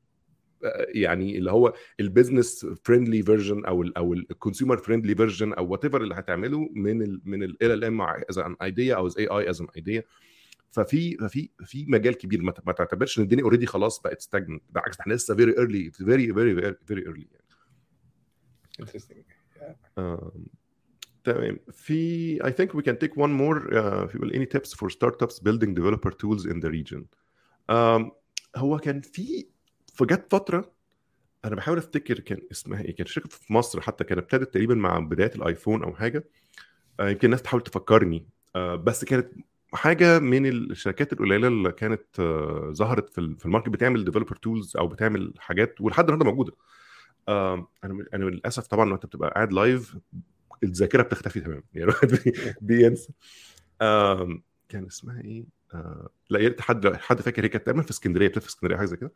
يعني 0.95 1.39
اللي 1.39 1.51
هو 1.51 1.75
ال 2.01 2.08
business 2.08 2.67
friendly 2.85 3.23
version 3.23 3.65
أو 3.65 3.83
ال 3.83 3.97
أو 3.97 4.13
ال 4.15 4.22
consumer 4.22 4.77
friendly 4.77 5.15
version 5.15 5.53
أو 5.53 5.67
whatever 5.67 6.03
اللي 6.03 6.15
هتعمله 6.15 6.69
من 6.75 7.03
ال 7.03 7.21
من 7.25 7.43
ال 7.43 7.63
LLM 7.63 8.01
as 8.03 8.39
an 8.39 8.57
idea 8.63 8.95
أو 8.95 9.07
as 9.07 9.19
AI 9.19 9.27
as 9.27 9.61
an 9.61 9.67
idea 9.77 10.05
ففي 10.71 11.17
ففي 11.17 11.49
في 11.65 11.87
مجال 11.89 12.15
كبير. 12.15 12.43
ما 12.43 12.73
تعتبرش 12.73 13.19
إن 13.19 13.23
الدنيا 13.25 13.45
already 13.45 13.67
خلاص 13.67 14.01
بقت 14.03 14.21
stagnant 14.21 14.63
بالعكس 14.71 15.01
إحنا 15.01 15.15
لسه 15.15 15.35
very 15.37 15.59
early 15.59 15.91
very 15.91 16.35
very 16.35 16.75
very 16.87 17.03
early 17.03 17.27
Um, 19.97 20.39
تمام. 21.25 21.59
في 21.73 22.39
I 22.43 22.51
think 22.51 22.71
we 22.75 22.83
can 22.83 22.97
take 23.05 23.15
one 23.17 23.33
more. 23.33 23.59
uh, 23.73 24.07
في 24.07 24.19
any 24.35 24.47
tips 24.57 24.75
for 24.75 24.91
startups 24.91 25.39
building 25.39 25.75
developer 25.75 26.11
tools 26.11 26.47
in 26.47 26.61
the 26.61 26.71
region. 26.71 27.05
um, 27.71 28.11
هو 28.57 28.79
كان 28.79 29.01
في 29.01 29.47
فجت 29.95 30.27
فترة 30.33 30.73
أنا 31.45 31.55
بحاول 31.57 31.79
أفتكر 31.79 32.21
كان 32.21 32.39
اسمها 32.53 32.83
إيه 32.83 32.95
كان 32.97 33.07
شركة 33.07 33.29
في 33.29 33.53
مصر 33.53 33.81
حتى 33.81 34.05
كانت 34.05 34.21
ابتدت 34.21 34.55
تقريبا 34.55 34.75
مع 34.75 34.99
بداية 34.99 35.31
الآيفون 35.35 35.83
أو 35.83 35.95
حاجة. 35.95 36.25
uh, 37.01 37.05
يمكن 37.05 37.25
الناس 37.25 37.43
تحاول 37.43 37.63
تفكرني. 37.63 38.27
uh, 38.57 38.59
بس 38.61 39.05
كانت 39.05 39.33
حاجة 39.75 40.19
من 40.19 40.47
الشركات 40.47 41.13
القليلة 41.13 41.49
اللي 41.49 41.73
كانت 41.73 42.03
uh, 42.17 42.75
ظهرت 42.77 43.11
في 43.11 43.37
في 43.39 43.47
ال 43.47 43.50
market 43.50 43.69
بتعمل 43.69 44.05
developer 44.05 44.37
tools 44.37 44.77
أو 44.77 44.87
بتعمل 44.89 45.35
حاجات 45.39 45.81
ولحد 45.81 46.05
النهارده 46.05 46.25
موجودة. 46.31 46.53
um, 46.53 47.65
أنا 47.85 48.05
أنا 48.15 48.25
للأسف 48.25 48.67
طبعا 48.67 48.91
وأنت 48.91 49.07
بتبقى 49.07 49.31
قاعد 49.31 49.53
live 49.53 49.97
الذاكرة 50.63 51.03
بتختفي 51.03 51.41
تماما. 51.41 51.63
يعني 51.75 51.91
الواحد 51.91 52.09
بي- 52.09 52.55
بينسى. 52.61 53.13
كان 54.69 54.87
اسمها 54.87 55.21
إيه؟ 55.21 55.45
right 56.33 56.61
حد 56.61 56.97
حد 56.97 57.21
فاكر 57.21 57.45
هي 57.45 57.49
كانت 57.49 57.67
تقريبا 57.67 57.83
في 57.83 57.91
اسكندرية 57.91 58.29
بتلف 58.29 58.45
في 58.45 58.51
اسكندرية 58.51 58.77
حاجة 58.77 58.87
زي 58.87 58.97
كده. 58.97 59.13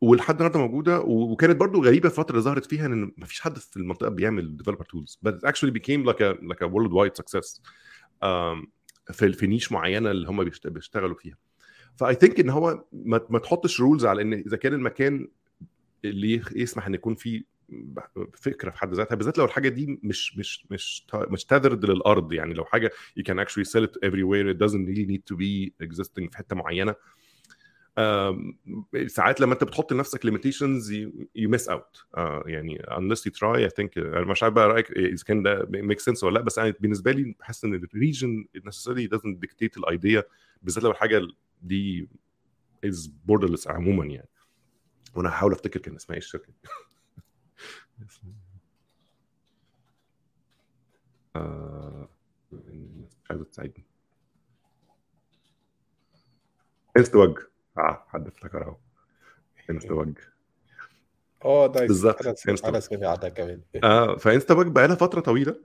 ولحد 0.00 0.34
النهارده 0.34 0.58
موجودة 0.60 1.00
وكانت 1.00 1.56
برضو 1.56 1.84
غريبة 1.84 2.08
الفترة 2.08 2.30
اللي 2.30 2.42
ظهرت 2.42 2.66
فيها 2.66 2.86
إن 2.86 3.12
مفيش 3.18 3.40
حد 3.40 3.58
في 3.58 3.76
المنطقة 3.76 4.08
بيعمل 4.08 4.56
developer 4.56 4.84
tools 4.84 5.18
it 5.28 5.48
actually 5.48 5.70
became 5.70 6.06
like 6.10 6.20
a 6.20 6.34
like 6.52 6.66
a 6.66 6.70
worldwide 6.72 7.14
في 9.12 9.32
في 9.32 9.46
niche 9.46 9.72
معينة 9.72 10.10
اللي 10.10 10.28
هم 10.28 10.44
بيشت- 10.44 10.66
بيشتغلوا 10.66 11.16
فيها. 11.16 11.36
ف 11.96 12.14
I 12.14 12.18
think 12.18 12.40
إن 12.40 12.50
هو 12.50 12.84
ما, 12.92 13.38
تحطش 13.38 13.80
rules 13.80 14.06
على 14.06 14.22
إن 14.22 14.32
إذا 14.32 14.56
كان 14.56 14.72
المكان 14.74 15.28
اللي 16.04 16.42
يسمح 16.52 16.86
إن 16.86 16.94
يكون 16.94 17.14
فيه 17.14 17.51
فكرة 18.36 18.70
في 18.70 18.78
حد 18.78 18.94
ذاتها 18.94 19.14
بالذات 19.14 19.38
لو 19.38 19.44
الحاجة 19.44 19.68
دي 19.68 20.00
مش 20.02 20.36
مش 20.38 20.66
مش 20.70 21.06
مش 21.14 21.44
تذرد 21.44 21.84
للأرض. 21.84 22.32
يعني 22.32 22.54
لو 22.54 22.64
حاجة 22.64 22.90
you 23.20 23.22
can 23.22 23.36
actually 23.36 23.64
sell 23.64 23.84
it 23.86 24.08
everywhere. 24.08 24.54
It 24.54 24.58
doesn't 24.66 24.86
really 24.86 25.06
need 25.06 25.22
to 25.32 25.36
be 25.36 25.72
existing 25.86 26.30
في 26.30 26.36
حتة 26.36 26.56
معينة. 26.56 26.94
ساعات 29.06 29.40
لما 29.40 29.52
انت 29.52 29.64
بتحط 29.64 29.92
لنفسك 29.92 30.26
limitations 30.26 30.84
you, 31.38 31.48
miss 31.48 31.66
out. 31.72 32.04
آه، 32.16 32.42
يعني 32.46 32.78
unless 32.78 33.18
you 33.18 33.30
try 33.30 33.68
I 33.68 33.70
think 33.80 33.90
أنا 33.96 34.24
مش 34.24 34.42
عارف 34.42 34.54
بقى 34.54 34.68
رأيك 34.68 34.90
إذا 34.90 35.24
كان 35.26 35.42
ده 35.42 35.62
make 35.72 36.12
sense 36.12 36.22
ولا 36.22 36.34
لأ. 36.34 36.40
بس 36.44 36.58
أنا 36.58 36.74
بالنسبة 36.80 37.12
لي 37.12 37.34
بحس 37.40 37.64
إن 37.64 37.74
الريجن 37.74 38.44
necessarily 38.58 39.08
doesn't 39.18 39.36
dictate 39.46 39.76
الايديا 39.78 40.24
بالذات 40.62 40.84
لو 40.84 40.90
الحاجة 40.90 41.22
دي 41.62 42.08
is 42.86 43.08
borderless 43.30 43.66
عموما 43.66 44.06
يعني. 44.06 44.28
وأنا 45.14 45.28
هحاول 45.28 45.52
أفتكر 45.52 45.80
كان 45.80 45.94
اسمها 45.94 46.16
إيه 46.16 46.22
الشركة. 46.22 46.52
آه، 51.36 52.08
مش 52.52 53.14
عايزه 53.30 53.44
تساعدني. 53.44 53.84
انستا 56.96 57.18
باج 57.18 57.38
آه 57.78 58.04
حد 58.08 58.26
افتكر 58.26 58.62
أهو. 58.64 58.76
انستا 59.70 59.92
باج 59.94 60.18
آه 61.44 61.72
nice 61.74 61.88
بالظبط. 61.88 62.22
أنا 62.26 62.34
Insta. 62.34 62.64
أنا 62.64 62.80
سمعتها 62.80 63.28
كمان. 63.28 63.60
آه 63.84 64.16
فإنستا 64.16 64.54
باج 64.54 64.66
بقى 64.66 64.88
لها 64.88 64.96
فترة 64.96 65.20
طويلة. 65.20 65.56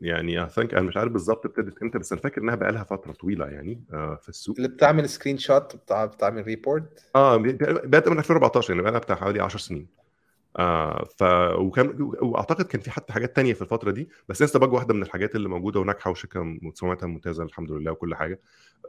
يعني 0.00 0.42
I 0.44 0.48
think 0.48 0.74
أنا 0.74 0.82
مش 0.82 0.96
عارف 0.96 1.12
بالظبط 1.12 1.46
ابتدت 1.46 1.82
إمتى 1.82 1.98
بس 1.98 2.12
أنا 2.12 2.20
فاكر 2.20 2.42
إنها 2.42 2.54
بقى 2.54 2.72
لها 2.72 2.84
فترة 2.84 3.12
طويلة 3.12 3.46
يعني 3.46 3.84
آه 3.92 4.14
في 4.22 4.28
السوق. 4.28 4.56
اللي 4.56 4.68
بتعمل 4.68 5.08
screenshot 5.08 5.76
بتاع 5.76 6.04
بتعمل 6.04 6.42
report 6.44 7.10
آه 7.16 7.36
بدات 7.36 8.08
من 8.08 8.18
2014 8.18 8.70
يعني 8.70 8.82
بقى 8.82 8.92
لها 8.92 9.00
بتاع 9.00 9.16
حوالي 9.16 9.40
10 9.40 9.58
سنين. 9.58 9.86
آه 10.56 11.04
ف 11.18 11.22
وكان 11.58 11.94
وأعتقد 12.00 12.64
كان 12.64 12.80
في 12.80 12.90
حتى 12.90 13.12
حاجات 13.12 13.36
تانية 13.36 13.52
في 13.54 13.62
الفترة 13.62 13.90
دي 13.90 14.08
بس 14.28 14.42
إنستا 14.42 14.58
باج 14.58 14.72
واحدة 14.72 14.94
من 14.94 15.02
الحاجات 15.02 15.36
اللي 15.36 15.48
موجودة 15.48 15.80
وناجحة 15.80 16.10
وشركه 16.10 16.58
سمعتها 16.74 17.06
ممتازة 17.06 17.44
الحمد 17.44 17.72
لله 17.72 17.92
وكل 17.92 18.14
حاجة. 18.14 18.40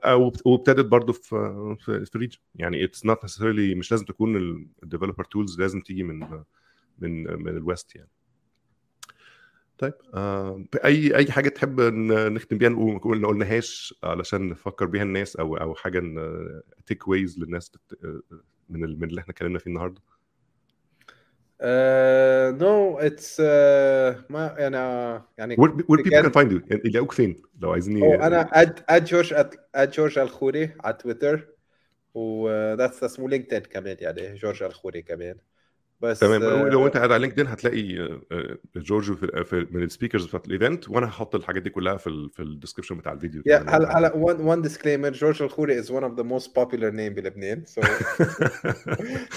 آه 0.06 0.32
وابتدت 0.46 0.86
برضو 0.86 1.14
في 1.14 1.76
في, 1.80 2.16
ال 2.16 2.19
region 2.19 2.40
يعني 2.56 2.84
it's 2.84 3.06
not 3.06 3.26
necessarily 3.26 3.78
مش 3.78 3.92
لازم 3.92 4.06
تكون 4.06 4.36
ال 4.84 4.88
developer 4.88 5.24
tools 5.24 5.60
لازم 5.62 5.82
تيجي 5.82 6.04
من 6.04 6.20
من 7.00 7.44
من 7.44 7.58
ال 7.58 7.65
west 7.65 7.96
يعني. 7.96 8.10
طيب 9.78 9.94
آه 10.14 10.64
أي 10.86 11.16
أي 11.16 11.32
حاجة 11.32 11.50
تحب 11.50 11.82
نختم 11.82 12.58
بيها 12.58 12.70
نقول 12.70 13.20
ما 13.22 13.28
قلناهاش 13.28 13.96
علشان 14.04 14.50
نفكر 14.50 14.86
بيها 14.86 15.04
الناس 15.04 15.36
أو 15.36 15.58
أو 15.58 15.76
حاجة 15.76 16.02
takeaways 16.86 17.40
للناس 17.40 17.72
من 18.70 19.00
من 19.00 19.04
اللي 19.04 19.22
إحنا 19.22 19.32
اتكلمنا 19.32 19.60
فيه 19.60 19.68
النهارده؟ 19.68 20.02
no 22.62 22.98
it's 23.00 23.40
ما 24.30 24.56
يعني 24.58 24.78
يعني 25.38 25.56
where, 25.56 25.70
where 25.70 26.04
people 26.04 26.24
can 26.24 26.32
find 26.32 26.52
you? 26.52 26.62
يعني 26.70 26.82
يلاقوك 26.86 27.12
فين؟ 27.12 27.42
لو 27.62 27.72
عايزين 27.72 28.22
أنا 28.22 28.62
at 28.62 28.80
at 28.90 29.06
جورج 29.06 29.34
at 29.76 29.92
جورج 29.92 30.20
الخوري 30.20 30.72
على 30.84 30.94
تويتر 30.94 31.48
و 32.14 32.50
that's 32.74 33.04
اسمه 33.04 33.30
لينكدين 33.30 33.60
كمان 33.60 33.98
يعني 34.00 34.34
جورج 34.36 34.64
الخوري 34.64 35.02
كمان. 35.02 35.36
بس 36.02 36.20
تمام. 36.20 36.68
لو 36.68 36.86
انت 36.86 36.98
قاعد 36.98 37.12
على 37.12 37.22
لينكدين 37.22 37.48
هتلاقي 37.48 38.20
جورج 38.76 39.14
في, 39.14 39.44
في 39.46 39.68
من 39.72 39.84
ال 39.84 39.88
speakers 39.88 40.26
بتاعت 40.26 40.48
ال 40.48 40.55
event 40.55 40.90
وأنا 40.90 41.08
هحط 41.08 41.36
الحاجات 41.36 41.64
دي 41.64 41.70
كلها 41.70 41.98
في 41.98 42.08
ال 42.08 42.30
في 42.30 42.42
ال 42.42 42.46
description 42.46 42.98
بتاع 42.98 43.12
الفيديو 43.12 43.42
yeah, 43.42 43.52
هلا 43.52 43.98
هلا 43.98 44.16
one 44.16 44.42
one 44.42 44.62
disclaimer 44.62 45.12
جورج 45.12 45.44
الخوري 45.44 45.80
is 45.80 45.92
one 45.92 46.04
of 46.04 46.14
the 46.18 46.24
most 46.24 46.56
popular 46.56 46.90
name 46.90 47.14
بلبنان 47.14 47.66
so 47.66 47.82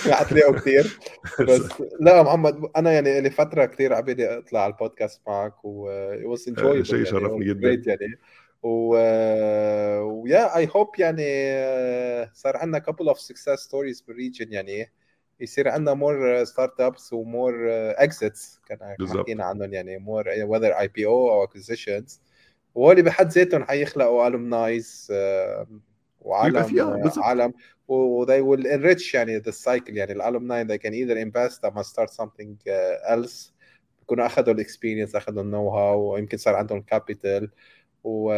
هتلاقوا 0.04 0.56
كثير 0.56 0.98
بس 1.40 1.62
لا 2.00 2.22
محمد 2.22 2.70
أنا 2.76 2.92
يعني 2.92 3.20
لي 3.20 3.30
فترة 3.30 3.64
كثير 3.64 3.92
عبالي 3.92 4.38
أطلع 4.38 4.60
على 4.60 4.72
البودكاست 4.72 5.20
معك 5.26 5.64
و 5.64 5.82
was 6.24 6.48
enjoy 6.48 6.84
شيء 6.84 7.04
شرفني 7.04 7.44
جدا. 7.44 7.80
يعني. 7.86 8.18
و 8.62 8.96
yeah 10.00 10.56
I 10.56 10.68
hope 10.76 10.88
يعني 10.98 11.24
صار 12.34 12.56
عندنا 12.56 12.78
couple 12.78 13.08
of 13.08 13.20
success 13.20 13.50
stories 13.50 14.00
بال 14.00 14.13
region 14.13 14.52
يعني 14.52 14.90
يصير 15.40 15.68
عندنا 15.68 15.94
more 15.94 16.44
startups 16.44 16.80
و 16.80 17.12
more 17.12 17.54
exits 17.70 18.60
كان 18.66 18.96
حكينا 19.18 19.44
عنهم 19.44 19.72
يعني 19.74 19.98
more 19.98 20.24
whether 20.42 20.72
IPO 20.72 21.06
أو 21.06 21.30
acquisitions 21.30 22.20
وهول 22.74 23.02
بحد 23.02 23.28
ذاتهم 23.28 23.64
حيخلقوا 23.64 24.26
alumnis 24.26 25.12
وعالم 26.20 27.12
عالم 27.18 27.52
و 27.88 28.26
they 28.26 28.42
will 28.42 28.64
enrich 28.64 29.14
يعني 29.14 29.40
the 29.42 29.52
cycle 29.52 29.88
يعني 29.88 30.12
ال 30.12 30.20
alumni 30.20 30.64
they 30.64 30.80
can 30.80 30.92
either 30.92 31.16
invest 31.16 31.60
or 31.64 31.82
start 31.82 32.10
something 32.10 32.56
else. 33.08 33.52
بيكونوا 34.00 34.26
أخذوا 34.26 34.54
ال 34.54 34.60
experience 34.60 35.14
أخذوا 35.14 35.42
ال 35.42 35.68
know-how 35.68 36.12
ويمكن 36.12 36.36
صار 36.36 36.54
عندهم 36.54 36.82
capital 36.82 37.50
و 38.04 38.34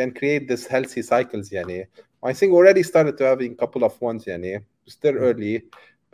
can 0.00 0.10
create 0.10 0.48
this 0.48 0.68
healthy 0.68 1.02
cycles 1.02 1.52
يعني. 1.52 1.88
I 2.26 2.32
think 2.32 2.52
already 2.52 2.82
started 2.82 3.16
to 3.18 3.24
having 3.24 3.54
couple 3.64 3.82
of 3.84 3.92
ones 4.00 4.28
يعني. 4.28 4.64
still 4.89 5.17
early 5.17 5.61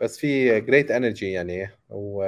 بس 0.00 0.18
في 0.18 0.60
great 0.60 0.88
energy 0.88 1.22
يعني 1.22 1.70
و 1.90 2.24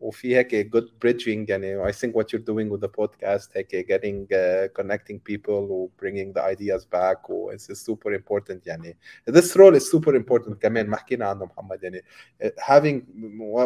وفي 0.00 0.36
هيك 0.36 0.76
good 0.76 0.88
bridging 1.04 1.48
يعني 1.48 1.92
I 1.92 1.92
think 1.92 2.12
what 2.14 2.32
you're 2.32 2.46
doing 2.46 2.68
with 2.70 2.80
the 2.80 2.88
podcast 2.88 3.56
هيك 3.56 3.86
getting 3.86 4.26
uh, 4.32 4.68
connecting 4.80 5.18
people 5.18 5.70
و 5.70 5.90
bringing 6.02 6.32
the 6.32 6.42
ideas 6.42 6.84
back 6.84 7.30
و 7.30 7.52
it's 7.52 7.86
super 7.86 8.12
important 8.14 8.66
يعني 8.66 8.96
this 9.30 9.56
role 9.56 9.74
is 9.74 9.90
super 9.90 10.14
important 10.14 10.54
كمان 10.60 10.86
ما 10.86 10.96
حكينا 10.96 11.26
عنه 11.26 11.44
محمد 11.44 11.82
يعني 11.82 12.02
having 12.58 13.02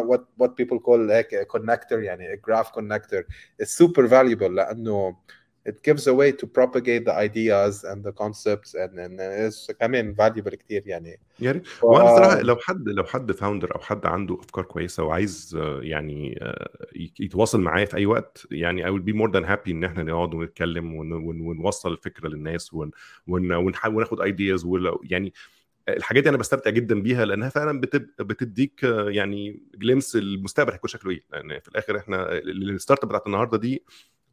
what 0.09 0.21
what 0.43 0.49
people 0.49 0.79
call 0.79 1.11
هيك 1.11 1.47
connector 1.51 1.91
يعني 2.03 2.35
a 2.35 2.37
graph 2.37 2.71
connector 2.71 3.23
is 3.63 3.69
super 3.69 4.07
valuable 4.07 4.51
لأنه 4.51 5.17
it 5.66 5.82
gives 5.82 6.06
a 6.06 6.14
way 6.14 6.30
to 6.32 6.46
propagate 6.46 7.04
the 7.04 7.14
ideas 7.28 7.84
and 7.84 8.04
the 8.04 8.12
concepts 8.12 8.74
and, 8.74 8.98
and 8.98 9.20
it's 9.20 9.72
كمان 9.80 10.14
valuable 10.14 10.54
كتير 10.54 10.82
يعني. 10.86 11.20
يعني 11.40 11.64
ف... 11.64 11.84
وأنا 11.84 12.16
صراحة 12.16 12.40
لو 12.40 12.56
حد 12.56 12.88
لو 12.88 13.04
حد 13.04 13.32
founder 13.32 13.74
أو 13.74 13.80
حد 13.80 14.06
عنده 14.06 14.40
أفكار 14.40 14.64
كويسة 14.64 15.02
وعايز 15.02 15.58
يعني 15.80 16.40
يتواصل 17.20 17.60
معايا 17.60 17.84
في 17.84 17.96
أي 17.96 18.06
وقت 18.06 18.46
يعني 18.50 18.84
I 18.84 18.88
will 18.88 19.04
be 19.04 19.16
more 19.16 19.32
than 19.32 19.46
happy 19.48 19.68
إن 19.68 19.84
إحنا 19.84 20.02
نقعد 20.02 20.34
ونتكلم 20.34 20.94
ون, 20.94 21.12
ون, 21.12 21.40
ونوصل 21.40 21.92
الفكرة 21.92 22.28
للناس 22.28 22.74
ون, 22.74 22.90
ون, 23.26 23.52
ونحاول 23.52 23.98
ناخد 23.98 24.20
ideas 24.20 24.66
يعني 25.02 25.32
الحاجات 25.88 26.22
دي 26.22 26.28
أنا 26.28 26.36
بستمتع 26.36 26.70
جدا 26.70 27.02
بيها 27.02 27.24
لأنها 27.24 27.48
فعلا 27.48 27.80
بتديك 28.20 28.82
يعني 29.08 29.62
glimpse 29.74 30.16
المستقبل 30.16 30.72
هيكون 30.72 30.90
شكله 30.90 31.10
إيه. 31.10 31.22
لأن 31.32 31.60
في 31.60 31.68
الآخر 31.68 31.98
إحنا 31.98 32.32
ال 32.38 33.02
startup 33.02 33.08
بتاعت 33.08 33.26
النهارده 33.26 33.58
دي 33.58 33.82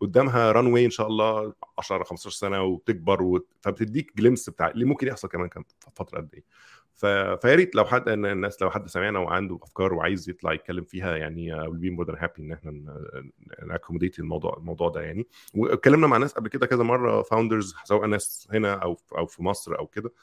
قدامها 0.03 0.51
runway 0.51 0.85
إن 0.85 0.89
شاء 0.89 1.07
الله 1.07 1.53
10 1.77 2.03
15 2.03 2.29
سنة 2.29 2.63
وتكبر 2.63 3.21
و... 3.21 3.45
فبتديك 3.61 4.17
glimpse 4.17 4.49
بتاع 4.49 4.69
اللي 4.69 4.85
ممكن 4.85 5.07
يحصل 5.07 5.27
كمان 5.27 5.47
كان 5.47 5.63
فترة 5.95 6.17
قد 6.17 6.29
إيه. 6.33 6.43
ف... 6.93 7.05
فيا 7.41 7.55
ريت 7.55 7.75
لو 7.75 7.85
حد 7.85 8.09
الناس 8.09 8.61
لو 8.61 8.71
حد 8.71 8.87
سمعنا 8.87 9.19
وعنده 9.19 9.59
أفكار 9.63 9.93
وعايز 9.93 10.29
يطلع 10.29 10.53
يتكلم 10.53 10.83
فيها 10.83 11.17
يعني 11.17 11.53
will 11.53 11.77
be 11.77 11.89
more 11.89 12.05
than 12.05 12.15
happy 12.19 12.33
إن 12.39 12.51
إحنا 12.51 12.71
ن 13.65 13.70
accommodate 13.70 14.19
الموضوع 14.19 14.57
الموضوع 14.57 14.89
ده 14.89 15.01
يعني. 15.01 15.27
واتكلمنا 15.55 16.07
مع 16.07 16.17
ناس 16.17 16.33
قبل 16.33 16.49
كده 16.49 16.65
كذا 16.65 16.83
مرة 16.83 17.21
founders 17.21 17.75
سواء 17.83 18.05
ناس 18.05 18.47
هنا 18.53 18.73
أو 18.73 18.97
أو 19.17 19.25
في 19.25 19.43
مصر 19.43 19.79
أو 19.79 19.87
كده. 19.87 20.13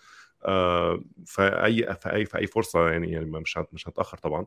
آه 0.44 1.02
فأي 1.26 1.94
في 1.94 2.12
اي 2.12 2.24
في 2.24 2.38
اي 2.38 2.46
فرصة 2.46 2.88
يعني, 2.90 3.12
يعني 3.12 3.26
مش 3.26 3.58
مش 3.72 3.88
هتأخر 3.88 4.18
طبعا. 4.18 4.46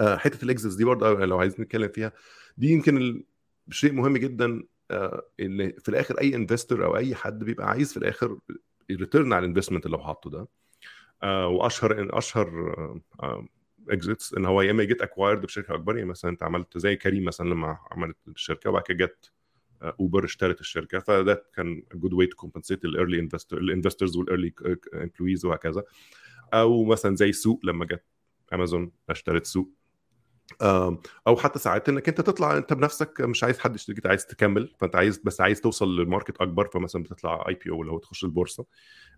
آه 0.00 0.16
حتة 0.16 0.44
الاكزيس 0.44 0.74
دي 0.74 0.84
برضه 0.84 1.24
لو 1.24 1.38
عايزين 1.38 1.60
نتكلم 1.64 1.88
فيها 1.88 2.12
دي 2.56 2.68
يمكن 2.72 3.22
شيء 3.70 3.92
مهم 3.92 4.16
جدا 4.16 4.62
إن 5.40 5.72
في 5.78 5.88
الآخر 5.88 6.20
أي 6.20 6.34
investor 6.34 6.84
أو 6.84 6.96
أي 6.96 7.14
حد 7.14 7.44
بيبقى 7.44 7.68
عايز 7.68 7.92
في 7.92 7.96
الآخر 7.96 8.38
return 8.90 9.32
على 9.32 9.44
ال 9.44 9.48
investment 9.48 9.86
اللي 9.86 9.96
هو 9.96 10.02
حاطه 10.02 10.30
ده. 10.30 10.48
وأشهر 11.46 12.18
أشهر 12.18 12.74
exits 13.88 14.34
إن 14.34 14.44
هو 14.44 14.62
يا 14.62 14.70
إما 14.70 14.82
ي 14.82 14.87
get 14.87 15.02
acquired 15.02 15.40
بشركة 15.42 15.74
أكبر 15.74 15.96
يعني 15.96 16.08
مثلا 16.08 16.30
أنت 16.30 16.42
عملت 16.42 16.78
زي 16.78 16.96
كريم 16.96 17.24
مثلا 17.24 17.48
لما 17.48 17.78
عملت 17.90 18.16
الشركة 18.28 18.70
وبعد 18.70 18.82
كده 18.82 19.06
جت 19.06 19.32
اوبر 20.00 20.24
اشترت 20.24 20.60
الشركة. 20.60 20.98
فده 20.98 21.46
كان 21.54 21.82
good 21.94 22.12
way 22.12 22.26
to 22.26 22.36
compensate 22.36 22.84
ال 22.84 22.90
early 22.90 23.20
investor 23.20 23.58
ال 23.58 23.64
investors 23.64 24.16
وال 24.16 24.26
early 24.26 24.52
employees 24.94 25.44
وهكذا. 25.44 25.82
أو 26.54 26.84
مثلا 26.84 27.16
زي 27.16 27.32
سوق 27.32 27.60
لما 27.64 27.84
جت 27.84 28.04
امازون 28.52 28.92
اشترت 29.08 29.46
سوق. 29.46 29.70
أو 31.26 31.36
حتى 31.36 31.58
ساعات 31.58 31.88
إنك 31.88 32.08
أنت 32.08 32.20
تطلع 32.20 32.56
أنت 32.56 32.72
بنفسك 32.72 33.20
مش 33.20 33.44
عايز 33.44 33.58
حد 33.58 33.74
يشتريك 33.74 34.06
عايز 34.06 34.26
تكمل 34.26 34.74
فأنت 34.78 34.96
عايز 34.96 35.18
بس 35.18 35.40
عايز 35.40 35.60
توصل 35.60 35.96
لل 35.96 36.07
market 36.07 36.40
أكبر 36.40 36.68
فمثلا 36.68 37.02
بتطلع 37.02 37.44
IPO 37.48 37.80
اللي 37.82 37.92
هو 37.92 37.98
تخش 37.98 38.24
البورصة. 38.24 38.64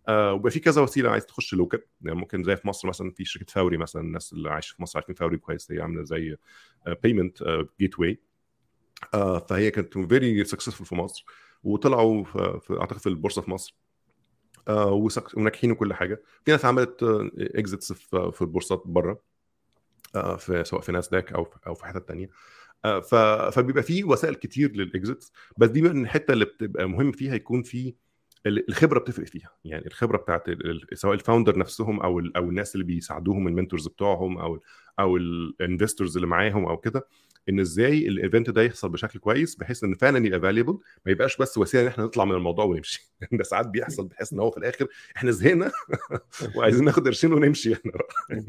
آه 0.08 0.32
وبقى 0.32 0.50
في 0.50 0.60
كذا 0.60 0.82
وسيلة 0.82 1.10
عايز 1.10 1.26
تخش 1.26 1.54
local. 1.54 1.82
يعني 2.02 2.16
ممكن 2.18 2.44
زي 2.44 2.56
في 2.56 2.68
مصر 2.68 2.88
مثلا 2.88 3.10
في 3.10 3.24
شركة 3.24 3.52
فوري 3.52 3.76
مثلا 3.76 4.02
الناس 4.02 4.32
اللي 4.32 4.50
عايشة 4.50 4.74
في 4.76 4.82
مصر 4.82 4.98
عارفين 4.98 5.14
فوري 5.14 5.36
كويس 5.36 5.72
هي 5.72 5.80
عاملة 5.80 6.02
زي 6.04 6.36
payment 7.02 7.66
gateway 7.80 8.20
فهي 9.48 9.70
كانت 9.70 9.98
very 9.98 10.44
successful 10.44 10.86
في 10.86 10.94
مصر. 10.94 11.24
وطلعوا 11.62 12.24
في 12.58 12.76
أعتقد 12.80 12.98
في 12.98 13.08
البورصة 13.08 13.42
في 13.42 13.50
مصر. 13.50 13.76
آه 14.68 15.08
وناجحين 15.36 15.70
وكل 15.70 15.94
حاجة. 15.94 16.22
في 16.44 16.50
ناس 16.50 16.64
عملت 16.64 17.02
exits 17.38 17.92
في 17.92 18.42
البورصات 18.42 18.82
بره. 18.86 19.33
في 20.38 20.64
سواء 20.64 20.80
في 20.80 20.92
ناسداك 20.92 21.32
أو 21.32 21.48
أو 21.66 21.74
في 21.74 21.86
حتت 21.86 22.08
تانية. 22.08 22.30
فبيبقى 23.52 23.82
في 23.82 24.04
وسائل 24.04 24.34
كتير 24.34 24.72
لل 24.72 24.89
exits 24.89 25.32
بس 25.58 25.68
دي 25.70 25.82
من 25.82 26.02
الحتة 26.02 26.32
اللي 26.32 26.44
بتبقى 26.44 26.88
مهم 26.88 27.12
فيها 27.12 27.34
يكون 27.34 27.62
في 27.62 27.94
الخبرة 28.46 28.98
بتفرق 28.98 29.26
فيها. 29.26 29.50
يعني 29.64 29.86
الخبرة 29.86 30.16
بتاعت 30.16 30.44
سواء 30.94 31.14
ال 31.14 31.20
founder 31.20 31.58
نفسهم 31.58 32.00
أو 32.00 32.18
أو 32.36 32.48
الناس 32.48 32.74
اللي 32.74 32.86
بيساعدوهم 32.86 33.48
ال 33.48 33.53
mentors 33.53 33.88
بتوعهم 33.88 34.38
أو 34.38 34.60
أو 35.00 35.16
ال 35.16 35.26
investors 35.26 36.16
اللي 36.16 36.26
معاهم 36.26 36.64
أو 36.64 36.76
كده 36.76 37.06
إن 37.48 37.60
إزاي 37.60 38.08
ال 38.08 38.15
event 38.15 38.50
ده 38.50 38.62
يحصل 38.62 38.88
بشكل 38.88 39.18
كويس 39.18 39.54
بحيث 39.54 39.84
إن 39.84 39.94
فعلا 39.94 40.26
يبقى 40.26 40.40
valuable 40.40 40.78
ما 41.06 41.12
يبقاش 41.12 41.36
بس 41.36 41.58
وسيلة 41.58 41.82
إن 41.82 41.88
إحنا 41.88 42.04
نطلع 42.04 42.24
من 42.24 42.34
الموضوع 42.34 42.64
ونمشي. 42.64 43.14
ده 43.32 43.44
ساعات 43.44 43.66
بيحصل 43.66 44.06
بحيث 44.06 44.32
إن 44.32 44.40
هو 44.40 44.50
في 44.50 44.56
الآخر 44.58 44.86
إحنا 45.16 45.30
زهقنا 45.30 45.72
وعايزين 46.56 46.84
ناخد 46.84 47.06
قرشين 47.06 47.32
ونمشي 47.32 47.72
إحنا 47.72 47.92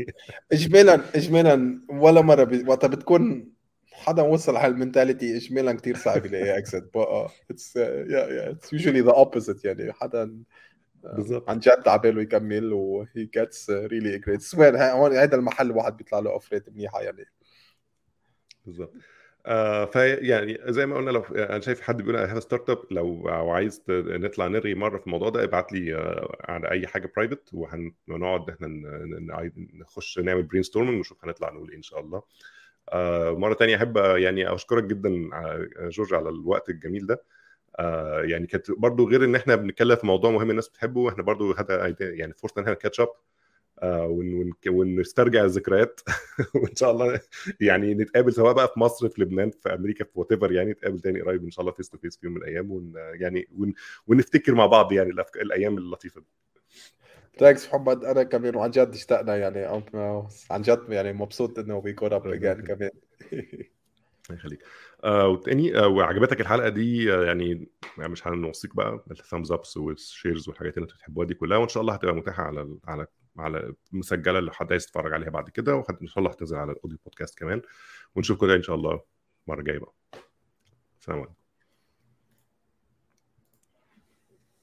اجمالا 0.52 1.02
اجمالا 1.16 1.82
ولا 1.90 2.22
مرة 2.22 2.44
بي... 2.44 2.64
وقتها 2.68 2.88
بتكون 2.88 3.52
حدا 3.92 4.22
وصل 4.22 4.56
على 4.56 4.74
ال 4.74 4.80
mentality 4.80 5.38
اجمالا 5.38 5.74
كثير 5.74 5.96
صعب 5.96 6.26
يلاقي 6.26 6.58
exit 6.58 6.90
بقى 6.96 7.30
it's 7.52 7.76
yeah 7.76 8.52
it's 8.52 8.74
usually 8.74 9.02
the 9.02 9.12
opposite 9.12 9.66
يعني. 9.66 9.94
حدا 9.94 10.44
بالظبط. 11.04 11.50
عن 11.50 11.60
جد 11.60 11.88
على 11.88 12.02
باله 12.02 12.22
يكمل 12.22 12.74
و 12.74 13.26
he 13.26 13.40
gets 13.40 13.70
really 13.70 14.18
great 14.20 14.56
هون 14.56 15.16
هذا 15.16 15.36
المحل 15.36 15.72
واحد 15.72 15.98
بيطلع 15.98 16.20
له 16.20 16.32
offer 16.32 16.63
ات 16.63 16.70
منيحة 16.70 17.02
يعني. 17.02 17.26
بالظبط. 18.66 18.94
آه 19.46 19.86
فيعني 19.86 20.58
زي 20.68 20.86
ما 20.86 20.96
قلنا 20.96 21.12
لو 21.12 21.22
أنا 21.22 21.60
شايف 21.60 21.82
حد 21.82 21.98
بيقول 21.98 22.16
أنا 22.16 22.40
startup 22.40 22.80
لو 22.92 23.28
عايز 23.30 23.84
نطلع 23.90 24.48
نرغي 24.48 24.76
مرة 24.76 24.98
في 24.98 25.06
الموضوع 25.08 25.30
ده 25.30 25.44
ابعت 25.44 25.72
لي 25.74 25.96
آه 25.96 26.38
على 26.50 26.72
أي 26.72 26.88
حاجة 26.88 27.12
private 27.16 27.50
وهنقعد 27.54 28.50
إحنا 28.50 28.68
نخش 29.74 30.20
نعمل 30.20 30.44
brainstorming 30.44 30.98
ونشوف 30.98 31.26
هنطلع 31.26 31.50
نقول 31.54 31.70
إيه 31.70 31.78
إن 31.78 31.82
شاء 31.84 32.00
الله. 32.00 32.22
آه 32.90 33.32
مرة 33.32 33.54
تانية 33.54 33.76
أحب 33.78 33.98
يعني 33.98 34.54
أشكرك 34.56 34.84
جدا 34.84 35.10
جورج 35.90 36.14
على 36.14 36.30
الوقت 36.30 36.70
الجميل 36.70 37.08
ده. 37.08 37.24
آه 37.80 38.22
يعني 38.24 38.48
كانت 38.48 38.72
برضو 38.72 39.10
غير 39.10 39.26
إن 39.26 39.36
إحنا 39.36 39.56
بنتكلم 39.56 39.96
في 39.96 40.08
موضوع 40.08 40.32
مهم 40.32 40.50
الناس 40.52 40.70
بتحبه 40.70 41.10
إحنا 41.10 41.24
برضو 41.24 41.52
هذا 41.54 41.88
يعني 42.00 42.34
فرصة 42.34 42.54
إن 42.58 42.64
إحنا 42.64 42.74
catch 42.76 43.00
up 43.02 43.08
آه، 43.08 43.14
ونسترجع 44.68 45.44
الذكريات. 45.44 46.02
وإن 46.56 46.76
شاء 46.76 46.92
الله 46.92 47.20
يعني 47.60 47.94
نتقابل 47.94 48.34
سواء 48.34 48.54
بقى 48.54 48.68
في 48.68 48.80
مصر 48.80 49.10
في 49.10 49.22
لبنان 49.22 49.52
في 49.52 49.74
أمريكا 49.74 50.06
في 50.06 50.12
what 50.16 50.52
يعني 50.52 50.72
نتقابل 50.72 51.00
تاني 51.00 51.22
قريب 51.22 51.44
إن 51.44 51.52
شاء 51.52 51.62
الله 51.62 51.72
face 51.72 51.90
to 51.90 51.98
face 51.98 52.18
في 52.18 52.26
يوم 52.26 52.36
من 52.36 52.42
الأيام 52.42 52.72
ون 52.72 52.94
يعني 52.96 53.48
ون 53.58 53.74
ونفتكر 54.08 54.56
مع 54.56 54.66
بعض 54.66 54.92
يعني 54.92 55.14
الأيام 55.36 55.78
اللطيفة 55.78 56.22
دي. 56.22 56.28
thanks 57.40 57.68
محمد. 57.68 58.06
أنا 58.06 58.24
كمان 58.24 58.56
وعن 58.56 58.72
جد 58.72 58.94
اشتقنا 58.94 59.36
يعني. 59.36 59.84
عن 60.52 60.62
جد 60.62 60.86
يعني 60.90 61.14
مبسوط 61.14 61.60
إنه 61.60 61.78
we 61.78 61.94
caught 61.94 62.14
up 62.14 62.28
again 62.28 62.62
كمان. 62.62 62.90
الله 64.30 64.40
يخليك. 64.40 64.60
آه 65.04 65.28
وتاني 65.28 65.78
آه 65.80 65.88
وعجبتك 65.88 66.42
الحلقة 66.42 66.70
دي 66.70 67.14
آه 67.14 67.26
يعني, 67.26 67.68
يعني 67.98 68.12
مش 68.12 68.28
هنوصيك 68.28 68.76
بقى 68.76 69.06
ال 69.12 69.17
thumbs 69.17 69.52
ups 69.52 69.78
وال 69.78 69.96
shares 69.96 70.50
والحاجات 70.50 70.74
اللي 70.74 70.84
أنتوا 70.84 70.98
بتحبوها 70.98 71.28
دي 71.28 71.34
كلها 71.34 71.58
وإن 71.58 71.68
شاء 71.68 71.82
الله 71.82 71.94
هتبقى 71.94 72.16
متاحة 72.16 72.44
على 72.44 72.78
على 72.88 73.08
على 73.38 73.74
مسجلة 73.92 74.40
لو 74.40 74.52
حد 74.52 74.72
عايز 74.72 74.84
يتفرج 74.84 75.14
عليها 75.14 75.30
بعد 75.30 75.50
كده 75.50 75.76
وان 75.76 76.08
شاء 76.08 76.20
الله 76.20 76.32
هتنزل 76.32 76.58
على 76.58 76.72
ال 76.72 76.76
audio 76.76 76.98
podcast 77.06 77.40
كمان. 77.40 77.62
ونشوفكم 78.16 78.50
إن 78.50 78.64
شاء 78.64 78.76
الله 78.76 79.02
المره 79.48 79.60
الجايه 79.60 79.80
بقى. 79.80 79.94
سلام 81.00 81.20
عليكم. 81.20 81.45